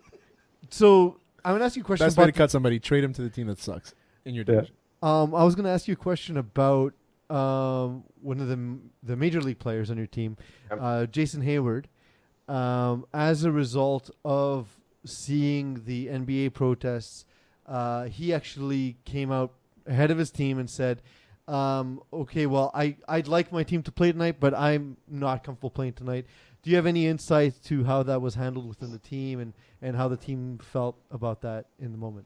so 0.69 1.19
I'm 1.45 1.53
gonna 1.53 1.65
ask 1.65 1.75
you 1.75 1.81
a 1.83 1.85
question 1.85 2.05
Best 2.07 2.17
way 2.17 2.23
about 2.23 2.33
to 2.33 2.37
cut 2.37 2.51
somebody, 2.51 2.79
trade 2.79 3.03
him 3.03 3.13
to 3.13 3.21
the 3.21 3.29
team 3.29 3.47
that 3.47 3.59
sucks 3.59 3.93
in 4.25 4.33
your 4.35 4.45
Yeah. 4.47 4.55
division. 4.55 4.75
Um, 5.01 5.33
I 5.33 5.43
was 5.45 5.55
going 5.55 5.63
to 5.63 5.69
ask 5.71 5.87
you 5.87 5.93
a 5.93 5.95
question 5.95 6.35
about 6.35 6.93
um, 7.29 8.03
one 8.21 8.41
of 8.41 8.47
the 8.49 8.79
the 9.01 9.15
major 9.15 9.39
league 9.39 9.59
players 9.59 9.89
on 9.89 9.97
your 9.97 10.07
team, 10.07 10.35
Yep. 10.69 10.79
uh, 10.81 11.05
Jason 11.05 11.41
Heyward. 11.43 11.85
Um, 12.49 13.05
as 13.13 13.43
a 13.43 13.51
result 13.51 14.09
of 14.25 14.67
seeing 15.05 15.83
the 15.85 16.07
NBA 16.07 16.53
protests, 16.53 17.23
uh, 17.65 18.05
he 18.05 18.33
actually 18.33 18.97
came 19.05 19.31
out 19.31 19.53
ahead 19.85 20.11
of 20.11 20.17
his 20.17 20.31
team 20.31 20.57
and 20.59 20.69
said, 20.69 21.01
um, 21.47 22.01
"Okay, 22.11 22.45
well, 22.47 22.71
I 22.73 22.97
I'd 23.07 23.27
like 23.27 23.51
my 23.53 23.63
team 23.63 23.83
to 23.83 23.91
play 23.91 24.11
tonight, 24.11 24.37
but 24.39 24.53
I'm 24.53 24.97
not 25.07 25.43
comfortable 25.43 25.69
playing 25.69 25.93
tonight." 25.93 26.25
Do 26.61 26.69
you 26.69 26.75
have 26.75 26.85
any 26.85 27.07
insight 27.07 27.53
to 27.65 27.85
how 27.85 28.03
that 28.03 28.21
was 28.21 28.35
handled 28.35 28.67
within 28.67 28.91
the 28.91 28.99
team 28.99 29.39
and, 29.39 29.53
and 29.81 29.95
how 29.95 30.09
the 30.09 30.17
team 30.17 30.59
felt 30.61 30.97
about 31.09 31.41
that 31.41 31.67
in 31.79 31.91
the 31.93 31.97
moment? 31.97 32.25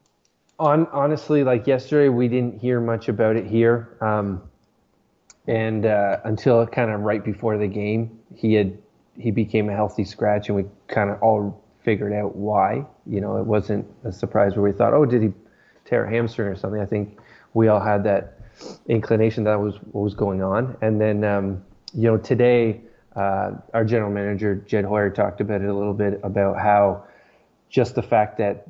On 0.58 0.86
honestly, 0.92 1.44
like 1.44 1.66
yesterday, 1.66 2.08
we 2.08 2.28
didn't 2.28 2.60
hear 2.60 2.80
much 2.80 3.08
about 3.08 3.36
it 3.36 3.46
here, 3.46 3.96
um, 4.00 4.42
and 5.48 5.84
uh, 5.84 6.18
until 6.24 6.64
kind 6.66 6.90
of 6.92 7.00
right 7.00 7.24
before 7.24 7.58
the 7.58 7.66
game, 7.66 8.20
he 8.34 8.54
had 8.54 8.78
he 9.16 9.32
became 9.32 9.68
a 9.68 9.74
healthy 9.74 10.04
scratch, 10.04 10.48
and 10.48 10.56
we 10.56 10.64
kind 10.86 11.10
of 11.10 11.20
all 11.22 11.64
figured 11.82 12.12
out 12.12 12.36
why. 12.36 12.86
You 13.04 13.20
know, 13.20 13.36
it 13.36 13.46
wasn't 13.46 13.84
a 14.04 14.12
surprise 14.12 14.54
where 14.54 14.62
we 14.62 14.70
thought, 14.70 14.94
oh, 14.94 15.04
did 15.04 15.22
he 15.22 15.32
tear 15.84 16.04
a 16.04 16.10
hamstring 16.10 16.48
or 16.48 16.56
something? 16.56 16.80
I 16.80 16.86
think 16.86 17.18
we 17.52 17.66
all 17.66 17.80
had 17.80 18.04
that 18.04 18.38
inclination 18.88 19.42
that 19.44 19.60
was 19.60 19.74
what 19.90 20.02
was 20.02 20.14
going 20.14 20.40
on, 20.40 20.76
and 20.82 21.00
then 21.00 21.24
um, 21.24 21.64
you 21.94 22.02
know 22.02 22.16
today. 22.16 22.80
Uh, 23.16 23.52
our 23.72 23.84
general 23.84 24.10
manager 24.10 24.56
Jed 24.66 24.84
Hoyer 24.84 25.10
talked 25.10 25.40
about 25.40 25.62
it 25.62 25.68
a 25.68 25.74
little 25.74 25.94
bit 25.94 26.20
about 26.22 26.58
how 26.58 27.04
just 27.70 27.94
the 27.94 28.02
fact 28.02 28.38
that 28.38 28.66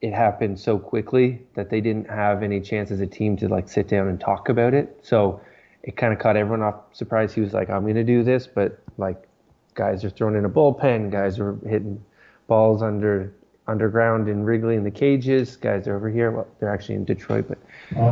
it 0.00 0.12
happened 0.12 0.58
so 0.58 0.78
quickly 0.78 1.42
that 1.54 1.70
they 1.70 1.80
didn't 1.80 2.08
have 2.08 2.42
any 2.42 2.60
chance 2.60 2.90
as 2.90 3.00
a 3.00 3.06
team 3.06 3.36
to 3.36 3.48
like 3.48 3.68
sit 3.68 3.88
down 3.88 4.08
and 4.08 4.20
talk 4.20 4.48
about 4.48 4.74
it. 4.74 4.98
So 5.02 5.40
it 5.82 5.96
kind 5.96 6.12
of 6.12 6.18
caught 6.18 6.36
everyone 6.36 6.62
off 6.62 6.76
surprise. 6.92 7.32
He 7.32 7.40
was 7.40 7.52
like, 7.52 7.70
"I'm 7.70 7.82
going 7.82 7.94
to 7.94 8.04
do 8.04 8.22
this," 8.22 8.46
but 8.46 8.78
like 8.96 9.28
guys 9.74 10.04
are 10.04 10.10
thrown 10.10 10.36
in 10.36 10.44
a 10.44 10.48
bullpen, 10.48 11.10
guys 11.10 11.38
are 11.38 11.56
hitting 11.64 12.04
balls 12.48 12.82
under 12.82 13.32
underground 13.68 14.28
in 14.28 14.44
Wrigley 14.44 14.74
in 14.74 14.82
the 14.82 14.90
cages, 14.90 15.56
guys 15.56 15.86
are 15.86 15.94
over 15.94 16.08
here. 16.08 16.30
Well, 16.30 16.48
they're 16.58 16.72
actually 16.72 16.96
in 16.96 17.04
Detroit, 17.04 17.46
but 17.48 17.58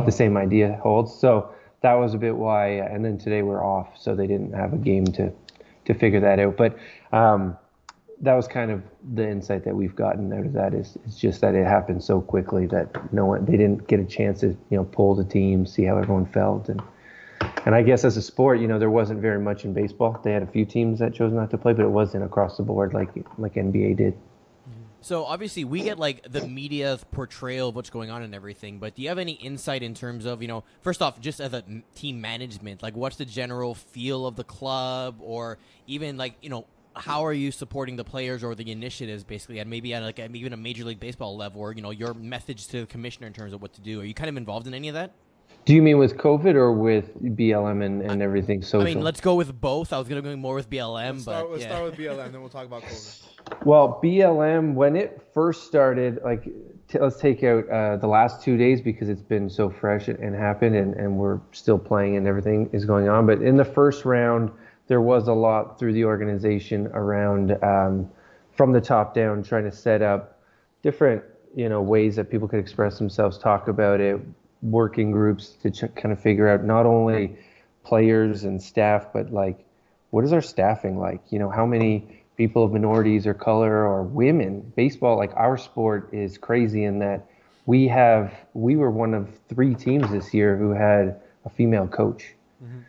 the 0.05 0.11
same 0.11 0.37
idea 0.37 0.79
holds. 0.81 1.13
So 1.13 1.49
that 1.81 1.93
was 1.93 2.13
a 2.13 2.17
bit 2.17 2.35
why. 2.35 2.67
And 2.69 3.03
then 3.03 3.17
today 3.17 3.41
we're 3.41 3.65
off, 3.65 3.97
so 3.97 4.15
they 4.15 4.27
didn't 4.27 4.53
have 4.53 4.73
a 4.73 4.77
game 4.77 5.05
to 5.07 5.33
to 5.87 5.93
figure 5.93 6.19
that 6.19 6.39
out. 6.39 6.55
But 6.55 6.77
um, 7.11 7.57
that 8.21 8.33
was 8.33 8.47
kind 8.47 8.71
of 8.71 8.83
the 9.15 9.27
insight 9.27 9.63
that 9.65 9.75
we've 9.75 9.95
gotten 9.95 10.31
out 10.33 10.45
of 10.45 10.53
that 10.53 10.73
is, 10.73 10.97
it's 11.05 11.17
just 11.17 11.41
that 11.41 11.55
it 11.55 11.65
happened 11.65 12.03
so 12.03 12.21
quickly 12.21 12.65
that 12.67 13.13
no 13.13 13.25
one 13.25 13.45
they 13.45 13.57
didn't 13.57 13.87
get 13.87 13.99
a 13.99 14.05
chance 14.05 14.41
to 14.41 14.47
you 14.47 14.77
know 14.77 14.83
pull 14.83 15.15
the 15.15 15.23
team, 15.23 15.65
see 15.65 15.83
how 15.83 15.97
everyone 15.97 16.25
felt, 16.25 16.69
and 16.69 16.81
and 17.65 17.75
I 17.75 17.83
guess 17.83 18.03
as 18.03 18.17
a 18.17 18.21
sport, 18.21 18.59
you 18.59 18.67
know, 18.67 18.79
there 18.79 18.89
wasn't 18.89 19.21
very 19.21 19.39
much 19.39 19.65
in 19.65 19.73
baseball. 19.73 20.19
They 20.23 20.31
had 20.31 20.43
a 20.43 20.47
few 20.47 20.65
teams 20.65 20.99
that 20.99 21.13
chose 21.13 21.33
not 21.33 21.51
to 21.51 21.57
play, 21.57 21.73
but 21.73 21.85
it 21.85 21.89
wasn't 21.89 22.23
across 22.23 22.57
the 22.57 22.63
board 22.63 22.93
like 22.93 23.09
like 23.37 23.55
NBA 23.55 23.97
did. 23.97 24.17
So 25.01 25.25
obviously 25.25 25.63
we 25.63 25.83
get 25.83 25.99
like 25.99 26.29
the 26.29 26.47
media 26.47 26.97
portrayal 27.11 27.69
of 27.69 27.75
what's 27.75 27.89
going 27.89 28.09
on 28.09 28.23
and 28.23 28.33
everything, 28.33 28.79
but 28.79 28.95
do 28.95 29.01
you 29.01 29.09
have 29.09 29.19
any 29.19 29.33
insight 29.33 29.83
in 29.83 29.93
terms 29.93 30.25
of 30.25 30.41
you 30.41 30.47
know 30.47 30.63
first 30.81 31.01
off 31.01 31.19
just 31.21 31.39
as 31.39 31.53
a 31.53 31.63
team 31.95 32.19
management, 32.19 32.81
like 32.81 32.95
what's 32.95 33.17
the 33.17 33.25
general 33.25 33.75
feel 33.75 34.25
of 34.25 34.35
the 34.35 34.43
club, 34.43 35.17
or 35.19 35.59
even 35.85 36.17
like 36.17 36.35
you 36.41 36.49
know 36.49 36.65
how 36.95 37.23
are 37.25 37.33
you 37.33 37.51
supporting 37.51 37.95
the 37.95 38.03
players 38.03 38.43
or 38.43 38.55
the 38.55 38.69
initiatives 38.71 39.23
basically, 39.23 39.59
and 39.59 39.69
maybe 39.69 39.93
at 39.93 40.01
like 40.01 40.19
even 40.19 40.53
a 40.53 40.57
major 40.57 40.83
league 40.83 40.99
baseball 40.99 41.37
level, 41.37 41.61
or 41.61 41.73
you 41.73 41.81
know 41.81 41.91
your 41.91 42.13
message 42.13 42.67
to 42.67 42.81
the 42.81 42.85
commissioner 42.87 43.27
in 43.27 43.33
terms 43.33 43.53
of 43.53 43.61
what 43.61 43.73
to 43.73 43.81
do. 43.81 44.01
Are 44.01 44.05
you 44.05 44.13
kind 44.13 44.29
of 44.29 44.37
involved 44.37 44.67
in 44.67 44.73
any 44.73 44.87
of 44.87 44.95
that? 44.95 45.13
Do 45.67 45.75
you 45.75 45.81
mean 45.81 45.97
with 45.97 46.15
COVID 46.15 46.55
or 46.55 46.71
with 46.71 47.21
BLM 47.21 47.83
and, 47.85 48.01
and 48.01 48.21
everything 48.21 48.61
social? 48.61 48.83
I 48.83 48.85
mean, 48.85 49.03
let's 49.03 49.19
go 49.19 49.35
with 49.35 49.59
both. 49.59 49.91
I 49.91 49.99
was 49.99 50.07
gonna 50.07 50.21
go 50.21 50.33
more 50.37 50.55
with 50.55 50.69
BLM, 50.69 51.15
Let's, 51.15 51.25
but 51.25 51.31
start, 51.33 51.51
let's 51.51 51.63
yeah. 51.63 51.67
start 51.67 51.83
with 51.83 51.95
BLM, 51.95 52.31
then 52.31 52.39
we'll 52.39 52.49
talk 52.49 52.65
about 52.65 52.83
COVID. 52.83 53.23
Well, 53.65 53.99
BLM 54.03 54.73
when 54.73 54.97
it 54.97 55.21
first 55.33 55.67
started, 55.67 56.19
like 56.23 56.43
t- 56.89 56.99
let's 56.99 57.17
take 57.17 57.43
out 57.43 57.67
uh, 57.69 57.95
the 57.95 58.07
last 58.07 58.41
two 58.41 58.57
days 58.57 58.81
because 58.81 59.07
it's 59.07 59.21
been 59.21 59.49
so 59.49 59.69
fresh 59.69 60.07
and, 60.07 60.19
and 60.19 60.35
happened, 60.35 60.75
and, 60.75 60.93
and 60.95 61.17
we're 61.17 61.39
still 61.51 61.79
playing 61.79 62.17
and 62.17 62.27
everything 62.27 62.69
is 62.71 62.85
going 62.85 63.09
on. 63.09 63.25
But 63.25 63.41
in 63.41 63.55
the 63.55 63.65
first 63.65 64.05
round, 64.05 64.51
there 64.87 65.01
was 65.01 65.27
a 65.27 65.33
lot 65.33 65.79
through 65.79 65.93
the 65.93 66.03
organization 66.03 66.87
around 66.87 67.61
um, 67.63 68.09
from 68.53 68.71
the 68.71 68.81
top 68.81 69.13
down, 69.13 69.43
trying 69.43 69.63
to 69.63 69.71
set 69.71 70.01
up 70.01 70.39
different 70.81 71.23
you 71.55 71.67
know 71.67 71.81
ways 71.81 72.15
that 72.15 72.29
people 72.29 72.47
could 72.47 72.59
express 72.59 72.97
themselves, 72.97 73.37
talk 73.37 73.69
about 73.69 73.99
it, 74.01 74.19
working 74.61 75.11
groups 75.11 75.49
to 75.61 75.71
ch- 75.71 75.93
kind 75.95 76.11
of 76.11 76.19
figure 76.19 76.47
out 76.47 76.63
not 76.63 76.85
only 76.85 77.37
players 77.83 78.43
and 78.43 78.61
staff, 78.61 79.07
but 79.13 79.31
like 79.31 79.65
what 80.11 80.23
is 80.23 80.33
our 80.33 80.41
staffing 80.41 80.97
like? 80.97 81.21
You 81.29 81.39
know, 81.39 81.49
how 81.49 81.65
many 81.65 82.23
people 82.37 82.63
of 82.63 82.71
minorities 82.71 83.27
or 83.27 83.33
color 83.33 83.85
or 83.85 84.03
women? 84.03 84.71
Baseball, 84.75 85.17
like 85.17 85.31
our 85.35 85.57
sport, 85.57 86.09
is 86.13 86.37
crazy 86.37 86.83
in 86.83 86.99
that 86.99 87.25
we 87.65 87.87
have 87.87 88.33
we 88.53 88.75
were 88.75 88.89
one 88.89 89.13
of 89.13 89.29
three 89.49 89.75
teams 89.75 90.09
this 90.11 90.33
year 90.33 90.55
who 90.57 90.71
had 90.71 91.19
a 91.45 91.49
female 91.49 91.87
coach. 91.87 92.33
Mm-hmm. 92.63 92.79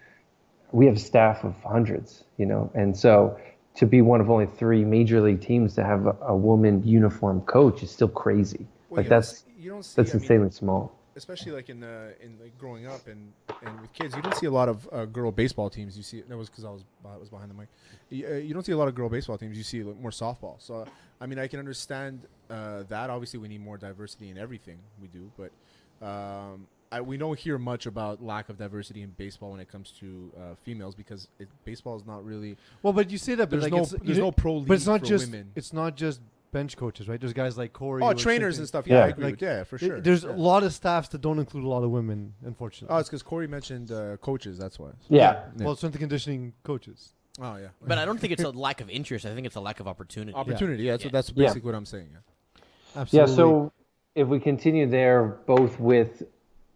We 0.72 0.86
have 0.86 1.00
staff 1.00 1.44
of 1.44 1.54
hundreds, 1.62 2.24
you 2.36 2.46
know, 2.46 2.70
and 2.74 2.96
so 2.96 3.38
to 3.76 3.86
be 3.86 4.02
one 4.02 4.20
of 4.20 4.30
only 4.30 4.46
three 4.46 4.84
major 4.84 5.20
league 5.20 5.40
teams 5.40 5.74
to 5.74 5.84
have 5.84 6.06
a, 6.06 6.16
a 6.22 6.36
woman 6.36 6.82
uniform 6.84 7.40
coach 7.42 7.82
is 7.82 7.90
still 7.90 8.08
crazy. 8.08 8.66
Well, 8.90 9.02
like 9.02 9.08
that's 9.08 9.44
you 9.58 9.70
don't 9.70 9.82
see, 9.82 9.94
that's 9.96 10.10
I 10.10 10.14
mean, 10.14 10.22
insanely 10.22 10.50
small. 10.50 10.97
Especially 11.18 11.52
like 11.52 11.68
in 11.68 11.84
uh, 11.84 12.12
in 12.22 12.38
like 12.40 12.56
growing 12.58 12.86
up 12.86 13.06
and, 13.06 13.32
and 13.62 13.80
with 13.80 13.92
kids, 13.92 14.16
you 14.16 14.22
don't 14.22 14.36
see 14.36 14.46
a 14.46 14.50
lot 14.50 14.68
of 14.68 14.88
uh, 14.90 15.04
girl 15.04 15.30
baseball 15.30 15.68
teams. 15.68 15.96
You 15.96 16.02
see 16.02 16.22
that 16.22 16.36
was 16.36 16.48
because 16.48 16.64
I 16.64 16.70
was 16.70 16.84
I 17.04 17.16
was 17.18 17.28
behind 17.28 17.50
the 17.50 17.54
mic. 17.54 17.68
You, 18.08 18.26
uh, 18.26 18.34
you 18.36 18.54
don't 18.54 18.64
see 18.64 18.72
a 18.72 18.76
lot 18.78 18.88
of 18.88 18.94
girl 18.94 19.10
baseball 19.10 19.36
teams. 19.36 19.58
You 19.58 19.64
see 19.64 19.82
like, 19.82 20.00
more 20.00 20.10
softball. 20.10 20.54
So 20.58 20.86
I 21.20 21.26
mean, 21.26 21.38
I 21.38 21.46
can 21.46 21.58
understand 21.58 22.22
uh, 22.48 22.84
that. 22.88 23.10
Obviously, 23.10 23.38
we 23.38 23.48
need 23.48 23.60
more 23.60 23.76
diversity 23.76 24.30
in 24.30 24.38
everything 24.38 24.78
we 25.02 25.08
do, 25.08 25.30
but 25.36 26.06
um, 26.06 26.66
I, 26.90 27.00
we 27.00 27.16
don't 27.16 27.38
hear 27.38 27.58
much 27.58 27.86
about 27.86 28.22
lack 28.22 28.48
of 28.48 28.56
diversity 28.56 29.02
in 29.02 29.10
baseball 29.10 29.50
when 29.50 29.60
it 29.60 29.70
comes 29.70 29.92
to 30.00 30.32
uh, 30.36 30.54
females 30.62 30.94
because 30.94 31.28
it, 31.38 31.48
baseball 31.64 31.96
is 31.96 32.06
not 32.06 32.24
really. 32.24 32.56
Well, 32.82 32.92
but 32.92 33.10
you 33.10 33.18
say 33.18 33.34
that, 33.34 33.50
but 33.50 33.60
There's 33.60 33.72
like 33.72 33.72
no 33.72 33.98
there's 34.02 34.18
no 34.18 34.32
pro 34.32 34.56
league 34.56 34.68
but 34.68 34.74
it's 34.74 34.86
not 34.86 35.00
for 35.00 35.06
just 35.06 35.26
women. 35.26 35.50
it's 35.54 35.72
not 35.72 35.96
just 35.96 36.20
bench 36.50 36.76
coaches, 36.76 37.08
right? 37.08 37.20
There's 37.20 37.32
guys 37.32 37.58
like 37.58 37.72
Corey. 37.72 38.02
Oh, 38.02 38.12
trainers 38.12 38.58
and 38.58 38.66
stuff. 38.66 38.86
Yeah, 38.86 38.96
Yeah. 38.96 39.04
I 39.04 39.08
agree. 39.08 39.24
Like, 39.24 39.32
with, 39.34 39.42
yeah, 39.42 39.64
for 39.64 39.78
sure. 39.78 40.00
There's 40.00 40.24
yeah. 40.24 40.30
a 40.30 40.32
lot 40.32 40.62
of 40.62 40.72
staffs 40.72 41.08
that 41.08 41.20
don't 41.20 41.38
include 41.38 41.64
a 41.64 41.68
lot 41.68 41.84
of 41.84 41.90
women, 41.90 42.34
unfortunately. 42.44 42.94
Oh, 42.94 42.98
it's 42.98 43.08
because 43.08 43.22
Corey 43.22 43.46
mentioned 43.46 43.90
uh, 43.92 44.16
coaches. 44.18 44.58
That's 44.58 44.78
why. 44.78 44.90
Yeah. 45.08 45.44
Yeah. 45.56 45.64
Well, 45.64 45.76
strength 45.76 45.94
and 45.94 46.00
conditioning 46.00 46.52
coaches. 46.62 47.12
Oh 47.40 47.56
yeah. 47.56 47.68
But 47.86 47.98
I 47.98 48.04
don't 48.04 48.18
think 48.18 48.32
it's 48.32 48.42
a 48.42 48.50
lack 48.50 48.80
of 48.80 48.90
interest. 48.90 49.24
I 49.24 49.34
think 49.34 49.46
it's 49.46 49.56
a 49.56 49.60
lack 49.60 49.80
of 49.80 49.86
opportunity. 49.86 50.34
opportunity. 50.36 50.82
Yeah, 50.84 50.92
that's 50.92 51.04
Yeah. 51.04 51.06
what 51.08 51.12
that's 51.12 51.32
Yeah. 51.34 51.46
basically 51.46 51.66
what 51.66 51.74
I'm 51.76 51.86
saying. 51.86 52.08
Yeah. 52.12 53.00
Absolutely. 53.00 53.30
Yeah, 53.30 53.36
so 53.36 53.72
if 54.14 54.26
we 54.26 54.40
continue 54.40 54.88
there, 54.88 55.38
both 55.46 55.78
with 55.78 56.24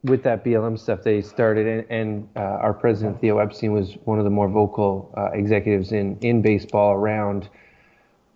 with 0.05 0.23
that 0.25 0.45
BLM 0.45 0.77
stuff 0.77 1.03
they 1.05 1.21
started, 1.23 1.67
and, 1.67 1.87
and 1.91 2.29
uh, 2.37 2.41
our 2.41 2.75
president 2.75 3.21
Theo 3.21 3.39
Epstein 3.39 3.73
was 3.73 3.97
one 4.05 4.19
of 4.19 4.25
the 4.25 4.31
more 4.31 4.49
vocal 4.49 5.13
uh, 5.17 5.31
executives 5.33 5.93
in 5.93 6.17
in 6.21 6.43
baseball 6.43 6.93
around 6.93 7.49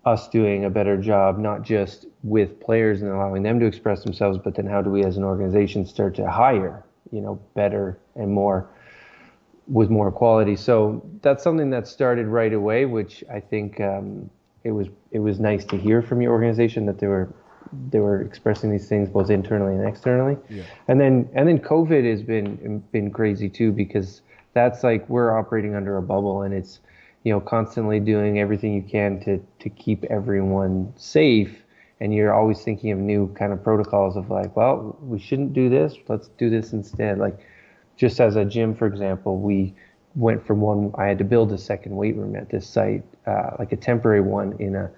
us 0.07 0.27
doing 0.29 0.65
a 0.65 0.69
better 0.69 0.97
job, 0.97 1.37
not 1.37 1.63
just 1.63 2.05
with 2.23 2.59
players 2.59 3.01
and 3.01 3.11
allowing 3.11 3.43
them 3.43 3.59
to 3.59 3.65
express 3.65 4.03
themselves, 4.03 4.37
but 4.37 4.55
then 4.55 4.65
how 4.65 4.81
do 4.81 4.89
we 4.89 5.03
as 5.03 5.17
an 5.17 5.23
organization 5.23 5.85
start 5.85 6.15
to 6.15 6.29
hire, 6.29 6.83
you 7.11 7.19
know, 7.19 7.35
better 7.53 7.99
and 8.15 8.31
more 8.31 8.69
with 9.67 9.89
more 9.89 10.11
quality. 10.11 10.55
So 10.55 11.05
that's 11.21 11.43
something 11.43 11.69
that 11.71 11.87
started 11.87 12.27
right 12.27 12.53
away, 12.53 12.85
which 12.85 13.23
I 13.31 13.41
think 13.41 13.81
um, 13.81 14.29
it 14.63 14.71
was 14.71 14.87
it 15.11 15.19
was 15.19 15.39
nice 15.39 15.65
to 15.65 15.77
hear 15.77 16.01
from 16.01 16.21
your 16.21 16.31
organization 16.31 16.85
that 16.85 16.99
they 16.99 17.07
were 17.07 17.27
they 17.89 17.99
were 17.99 18.21
expressing 18.21 18.71
these 18.71 18.87
things 18.87 19.09
both 19.09 19.29
internally 19.29 19.75
and 19.75 19.85
externally. 19.85 20.37
Yeah. 20.49 20.63
And 20.87 21.01
then 21.01 21.29
and 21.33 21.47
then 21.47 21.59
COVID 21.59 22.09
has 22.09 22.23
been 22.23 22.83
been 22.93 23.11
crazy 23.11 23.49
too 23.49 23.73
because 23.73 24.21
that's 24.53 24.83
like 24.83 25.07
we're 25.09 25.37
operating 25.37 25.75
under 25.75 25.97
a 25.97 26.01
bubble 26.01 26.43
and 26.43 26.53
it's 26.53 26.79
you 27.23 27.31
know 27.31 27.39
constantly 27.39 27.99
doing 27.99 28.39
everything 28.39 28.73
you 28.73 28.81
can 28.81 29.19
to 29.21 29.39
to 29.59 29.69
keep 29.69 30.03
everyone 30.05 30.93
safe. 30.95 31.63
And 31.99 32.13
you're 32.13 32.33
always 32.33 32.61
thinking 32.61 32.91
of 32.91 32.99
new 32.99 33.33
kind 33.33 33.51
of 33.51 33.63
protocols 33.63 34.17
of 34.17 34.29
like 34.29 34.55
well 34.55 34.97
we 35.01 35.19
shouldn't 35.19 35.53
do 35.53 35.69
this. 35.69 35.95
Let's 36.07 36.29
do 36.37 36.49
this 36.49 36.73
instead. 36.73 37.17
Like 37.17 37.39
just 37.95 38.19
as 38.19 38.35
a 38.35 38.45
gym 38.45 38.75
for 38.75 38.85
example 38.85 39.37
we 39.39 39.73
went 40.15 40.45
from 40.45 40.61
one 40.61 40.91
i 40.97 41.05
had 41.05 41.17
to 41.17 41.23
build 41.23 41.51
a 41.51 41.57
second 41.57 41.95
weight 41.95 42.15
room 42.15 42.35
at 42.35 42.49
this 42.49 42.67
site 42.67 43.03
uh, 43.25 43.51
like 43.59 43.71
a 43.71 43.75
temporary 43.75 44.21
one 44.21 44.55
in 44.59 44.75
a 44.75 44.89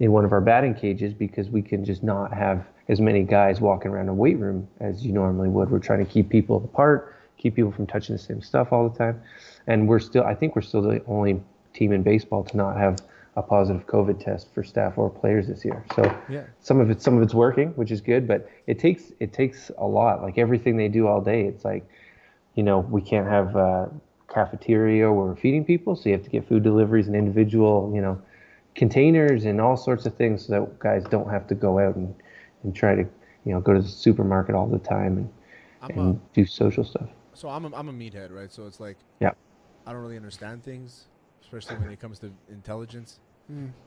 in 0.00 0.12
one 0.12 0.24
of 0.24 0.32
our 0.32 0.40
batting 0.40 0.74
cages 0.74 1.14
because 1.14 1.48
we 1.48 1.62
can 1.62 1.84
just 1.84 2.02
not 2.02 2.32
have 2.32 2.66
as 2.88 3.00
many 3.00 3.22
guys 3.22 3.60
walking 3.60 3.90
around 3.90 4.08
a 4.08 4.14
weight 4.14 4.38
room 4.38 4.66
as 4.80 5.06
you 5.06 5.12
normally 5.12 5.48
would. 5.48 5.70
We're 5.70 5.78
trying 5.78 6.04
to 6.04 6.10
keep 6.10 6.28
people 6.28 6.56
apart 6.56 7.14
keep 7.38 7.56
people 7.56 7.72
from 7.72 7.86
touching 7.86 8.14
the 8.14 8.22
same 8.22 8.40
stuff 8.40 8.72
all 8.72 8.88
the 8.88 8.96
time. 8.96 9.20
And 9.66 9.88
we're 9.88 10.00
still 10.00 10.24
i 10.24 10.34
think 10.34 10.56
we're 10.56 10.62
still 10.62 10.82
the 10.82 11.02
only 11.06 11.40
team 11.82 11.92
in 11.92 12.02
baseball 12.02 12.44
to 12.50 12.56
not 12.56 12.76
have 12.76 12.98
a 13.36 13.42
positive 13.42 13.86
covid 13.86 14.18
test 14.22 14.52
for 14.54 14.62
staff 14.62 14.98
or 14.98 15.10
players 15.10 15.48
this 15.48 15.64
year 15.64 15.84
so 15.96 16.02
Yeah. 16.28 16.44
some 16.60 16.80
of 16.80 16.90
it 16.90 17.00
some 17.02 17.16
of 17.16 17.22
it's 17.22 17.34
working 17.34 17.68
which 17.80 17.90
is 17.90 18.00
good 18.00 18.26
but 18.28 18.48
it 18.66 18.78
takes 18.78 19.12
it 19.20 19.32
takes 19.32 19.70
a 19.78 19.86
lot 19.86 20.22
like 20.22 20.38
everything 20.38 20.76
they 20.76 20.88
do 20.88 21.06
all 21.06 21.20
day 21.20 21.42
it's 21.44 21.64
like 21.64 21.84
you 22.54 22.62
know 22.62 22.80
we 22.80 23.02
can't 23.02 23.28
have 23.28 23.56
uh, 23.56 23.86
cafeteria 24.28 25.10
where 25.12 25.26
we're 25.28 25.36
feeding 25.36 25.64
people 25.64 25.96
so 25.96 26.08
you 26.08 26.14
have 26.14 26.24
to 26.24 26.30
get 26.30 26.46
food 26.48 26.62
deliveries 26.62 27.08
in 27.08 27.14
individual 27.14 27.90
you 27.94 28.00
know 28.00 28.20
containers 28.74 29.44
and 29.44 29.60
all 29.60 29.76
sorts 29.76 30.06
of 30.06 30.14
things 30.16 30.46
so 30.46 30.52
that 30.52 30.78
guys 30.78 31.04
don't 31.10 31.30
have 31.30 31.46
to 31.46 31.54
go 31.54 31.78
out 31.78 31.96
and, 31.96 32.14
and 32.62 32.74
try 32.74 32.94
to 32.94 33.02
you 33.44 33.52
know 33.52 33.60
go 33.60 33.72
to 33.74 33.80
the 33.80 33.88
supermarket 33.88 34.54
all 34.54 34.66
the 34.66 34.78
time 34.78 35.16
and, 35.18 35.28
I'm 35.82 35.90
and 35.98 36.20
do 36.34 36.46
social 36.46 36.84
stuff 36.84 37.08
So 37.34 37.48
I'm 37.48 37.64
a, 37.64 37.76
I'm 37.76 37.88
a 37.88 37.92
meathead, 37.92 38.30
right? 38.30 38.52
So 38.52 38.66
it's 38.66 38.80
like 38.80 38.98
Yeah. 39.20 39.32
I 39.86 39.92
don't 39.92 40.02
really 40.02 40.16
understand 40.16 40.62
things, 40.64 41.08
especially 41.52 41.82
when 41.82 41.92
it 41.92 42.00
comes 42.00 42.18
to 42.20 42.32
intelligence. 42.50 43.20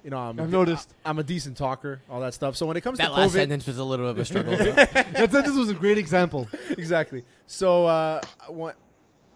You 0.04 0.12
know, 0.12 0.18
I'm 0.18 0.40
I've 0.40 0.48
a, 0.48 0.52
noticed. 0.52 0.94
I, 1.04 1.10
am 1.10 1.18
a 1.18 1.24
decent 1.24 1.58
talker, 1.58 2.00
all 2.08 2.20
that 2.20 2.36
stuff. 2.36 2.56
So 2.56 2.68
when 2.68 2.78
it 2.78 2.82
comes 2.82 3.00
That 3.00 3.08
to 3.08 3.14
last 3.14 3.32
COVID, 3.32 3.34
sentence 3.34 3.66
was 3.66 3.80
a 3.80 3.84
little 3.84 4.06
bit 4.06 4.12
of 4.12 4.20
a 4.20 4.26
struggle. 4.26 4.56
That's, 5.16 5.32
this 5.34 5.56
was 5.56 5.70
a 5.70 5.74
great 5.74 5.98
example. 5.98 6.48
exactly. 6.70 7.24
So 7.48 7.86
uh, 7.88 8.22
what? 8.48 8.76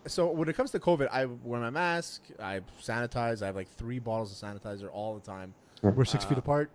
So 0.06 0.30
when 0.30 0.48
it 0.48 0.56
comes 0.56 0.70
to 0.72 0.80
COVID, 0.80 1.08
I 1.12 1.26
wear 1.26 1.60
my 1.60 1.72
mask, 1.72 2.22
I 2.40 2.62
sanitize. 2.80 3.42
I 3.42 3.48
have 3.48 3.56
like 3.56 3.70
three 3.76 3.98
bottles 3.98 4.32
of 4.32 4.50
sanitizer 4.50 4.90
all 4.92 5.16
the 5.16 5.26
time. 5.26 5.56
We're 5.82 6.06
six 6.06 6.26
feet 6.26 6.38
Uh, 6.38 6.42
apart. 6.42 6.70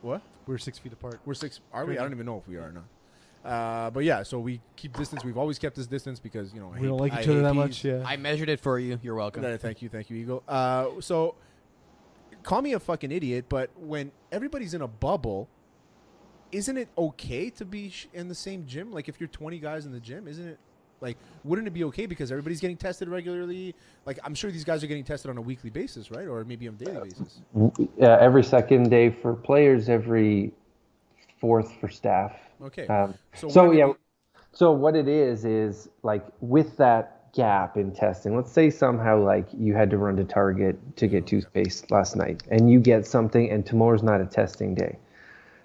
What? 0.00 0.22
We're 0.46 0.58
six 0.58 0.78
feet 0.78 0.92
apart. 0.94 1.20
We're 1.26 1.34
six. 1.34 1.60
Are 1.72 1.84
we? 1.84 1.98
I 1.98 2.02
don't 2.02 2.12
even 2.12 2.24
know 2.24 2.38
if 2.38 2.48
we 2.48 2.56
are 2.56 2.68
or 2.68 2.72
not. 2.72 2.84
Uh, 3.44 3.90
but 3.90 4.04
yeah, 4.04 4.22
so 4.22 4.38
we 4.40 4.60
keep 4.74 4.96
distance. 4.96 5.22
We've 5.22 5.36
always 5.36 5.58
kept 5.58 5.76
this 5.76 5.86
distance 5.86 6.18
because 6.18 6.54
you 6.54 6.60
know 6.60 6.72
I 6.74 6.80
We 6.80 6.86
don't 6.88 6.96
hate- 6.96 7.00
like 7.02 7.12
I 7.12 7.20
each 7.22 7.28
other 7.28 7.36
hate 7.38 7.42
that 7.42 7.52
peas. 7.52 7.56
much. 7.56 7.84
Yeah. 7.84 8.02
I 8.06 8.16
measured 8.16 8.48
it 8.48 8.58
for 8.60 8.78
you. 8.78 8.98
You're 9.02 9.14
welcome. 9.16 9.42
No, 9.42 9.56
thank 9.58 9.82
you, 9.82 9.88
thank 9.90 10.08
you, 10.08 10.16
Eagle. 10.16 10.42
Uh, 10.48 10.86
so, 11.00 11.34
call 12.42 12.62
me 12.62 12.72
a 12.72 12.80
fucking 12.80 13.12
idiot, 13.12 13.46
but 13.50 13.70
when 13.78 14.12
everybody's 14.32 14.72
in 14.72 14.80
a 14.80 14.88
bubble, 14.88 15.48
isn't 16.52 16.76
it 16.78 16.88
okay 16.96 17.50
to 17.50 17.64
be 17.66 17.90
sh- 17.90 18.06
in 18.14 18.28
the 18.28 18.34
same 18.34 18.64
gym? 18.66 18.90
Like, 18.92 19.08
if 19.10 19.20
you're 19.20 19.28
20 19.28 19.58
guys 19.58 19.84
in 19.84 19.92
the 19.92 20.00
gym, 20.00 20.26
isn't 20.26 20.46
it 20.48 20.58
like 21.00 21.18
wouldn't 21.42 21.68
it 21.68 21.72
be 21.72 21.84
okay 21.84 22.06
because 22.06 22.30
everybody's 22.32 22.60
getting 22.60 22.78
tested 22.78 23.08
regularly? 23.10 23.74
Like, 24.06 24.18
I'm 24.24 24.34
sure 24.34 24.50
these 24.50 24.64
guys 24.64 24.82
are 24.82 24.86
getting 24.86 25.04
tested 25.04 25.30
on 25.30 25.36
a 25.36 25.42
weekly 25.42 25.68
basis, 25.68 26.10
right, 26.10 26.26
or 26.26 26.44
maybe 26.44 26.66
on 26.66 26.78
a 26.80 26.84
daily 26.84 27.10
basis. 27.10 27.42
uh, 28.00 28.04
every 28.06 28.42
second 28.42 28.88
day 28.88 29.10
for 29.10 29.34
players 29.34 29.90
every 29.90 30.52
fourth 31.40 31.74
for 31.78 31.90
staff 31.90 32.32
Okay, 32.64 32.86
um, 32.86 33.14
so 33.34 33.48
so 33.48 33.70
it 33.70 33.78
yeah 33.78 33.92
so 34.54 34.70
what 34.70 34.96
it 34.96 35.08
is 35.08 35.44
is 35.44 35.88
like 36.02 36.24
with 36.40 36.76
that 36.76 37.32
gap 37.34 37.76
in 37.76 37.92
testing 37.92 38.36
let's 38.36 38.52
say 38.52 38.70
somehow 38.70 39.20
like 39.20 39.46
you 39.52 39.74
had 39.74 39.90
to 39.90 39.98
run 39.98 40.16
to 40.16 40.22
target 40.22 40.78
to 40.96 41.08
get 41.08 41.26
toothpaste 41.26 41.90
last 41.90 42.14
night 42.14 42.44
and 42.50 42.70
you 42.70 42.78
get 42.78 43.04
something 43.04 43.50
and 43.50 43.66
tomorrow's 43.66 44.04
not 44.04 44.20
a 44.20 44.24
testing 44.24 44.74
day. 44.74 44.96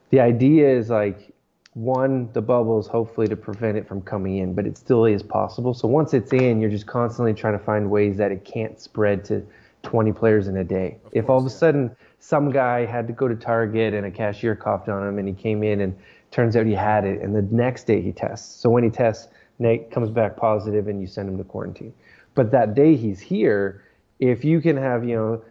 The 0.09 0.19
idea 0.19 0.67
is 0.67 0.89
like 0.89 1.31
one 1.75 2.29
the 2.33 2.41
bubbles 2.41 2.87
hopefully 2.87 3.27
to 3.27 3.35
prevent 3.35 3.77
it 3.77 3.87
from 3.87 4.01
coming 4.01 4.37
in 4.37 4.55
but 4.55 4.65
it 4.65 4.77
still 4.77 5.05
is 5.05 5.21
possible. 5.21 5.75
So 5.75 5.87
once 5.87 6.15
it's 6.15 6.33
in 6.33 6.59
you're 6.59 6.71
just 6.71 6.87
constantly 6.87 7.35
trying 7.35 7.57
to 7.57 7.63
find 7.63 7.91
ways 7.91 8.17
that 8.17 8.31
it 8.31 8.43
can't 8.43 8.79
spread 8.79 9.23
to 9.25 9.45
20 9.83 10.11
players 10.11 10.47
in 10.47 10.57
a 10.57 10.63
day. 10.63 10.97
If 11.11 11.29
all 11.29 11.37
of 11.37 11.45
a 11.45 11.49
yeah. 11.49 11.55
sudden 11.55 11.95
some 12.17 12.51
guy 12.51 12.85
had 12.85 13.05
to 13.07 13.13
go 13.13 13.27
to 13.27 13.35
target 13.35 13.93
and 13.93 14.07
a 14.07 14.11
cashier 14.11 14.55
coughed 14.55 14.89
on 14.89 15.07
him 15.07 15.19
and 15.19 15.27
he 15.27 15.35
came 15.35 15.61
in 15.61 15.81
and 15.81 15.95
turns 16.31 16.55
out 16.55 16.65
he 16.65 16.73
had 16.73 17.05
it 17.05 17.21
and 17.21 17.35
the 17.35 17.41
next 17.43 17.85
day 17.85 18.01
he 18.01 18.11
tests. 18.11 18.59
So 18.61 18.69
when 18.69 18.83
he 18.83 18.89
tests 18.89 19.27
nate 19.59 19.91
comes 19.91 20.09
back 20.09 20.37
positive 20.37 20.87
and 20.87 21.01
you 21.01 21.07
send 21.07 21.27
him 21.29 21.37
to 21.37 21.43
quarantine. 21.43 21.93
But 22.35 22.51
that 22.51 22.75
day 22.75 22.95
he's 22.95 23.19
here 23.19 23.83
if 24.19 24.43
you 24.43 24.61
can 24.61 24.77
have 24.77 25.03
you 25.07 25.15
know 25.15 25.41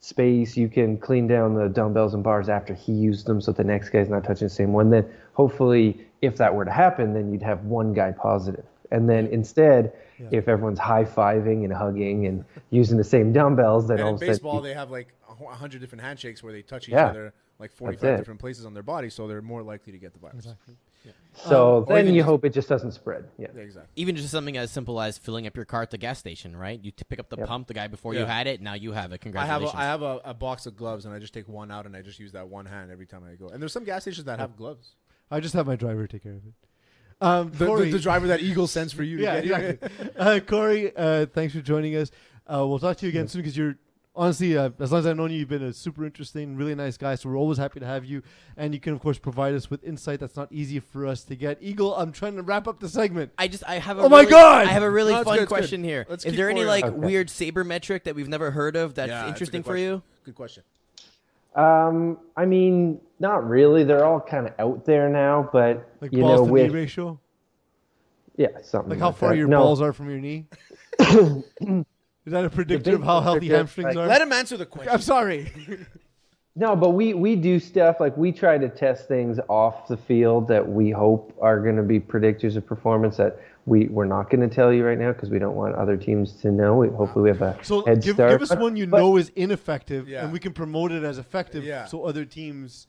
space 0.00 0.56
you 0.56 0.68
can 0.68 0.96
clean 0.98 1.26
down 1.26 1.54
the 1.54 1.68
dumbbells 1.68 2.14
and 2.14 2.22
bars 2.22 2.48
after 2.48 2.74
he 2.74 2.92
used 2.92 3.26
them 3.26 3.40
so 3.40 3.50
the 3.50 3.64
next 3.64 3.90
guy's 3.90 4.08
not 4.08 4.22
touching 4.24 4.46
the 4.46 4.54
same 4.54 4.72
one 4.72 4.90
then 4.90 5.08
hopefully 5.32 5.98
if 6.22 6.36
that 6.36 6.54
were 6.54 6.64
to 6.64 6.70
happen 6.70 7.12
then 7.14 7.32
you'd 7.32 7.42
have 7.42 7.64
one 7.64 7.92
guy 7.92 8.12
positive. 8.12 8.64
and 8.90 9.08
then 9.08 9.26
instead 9.28 9.92
if 10.30 10.48
everyone's 10.48 10.78
high-fiving 10.78 11.64
and 11.64 11.72
hugging 11.72 12.26
and 12.26 12.44
using 12.70 12.96
the 12.96 13.04
same 13.04 13.32
dumbbells 13.32 13.88
then 13.88 13.98
And 13.98 14.04
all 14.04 14.10
in 14.10 14.16
a 14.16 14.18
sudden 14.18 14.32
baseball, 14.32 14.60
they 14.62 14.74
have 14.74 14.90
like 14.90 15.08
a 15.28 15.54
hundred 15.54 15.80
different 15.80 16.02
handshakes 16.02 16.42
where 16.42 16.52
they 16.52 16.62
touch 16.62 16.88
each 16.88 16.94
Yeah. 16.94 17.08
other 17.08 17.34
like 17.58 17.72
45 17.72 18.18
different 18.18 18.40
places 18.40 18.66
on 18.66 18.74
their 18.74 18.82
body, 18.82 19.08
so 19.10 19.26
they're 19.28 19.42
more 19.42 19.62
likely 19.62 19.92
to 19.92 19.98
get 19.98 20.12
the 20.12 20.18
virus. 20.18 20.36
Exactly. 20.44 20.74
so 21.34 21.84
or 21.88 21.94
then 21.94 22.06
you 22.08 22.14
just- 22.20 22.26
hope 22.26 22.44
it 22.44 22.50
just 22.52 22.68
doesn't 22.68 22.92
spread 22.92 23.28
yeah 23.38 23.46
Yeah, 23.54 23.62
exactly. 23.62 23.90
Even 23.96 24.16
just 24.16 24.30
something 24.30 24.56
as 24.56 24.70
simple 24.70 25.00
as 25.00 25.18
filling 25.18 25.46
up 25.46 25.54
your 25.56 25.64
car 25.64 25.82
at 25.82 25.90
the 25.90 25.98
gas 25.98 26.18
station, 26.18 26.56
right? 26.56 26.78
You 26.82 26.90
t- 26.90 27.04
pick 27.08 27.18
up 27.20 27.28
the 27.28 27.36
Yep. 27.36 27.46
pump 27.48 27.66
the 27.68 27.74
guy 27.74 27.86
before 27.86 28.14
you 28.14 28.24
had 28.24 28.46
it. 28.46 28.60
Now 28.60 28.74
you 28.74 28.92
have 28.92 29.12
it. 29.12 29.20
Congratulations. 29.20 29.72
I 29.74 29.84
have 29.84 30.02
a, 30.02 30.06
I 30.08 30.12
have 30.12 30.24
a, 30.26 30.30
a 30.30 30.34
box 30.34 30.66
of 30.66 30.76
gloves 30.76 31.04
and 31.06 31.14
I 31.14 31.18
just 31.18 31.32
take 31.32 31.48
one 31.48 31.70
out 31.70 31.86
and 31.86 31.94
I 31.96 32.02
just 32.02 32.18
use 32.18 32.32
that 32.32 32.48
one 32.48 32.66
hand 32.66 32.90
every 32.90 33.06
time 33.06 33.22
I 33.30 33.34
go. 33.36 33.48
And 33.48 33.62
there's 33.62 33.72
some 33.72 33.84
gas 33.84 34.02
stations 34.02 34.24
that 34.24 34.38
have 34.40 34.56
gloves. 34.56 34.96
I 35.30 35.40
just 35.40 35.54
have 35.54 35.66
my 35.66 35.76
driver 35.76 36.06
take 36.06 36.22
care 36.24 36.32
of 36.34 36.42
it. 36.46 36.52
Um, 37.20 37.50
The, 37.50 37.58
the, 37.58 37.66
Corey, 37.66 37.90
the 37.90 37.98
driver 37.98 38.26
that 38.28 38.40
Eagle 38.42 38.66
sends 38.66 38.92
for 38.92 39.02
you. 39.02 39.16
To 39.18 39.22
yeah, 39.22 39.40
get 39.40 39.68
exactly. 39.82 40.10
uh, 40.18 40.40
Corey, 40.40 40.92
uh, 40.96 41.26
thanks 41.26 41.54
for 41.54 41.60
joining 41.62 41.96
us. 41.96 42.10
Uh, 42.46 42.66
we'll 42.66 42.78
talk 42.78 42.96
to 42.98 43.06
you 43.06 43.10
again 43.10 43.26
soon 43.28 43.40
because 43.42 43.56
you're 43.56 43.76
honestly, 44.16 44.56
uh, 44.56 44.70
as 44.80 44.90
long 44.90 45.00
as 45.00 45.06
I've 45.06 45.16
known 45.16 45.30
you, 45.30 45.38
you've 45.40 45.48
been 45.48 45.62
a 45.62 45.72
super 45.72 46.04
interesting, 46.04 46.56
really 46.56 46.74
nice 46.74 46.96
guy. 46.96 47.14
So 47.14 47.28
we're 47.28 47.36
always 47.38 47.58
happy 47.58 47.80
to 47.80 47.86
have 47.86 48.04
you, 48.04 48.22
and 48.56 48.74
you 48.74 48.80
can 48.80 48.92
of 48.94 49.00
course 49.00 49.18
provide 49.18 49.54
us 49.54 49.70
with 49.70 49.84
insight 49.84 50.20
that's 50.20 50.36
not 50.36 50.50
easy 50.50 50.80
for 50.80 51.06
us 51.06 51.22
to 51.24 51.36
get. 51.36 51.58
Eagle, 51.60 51.94
I'm 51.94 52.12
trying 52.12 52.36
to 52.36 52.42
wrap 52.42 52.66
up 52.66 52.80
the 52.80 52.88
segment. 52.88 53.32
I 53.38 53.48
just 53.48 53.64
I 53.66 53.78
have 53.78 53.98
a 53.98 54.02
Oh 54.02 54.08
my 54.08 54.24
God! 54.24 54.66
I 54.66 54.70
have 54.70 54.82
a 54.82 54.90
really 54.90 55.12
No, 55.12 55.22
fun 55.24 55.34
good, 55.36 55.42
it's 55.42 55.50
good. 55.50 55.54
question 55.56 55.84
here. 55.84 56.06
Let's 56.08 56.24
Is 56.24 56.34
there 56.36 56.50
any 56.50 56.64
like 56.64 56.84
Okay. 56.86 56.96
weird 56.96 57.28
sabermetric 57.28 58.04
that 58.04 58.14
we've 58.14 58.28
never 58.28 58.50
heard 58.50 58.76
of 58.76 58.94
that's 58.94 59.10
Yeah, 59.10 59.28
interesting 59.28 59.62
good 59.62 59.66
for 59.66 59.76
you? 59.76 60.02
Good 60.24 60.34
question. 60.34 60.62
Um, 61.54 62.18
I 62.36 62.44
mean, 62.44 63.00
not 63.18 63.48
really. 63.48 63.82
They're 63.84 64.04
all 64.04 64.20
kind 64.20 64.46
of 64.46 64.52
out 64.58 64.84
there 64.84 65.08
now, 65.08 65.48
but 65.52 65.88
Like 66.00 66.12
you 66.12 66.20
balls 66.22 66.40
know, 66.40 66.46
to 66.46 66.52
with 66.52 66.70
knee 66.72 66.80
ratio? 66.80 67.18
yeah, 68.36 68.48
something 68.62 68.90
Like 68.90 68.98
how 68.98 69.10
far 69.12 69.30
that. 69.30 69.38
your 69.38 69.48
no, 69.48 69.60
balls 69.60 69.80
are 69.80 69.92
from 69.94 70.10
your 70.10 70.18
knee? 70.18 70.46
Is 72.26 72.32
that 72.32 72.44
a 72.44 72.50
predictor 72.50 72.96
of 72.96 73.04
how 73.04 73.20
healthy 73.20 73.48
hamstrings 73.48 73.94
like- 73.94 74.04
are? 74.04 74.08
Let 74.08 74.20
him 74.20 74.32
answer 74.32 74.56
the 74.56 74.66
question. 74.66 74.92
I'm 74.92 75.00
sorry. 75.00 75.50
No, 76.58 76.74
but 76.74 76.92
we 76.92 77.12
we 77.12 77.36
do 77.36 77.60
stuff 77.60 78.00
like 78.00 78.16
we 78.16 78.32
try 78.32 78.56
to 78.56 78.70
test 78.70 79.08
things 79.08 79.38
off 79.50 79.86
the 79.88 79.96
field 79.98 80.48
that 80.48 80.66
we 80.66 80.90
hope 80.90 81.36
are 81.38 81.60
going 81.60 81.76
to 81.76 81.82
be 81.82 82.00
predictors 82.00 82.56
of 82.56 82.64
performance 82.64 83.18
that 83.18 83.38
we 83.66 83.88
we're 83.88 84.06
not 84.06 84.30
going 84.30 84.40
to 84.40 84.48
tell 84.48 84.72
you 84.72 84.82
right 84.82 84.98
now 84.98 85.12
because 85.12 85.28
we 85.28 85.38
don't 85.38 85.54
want 85.54 85.74
other 85.74 85.98
teams 85.98 86.32
to 86.40 86.50
know. 86.50 86.76
We, 86.76 86.88
hopefully, 86.88 87.24
we 87.24 87.28
have 87.28 87.42
a 87.42 87.58
So 87.62 87.84
head 87.84 88.02
give, 88.02 88.14
start. 88.14 88.30
give 88.40 88.50
us 88.50 88.56
one 88.56 88.74
you 88.74 88.86
but- 88.86 88.96
know 89.00 89.18
is 89.18 89.30
ineffective, 89.36 90.08
Yeah. 90.08 90.24
and 90.24 90.32
we 90.32 90.38
can 90.38 90.54
promote 90.54 90.92
it 90.92 91.04
as 91.04 91.18
effective, 91.18 91.62
Yeah. 91.62 91.84
so 91.84 92.04
other 92.06 92.24
teams 92.24 92.86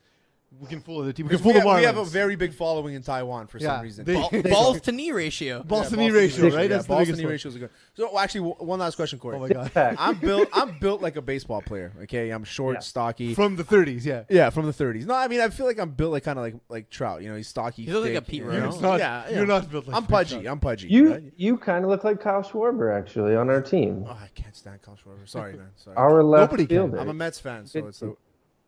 we 0.60 0.66
can 0.66 0.80
fool 0.80 1.02
the 1.02 1.12
team. 1.12 1.26
We 1.26 1.30
can 1.36 1.38
We 1.38 1.42
fool 1.42 1.52
have, 1.52 1.62
the 1.62 1.74
we 1.80 1.84
have 1.84 1.96
a 1.98 2.02
Marlins. 2.02 2.08
very 2.10 2.34
big 2.34 2.54
following 2.54 2.94
in 2.94 3.02
Taiwan 3.02 3.46
for 3.48 3.58
Yeah, 3.58 3.76
some 3.76 3.82
reason. 3.82 4.04
they- 4.06 4.14
Ball- 4.14 4.30
Balls 4.50 4.80
to 4.82 4.92
knee 4.92 5.12
ratio. 5.12 5.62
balls 5.62 5.90
to 5.90 5.96
knee 5.96 6.10
ratio, 6.10 6.44
right? 6.46 6.62
Yeah, 6.62 6.68
That's 6.68 6.84
the 6.84 6.88
balls 6.88 7.00
to 7.00 7.04
biggest 7.06 7.18
knee 7.18 7.24
one. 7.26 7.32
ratios 7.32 7.56
are 7.56 7.58
good. 7.58 7.70
So 7.94 8.04
well, 8.12 8.18
actually, 8.18 8.48
w- 8.48 8.66
one 8.66 8.78
last 8.78 8.96
question, 8.96 9.18
Corey. 9.18 9.36
Oh 9.36 9.40
my 9.40 9.48
god. 9.48 9.70
Fact. 9.72 9.96
I'm 10.00 10.18
built. 10.18 10.48
I'm 10.52 10.78
built 10.78 11.02
like 11.02 11.16
a 11.16 11.22
baseball 11.22 11.60
player. 11.60 11.92
Okay, 12.04 12.30
I'm 12.30 12.44
short, 12.44 12.76
Yeah. 12.76 12.80
stocky. 12.80 13.34
From 13.34 13.56
the 13.56 13.62
30s, 13.64 14.04
yeah. 14.06 14.24
yeah, 14.30 14.48
from 14.50 14.64
the 14.66 14.72
30s. 14.72 15.04
No, 15.06 15.14
I 15.14 15.28
mean 15.28 15.40
I 15.40 15.48
feel 15.50 15.66
like 15.66 15.78
I'm 15.78 15.90
built 15.90 16.12
like 16.12 16.24
kind 16.24 16.38
of 16.38 16.44
like 16.44 16.54
like 16.70 16.88
Trout. 16.90 17.22
You 17.22 17.28
know, 17.28 17.36
he's 17.36 17.48
stocky. 17.48 17.82
You 17.82 17.92
look 17.92 18.04
like 18.04 18.12
thick, 18.14 18.22
a 18.22 18.30
Pete 18.30 18.42
you 18.42 18.48
Rose. 18.48 18.74
It's 18.74 18.82
not- 18.82 18.98
yeah, 19.00 19.24
yeah. 19.28 19.36
You're 19.36 19.46
not 19.46 19.70
built 19.70 19.86
like 19.86 19.96
I'm 19.96 20.06
pudgy. 20.06 20.36
Rose. 20.38 20.46
I'm 20.46 20.60
pudgy. 20.60 20.88
You 20.88 21.12
right? 21.12 21.32
you 21.36 21.58
kind 21.58 21.84
of 21.84 21.90
look 21.90 22.04
like 22.04 22.20
Kyle 22.20 22.42
Schwarber 22.42 22.96
actually 22.98 23.36
on 23.36 23.50
our 23.50 23.60
team. 23.60 24.04
Oh, 24.08 24.12
I 24.12 24.28
can't 24.34 24.56
stand 24.56 24.80
Kyle 24.82 24.96
Schwarber. 24.96 25.28
Sorry, 25.28 25.52
man. 25.58 25.68
Sorry. 25.76 25.94
Our 25.96 26.22
left 26.24 26.52
Nobody 26.52 26.66
can. 26.66 26.76
fielder. 26.76 27.00
I'm 27.00 27.10
a 27.10 27.14
Mets 27.14 27.38
fan, 27.38 27.66
so 27.66 27.82
Good 27.82 27.88
it's 27.88 28.02
a, 28.02 28.12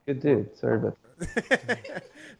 Good 0.07 0.20
dude. 0.20 0.59
Sorry 0.59 0.76
about 0.76 0.99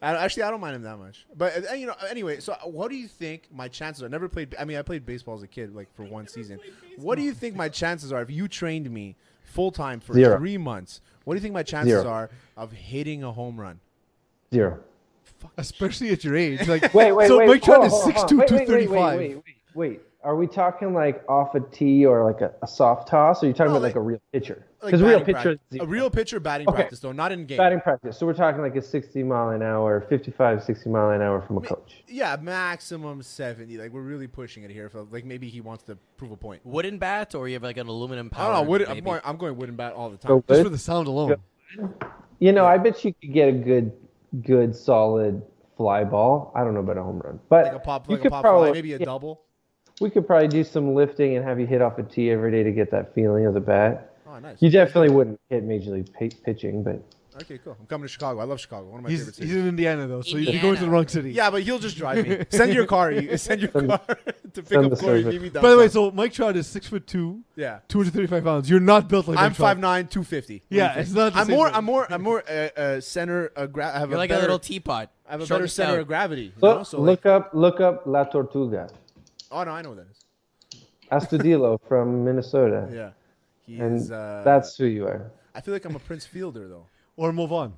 I, 0.01 0.15
actually, 0.15 0.43
I 0.43 0.51
don't 0.51 0.61
mind 0.61 0.75
him 0.75 0.81
that 0.83 0.97
much. 0.97 1.25
But 1.35 1.69
uh, 1.69 1.73
you 1.73 1.87
know, 1.87 1.95
anyway. 2.09 2.39
So, 2.39 2.55
what 2.63 2.89
do 2.89 2.97
you 2.97 3.07
think 3.07 3.43
my 3.51 3.67
chances 3.67 4.03
are? 4.03 4.07
I 4.07 4.09
never 4.09 4.27
played. 4.27 4.55
I 4.59 4.65
mean, 4.65 4.77
I 4.77 4.81
played 4.81 5.05
baseball 5.05 5.35
as 5.35 5.43
a 5.43 5.47
kid, 5.47 5.75
like 5.75 5.93
for 5.95 6.03
one 6.03 6.27
season. 6.27 6.59
What 6.97 7.15
do 7.17 7.21
you 7.23 7.33
think 7.33 7.55
my 7.55 7.69
chances 7.69 8.11
are 8.11 8.21
if 8.21 8.31
you 8.31 8.47
trained 8.47 8.89
me 8.89 9.15
full 9.43 9.71
time 9.71 9.99
for 9.99 10.13
Zero. 10.13 10.37
three 10.37 10.57
months? 10.57 11.01
What 11.23 11.33
do 11.33 11.37
you 11.37 11.41
think 11.41 11.53
my 11.53 11.63
chances 11.63 12.01
Zero. 12.01 12.07
are 12.07 12.29
of 12.57 12.71
hitting 12.71 13.23
a 13.23 13.31
home 13.31 13.59
run? 13.59 13.79
Zero. 14.53 14.79
Especially 15.57 16.09
at 16.09 16.23
your 16.23 16.35
age. 16.35 16.67
Like, 16.67 16.93
Wait, 16.93 17.11
wait, 17.11 17.27
so 17.27 17.39
wait. 17.39 17.47
Mike 17.47 17.63
Trout 17.63 17.87
hold 17.87 18.09
is 18.09 18.15
on, 18.15 18.29
hold 18.29 18.29
6'2", 18.29 18.37
Wait, 18.39 18.69
wait, 18.69 18.69
Wait, 18.69 18.89
wait, 18.89 19.17
wait, 19.17 19.43
wait. 19.73 20.01
Are 20.23 20.35
we 20.35 20.45
talking 20.45 20.93
like 20.93 21.23
off 21.27 21.55
a 21.55 21.59
tee 21.59 22.05
or 22.05 22.23
like 22.23 22.41
a, 22.41 22.53
a 22.61 22.67
soft 22.67 23.07
toss? 23.07 23.41
Or 23.41 23.45
are 23.45 23.49
you 23.49 23.53
talking 23.53 23.71
No, 23.73 23.77
about 23.77 23.83
like, 23.83 23.95
like- 23.95 23.95
a 23.95 24.01
real 24.01 24.21
pitcher? 24.31 24.67
Like 24.83 24.91
Because 24.93 25.01
real 25.03 25.19
pitcher, 25.21 25.57
prac- 25.69 25.81
a 25.81 25.85
real 25.85 26.09
pitcher 26.09 26.39
batting 26.39 26.67
Okay. 26.67 26.75
practice 26.75 26.99
though, 26.99 27.11
not 27.11 27.31
in 27.31 27.45
game. 27.45 27.57
batting 27.57 27.81
practice. 27.81 28.17
So 28.17 28.25
we're 28.25 28.33
talking 28.33 28.61
like 28.61 28.75
a 28.75 28.81
60 28.81 29.21
mile 29.23 29.49
an 29.49 29.61
hour, 29.61 30.01
55, 30.09 30.63
60 30.63 30.89
mile 30.89 31.11
an 31.11 31.21
hour 31.21 31.39
from 31.41 31.57
a 31.57 31.61
coach. 31.61 32.03
Yeah, 32.07 32.35
maximum 32.41 33.21
seventy. 33.21 33.77
Like 33.77 33.91
we're 33.91 34.01
really 34.01 34.25
pushing 34.27 34.63
it 34.63 34.71
here. 34.71 34.89
For, 34.89 35.03
like 35.11 35.23
maybe 35.23 35.49
he 35.49 35.61
wants 35.61 35.83
to 35.83 35.97
prove 36.17 36.31
a 36.31 36.37
point. 36.37 36.61
Wooden 36.65 36.97
bat, 36.97 37.35
or 37.35 37.47
you 37.47 37.53
have 37.53 37.61
like 37.63 37.77
an 37.77 37.87
aluminum 37.87 38.29
I 38.33 38.35
power. 38.35 38.53
don't 38.53 38.63
know. 38.65 38.69
Wood, 38.71 38.85
I'm 38.87 38.99
going. 39.03 39.21
I'm 39.23 39.37
going 39.37 39.55
wooden 39.55 39.75
bat 39.75 39.93
all 39.93 40.09
the 40.09 40.17
time. 40.17 40.29
So 40.29 40.37
Just 40.39 40.47
good. 40.47 40.63
for 40.63 40.69
the 40.69 40.77
sound 40.79 41.07
alone. 41.07 41.35
You 42.39 42.51
know, 42.51 42.65
I 42.65 42.77
bet 42.79 43.05
you 43.05 43.13
could 43.21 43.33
get 43.33 43.49
a 43.49 43.51
good, 43.51 43.91
good, 44.43 44.75
solid 44.75 45.41
fly 45.77 46.03
ball. 46.03 46.51
I 46.55 46.63
don't 46.63 46.73
know 46.73 46.79
about 46.79 46.97
a 46.97 47.03
home 47.03 47.19
run, 47.23 47.39
but 47.49 47.65
like 47.65 47.73
a 47.75 47.79
pop, 47.79 48.07
you 48.09 48.13
like 48.15 48.21
a 48.21 48.23
could 48.23 48.31
pop 48.31 48.41
probably, 48.43 48.69
fly, 48.69 48.73
maybe 48.73 48.93
a 48.93 48.97
yeah, 48.97 49.05
double. 49.05 49.41
We 50.01 50.09
could 50.09 50.25
probably 50.27 50.47
do 50.47 50.63
some 50.63 50.93
lifting 50.93 51.35
and 51.37 51.45
have 51.45 51.59
you 51.59 51.67
hit 51.67 51.81
off 51.81 51.97
a 51.97 52.03
tee 52.03 52.31
every 52.31 52.51
day 52.51 52.63
to 52.63 52.71
get 52.71 52.91
that 52.91 53.13
feeling 53.13 53.45
of 53.45 53.53
the 53.53 53.59
bat. 53.61 54.15
Oh, 54.27 54.39
nice. 54.39 54.57
You 54.61 54.69
definitely 54.69 55.09
wouldn't 55.11 55.39
hit 55.49 55.63
major 55.63 55.91
league 55.91 56.11
pi- 56.13 56.31
pitching, 56.43 56.83
but 56.83 57.01
Okay, 57.41 57.59
cool. 57.63 57.77
I'm 57.79 57.85
coming 57.87 58.03
to 58.05 58.07
Chicago. 58.11 58.41
I 58.41 58.43
love 58.43 58.59
Chicago. 58.59 58.87
One 58.89 58.99
of 58.99 59.03
my 59.05 59.09
He's, 59.09 59.19
favorite 59.21 59.37
he's 59.37 59.55
in 59.55 59.67
Indiana, 59.69 60.05
though, 60.05 60.21
so 60.21 60.35
you're 60.37 60.61
going 60.61 60.75
to 60.75 60.81
the 60.83 60.89
wrong 60.89 61.07
city. 61.07 61.31
Yeah, 61.31 61.49
but 61.49 61.63
he'll 61.63 61.79
just 61.79 61.95
drive 61.95 62.27
me. 62.27 62.43
Send 62.49 62.73
your 62.73 62.85
car. 62.85 63.09
You 63.11 63.37
send 63.37 63.61
your 63.61 63.69
car 63.71 63.99
to 64.17 64.25
pick 64.53 64.67
send 64.67 64.85
up 64.85 64.91
the 64.91 64.97
Corey. 64.97 65.23
service. 65.23 65.33
Meet 65.33 65.41
me 65.41 65.49
By 65.49 65.69
the 65.71 65.77
way, 65.77 65.87
so 65.87 66.11
Mike 66.11 66.33
Trout 66.33 66.57
is 66.57 66.67
6 66.67 66.87
foot 66.87 67.07
2, 67.07 67.39
yeah, 67.55 67.79
235 67.87 68.43
pounds. 68.43 68.69
You're 68.69 68.81
not 68.81 69.07
built 69.07 69.29
like 69.29 69.37
I'm 69.37 69.51
Mike 69.51 69.55
Trout. 69.55 69.77
5'9", 69.77 69.81
250. 70.09 70.63
Yeah, 70.69 70.93
it's 70.99 71.11
not 71.13 71.31
the 71.33 71.39
I'm 71.39 71.45
same 71.47 71.55
more. 71.55 71.67
thing. 71.67 71.75
I'm 71.77 71.85
more. 71.85 72.07
I'm 72.11 72.21
more. 72.21 72.43
Uh, 72.47 72.51
uh, 72.77 73.01
center. 73.01 73.51
Uh, 73.55 73.65
gra- 73.65 73.95
I 73.95 73.99
have 73.99 74.09
You're 74.09 74.17
a 74.17 74.19
like 74.19 74.29
better, 74.29 74.39
a 74.39 74.43
little 74.43 74.59
teapot. 74.59 75.09
I 75.27 75.31
have 75.31 75.41
a 75.41 75.45
short 75.45 75.59
better 75.59 75.67
center 75.69 75.91
stout. 75.93 75.99
of 76.01 76.07
gravity. 76.07 76.41
You 76.43 76.51
look, 76.59 76.77
know? 76.79 76.83
So 76.83 76.99
look 76.99 77.23
like, 77.23 77.33
up, 77.33 77.51
look 77.53 77.79
up 77.79 78.03
La 78.05 78.25
Tortuga, 78.25 78.89
oh 79.51 79.63
no, 79.63 79.71
I 79.71 79.81
know 79.81 79.89
what 79.89 79.97
that 79.99 80.07
is. 80.09 80.25
Astudillo 81.11 81.79
from 81.87 82.23
Minnesota, 82.23 82.87
Yeah, 82.91 83.11
he 83.65 83.79
and 83.79 83.97
is. 83.97 84.11
Uh, 84.11 84.41
that's 84.45 84.75
who 84.77 84.85
you 84.85 85.05
are. 85.07 85.31
I 85.53 85.61
feel 85.61 85.73
like 85.73 85.85
I'm 85.85 85.95
a 85.95 85.99
Prince 85.99 86.25
Fielder 86.25 86.67
though. 86.67 86.87
Or 87.17 87.33
move 87.33 87.51
on. 87.51 87.73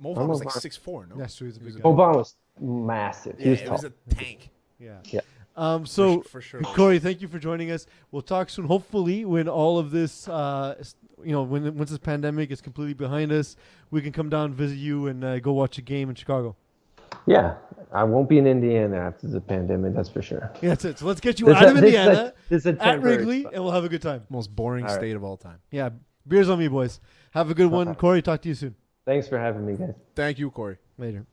Mo 0.00 0.12
Vaughn 0.12 0.26
was 0.28 0.40
like 0.44 0.50
six 0.52 0.76
four. 0.76 1.06
No, 1.06 1.16
That's 1.16 1.36
true. 1.36 1.46
He's 1.46 1.56
a 1.56 1.60
He 1.60 1.66
was 1.66 1.74
big 1.76 1.84
a- 1.84 1.88
guy. 1.88 1.94
Obama 1.94 2.16
was 2.16 2.34
massive. 2.60 3.38
He 3.38 3.44
Yeah, 3.44 3.50
was 3.52 3.60
it 3.60 3.64
tall. 3.66 3.72
was 3.76 3.84
a 3.84 3.92
tank. 4.14 4.50
Yeah. 4.80 4.98
Yeah. 5.04 5.20
Um, 5.56 5.86
so, 5.86 6.20
for 6.22 6.40
sure. 6.40 6.60
Corey, 6.62 6.98
thank 6.98 7.22
you 7.22 7.28
for 7.28 7.38
joining 7.38 7.70
us. 7.70 7.86
We'll 8.10 8.22
talk 8.22 8.50
soon. 8.50 8.66
Hopefully, 8.66 9.24
when 9.24 9.48
all 9.48 9.78
of 9.78 9.92
this, 9.92 10.26
uh, 10.28 10.82
you 11.22 11.30
know, 11.30 11.44
when 11.44 11.76
once 11.78 11.90
this 11.90 11.98
pandemic 12.00 12.50
is 12.50 12.60
completely 12.60 12.94
behind 12.94 13.30
us, 13.30 13.54
we 13.92 14.02
can 14.02 14.10
come 14.10 14.28
down 14.28 14.52
visit 14.52 14.74
you 14.78 15.06
and 15.06 15.22
uh, 15.22 15.38
go 15.38 15.52
watch 15.52 15.78
a 15.78 15.82
game 15.82 16.08
in 16.10 16.16
Chicago. 16.16 16.56
Yeah, 17.26 17.54
I 17.92 18.04
won't 18.04 18.28
be 18.28 18.38
in 18.38 18.46
Indiana 18.46 18.96
after 18.98 19.26
the 19.28 19.40
pandemic. 19.40 19.94
That's 19.94 20.08
for 20.08 20.20
sure. 20.22 20.50
Yeah, 20.60 20.70
that's 20.70 20.84
it. 20.84 20.98
So 20.98 21.06
let's 21.06 21.20
get 21.20 21.40
you 21.40 21.46
This 21.46 21.56
out 21.56 21.68
of 21.68 21.76
is 21.76 21.78
a- 21.78 21.80
this 21.80 21.94
a- 21.94 21.98
Indiana 21.98 22.32
this 22.48 22.66
is 22.66 22.76
a 22.78 22.84
at 22.84 23.02
Wrigley, 23.02 23.40
spot. 23.40 23.54
and 23.54 23.64
we'll 23.64 23.72
have 23.72 23.84
a 23.84 23.88
good 23.88 24.02
time. 24.02 24.22
Most 24.28 24.54
boring 24.54 24.84
All 24.84 24.90
right. 24.90 24.98
state 24.98 25.16
of 25.16 25.24
all 25.24 25.36
time. 25.36 25.58
Yeah, 25.70 25.90
beers 26.28 26.48
on 26.50 26.58
me, 26.58 26.68
boys. 26.68 27.00
Have 27.32 27.50
a 27.50 27.54
good 27.54 27.70
one. 27.70 27.94
Corey. 27.94 28.20
Talk 28.22 28.42
to 28.42 28.48
you 28.48 28.54
soon. 28.54 28.74
Thanks 29.06 29.26
for 29.28 29.38
having 29.38 29.66
me, 29.66 29.74
guys. 29.76 29.94
Thank 30.14 30.38
you, 30.38 30.50
Corey. 30.50 30.76
Later. 30.98 31.26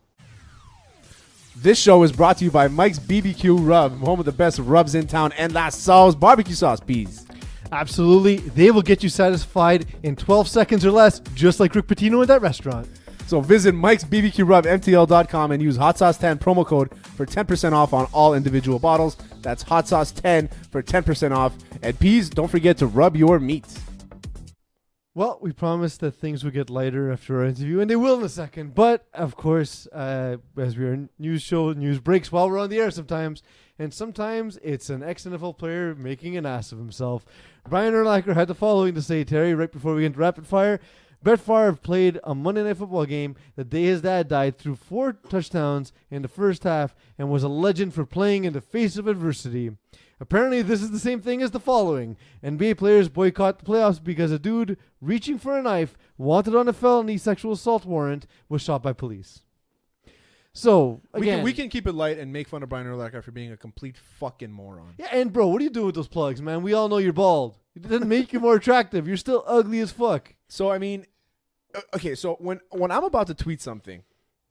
This 1.57 1.77
show 1.77 2.01
is 2.03 2.11
brought 2.11 2.37
to 2.37 2.45
you 2.45 2.51
by 2.51 2.67
Mike's 2.69 2.97
BBQ 2.99 3.67
Rub, 3.67 3.97
home 3.99 4.19
of 4.19 4.25
the 4.25 4.31
best 4.31 4.57
rubs 4.59 4.95
in 4.95 5.05
town, 5.07 5.33
and 5.37 5.53
La 5.53 5.69
Sal's 5.69 6.15
barbecue 6.15 6.55
sauce. 6.55 6.79
Peas. 6.79 7.25
Absolutely, 7.73 8.37
they 8.37 8.71
will 8.71 8.81
get 8.81 9.03
you 9.03 9.09
satisfied 9.09 9.85
in 10.03 10.15
12 10.15 10.47
seconds 10.47 10.85
or 10.85 10.91
less, 10.91 11.19
just 11.35 11.59
like 11.59 11.75
Rick 11.75 11.87
Pitino 11.87 12.21
at 12.21 12.27
that 12.29 12.41
restaurant. 12.41 12.87
So 13.32 13.39
visit 13.39 13.73
Mike's 13.73 14.03
BBQ 14.03 14.45
Rub 14.45 14.65
MTL.com 14.65 15.53
and 15.53 15.63
use 15.63 15.77
Hot 15.77 15.97
Sauce 15.97 16.17
10 16.17 16.38
promo 16.39 16.65
code 16.65 16.93
for 17.15 17.25
10% 17.25 17.71
off 17.71 17.93
on 17.93 18.09
all 18.11 18.34
individual 18.34 18.77
bottles. 18.77 19.15
That's 19.41 19.63
Hot 19.63 19.88
Sauce 19.88 20.11
10 20.11 20.49
for 20.69 20.84
10% 20.84 21.34
off. 21.34 21.53
And 21.82 21.97
please 21.97 22.29
don't 22.29 22.49
forget 22.49 22.77
to 22.79 22.88
rub 22.88 23.15
your 23.15 23.39
meat. 23.39 23.63
Well, 25.15 25.39
we 25.41 25.53
promised 25.53 26.01
that 26.01 26.11
things 26.11 26.43
would 26.43 26.53
get 26.53 26.69
lighter 26.69 27.09
after 27.09 27.39
our 27.39 27.45
interview, 27.45 27.79
and 27.79 27.89
they 27.89 27.95
will 27.95 28.17
in 28.19 28.25
a 28.25 28.29
second. 28.29 28.75
But 28.75 29.07
of 29.13 29.38
course, 29.38 29.88
uh, 29.93 30.36
as 30.57 30.77
we're 30.77 30.93
a 30.93 31.09
news 31.17 31.41
show, 31.41 31.71
news 31.71 31.99
breaks 31.99 32.34
while 32.34 32.49
we're 32.49 32.59
on 32.59 32.69
the 32.69 32.79
air 32.79 32.91
sometimes, 32.91 33.43
and 33.79 33.93
sometimes 33.93 34.59
it's 34.61 34.89
an 34.89 35.03
ex 35.03 35.23
NFL 35.23 35.57
player 35.57 35.95
making 35.95 36.36
an 36.36 36.45
ass 36.45 36.73
of 36.73 36.79
himself. 36.79 37.25
Brian 37.69 37.93
Urlacher 37.93 38.34
had 38.34 38.49
the 38.49 38.55
following 38.55 38.93
to 38.95 39.01
say, 39.01 39.23
Terry, 39.23 39.53
right 39.53 39.71
before 39.71 39.95
we 39.95 40.01
get 40.01 40.07
into 40.07 40.19
rapid 40.19 40.45
fire. 40.47 40.82
Brett 41.24 41.39
Favre 41.39 41.74
played 41.74 42.19
a 42.24 42.34
Monday 42.34 42.63
Night 42.63 42.78
Football 42.78 43.05
game 43.05 43.36
the 43.55 43.63
day 43.63 43.84
his 43.84 44.01
dad 44.01 44.28
died, 44.28 44.57
threw 44.57 44.76
four 44.76 45.13
touchdowns 45.13 45.93
in 46.09 46.24
the 46.24 46.28
first 46.28 46.63
half, 46.63 46.95
and 47.17 47.30
was 47.30 47.43
a 47.43 47.47
legend 47.47 47.93
for 47.93 48.05
playing 48.05 48.43
in 48.43 48.53
the 48.53 48.61
face 48.61 48.97
of 48.97 49.07
adversity. 49.07 49.72
Apparently, 50.19 50.61
this 50.61 50.82
is 50.82 50.91
the 50.91 50.99
same 50.99 51.19
thing 51.22 51.41
as 51.41 51.51
the 51.51 51.59
following 51.59 52.15
NBA 52.43 52.78
players 52.78 53.09
boycott 53.09 53.59
the 53.59 53.65
playoffs 53.65 54.03
because 54.03 54.32
a 54.32 54.39
dude 54.39 54.78
reaching 54.99 55.38
for 55.38 55.57
a 55.57 55.61
knife, 55.63 55.97
wanted 56.17 56.55
on 56.55 56.67
a 56.67 56.74
felony 56.74 57.17
sexual 57.17 57.53
assault 57.53 57.86
warrant, 57.86 58.28
was 58.47 58.61
shot 58.61 58.84
by 58.84 58.93
police. 58.93 59.41
So, 60.53 61.01
We 61.13 61.22
again, 61.22 61.38
can, 61.38 61.43
we 61.45 61.53
can 61.53 61.69
keep 61.69 61.88
it 61.88 61.93
light 61.93 62.17
and 62.17 62.34
make 62.34 62.47
fun 62.47 62.61
of 62.61 62.69
Brian 62.69 62.86
Urlacher 62.86 63.24
for 63.24 63.32
being 63.32 63.51
a 63.51 63.57
complete 63.57 63.97
fucking 64.19 64.51
moron. 64.51 64.95
Yeah, 64.97 65.07
and 65.11 65.32
bro, 65.32 65.47
what 65.47 65.61
are 65.61 65.63
you 65.63 65.69
doing 65.69 65.86
with 65.88 65.95
those 65.95 66.09
plugs, 66.09 66.41
man? 66.41 66.61
We 66.61 66.74
all 66.74 66.89
know 66.89 66.97
you're 66.97 67.13
bald. 67.13 67.57
It 67.76 67.84
doesn't 67.84 68.07
make 68.07 68.34
you 68.34 68.39
more 68.41 68.55
attractive. 68.55 69.07
You're 69.07 69.17
still 69.17 69.43
ugly 69.47 69.80
as 69.80 69.91
fuck. 69.91 70.36
So, 70.52 70.70
I 70.70 70.80
mean, 70.80 71.06
uh, 71.74 71.80
okay, 71.95 72.14
so 72.14 72.36
when, 72.39 72.60
when 72.72 72.91
I'm 72.91 73.06
about 73.06 73.28
to 73.28 73.34
tweet 73.34 73.62
something, 73.62 74.04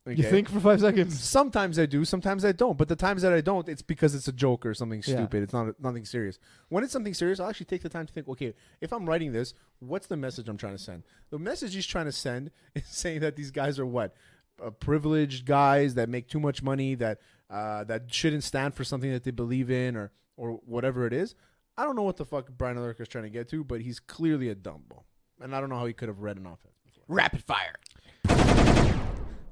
You 0.07 0.23
think 0.23 0.49
for 0.49 0.59
five 0.59 0.81
seconds? 0.81 1.21
Sometimes 1.21 1.79
I 1.79 1.85
do, 1.85 2.07
sometimes 2.07 2.43
I 2.43 2.53
don't. 2.53 2.79
But 2.79 2.89
the 2.89 2.97
times 2.97 3.21
that 3.21 3.35
I 3.35 3.43
don't, 3.43 3.69
it's 3.69 3.83
because 3.83 4.15
it's 4.15 4.27
a 4.27 4.33
joke 4.33 4.65
or 4.65 4.73
something 4.73 5.03
Yeah. 5.07 5.17
stupid. 5.17 5.43
It's 5.43 5.53
not 5.53 5.79
nothing 5.79 6.07
serious. 6.07 6.39
When 6.71 6.83
it's 6.85 6.93
something 6.95 7.13
serious, 7.13 7.39
I'll 7.39 7.51
actually 7.51 7.67
take 7.67 7.83
the 7.83 7.91
time 7.91 8.07
to 8.07 8.13
think. 8.15 8.29
Okay, 8.29 8.55
if 8.81 8.95
I'm 8.95 9.05
writing 9.05 9.33
this, 9.33 9.53
what's 9.79 10.07
the 10.07 10.17
message 10.17 10.49
I'm 10.49 10.57
trying 10.57 10.73
to 10.75 10.83
send? 10.83 11.03
The 11.29 11.39
message 11.39 11.75
he's 11.75 11.87
trying 11.87 12.07
to 12.07 12.13
send 12.13 12.51
is 12.75 12.87
saying 12.87 13.21
that 13.21 13.37
these 13.37 13.51
guys 13.51 13.79
are 13.79 13.85
what, 13.87 14.15
uh, 14.65 14.71
privileged 14.71 15.45
guys 15.45 15.95
that 15.97 16.09
make 16.09 16.29
too 16.29 16.41
much 16.41 16.63
money 16.63 16.95
that 16.95 17.21
uh, 17.51 17.85
that 17.85 18.13
shouldn't 18.13 18.45
stand 18.45 18.73
for 18.73 18.85
something 18.85 19.13
that 19.13 19.25
they 19.25 19.33
believe 19.33 19.71
in 19.71 19.97
or 19.97 20.13
or 20.39 20.53
whatever 20.65 21.07
it 21.07 21.13
is. 21.13 21.35
I 21.77 21.85
don't 21.85 21.95
know 21.95 22.03
what 22.05 22.17
the 22.17 22.25
fuck 22.25 22.49
Brian 22.57 22.79
Urlacher 22.79 23.03
is 23.03 23.09
trying 23.09 23.25
to 23.25 23.31
get 23.31 23.49
to, 23.51 23.65
but 23.65 23.83
he's 23.83 24.01
clearly 24.01 24.49
a 24.49 24.55
dumbo, 24.55 25.05
and 25.41 25.55
I 25.55 25.61
don't 25.61 25.69
know 25.69 25.79
how 25.79 25.87
he 25.87 25.93
could 25.93 26.09
have 26.09 26.21
read 26.21 26.37
an 26.37 26.47
offense. 26.47 26.75
Before. 26.85 27.05
Rapid 27.09 27.43
fire. 27.45 27.75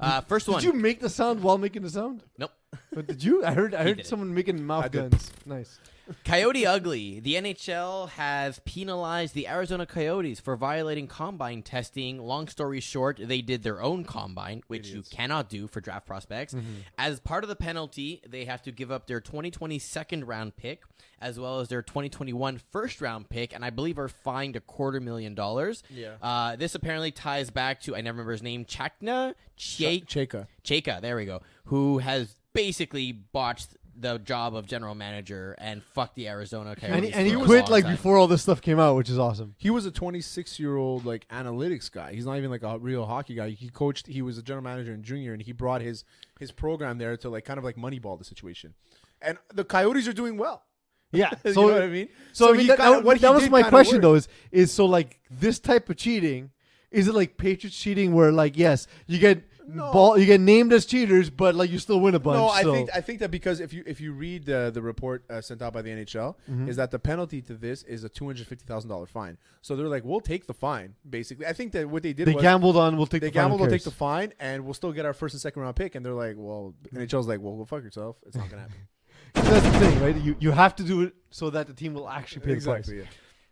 Uh, 0.00 0.20
first 0.22 0.48
one. 0.48 0.60
Did 0.60 0.72
you 0.72 0.78
make 0.78 1.00
the 1.00 1.08
sound 1.08 1.42
while 1.42 1.58
making 1.58 1.82
the 1.82 1.90
sound? 1.90 2.22
Nope. 2.38 2.52
But 2.92 3.06
did 3.06 3.22
you? 3.24 3.44
I 3.44 3.52
heard. 3.52 3.74
I 3.74 3.82
He 3.82 3.88
heard 3.90 3.96
did. 3.98 4.06
someone 4.06 4.34
making 4.34 4.62
mouth 4.64 4.84
I 4.84 4.88
did. 4.88 5.10
guns. 5.10 5.30
Nice. 5.46 5.78
Coyote 6.24 6.64
Ugly. 6.66 7.20
The 7.20 7.34
NHL 7.34 8.08
has 8.10 8.60
penalized 8.64 9.34
the 9.34 9.46
Arizona 9.46 9.84
Coyotes 9.84 10.40
for 10.40 10.56
violating 10.56 11.06
combine 11.06 11.62
testing. 11.62 12.18
Long 12.18 12.48
story 12.48 12.80
short, 12.80 13.20
they 13.22 13.42
did 13.42 13.62
their 13.62 13.82
own 13.82 14.04
combine, 14.04 14.62
which 14.68 14.88
you 14.88 15.02
cannot 15.02 15.50
do 15.50 15.66
for 15.66 15.82
draft 15.82 16.06
prospects. 16.06 16.54
As 16.96 17.20
part 17.20 17.44
of 17.44 17.48
the 17.48 17.56
penalty, 17.56 18.22
they 18.26 18.46
have 18.46 18.62
to 18.62 18.72
give 18.72 18.90
up 18.90 19.06
their 19.06 19.20
2020 19.20 19.78
second 19.78 20.24
round 20.26 20.56
pick 20.56 20.82
as 21.20 21.38
well 21.38 21.58
as 21.60 21.68
their 21.68 21.82
2021 21.82 22.58
first 22.70 23.00
round 23.02 23.28
pick, 23.28 23.52
and 23.54 23.62
I 23.64 23.68
believe 23.70 23.98
are 23.98 24.08
fined 24.08 24.56
a 24.56 24.60
quarter 24.60 25.00
million 25.00 25.34
dollars. 25.34 25.82
Yeah. 25.90 26.14
Uh, 26.22 26.56
this 26.56 26.74
apparently 26.74 27.10
ties 27.10 27.50
back 27.50 27.80
to 27.82 27.94
I 27.96 28.00
never 28.00 28.16
remember 28.18 28.32
his 28.32 28.42
name, 28.42 28.64
Chakna 28.64 29.34
Ch- 29.56 29.80
Chayka. 30.06 30.46
Chayka, 30.64 31.00
there 31.02 31.16
we 31.16 31.24
go, 31.26 31.42
who 31.66 31.98
has 31.98 32.36
basically 32.62 33.12
botched 33.12 33.76
the 34.00 34.18
job 34.18 34.54
of 34.54 34.66
general 34.66 34.94
manager 34.94 35.54
and 35.58 35.82
fucked 35.82 36.14
the 36.14 36.28
Arizona 36.28 36.76
Coyotes. 36.76 36.96
And 36.96 37.04
he, 37.04 37.12
and 37.12 37.26
he 37.26 37.32
for 37.34 37.42
a 37.42 37.44
quit 37.46 37.62
long 37.64 37.70
like 37.70 37.84
time. 37.84 37.94
before 37.94 38.16
all 38.16 38.26
this 38.28 38.42
stuff 38.42 38.60
came 38.60 38.78
out, 38.78 38.94
which 38.96 39.10
is 39.10 39.18
awesome. 39.18 39.54
He 39.58 39.70
was 39.70 39.86
a 39.86 39.90
26 39.90 40.58
year 40.60 40.76
old 40.76 41.04
like 41.04 41.26
analytics 41.28 41.90
guy. 41.90 42.12
He's 42.12 42.26
not 42.26 42.36
even 42.36 42.50
like 42.50 42.62
a 42.62 42.78
real 42.78 43.06
hockey 43.06 43.34
guy. 43.34 43.50
He 43.50 43.68
coached. 43.68 44.06
He 44.06 44.22
was 44.22 44.38
a 44.38 44.42
general 44.42 44.62
manager 44.64 44.92
in 44.92 45.02
junior, 45.02 45.32
and 45.32 45.42
he 45.42 45.52
brought 45.52 45.80
his 45.82 46.04
his 46.38 46.52
program 46.52 46.98
there 46.98 47.16
to 47.16 47.28
like 47.28 47.44
kind 47.44 47.58
of 47.58 47.64
like 47.64 47.76
moneyball 47.76 48.18
the 48.18 48.24
situation. 48.24 48.74
And 49.20 49.38
the 49.52 49.64
Coyotes 49.64 50.06
are 50.08 50.12
doing 50.12 50.36
well. 50.36 50.64
Yeah. 51.10 51.30
you 51.42 51.52
So 51.54 51.66
know 51.68 51.72
what 51.72 51.82
I 51.82 51.86
mean? 51.88 52.08
So, 52.34 52.48
I 52.50 52.52
mean, 52.52 52.60
he 52.60 52.66
that, 52.66 52.76
kinda- 52.78 52.96
that, 52.98 53.04
what 53.04 53.16
he 53.16 53.26
was 53.26 53.42
did 53.42 53.50
my 53.50 53.62
kinda 53.62 53.70
question 53.70 53.94
worked. 53.96 54.02
though. 54.02 54.14
Is 54.14 54.28
is 54.52 54.70
so 54.72 54.84
like 54.84 55.20
this 55.30 55.58
type 55.58 55.88
of 55.88 55.96
cheating? 55.96 56.50
Is 56.90 57.08
it 57.08 57.14
like 57.14 57.36
Patriots 57.38 57.76
cheating, 57.78 58.12
where 58.14 58.30
like 58.30 58.58
yes, 58.58 58.86
you 59.06 59.18
get 59.18 59.42
ball, 59.76 60.18
you 60.18 60.26
get 60.26 60.40
named 60.40 60.72
as 60.72 60.86
cheaters, 60.86 61.30
but 61.30 61.54
like 61.54 61.70
you 61.70 61.78
still 61.78 62.00
win 62.00 62.14
a 62.14 62.18
bunch? 62.18 62.36
No, 62.38 62.48
I 62.48 62.62
so- 62.62 62.72
think 62.72 62.90
I 62.94 63.00
think 63.00 63.18
that 63.20 63.30
because 63.30 63.60
if 63.60 63.72
you 63.72 63.82
if 63.86 64.00
you 64.00 64.12
read 64.12 64.46
the 64.46 64.70
the 64.72 64.80
report 64.82 65.24
uh, 65.30 65.40
sent 65.40 65.62
out 65.62 65.72
by 65.72 65.82
the 65.82 65.90
NHL, 65.90 66.34
Mm-hmm. 66.50 66.68
is 66.68 66.76
that 66.76 66.90
the 66.90 66.98
penalty 66.98 67.42
to 67.42 67.54
this 67.54 67.82
is 67.82 68.04
a 68.04 68.08
two 68.08 68.26
hundred 68.26 68.46
fifty 68.46 68.64
thousand 68.66 68.90
dollar 68.90 69.06
fine. 69.06 69.36
So 69.62 69.76
they're 69.76 69.88
like, 69.88 70.04
we'll 70.04 70.20
take 70.20 70.46
the 70.46 70.54
fine. 70.54 70.94
Basically, 71.08 71.46
I 71.46 71.52
think 71.52 71.72
that 71.72 71.88
what 71.88 72.02
they 72.02 72.12
did 72.12 72.26
they 72.26 72.34
was 72.34 72.42
gambled 72.42 72.76
on. 72.76 72.96
We'll 72.96 73.06
take 73.06 73.20
they 73.20 73.28
the 73.28 73.32
gambled, 73.32 73.60
we'll 73.60 73.70
take 73.70 73.84
the 73.84 73.90
fine, 73.90 74.32
and 74.40 74.64
we'll 74.64 74.74
still 74.74 74.92
get 74.92 75.04
our 75.04 75.12
first 75.14 75.34
and 75.34 75.40
second 75.40 75.62
round 75.62 75.76
pick. 75.76 75.94
And 75.94 76.04
they're 76.04 76.12
like, 76.14 76.34
well, 76.38 76.74
NHL's 76.94 77.26
like, 77.28 77.40
well, 77.40 77.56
go 77.56 77.64
fuck 77.64 77.82
yourself. 77.82 78.16
It's 78.26 78.36
not 78.36 78.48
gonna 78.48 78.62
happen. 78.62 78.76
That's 79.34 79.66
the 79.66 79.78
thing, 79.78 80.00
right? 80.00 80.16
You 80.16 80.36
you 80.40 80.50
have 80.52 80.74
to 80.76 80.82
do 80.82 81.02
it 81.02 81.14
so 81.30 81.50
that 81.50 81.66
the 81.66 81.74
team 81.74 81.92
will 81.94 82.08
actually 82.08 82.40
pay 82.46 82.54
the 82.54 82.64
price. 82.64 82.88
yeah. 82.90 83.02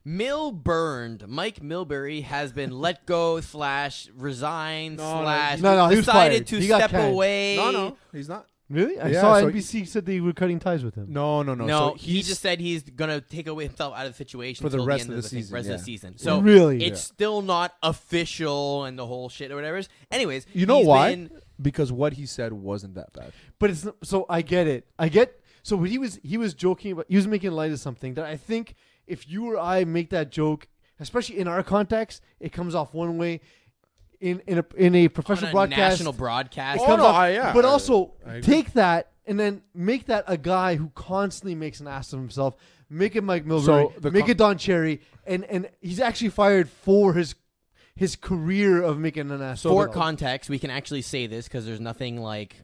Mill 0.08 0.52
burned. 0.52 1.26
Mike 1.26 1.58
Milbury 1.60 2.22
has 2.22 2.52
been 2.52 2.70
let 2.70 3.06
go 3.06 3.40
slash 3.40 4.08
resigned 4.14 4.98
No, 4.98 5.16
no, 5.16 5.22
slash 5.24 5.60
no, 5.60 5.76
no, 5.76 5.88
he 5.88 5.96
was 5.96 6.06
decided 6.06 6.34
fired. 6.36 6.46
to 6.46 6.60
He 6.60 6.68
got 6.68 6.78
step 6.78 6.90
canned. 6.92 7.12
away. 7.12 7.56
No, 7.56 7.70
no, 7.72 7.96
he's 8.12 8.28
not. 8.28 8.46
Really? 8.70 9.00
I 9.00 9.08
Yeah, 9.08 9.20
saw 9.20 9.40
so- 9.40 9.46
NBC 9.50 9.84
said 9.84 10.06
they 10.06 10.20
were 10.20 10.32
cutting 10.32 10.60
ties 10.60 10.84
with 10.84 10.94
him. 10.94 11.06
No, 11.08 11.42
no, 11.42 11.54
no. 11.56 11.66
No, 11.66 11.78
so 11.90 11.94
he 11.96 12.12
he's- 12.14 12.28
just 12.28 12.40
said 12.40 12.60
he's 12.60 12.84
gonna 12.84 13.20
take 13.20 13.48
away 13.48 13.64
himself 13.66 13.94
out 13.96 14.06
of 14.06 14.12
the 14.12 14.16
situation 14.16 14.62
For 14.62 14.68
the 14.68 14.76
till 14.78 14.86
rest 14.86 15.02
end 15.02 15.10
of 15.10 15.16
the 15.16 15.28
thing- 15.28 15.40
season, 15.42 15.54
Rest 15.54 15.66
of 15.66 15.70
yeah. 15.72 15.76
the 15.78 15.82
season. 15.82 16.18
So 16.18 16.40
Really? 16.40 16.84
it's 16.84 17.00
still 17.00 17.42
not 17.42 17.74
official 17.82 18.84
and 18.84 18.96
the 18.96 19.06
whole 19.06 19.28
shit 19.28 19.50
or 19.50 19.56
whatever. 19.56 19.80
Anyways, 20.12 20.46
You 20.52 20.66
know 20.66 20.78
he's 20.78 20.86
why? 20.86 21.10
been- 21.10 21.30
because 21.60 21.90
what 21.90 22.12
he 22.12 22.26
said 22.26 22.52
wasn't 22.52 22.94
that 22.94 23.12
bad. 23.12 23.32
But 23.58 23.70
it's 23.70 23.84
not, 23.84 23.96
so 24.04 24.24
I 24.28 24.42
get 24.42 24.68
it. 24.68 24.86
I 25.00 25.08
get 25.08 25.40
so 25.64 25.76
what 25.76 25.90
he 25.90 25.98
was 25.98 26.20
he 26.22 26.36
was 26.36 26.54
joking 26.54 26.92
about. 26.92 27.06
He 27.08 27.16
was 27.16 27.26
making 27.26 27.50
light 27.52 27.72
of 27.72 27.80
something 27.80 28.14
that 28.14 28.24
I 28.24 28.36
think 28.36 28.74
if 29.06 29.28
you 29.28 29.46
or 29.50 29.58
I 29.58 29.84
make 29.84 30.10
that 30.10 30.30
joke, 30.30 30.68
especially 31.00 31.38
in 31.38 31.48
our 31.48 31.62
context, 31.62 32.22
it 32.40 32.52
comes 32.52 32.74
off 32.74 32.94
one 32.94 33.18
way. 33.18 33.40
In 34.18 34.40
in 34.46 34.58
a 34.58 34.64
in 34.76 34.94
a 34.94 35.04
on 35.04 35.08
professional 35.10 35.50
a 35.50 35.52
broadcast, 35.52 35.78
national 35.98 36.12
broadcast. 36.14 36.78
it 36.80 36.82
Oh, 36.84 36.86
comes 36.86 36.98
no, 37.02 37.06
off- 37.06 37.14
I- 37.16 37.32
yeah, 37.34 37.52
but 37.52 37.66
I- 37.66 37.68
also 37.68 38.14
I 38.26 38.30
agree. 38.36 38.40
take 38.42 38.72
that 38.72 39.12
and 39.26 39.38
then 39.38 39.60
make 39.74 40.06
that 40.06 40.24
a 40.26 40.38
guy 40.38 40.76
who 40.76 40.88
constantly 40.94 41.54
makes 41.54 41.80
an 41.80 41.86
ass 41.86 42.14
of 42.14 42.18
himself. 42.20 42.56
Make 42.88 43.14
it 43.14 43.22
Mike 43.24 43.44
Milbury. 43.44 43.64
So 43.66 43.92
the 44.00 44.10
make 44.10 44.22
con- 44.22 44.30
it 44.30 44.38
Don 44.38 44.56
Cherry, 44.56 45.02
and 45.26 45.44
and 45.44 45.68
he's 45.82 46.00
actually 46.00 46.30
fired 46.30 46.70
for 46.70 47.12
his 47.12 47.34
his 47.94 48.16
career 48.16 48.82
of 48.82 48.98
making 48.98 49.30
an 49.30 49.42
ass. 49.42 49.62
For 49.62 49.82
himself. 49.82 49.94
context, 49.94 50.48
we 50.48 50.58
can 50.58 50.70
actually 50.70 51.02
say 51.02 51.26
this 51.26 51.46
because 51.46 51.66
there's 51.66 51.80
nothing 51.80 52.18
like 52.18 52.56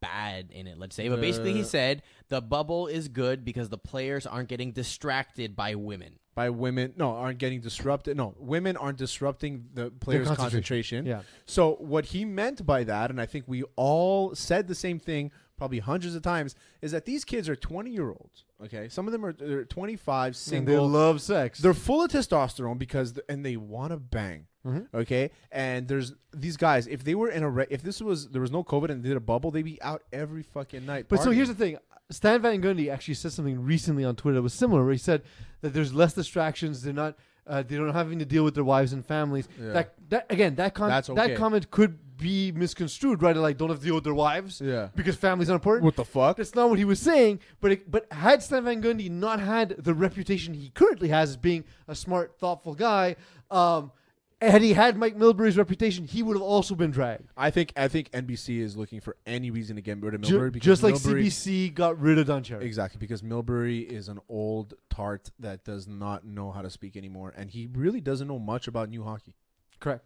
bad 0.00 0.50
in 0.50 0.66
it. 0.66 0.78
Let's 0.78 0.96
say, 0.96 1.08
but 1.08 1.20
basically, 1.20 1.52
he 1.52 1.64
said 1.64 2.02
the 2.28 2.40
bubble 2.40 2.86
is 2.86 3.08
good 3.08 3.44
because 3.44 3.68
the 3.68 3.78
players 3.78 4.26
aren't 4.26 4.48
getting 4.48 4.72
distracted 4.72 5.56
by 5.56 5.74
women. 5.74 6.18
By 6.34 6.50
women, 6.50 6.92
no, 6.96 7.10
aren't 7.10 7.38
getting 7.38 7.60
disrupted. 7.60 8.16
No, 8.16 8.34
women 8.38 8.76
aren't 8.76 8.98
disrupting 8.98 9.66
the 9.74 9.90
players' 9.90 10.28
concentration. 10.28 11.04
concentration. 11.04 11.06
Yeah. 11.06 11.22
So 11.46 11.74
what 11.80 12.06
he 12.06 12.24
meant 12.24 12.64
by 12.64 12.84
that, 12.84 13.10
and 13.10 13.20
I 13.20 13.26
think 13.26 13.46
we 13.48 13.64
all 13.74 14.34
said 14.36 14.68
the 14.68 14.74
same 14.76 15.00
thing, 15.00 15.32
probably 15.58 15.80
hundreds 15.80 16.14
of 16.14 16.22
times, 16.22 16.54
is 16.80 16.92
that 16.92 17.04
these 17.04 17.24
kids 17.24 17.48
are 17.48 17.56
twenty 17.56 17.90
year 17.90 18.08
olds. 18.08 18.44
Okay, 18.64 18.88
some 18.88 19.06
of 19.06 19.12
them 19.12 19.24
are 19.24 19.32
they're 19.32 19.64
twenty 19.64 19.96
five, 19.96 20.28
and 20.28 20.36
single. 20.36 20.74
they 20.74 20.98
love 20.98 21.20
sex. 21.20 21.58
They're 21.58 21.74
full 21.74 22.02
of 22.02 22.10
testosterone 22.10 22.78
because 22.78 23.18
and 23.28 23.44
they 23.44 23.56
want 23.56 23.92
to 23.92 23.98
bang. 23.98 24.46
Mm-hmm. 24.66 24.96
Okay, 24.96 25.30
and 25.52 25.86
there's 25.88 26.14
these 26.32 26.56
guys. 26.56 26.86
If 26.86 27.04
they 27.04 27.14
were 27.14 27.28
in 27.28 27.42
a 27.42 27.50
re- 27.50 27.66
if 27.70 27.82
this 27.82 28.00
was 28.00 28.28
there 28.28 28.40
was 28.40 28.50
no 28.50 28.64
COVID 28.64 28.90
and 28.90 29.02
they 29.02 29.08
did 29.08 29.16
a 29.16 29.20
bubble, 29.20 29.50
they'd 29.50 29.62
be 29.62 29.80
out 29.82 30.02
every 30.12 30.42
fucking 30.42 30.86
night. 30.86 31.06
But 31.08 31.22
so 31.22 31.30
here's 31.30 31.48
the 31.48 31.54
thing. 31.54 31.78
Stan 32.10 32.40
Van 32.40 32.62
Gundy 32.62 32.90
actually 32.90 33.14
said 33.14 33.32
something 33.32 33.60
recently 33.60 34.04
on 34.04 34.16
Twitter 34.16 34.36
that 34.36 34.42
was 34.42 34.54
similar. 34.54 34.82
Where 34.82 34.92
he 34.92 34.98
said 34.98 35.22
that 35.60 35.74
there's 35.74 35.92
less 35.92 36.14
distractions. 36.14 36.82
They're 36.82 36.92
not. 36.92 37.16
Uh, 37.48 37.62
they 37.62 37.76
don't 37.76 37.92
having 37.92 38.18
to 38.18 38.24
deal 38.24 38.44
with 38.44 38.54
their 38.54 38.64
wives 38.64 38.92
and 38.92 39.04
families. 39.04 39.48
Yeah. 39.60 39.72
That 39.72 39.94
that 40.10 40.26
again 40.30 40.54
that 40.56 40.74
con- 40.74 40.90
That's 40.90 41.08
that 41.08 41.36
comment 41.36 41.70
could 41.70 41.98
be 42.18 42.52
misconstrued, 42.52 43.22
right? 43.22 43.36
Like 43.36 43.56
don't 43.56 43.70
have 43.70 43.78
to 43.78 43.84
deal 43.84 43.94
with 43.94 44.04
their 44.04 44.14
wives. 44.14 44.60
Yeah. 44.60 44.88
Because 44.94 45.16
families 45.16 45.48
are 45.48 45.54
important. 45.54 45.84
What 45.84 45.96
the 45.96 46.04
fuck? 46.04 46.36
That's 46.36 46.54
not 46.54 46.68
what 46.68 46.78
he 46.78 46.84
was 46.84 47.00
saying. 47.00 47.40
But 47.60 47.72
it, 47.72 47.90
but 47.90 48.12
had 48.12 48.42
Stan 48.42 48.64
Van 48.64 48.82
Gundy 48.82 49.10
not 49.10 49.40
had 49.40 49.76
the 49.78 49.94
reputation 49.94 50.52
he 50.54 50.70
currently 50.70 51.08
has 51.08 51.30
as 51.30 51.36
being 51.36 51.64
a 51.86 51.94
smart, 51.94 52.38
thoughtful 52.38 52.74
guy, 52.74 53.16
um, 53.50 53.92
had 54.40 54.62
he 54.62 54.72
had 54.72 54.96
Mike 54.96 55.16
Milbury's 55.16 55.56
reputation, 55.56 56.04
he 56.04 56.22
would 56.22 56.36
have 56.36 56.42
also 56.42 56.74
been 56.74 56.90
dragged. 56.90 57.28
I 57.36 57.50
think 57.50 57.72
I 57.76 57.88
think 57.88 58.10
NBC 58.12 58.60
is 58.60 58.76
looking 58.76 59.00
for 59.00 59.16
any 59.26 59.50
reason 59.50 59.76
to 59.76 59.82
get 59.82 60.00
rid 60.00 60.14
of 60.14 60.20
Ju- 60.20 60.38
Milbury 60.38 60.52
because 60.52 60.64
just 60.66 60.82
like 60.82 60.94
Milbury- 60.94 61.26
CBC 61.26 61.74
got 61.74 61.98
rid 62.00 62.18
of 62.18 62.26
Don 62.28 62.42
Cherry. 62.42 62.64
Exactly, 62.64 62.98
because 62.98 63.22
Milbury 63.22 63.84
is 63.84 64.08
an 64.08 64.20
old 64.28 64.74
tart 64.90 65.30
that 65.40 65.64
does 65.64 65.88
not 65.88 66.24
know 66.24 66.52
how 66.52 66.62
to 66.62 66.70
speak 66.70 66.96
anymore, 66.96 67.34
and 67.36 67.50
he 67.50 67.66
really 67.72 68.00
doesn't 68.00 68.28
know 68.28 68.38
much 68.38 68.68
about 68.68 68.88
new 68.88 69.02
hockey. 69.02 69.34
Correct. 69.80 70.04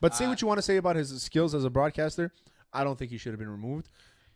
But 0.00 0.14
say 0.14 0.24
Uh, 0.26 0.30
what 0.30 0.42
you 0.42 0.48
want 0.48 0.58
to 0.58 0.62
say 0.62 0.76
about 0.76 0.96
his 0.96 1.22
skills 1.22 1.54
as 1.54 1.64
a 1.64 1.70
broadcaster, 1.70 2.32
I 2.72 2.82
don't 2.84 2.98
think 2.98 3.10
he 3.10 3.16
should 3.18 3.32
have 3.32 3.38
been 3.38 3.48
removed. 3.48 3.88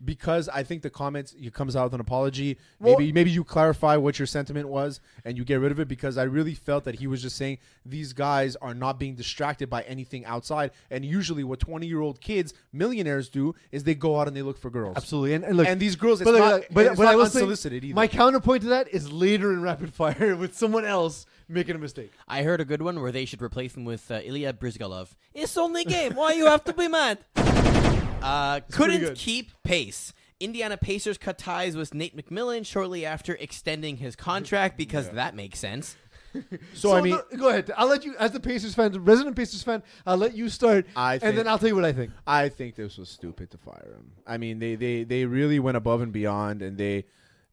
Because 0.05 0.49
I 0.49 0.62
think 0.62 0.82
the 0.82 0.90
comments 0.90 1.34
he 1.36 1.51
comes 1.51 1.74
out 1.74 1.84
with 1.84 1.94
an 1.94 2.01
apology. 2.01 2.59
Maybe 2.80 3.12
maybe 3.12 3.30
you 3.30 3.42
clarify 3.44 3.96
what 3.96 4.18
your 4.18 4.26
sentiment 4.26 4.68
was 4.68 5.01
and 5.24 5.36
you 5.36 5.44
get 5.44 5.57
rid 5.57 5.72
of 5.72 5.80
it 5.80 5.88
because 5.88 6.16
I 6.16 6.24
really 6.24 6.55
felt 6.55 6.84
that 6.84 6.96
he 6.96 7.07
was 7.07 7.22
just 7.22 7.36
saying 7.36 7.59
these 7.84 8.12
guys 8.12 8.55
are 8.57 8.74
not 8.74 8.99
being 8.99 9.14
distracted 9.14 9.68
by 9.68 9.82
anything 9.82 10.24
outside. 10.24 10.70
And 10.90 11.05
usually 11.05 11.42
what 11.44 11.61
twenty 11.61 11.86
year 11.86 12.01
old 12.01 12.20
kids, 12.20 12.55
millionaires 12.72 13.28
do 13.28 13.55
is 13.72 13.84
they 13.84 13.94
go 13.94 14.20
out 14.20 14.28
and 14.28 14.36
they 14.36 14.42
look 14.42 14.59
for 14.59 14.70
girls. 14.70 14.96
Absolutely. 14.96 15.34
And, 15.34 15.44
and 15.44 15.57
look, 15.57 15.66
and 15.66 15.80
these 15.80 15.96
girls, 15.96 16.20
it's 16.20 16.30
but, 16.30 16.34
look, 16.34 16.40
not, 16.40 16.53
look, 16.53 16.66
but, 16.70 16.86
it's 16.86 16.96
but 16.96 17.05
not 17.05 17.12
I 17.12 17.16
will 17.16 17.26
say, 17.26 17.40
unsolicited 17.40 17.84
either. 17.84 17.94
my 17.94 18.07
counterpoint 18.07 18.62
to 18.62 18.68
that 18.68 18.88
is 18.88 19.11
later 19.11 19.53
in 19.53 19.62
rapid 19.62 19.92
fire 19.92 20.36
with 20.38 20.57
someone 20.57 20.84
else 20.84 21.26
making 21.49 21.74
a 21.74 21.78
mistake. 21.78 22.12
I 22.26 22.42
heard 22.42 22.61
a 22.61 22.64
good 22.64 22.82
one 22.82 23.01
where 23.01 23.12
they 23.12 23.24
should 23.24 23.42
replace 23.42 23.76
him 23.76 23.84
with 23.84 24.11
uh, 24.11 24.20
Ilya 24.22 24.55
Bryzgalov. 24.55 25.09
It's 25.34 25.57
only 25.57 25.84
game. 25.84 26.14
Why 26.14 26.32
you 26.32 26.46
have 26.46 26.64
to 26.64 26.72
be 26.72 26.88
mad? 26.88 27.18
Uh, 28.22 28.60
couldn't 28.70 29.14
keep 29.16 29.52
pace. 29.62 30.12
Indiana 30.40 30.76
Pacers 30.76 31.18
cut 31.18 31.38
ties 31.38 31.76
with 31.76 31.94
Nate 31.94 32.16
McMillan 32.16 32.64
shortly 32.64 33.04
after 33.04 33.34
extending 33.34 33.96
his 33.96 34.14
contract 34.16 34.76
because 34.76 35.08
that 35.10 35.34
makes 35.34 35.58
sense. 35.58 35.96
so, 36.74 36.94
I 36.94 37.00
mean, 37.00 37.18
no, 37.32 37.38
go 37.38 37.48
ahead. 37.48 37.70
I'll 37.76 37.88
let 37.88 38.04
you, 38.04 38.14
as 38.18 38.32
the 38.32 38.38
Pacers 38.40 38.74
fan, 38.74 38.92
the 38.92 39.00
resident 39.00 39.34
Pacers 39.34 39.62
fan, 39.62 39.82
I'll 40.06 40.16
let 40.18 40.34
you 40.36 40.48
start, 40.48 40.86
I 40.94 41.14
and 41.14 41.22
think- 41.22 41.36
then 41.36 41.48
I'll 41.48 41.58
tell 41.58 41.68
you 41.68 41.74
what 41.74 41.84
I 41.86 41.92
think. 41.92 42.12
I 42.26 42.48
think 42.50 42.76
this 42.76 42.98
was 42.98 43.08
stupid 43.08 43.50
to 43.52 43.58
fire 43.58 43.94
him. 43.96 44.12
I 44.26 44.36
mean, 44.36 44.58
they 44.58 44.74
they, 44.76 45.04
they 45.04 45.24
really 45.24 45.58
went 45.58 45.76
above 45.76 46.02
and 46.02 46.12
beyond, 46.12 46.60
and 46.62 46.76
they 46.76 47.06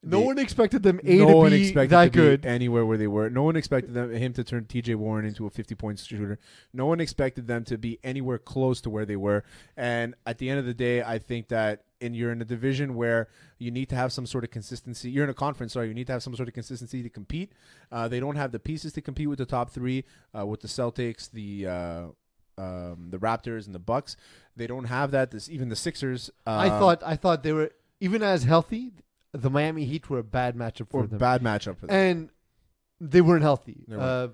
No 0.06 0.20
they- 0.20 0.26
one 0.26 0.39
expected 0.39 0.84
them 0.84 0.99
A 1.03 1.18
no 1.18 1.28
to 1.28 1.36
one 1.36 1.49
be 1.51 1.64
expected 1.64 1.89
that 1.89 2.06
to 2.06 2.10
be 2.12 2.18
good. 2.18 2.45
anywhere 2.45 2.86
where 2.86 2.97
they 2.97 3.08
were. 3.08 3.30
No 3.30 3.43
one 3.43 3.56
expected 3.56 3.93
them, 3.93 4.12
him 4.12 4.34
to 4.34 4.43
turn 4.43 4.66
T.J. 4.66 4.95
Warren 4.95 5.26
into 5.26 5.45
a 5.45 5.49
50 5.49 5.76
point 5.76 5.99
shooter. 5.99 6.38
No 6.74 6.86
one 6.86 6.99
expected 6.99 7.47
them 7.47 7.64
to 7.66 7.78
be 7.78 7.99
anywhere 8.03 8.38
close 8.38 8.82
to 8.82 8.89
where 8.89 9.06
they 9.06 9.16
were. 9.16 9.43
And 9.76 10.14
at 10.26 10.38
the 10.38 10.49
end 10.49 10.60
of 10.60 10.66
the 10.66 10.74
day, 10.74 11.01
I 11.01 11.18
think 11.18 11.47
that 11.47 11.84
in 11.99 12.14
you're 12.14 12.32
in 12.32 12.41
a 12.41 12.45
division 12.45 12.95
where 12.95 13.30
you 13.58 13.72
need 13.72 13.89
to 13.89 13.95
have 13.95 14.14
some 14.14 14.26
sort 14.26 14.43
of 14.43 14.51
consistency. 14.51 15.10
You're 15.10 15.24
in 15.24 15.30
a 15.30 15.34
conference, 15.34 15.74
sorry. 15.74 15.88
You 15.88 15.93
need 15.93 16.08
to 16.08 16.14
have 16.14 16.24
some 16.24 16.36
sort 16.36 16.47
of 16.47 16.53
consistency 16.53 17.01
to 17.01 17.10
compete. 17.10 17.51
Uh, 17.91 18.08
they 18.08 18.20
don't 18.20 18.36
have 18.36 18.51
the 18.51 18.60
pieces 18.60 18.93
to 18.93 19.01
compete 19.01 19.30
with 19.30 19.39
the 19.39 19.45
top 19.45 19.72
three, 19.72 20.03
uh, 20.38 20.45
with 20.45 20.62
the 20.62 20.68
Celtics, 20.68 21.32
the. 21.32 21.68
Uh, 21.68 22.08
um, 22.58 23.08
the 23.10 23.18
Raptors 23.18 23.66
and 23.66 23.76
the 23.76 23.80
Bucks, 23.80 24.16
they 24.56 24.66
don't 24.66 24.86
have 24.86 25.12
that. 25.12 25.32
This 25.32 25.49
even 25.49 25.68
the 25.68 25.76
Sixers. 25.76 26.32
I 26.47 26.70
um, 26.70 26.80
thought 26.80 27.03
I 27.06 27.18
thought 27.18 27.43
they 27.43 27.51
were 27.51 27.72
even 27.99 28.24
as 28.24 28.43
healthy. 28.43 28.93
The 29.36 29.50
Miami 29.50 29.86
Heat 29.86 30.10
were 30.10 30.20
a 30.20 30.24
bad 30.24 30.56
matchup 30.56 30.90
for 30.90 31.02
were 31.02 31.08
them, 31.08 31.20
bad 31.20 31.42
matchup 31.44 31.78
for 31.78 31.88
them. 31.88 31.96
and 31.96 32.30
they 33.00 33.22
weren't 33.22 33.44
healthy. 33.44 33.84
They 33.88 33.96
Uh, 33.96 34.30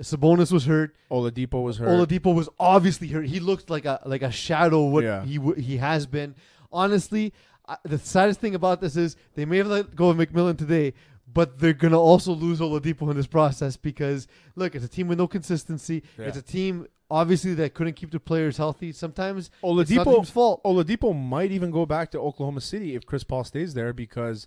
Sabonis 0.00 0.52
was 0.52 0.66
hurt. 0.66 0.94
Oladipo 1.10 1.62
was 1.64 1.78
hurt. 1.78 1.88
Oladipo 1.88 2.34
was 2.34 2.48
obviously 2.58 3.08
hurt. 3.08 3.26
He 3.26 3.40
looked 3.40 3.68
like 3.70 3.84
a 3.84 4.00
like 4.06 4.22
a 4.22 4.30
shadow. 4.30 4.86
of 4.86 4.92
What 4.92 5.04
Yeah. 5.04 5.24
he 5.24 5.36
w- 5.36 5.60
he 5.60 5.78
has 5.78 6.06
been. 6.06 6.34
Honestly, 6.72 7.32
I, 7.68 7.76
the 7.84 7.98
saddest 7.98 8.40
thing 8.40 8.54
about 8.54 8.80
this 8.80 8.96
is 8.96 9.16
they 9.34 9.44
may 9.44 9.58
have 9.58 9.66
let 9.66 9.94
go 9.96 10.10
of 10.10 10.16
McMillan 10.16 10.56
today, 10.56 10.94
but 11.32 11.58
they're 11.58 11.72
gonna 11.72 11.98
also 11.98 12.32
lose 12.32 12.60
Oladipo 12.60 13.10
in 13.10 13.16
this 13.16 13.26
process 13.26 13.76
because 13.76 14.28
look, 14.54 14.74
it's 14.76 14.84
a 14.84 14.88
team 14.88 15.08
with 15.08 15.18
no 15.18 15.26
consistency. 15.26 16.02
Yeah. 16.18 16.26
It's 16.26 16.36
a 16.38 16.42
team 16.42 16.86
obviously 17.10 17.54
that 17.54 17.74
couldn't 17.74 17.94
keep 17.94 18.10
the 18.10 18.20
players 18.20 18.56
healthy. 18.56 18.92
Sometimes 18.92 19.46
it's 19.46 19.62
not 19.62 19.74
the 19.86 19.96
Oladipo, 19.96 20.14
team's 20.16 20.30
fault. 20.30 20.62
Oladipo 20.64 21.14
might 21.14 21.50
even 21.50 21.70
go 21.70 21.84
back 21.86 22.10
to 22.12 22.20
Oklahoma 22.20 22.60
City 22.60 22.94
if 22.94 23.04
Chris 23.06 23.24
Paul 23.24 23.44
stays 23.44 23.74
there 23.74 23.92
because 23.92 24.46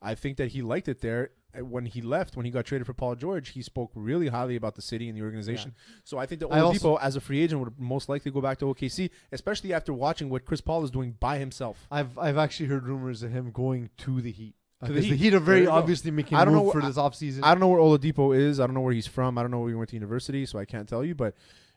I 0.00 0.14
think 0.14 0.36
that 0.36 0.48
he 0.52 0.62
liked 0.62 0.88
it 0.88 1.00
there. 1.00 1.30
Uh, 1.56 1.64
When 1.64 1.86
he 1.86 2.02
left, 2.02 2.36
when 2.36 2.44
he 2.44 2.50
got 2.50 2.64
traded 2.64 2.86
for 2.86 2.94
Paul 2.94 3.14
George, 3.14 3.50
he 3.50 3.62
spoke 3.62 3.90
really 3.94 4.28
highly 4.28 4.56
about 4.56 4.74
the 4.74 4.82
city 4.82 5.08
and 5.08 5.16
the 5.16 5.22
organization. 5.22 5.74
So 6.04 6.18
I 6.18 6.26
think 6.26 6.40
that 6.40 6.50
Oladipo, 6.50 6.64
also- 6.64 6.96
as 6.96 7.16
a 7.16 7.20
free 7.20 7.40
agent, 7.40 7.60
would 7.60 7.78
most 7.78 8.08
likely 8.08 8.30
go 8.30 8.40
back 8.40 8.58
to 8.58 8.66
OKC, 8.66 9.10
especially 9.32 9.72
after 9.72 9.92
watching 9.92 10.30
what 10.30 10.44
Chris 10.44 10.60
Paul 10.60 10.84
is 10.84 10.90
doing 10.90 11.16
by 11.20 11.38
himself. 11.38 11.86
I've 11.90 12.18
I've 12.18 12.38
actually 12.38 12.66
heard 12.66 12.86
rumors 12.86 13.22
of 13.22 13.30
him 13.32 13.50
going 13.50 13.90
to 13.98 14.20
the 14.20 14.32
Heat. 14.32 14.54
To 14.84 14.92
the 14.92 15.00
the 15.00 15.16
Heat. 15.16 15.32
Are 15.34 15.38
very 15.40 15.66
obviously 15.66 16.10
making 16.10 16.36
I 16.36 16.44
don't 16.44 16.54
know 16.54 16.64
move 16.64 16.72
for 16.72 16.82
this 16.82 16.96
offseason. 16.96 17.40
I 17.42 17.52
don't 17.52 17.60
know 17.60 17.68
where 17.68 17.80
Oladipo 17.80 18.36
is. 18.36 18.60
I 18.60 18.66
don't 18.66 18.74
know 18.74 18.80
where 18.80 18.92
he's 18.92 19.06
from. 19.06 19.38
I 19.38 19.42
don't 19.42 19.50
know 19.50 19.60
where 19.60 19.70
he 19.70 19.74
went 19.76 19.90
to 19.90 19.96
university, 19.96 20.44
so 20.46 20.58
I 20.58 20.64
can't 20.64 20.88
tell 20.88 21.04
you. 21.04 21.14
But 21.14 21.34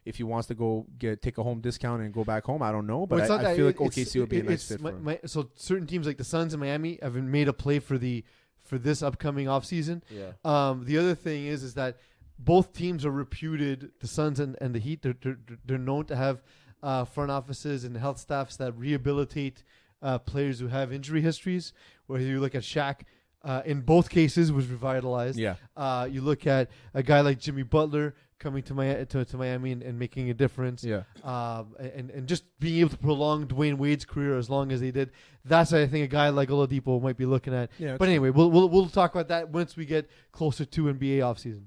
if 0.07 0.15
he 0.17 0.23
wants 0.23 0.47
to 0.47 0.55
go 0.55 0.85
get 0.97 1.21
take 1.21 1.37
a 1.37 1.43
home 1.43 1.59
discount 1.61 2.01
and 2.01 2.13
go 2.13 2.23
back 2.23 2.43
home, 2.45 2.61
I 2.61 2.71
don't 2.71 2.87
know. 2.87 3.05
But 3.05 3.19
Well, 3.21 3.31
I, 3.45 3.51
I 3.51 3.55
feel 3.55 3.65
like 3.67 3.75
it's- 3.81 3.95
OKC 3.97 4.19
would 4.19 4.29
be 4.29 4.39
a 4.39 4.43
nice 4.43 4.67
fit 4.67 4.81
my- 4.81 4.91
for 4.91 4.97
him. 4.97 5.03
my- 5.03 5.19
so 5.25 5.49
certain 5.55 5.87
teams 5.87 6.05
like 6.07 6.17
the 6.17 6.23
Suns 6.23 6.53
and 6.53 6.61
Miami 6.61 6.99
have 7.01 7.13
been 7.13 7.29
made 7.31 7.47
a 7.47 7.53
play 7.53 7.79
for 7.79 7.97
the 7.97 8.23
for 8.65 8.77
this 8.77 9.01
upcoming 9.01 9.47
offseason. 9.47 10.01
yeah. 10.09 10.31
Um, 10.43 10.83
the 10.85 10.97
other 10.97 11.15
thing 11.15 11.45
is 11.45 11.63
is 11.63 11.73
that 11.75 11.97
both 12.39 12.73
teams 12.73 13.05
are 13.05 13.11
reputed. 13.11 13.91
The 13.99 14.07
Suns 14.07 14.39
and, 14.39 14.55
and 14.61 14.75
the 14.75 14.79
Heat. 14.79 15.01
They're, 15.01 15.15
they're 15.21 15.37
they're 15.65 15.77
known 15.77 16.05
to 16.05 16.15
have 16.15 16.43
uh, 16.83 17.05
front 17.05 17.31
offices 17.31 17.83
and 17.83 17.95
health 17.97 18.19
staffs 18.19 18.57
that 18.57 18.77
rehabilitate 18.77 19.63
uh, 20.01 20.19
players 20.19 20.59
who 20.59 20.67
have 20.67 20.91
injury 20.93 21.21
histories. 21.21 21.73
Whether 22.07 22.25
you 22.25 22.39
look 22.39 22.53
at 22.55 22.61
Shaq, 22.61 23.01
uh, 23.43 23.61
in 23.65 23.81
both 23.81 24.09
cases 24.09 24.51
was 24.51 24.67
revitalized. 24.67 25.39
Yeah. 25.39 25.55
Uh, 25.75 26.07
you 26.11 26.21
look 26.21 26.45
at 26.45 26.69
a 26.93 27.01
guy 27.01 27.21
like 27.21 27.39
Jimmy 27.39 27.63
Butler 27.63 28.13
coming 28.39 28.63
to 28.63 28.73
my 28.73 29.03
to, 29.03 29.25
to 29.25 29.37
Miami 29.37 29.71
and, 29.71 29.83
and 29.83 29.97
making 29.99 30.29
a 30.29 30.33
difference. 30.33 30.83
Yeah. 30.83 31.03
Um, 31.23 31.75
and 31.79 32.09
and 32.09 32.27
just 32.27 32.43
being 32.59 32.79
able 32.79 32.91
to 32.91 32.97
prolong 32.97 33.47
Dwyane 33.47 33.77
Wade's 33.77 34.05
career 34.05 34.37
as 34.37 34.49
long 34.49 34.71
as 34.71 34.81
they 34.81 34.91
did. 34.91 35.11
That's 35.45 35.73
I 35.73 35.87
think 35.87 36.05
a 36.05 36.07
guy 36.07 36.29
like 36.29 36.49
Oladipo 36.49 37.01
might 37.01 37.17
be 37.17 37.25
looking 37.25 37.53
at. 37.53 37.71
Yeah. 37.77 37.97
But 37.97 38.09
anyway, 38.09 38.29
we'll 38.29 38.51
we'll 38.51 38.69
we'll 38.69 38.89
talk 38.89 39.13
about 39.13 39.29
that 39.29 39.49
once 39.49 39.75
we 39.75 39.85
get 39.85 40.09
closer 40.31 40.65
to 40.65 40.83
NBA 40.83 41.19
offseason. 41.19 41.63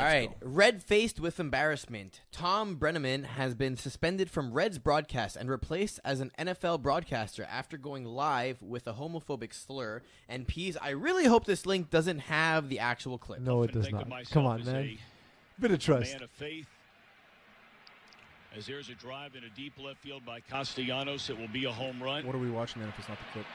All 0.00 0.06
right, 0.06 0.30
red 0.40 0.82
faced 0.82 1.18
with 1.18 1.40
embarrassment. 1.40 2.22
Thom 2.32 2.76
Brennaman 2.76 3.24
has 3.24 3.56
been 3.56 3.76
suspended 3.76 4.30
from 4.30 4.52
Reds 4.52 4.78
broadcast 4.78 5.36
and 5.36 5.50
replaced 5.50 5.98
as 6.04 6.20
an 6.20 6.30
NFL 6.38 6.80
broadcaster 6.80 7.42
after 7.42 7.76
going 7.76 8.04
live 8.04 8.62
with 8.62 8.86
a 8.86 8.94
homophobic 8.94 9.52
slur. 9.52 10.00
And 10.28 10.46
Pease, 10.46 10.76
I 10.80 10.90
really 10.90 11.26
hope 11.26 11.44
this 11.44 11.66
link 11.66 11.90
doesn't 11.90 12.20
have 12.20 12.68
the 12.68 12.78
actual 12.78 13.18
clip. 13.18 13.40
No, 13.40 13.62
it 13.64 13.72
does 13.72 13.90
not. 13.90 14.08
Come 14.30 14.46
on, 14.46 14.60
as 14.60 14.66
man. 14.66 14.96
A 15.60 15.68
Bit 15.68 15.72
of 15.72 15.78
trust. 15.78 16.12
Man 16.12 16.22
of 16.22 16.30
faith. 16.30 16.66
As 18.56 18.66
there's 18.66 18.88
a 18.88 18.94
drive 18.94 19.36
in 19.36 19.44
a 19.44 19.50
deep 19.50 19.74
left 19.78 20.02
field 20.02 20.24
by 20.24 20.40
Castellanos, 20.40 21.30
it 21.30 21.38
will 21.38 21.48
be 21.48 21.66
a 21.66 21.70
home 21.70 22.02
run. 22.02 22.26
What 22.26 22.34
are 22.34 22.38
we 22.38 22.50
watching 22.50 22.80
then 22.80 22.88
if 22.88 22.98
it's 22.98 23.08
not 23.08 23.18
the 23.18 23.24
clip? 23.32 23.46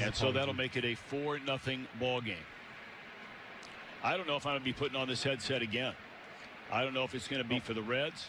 And 0.00 0.14
so 0.14 0.30
that'll 0.30 0.54
make 0.54 0.76
it 0.76 0.84
a 0.84 0.94
4 0.94 1.40
nothing 1.40 1.86
ball 1.98 2.20
game. 2.20 2.36
I 4.02 4.16
don't 4.16 4.26
know 4.26 4.36
if 4.36 4.46
I'm 4.46 4.52
going 4.52 4.60
to 4.60 4.64
be 4.64 4.72
putting 4.72 4.96
on 4.96 5.08
this 5.08 5.22
headset 5.22 5.62
again. 5.62 5.94
I 6.70 6.82
don't 6.82 6.94
know 6.94 7.04
if 7.04 7.14
it's 7.14 7.26
going 7.26 7.42
to 7.42 7.48
be 7.48 7.58
for 7.58 7.74
the 7.74 7.82
Reds. 7.82 8.28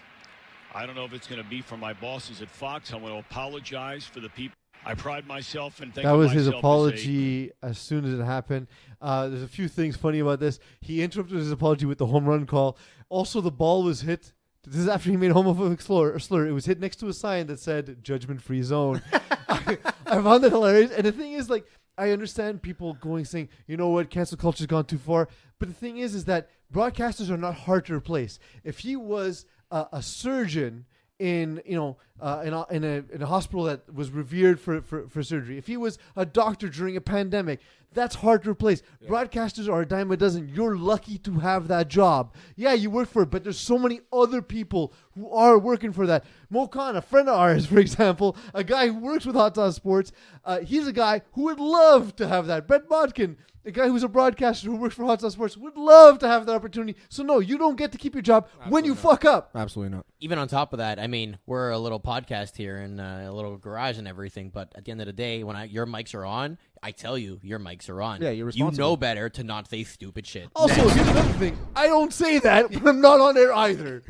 I 0.73 0.85
don't 0.85 0.95
know 0.95 1.05
if 1.05 1.13
it's 1.13 1.27
going 1.27 1.41
to 1.41 1.47
be 1.47 1.61
for 1.61 1.77
my 1.77 1.93
bosses 1.93 2.41
at 2.41 2.49
Fox. 2.49 2.93
I 2.93 2.97
want 2.97 3.13
to 3.13 3.19
apologize 3.19 4.05
for 4.05 4.21
the 4.21 4.29
people. 4.29 4.55
I 4.85 4.93
pride 4.93 5.27
myself 5.27 5.81
in 5.81 5.87
thinking 5.87 6.03
That 6.03 6.17
was 6.17 6.31
his 6.31 6.45
myself 6.45 6.53
as 6.53 6.55
a- 6.55 6.57
apology 6.59 7.51
as 7.63 7.77
soon 7.77 8.05
as 8.05 8.19
it 8.19 8.23
happened. 8.23 8.67
Uh, 9.01 9.27
there's 9.29 9.43
a 9.43 9.47
few 9.47 9.67
things 9.67 9.95
funny 9.95 10.19
about 10.19 10.39
this. 10.39 10.59
He 10.81 11.01
interrupted 11.01 11.37
his 11.37 11.51
apology 11.51 11.85
with 11.85 11.97
the 11.97 12.05
home 12.05 12.25
run 12.25 12.45
call. 12.45 12.77
Also, 13.09 13.41
the 13.41 13.51
ball 13.51 13.83
was 13.83 14.01
hit. 14.01 14.33
This 14.63 14.79
is 14.79 14.87
after 14.87 15.09
he 15.09 15.17
made 15.17 15.31
a 15.31 15.33
homophobic 15.33 15.81
slur. 15.81 16.17
slur. 16.19 16.47
It 16.47 16.51
was 16.51 16.65
hit 16.65 16.79
next 16.79 16.97
to 16.97 17.07
a 17.07 17.13
sign 17.13 17.47
that 17.47 17.59
said 17.59 18.03
"judgment 18.03 18.41
free 18.41 18.61
zone." 18.63 19.01
I, 19.47 19.77
I 20.07 20.21
found 20.21 20.43
that 20.43 20.51
hilarious. 20.51 20.91
And 20.91 21.05
the 21.05 21.11
thing 21.11 21.33
is, 21.33 21.49
like, 21.49 21.65
I 21.97 22.11
understand 22.11 22.61
people 22.61 22.93
going 22.95 23.25
saying, 23.25 23.49
"You 23.67 23.77
know 23.77 23.89
what? 23.89 24.09
Cancel 24.09 24.37
culture's 24.37 24.65
gone 24.65 24.85
too 24.85 24.97
far." 24.97 25.29
But 25.59 25.67
the 25.67 25.75
thing 25.75 25.97
is, 25.97 26.15
is 26.15 26.25
that 26.25 26.49
broadcasters 26.73 27.29
are 27.29 27.37
not 27.37 27.55
hard 27.55 27.85
to 27.85 27.93
replace. 27.93 28.39
If 28.63 28.79
he 28.79 28.95
was 28.95 29.45
a, 29.69 29.85
a 29.93 30.01
surgeon 30.01 30.85
in 31.19 31.61
you 31.65 31.75
know 31.75 31.97
uh, 32.19 32.43
in, 32.45 32.53
a, 32.53 32.65
in 32.69 32.83
a 32.83 33.03
in 33.13 33.21
a 33.21 33.25
hospital 33.25 33.63
that 33.63 33.93
was 33.93 34.09
revered 34.11 34.59
for, 34.59 34.81
for 34.81 35.07
for 35.07 35.23
surgery. 35.23 35.57
If 35.57 35.67
he 35.67 35.77
was 35.77 35.97
a 36.15 36.25
doctor 36.25 36.69
during 36.69 36.97
a 36.97 37.01
pandemic, 37.01 37.59
that's 37.95 38.15
hard 38.15 38.43
to 38.43 38.51
replace. 38.51 38.83
Broadcasters 39.07 39.67
are 39.67 39.81
a 39.81 39.85
dime 39.85 40.11
a 40.11 40.17
dozen. 40.17 40.49
You're 40.53 40.77
lucky 40.77 41.17
to 41.19 41.39
have 41.39 41.67
that 41.69 41.87
job. 41.87 42.35
Yeah, 42.55 42.73
you 42.73 42.89
work 42.91 43.09
for 43.09 43.23
it, 43.23 43.31
but 43.31 43.43
there's 43.43 43.59
so 43.59 43.79
many 43.79 44.01
other 44.13 44.41
people 44.41 44.93
who 45.15 45.29
are 45.31 45.57
working 45.57 45.93
for 45.93 46.05
that. 46.05 46.25
Mo 46.49 46.67
Khan, 46.67 46.95
a 46.95 47.01
friend 47.01 47.29
of 47.29 47.35
ours, 47.35 47.65
for 47.71 47.79
example, 47.79 48.37
a 48.53 48.63
guy 48.63 48.87
who 48.87 48.99
works 48.99 49.25
with 49.25 49.35
Hot 49.35 49.55
Sauce 49.55 49.75
Sports, 49.75 50.11
uh, 50.43 50.59
he's 50.59 50.87
a 50.87 50.93
guy 50.93 51.21
who 51.33 51.43
would 51.43 51.59
love 51.59 52.15
to 52.17 52.27
have 52.27 52.47
that. 52.47 52.67
Brett 52.67 52.87
Bodkin, 52.87 53.37
a 53.65 53.71
guy 53.71 53.87
who's 53.87 54.03
a 54.03 54.07
broadcaster 54.07 54.69
who 54.69 54.75
works 54.75 54.93
for 54.95 55.05
Hot 55.05 55.21
Sauce 55.21 55.33
Sports, 55.33 55.57
would 55.57 55.75
love 55.77 56.19
to 56.19 56.27
have 56.27 56.45
that 56.45 56.53
opportunity. 56.53 56.97
So 57.09 57.23
no, 57.23 57.39
you 57.39 57.57
don't 57.57 57.77
get 57.77 57.91
to 57.93 57.97
keep 57.97 58.13
your 58.13 58.21
job 58.21 58.47
when 58.69 58.85
you 58.85 58.93
fuck 58.93 59.25
up. 59.25 59.49
Absolutely 59.55 59.95
not. 59.95 60.05
Even 60.19 60.37
on 60.37 60.47
top 60.47 60.73
of 60.73 60.77
that, 60.79 60.99
I 60.99 61.07
mean, 61.07 61.37
we're 61.45 61.71
a 61.71 61.79
little 61.79 61.99
podcast 61.99 62.55
here 62.55 62.77
and 62.77 63.01
uh, 63.01 63.21
a 63.25 63.31
little 63.31 63.57
garage 63.57 63.97
and 63.97 64.07
everything, 64.07 64.49
but 64.49 64.71
at 64.75 64.85
the 64.85 64.91
end 64.91 65.01
of 65.01 65.07
the 65.07 65.13
day, 65.13 65.43
when 65.43 65.55
I, 65.55 65.65
your 65.65 65.87
mics 65.87 66.13
are 66.13 66.25
on, 66.25 66.57
I 66.85 66.91
tell 66.91 67.17
you, 67.17 67.39
your 67.41 67.57
mics 67.57 67.89
are 67.89 67.99
on. 67.99 68.21
Yeah, 68.21 68.29
you're 68.29 68.35
You 68.35 68.45
responsible. 68.65 68.89
know 68.89 68.95
better 68.95 69.27
to 69.27 69.43
not 69.43 69.67
say 69.67 69.83
stupid 69.83 70.27
shit. 70.27 70.49
Also, 70.55 70.87
here's 70.89 71.07
another 71.07 71.33
thing. 71.33 71.57
I 71.75 71.87
don't 71.87 72.13
say 72.13 72.37
that, 72.37 72.71
but 72.71 72.87
I'm 72.87 73.01
not 73.01 73.19
on 73.19 73.33
there 73.33 73.51
either. 73.51 74.03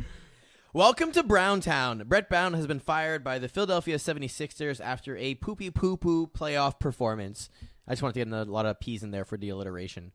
Welcome 0.73 1.13
to 1.13 1.23
Browntown. 1.23 2.03
Brett 2.05 2.27
Brown 2.27 2.53
has 2.53 2.67
been 2.67 2.81
fired 2.81 3.23
by 3.23 3.39
the 3.39 3.47
Philadelphia 3.47 3.95
76ers 3.95 4.81
after 4.83 5.15
a 5.15 5.35
poopy 5.35 5.69
poo 5.69 5.95
poo 5.95 6.27
playoff 6.27 6.77
performance. 6.77 7.49
I 7.87 7.93
just 7.93 8.01
wanted 8.01 8.15
to 8.15 8.25
get 8.25 8.33
a 8.47 8.51
lot 8.51 8.65
of 8.65 8.77
P's 8.81 9.03
in 9.03 9.11
there 9.11 9.23
for 9.23 9.37
the 9.37 9.47
alliteration. 9.47 10.11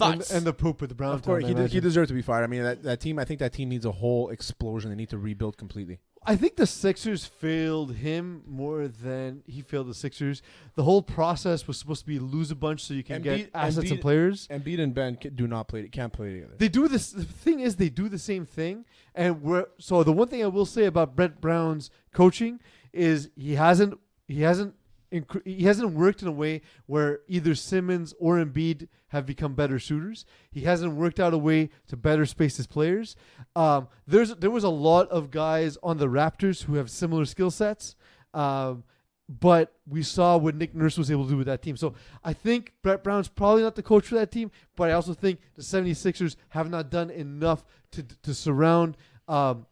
And, 0.00 0.16
Thoughts? 0.18 0.30
and 0.32 0.44
the 0.44 0.52
poop 0.52 0.80
with 0.80 0.90
the 0.90 0.96
brown 0.96 1.14
Of 1.14 1.22
course, 1.22 1.44
he, 1.44 1.50
I 1.50 1.54
de- 1.54 1.66
he 1.68 1.80
deserved 1.80 2.08
to 2.08 2.14
be 2.14 2.22
fired. 2.22 2.42
I 2.42 2.46
mean, 2.48 2.62
that, 2.64 2.82
that 2.82 3.00
team. 3.00 3.18
I 3.18 3.24
think 3.24 3.38
that 3.40 3.52
team 3.52 3.68
needs 3.68 3.84
a 3.84 3.92
whole 3.92 4.28
explosion. 4.30 4.90
They 4.90 4.96
need 4.96 5.10
to 5.10 5.18
rebuild 5.18 5.56
completely. 5.56 5.98
I 6.26 6.36
think 6.36 6.56
the 6.56 6.66
Sixers 6.66 7.26
failed 7.26 7.96
him 7.96 8.42
more 8.46 8.88
than 8.88 9.42
he 9.46 9.60
failed 9.60 9.88
the 9.88 9.94
Sixers. 9.94 10.42
The 10.74 10.82
whole 10.82 11.02
process 11.02 11.68
was 11.68 11.76
supposed 11.78 12.00
to 12.00 12.06
be 12.06 12.18
lose 12.18 12.50
a 12.50 12.54
bunch 12.54 12.82
so 12.82 12.94
you 12.94 13.04
can 13.04 13.22
Embiid- 13.22 13.36
get 13.36 13.50
assets 13.54 13.86
Embiid- 13.86 13.90
and 13.92 14.00
players. 14.00 14.48
Embiid 14.48 14.80
and 14.80 14.94
Ben 14.94 15.18
do 15.34 15.46
not 15.46 15.68
play. 15.68 15.86
Can't 15.88 16.12
play 16.12 16.32
together. 16.34 16.54
They 16.58 16.68
do 16.68 16.88
this. 16.88 17.10
The 17.12 17.24
thing 17.24 17.60
is, 17.60 17.76
they 17.76 17.90
do 17.90 18.08
the 18.08 18.18
same 18.18 18.46
thing. 18.46 18.86
And 19.14 19.42
we're 19.42 19.66
so 19.78 20.02
the 20.02 20.12
one 20.12 20.26
thing 20.28 20.42
I 20.42 20.46
will 20.48 20.66
say 20.66 20.86
about 20.86 21.14
Brett 21.14 21.40
Brown's 21.40 21.90
coaching 22.12 22.58
is 22.92 23.30
he 23.36 23.54
hasn't 23.54 24.00
he 24.26 24.40
hasn't 24.40 24.74
incre- 25.14 25.46
he 25.46 25.64
hasn't 25.64 25.92
worked 25.92 26.22
in 26.22 26.28
a 26.28 26.32
way 26.32 26.60
where 26.86 27.20
either 27.28 27.54
Simmons 27.54 28.12
or 28.18 28.36
Embiid 28.36 28.88
have 29.08 29.24
become 29.24 29.54
better 29.54 29.78
shooters. 29.78 30.26
He 30.50 30.62
hasn't 30.62 30.94
worked 30.94 31.20
out 31.20 31.32
a 31.32 31.38
way 31.38 31.70
to 31.86 31.96
better 31.96 32.26
space 32.26 32.56
his 32.56 32.66
players. 32.66 33.16
Um, 33.54 33.88
there's 34.06 34.34
there 34.34 34.50
was 34.50 34.64
a 34.64 34.68
lot 34.68 35.08
of 35.10 35.30
guys 35.30 35.78
on 35.82 35.98
the 35.98 36.08
Raptors 36.08 36.64
who 36.64 36.74
have 36.74 36.90
similar 36.90 37.24
skill 37.24 37.50
sets. 37.50 37.94
Um, 38.34 38.84
but 39.28 39.72
we 39.88 40.02
saw 40.02 40.36
what 40.36 40.54
Nick 40.54 40.74
Nurse 40.74 40.98
was 40.98 41.10
able 41.10 41.24
to 41.24 41.30
do 41.30 41.36
with 41.38 41.46
that 41.46 41.62
team. 41.62 41.76
So 41.78 41.94
I 42.22 42.34
think 42.34 42.74
Brett 42.82 43.02
Brown's 43.02 43.28
probably 43.28 43.62
not 43.62 43.74
the 43.74 43.82
coach 43.82 44.06
for 44.06 44.16
that 44.16 44.30
team, 44.30 44.50
but 44.76 44.90
I 44.90 44.92
also 44.92 45.14
think 45.14 45.40
the 45.54 45.62
76ers 45.62 46.36
have 46.50 46.68
not 46.68 46.90
done 46.90 47.10
enough 47.10 47.64
to 47.92 48.02
to 48.02 48.34
surround 48.34 48.96
um, 49.28 49.66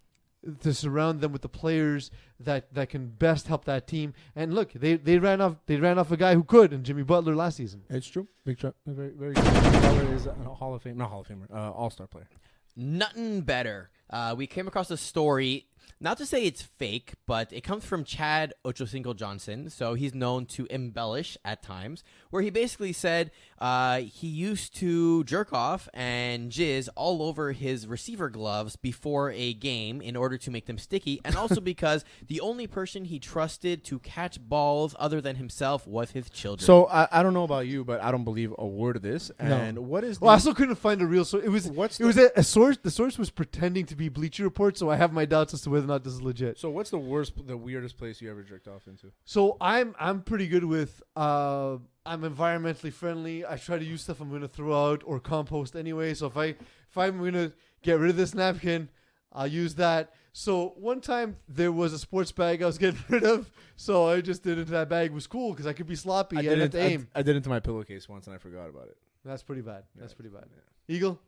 to 0.61 0.75
surround 0.75 1.21
them 1.21 1.33
with 1.33 1.43
the 1.43 1.49
players 1.49 2.11
that, 2.41 2.75
that 2.75 2.91
can 2.91 3.09
best 3.09 3.47
help 3.49 3.65
that 3.67 3.87
team. 3.87 4.15
And 4.35 4.55
look, 4.55 4.73
they, 4.73 4.97
they 4.97 5.19
ran 5.19 5.41
off 5.41 5.57
they 5.67 5.77
ran 5.77 5.99
off 5.99 6.11
a 6.11 6.17
guy 6.17 6.35
who 6.35 6.45
could 6.45 6.73
and 6.73 6.85
Jimmy 6.85 7.03
Butler 7.03 7.35
last 7.35 7.57
season. 7.57 7.83
It's 7.89 8.07
true. 8.07 8.29
Big 8.45 8.59
truck. 8.59 8.75
Very, 8.87 9.11
very 9.11 9.35
good. 9.35 9.45
Butler 9.45 10.15
is 10.15 10.27
a 10.27 10.33
Hall 10.33 10.75
of 10.75 10.83
Fame, 10.83 10.99
not 10.99 11.11
Hall 11.11 11.21
of 11.21 11.29
Famer, 11.29 11.51
uh, 11.53 11.71
All 11.71 11.91
Star 11.91 12.07
player. 12.07 12.29
Nothing 12.77 13.43
better. 13.43 13.91
Uh, 14.09 14.35
we 14.37 14.47
came 14.47 14.67
across 14.67 14.91
a 14.91 14.97
story, 14.97 15.67
not 16.01 16.19
to 16.19 16.27
say 16.27 16.45
it's 16.45 16.61
fake, 16.61 17.15
but 17.27 17.53
it 17.53 17.63
comes 17.63 17.85
from 17.85 18.05
Chad 18.05 18.53
Ochocinco 18.65 19.17
Johnson. 19.17 19.71
So 19.71 19.95
he's 19.95 20.15
known 20.15 20.47
to 20.47 20.67
embellish 20.71 21.39
at 21.45 21.63
times, 21.63 22.05
where 22.31 22.43
he 22.43 22.51
basically 22.51 22.93
said 22.93 23.31
uh, 23.59 24.01
he 24.01 24.27
used 24.27 24.77
to 24.77 25.25
jerk 25.25 25.53
off 25.53 25.89
and 25.95 26.51
jizz 26.53 26.89
all 26.95 27.23
over 27.23 27.53
his 27.53 27.87
receiver 27.87 28.29
gloves 28.29 28.77
before 28.77 29.33
a 29.33 29.55
game 29.55 30.03
in 30.03 30.15
order 30.15 30.37
to 30.37 30.51
make 30.51 30.67
them 30.67 30.77
sticky, 30.77 31.21
and 31.25 31.35
also 31.37 31.61
because 31.73 32.05
the 32.27 32.41
only 32.41 32.67
person 32.67 33.07
he 33.07 33.19
trusted 33.19 33.83
to 33.85 33.99
catch 34.01 34.39
balls 34.41 34.95
other 34.99 35.21
than 35.23 35.37
himself 35.37 35.87
was 35.87 36.11
his 36.11 36.29
children. 36.29 36.67
So 36.67 36.87
I, 36.89 37.09
I 37.11 37.23
don't 37.23 37.33
know 37.33 37.45
about 37.45 37.67
you, 37.67 37.85
but 37.85 38.03
I 38.03 38.11
don't 38.11 38.25
believe 38.25 38.55
a 38.59 38.67
word 38.67 38.97
of 38.97 39.03
this. 39.03 39.31
No. 39.41 39.57
And 39.57 39.79
what 39.89 40.05
is? 40.05 40.21
Well, 40.21 40.31
I 40.31 40.35
the- 40.37 40.41
still 40.41 40.55
couldn't 40.55 40.75
find 40.77 41.01
a 41.01 41.07
real 41.07 41.25
source. 41.25 41.45
It 41.45 41.49
was 41.49 41.69
What's 41.69 41.99
it 41.99 42.05
was 42.05 42.19
a, 42.19 42.31
a 42.37 42.43
source. 42.43 42.77
The 42.77 42.91
source 42.91 43.19
was 43.19 43.31
pretending 43.31 43.87
to 43.87 43.97
be 43.97 44.03
be 44.03 44.09
Bleacher 44.09 44.45
Report, 44.45 44.77
so 44.77 44.91
I 44.91 44.97
have 44.97 45.13
my 45.13 45.25
doubts 45.25 45.55
as 45.55 45.63
to 45.63 45.71
whether 45.73 45.85
or 45.85 45.89
not 45.89 46.05
this 46.05 46.13
is 46.13 46.23
legit. 46.23 46.59
So 46.59 46.71
what's 46.71 46.91
the 46.91 46.99
worst, 46.99 47.33
the 47.47 47.57
weirdest 47.57 47.97
place 47.99 48.21
you 48.21 48.31
ever 48.31 48.43
jerked 48.43 48.69
off 48.69 48.87
into? 48.87 49.11
So 49.25 49.57
I'm 49.61 49.95
I'm 49.99 50.23
pretty 50.23 50.47
good 50.47 50.65
with 50.65 51.03
uh 51.17 51.79
I'm 52.07 52.23
environmentally 52.23 52.93
friendly. 52.93 53.45
I 53.47 53.57
try 53.57 53.79
to 53.79 53.85
use 53.85 54.03
stuff 54.03 54.21
I'm 54.21 54.31
gonna 54.31 54.49
throw 54.49 54.91
out 54.91 55.03
or 55.05 55.19
compost 55.21 55.75
anyway. 55.77 56.15
So 56.15 56.27
if 56.27 56.37
I 56.37 56.47
if 56.91 56.97
I'm 56.97 57.19
gonna 57.23 57.53
get 57.83 57.99
rid 57.99 58.11
of 58.11 58.17
this 58.17 58.35
napkin, 58.35 58.89
I'll 59.33 59.47
use 59.47 59.75
that. 59.77 60.13
So 60.35 60.75
one 60.77 61.01
time 61.01 61.37
there 61.49 61.73
was 61.73 61.93
a 61.93 61.99
sports 61.99 62.33
bag 62.33 62.63
I 62.63 62.67
was 62.67 62.79
getting 62.85 63.01
rid 63.09 63.25
of, 63.25 63.51
so 63.77 64.09
I 64.09 64.21
just 64.21 64.43
did 64.43 64.59
it 64.59 64.61
into 64.63 64.73
that 64.73 64.89
bag. 64.89 65.11
It 65.11 65.15
was 65.15 65.27
cool 65.27 65.51
because 65.53 65.67
I 65.67 65.73
could 65.75 65.87
be 65.87 65.97
sloppy 65.97 66.37
I 66.37 66.41
and 66.41 66.49
did, 66.49 66.59
have 66.59 66.69
it, 66.69 66.73
to 66.73 66.83
I, 66.83 66.87
aim. 66.87 67.09
I 67.15 67.23
did 67.23 67.33
it 67.35 67.37
into 67.39 67.49
my 67.51 67.61
pillowcase 67.61 68.09
once 68.09 68.27
and 68.27 68.35
I 68.35 68.39
forgot 68.39 68.69
about 68.69 68.89
it. 68.89 68.97
That's 69.25 69.43
pretty 69.43 69.63
bad. 69.63 69.85
That's 69.97 70.13
Yeah. 70.13 70.17
pretty 70.17 70.31
bad. 70.35 70.47
Eagle, 70.89 71.21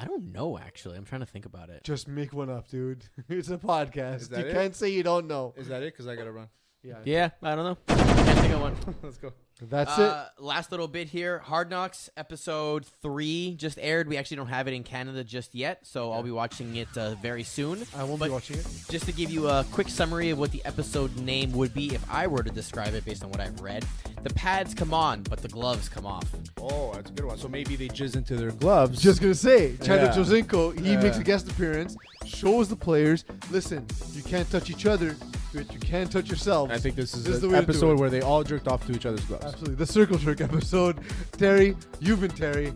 I 0.00 0.06
don't 0.06 0.32
know 0.32 0.58
actually. 0.58 0.96
I'm 0.96 1.04
trying 1.04 1.20
to 1.20 1.26
think 1.26 1.44
about 1.44 1.68
it. 1.68 1.84
just 1.84 2.08
make 2.08 2.32
one 2.32 2.48
up, 2.48 2.70
dude. 2.70 3.04
it's 3.28 3.50
a 3.50 3.58
podcast. 3.58 4.30
You 4.30 4.46
it? 4.46 4.52
can't 4.52 4.74
say 4.74 4.88
you 4.88 5.02
don't 5.02 5.26
know. 5.26 5.52
Is 5.58 5.68
that 5.68 5.82
it? 5.82 5.92
Because 5.92 6.06
I 6.06 6.16
gotta 6.16 6.32
run. 6.32 6.48
Yeah, 6.82 6.94
Yeah, 7.04 7.30
I 7.42 7.54
don't 7.54 7.76
know. 7.86 8.26
Can't 8.50 8.62
think 8.62 8.84
of 8.86 8.86
one. 8.86 8.94
Let's 9.02 9.18
go. 9.18 9.32
that's 9.62 9.98
it. 9.98 10.04
Uh, 10.08 10.24
last 10.38 10.70
little 10.70 10.88
bit 10.88 11.08
here. 11.08 11.38
Hard 11.38 11.70
Knocks 11.70 12.08
episode 12.16 12.84
three 13.02 13.54
just 13.56 13.78
aired. 13.80 14.08
We 14.08 14.16
actually 14.16 14.38
don't 14.38 14.46
have 14.48 14.66
it 14.68 14.74
in 14.74 14.82
Canada 14.82 15.22
just 15.22 15.54
yet, 15.54 15.86
so 15.86 16.12
I'll 16.12 16.22
be 16.22 16.30
watching 16.30 16.76
it 16.76 16.88
uh, 16.96 17.14
very 17.16 17.42
soon. 17.42 17.84
I 17.96 18.04
won't 18.04 18.18
but- 18.20 18.26
be 18.26 18.32
watching 18.32 18.56
it. 18.58 18.66
Just 18.88 19.04
to 19.06 19.12
give 19.12 19.30
you 19.30 19.48
a 19.48 19.64
quick 19.72 19.88
summary 19.88 20.30
of 20.30 20.38
what 20.38 20.50
the 20.52 20.64
episode 20.64 21.14
name 21.18 21.52
would 21.52 21.74
be 21.74 21.94
if 21.94 22.04
I 22.10 22.26
were 22.26 22.42
to 22.42 22.50
describe 22.50 22.94
it 22.94 23.04
based 23.04 23.22
on 23.22 23.30
what 23.30 23.40
I've 23.40 23.60
read. 23.60 23.84
The 24.22 24.30
pads 24.34 24.74
come 24.74 24.92
on, 24.92 25.22
but 25.22 25.40
the 25.40 25.48
gloves 25.48 25.88
come 25.88 26.06
off. 26.06 26.24
Oh, 26.60 26.92
that's 26.94 27.10
a 27.10 27.12
good 27.12 27.24
one. 27.24 27.38
So 27.38 27.48
maybe 27.48 27.76
they 27.76 27.88
jizz 27.88 28.16
into 28.16 28.36
their 28.36 28.50
gloves. 28.50 29.00
Just 29.00 29.20
gonna 29.20 29.34
say, 29.34 29.76
Chad 29.78 30.00
Yeah. 30.02 30.12
Ochocinco, 30.12 30.78
he 30.78 30.96
makes 30.96 31.16
a 31.18 31.22
guest 31.24 31.50
appearance, 31.50 31.96
shows 32.26 32.68
the 32.68 32.76
players, 32.76 33.24
listen, 33.50 33.86
you 34.12 34.22
can't 34.22 34.50
touch 34.50 34.68
each 34.70 34.84
other, 34.86 35.16
but 35.54 35.72
you 35.72 35.80
can 35.80 36.06
touch 36.08 36.28
yourselves. 36.28 36.70
I 36.72 36.78
think 36.78 36.96
this 36.96 37.14
is, 37.14 37.24
This 37.24 37.36
is 37.36 37.40
the 37.40 37.46
an 37.48 37.52
way 37.54 37.58
episode 37.60 37.98
where 37.98 38.10
they 38.10 38.20
all 38.40 38.44
jerked 38.44 38.68
off 38.68 38.86
to 38.86 38.92
each 38.92 39.04
other's 39.04 39.24
gloves. 39.24 39.44
Absolutely. 39.44 39.74
The 39.74 39.86
Circle 39.86 40.16
Jerk 40.16 40.40
episode. 40.40 40.98
Terry, 41.32 41.76
you've 42.00 42.22
been 42.22 42.30
Terry. 42.30 42.72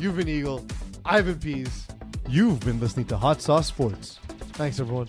You've 0.00 0.16
been 0.16 0.28
Eagle. 0.28 0.64
I've 1.04 1.26
been 1.26 1.38
Peas. 1.38 1.86
You've 2.28 2.60
been 2.60 2.80
listening 2.80 3.06
to 3.06 3.16
Hot 3.18 3.42
Sauce 3.42 3.66
Sports. 3.66 4.18
Thanks, 4.54 4.80
everyone. 4.80 5.08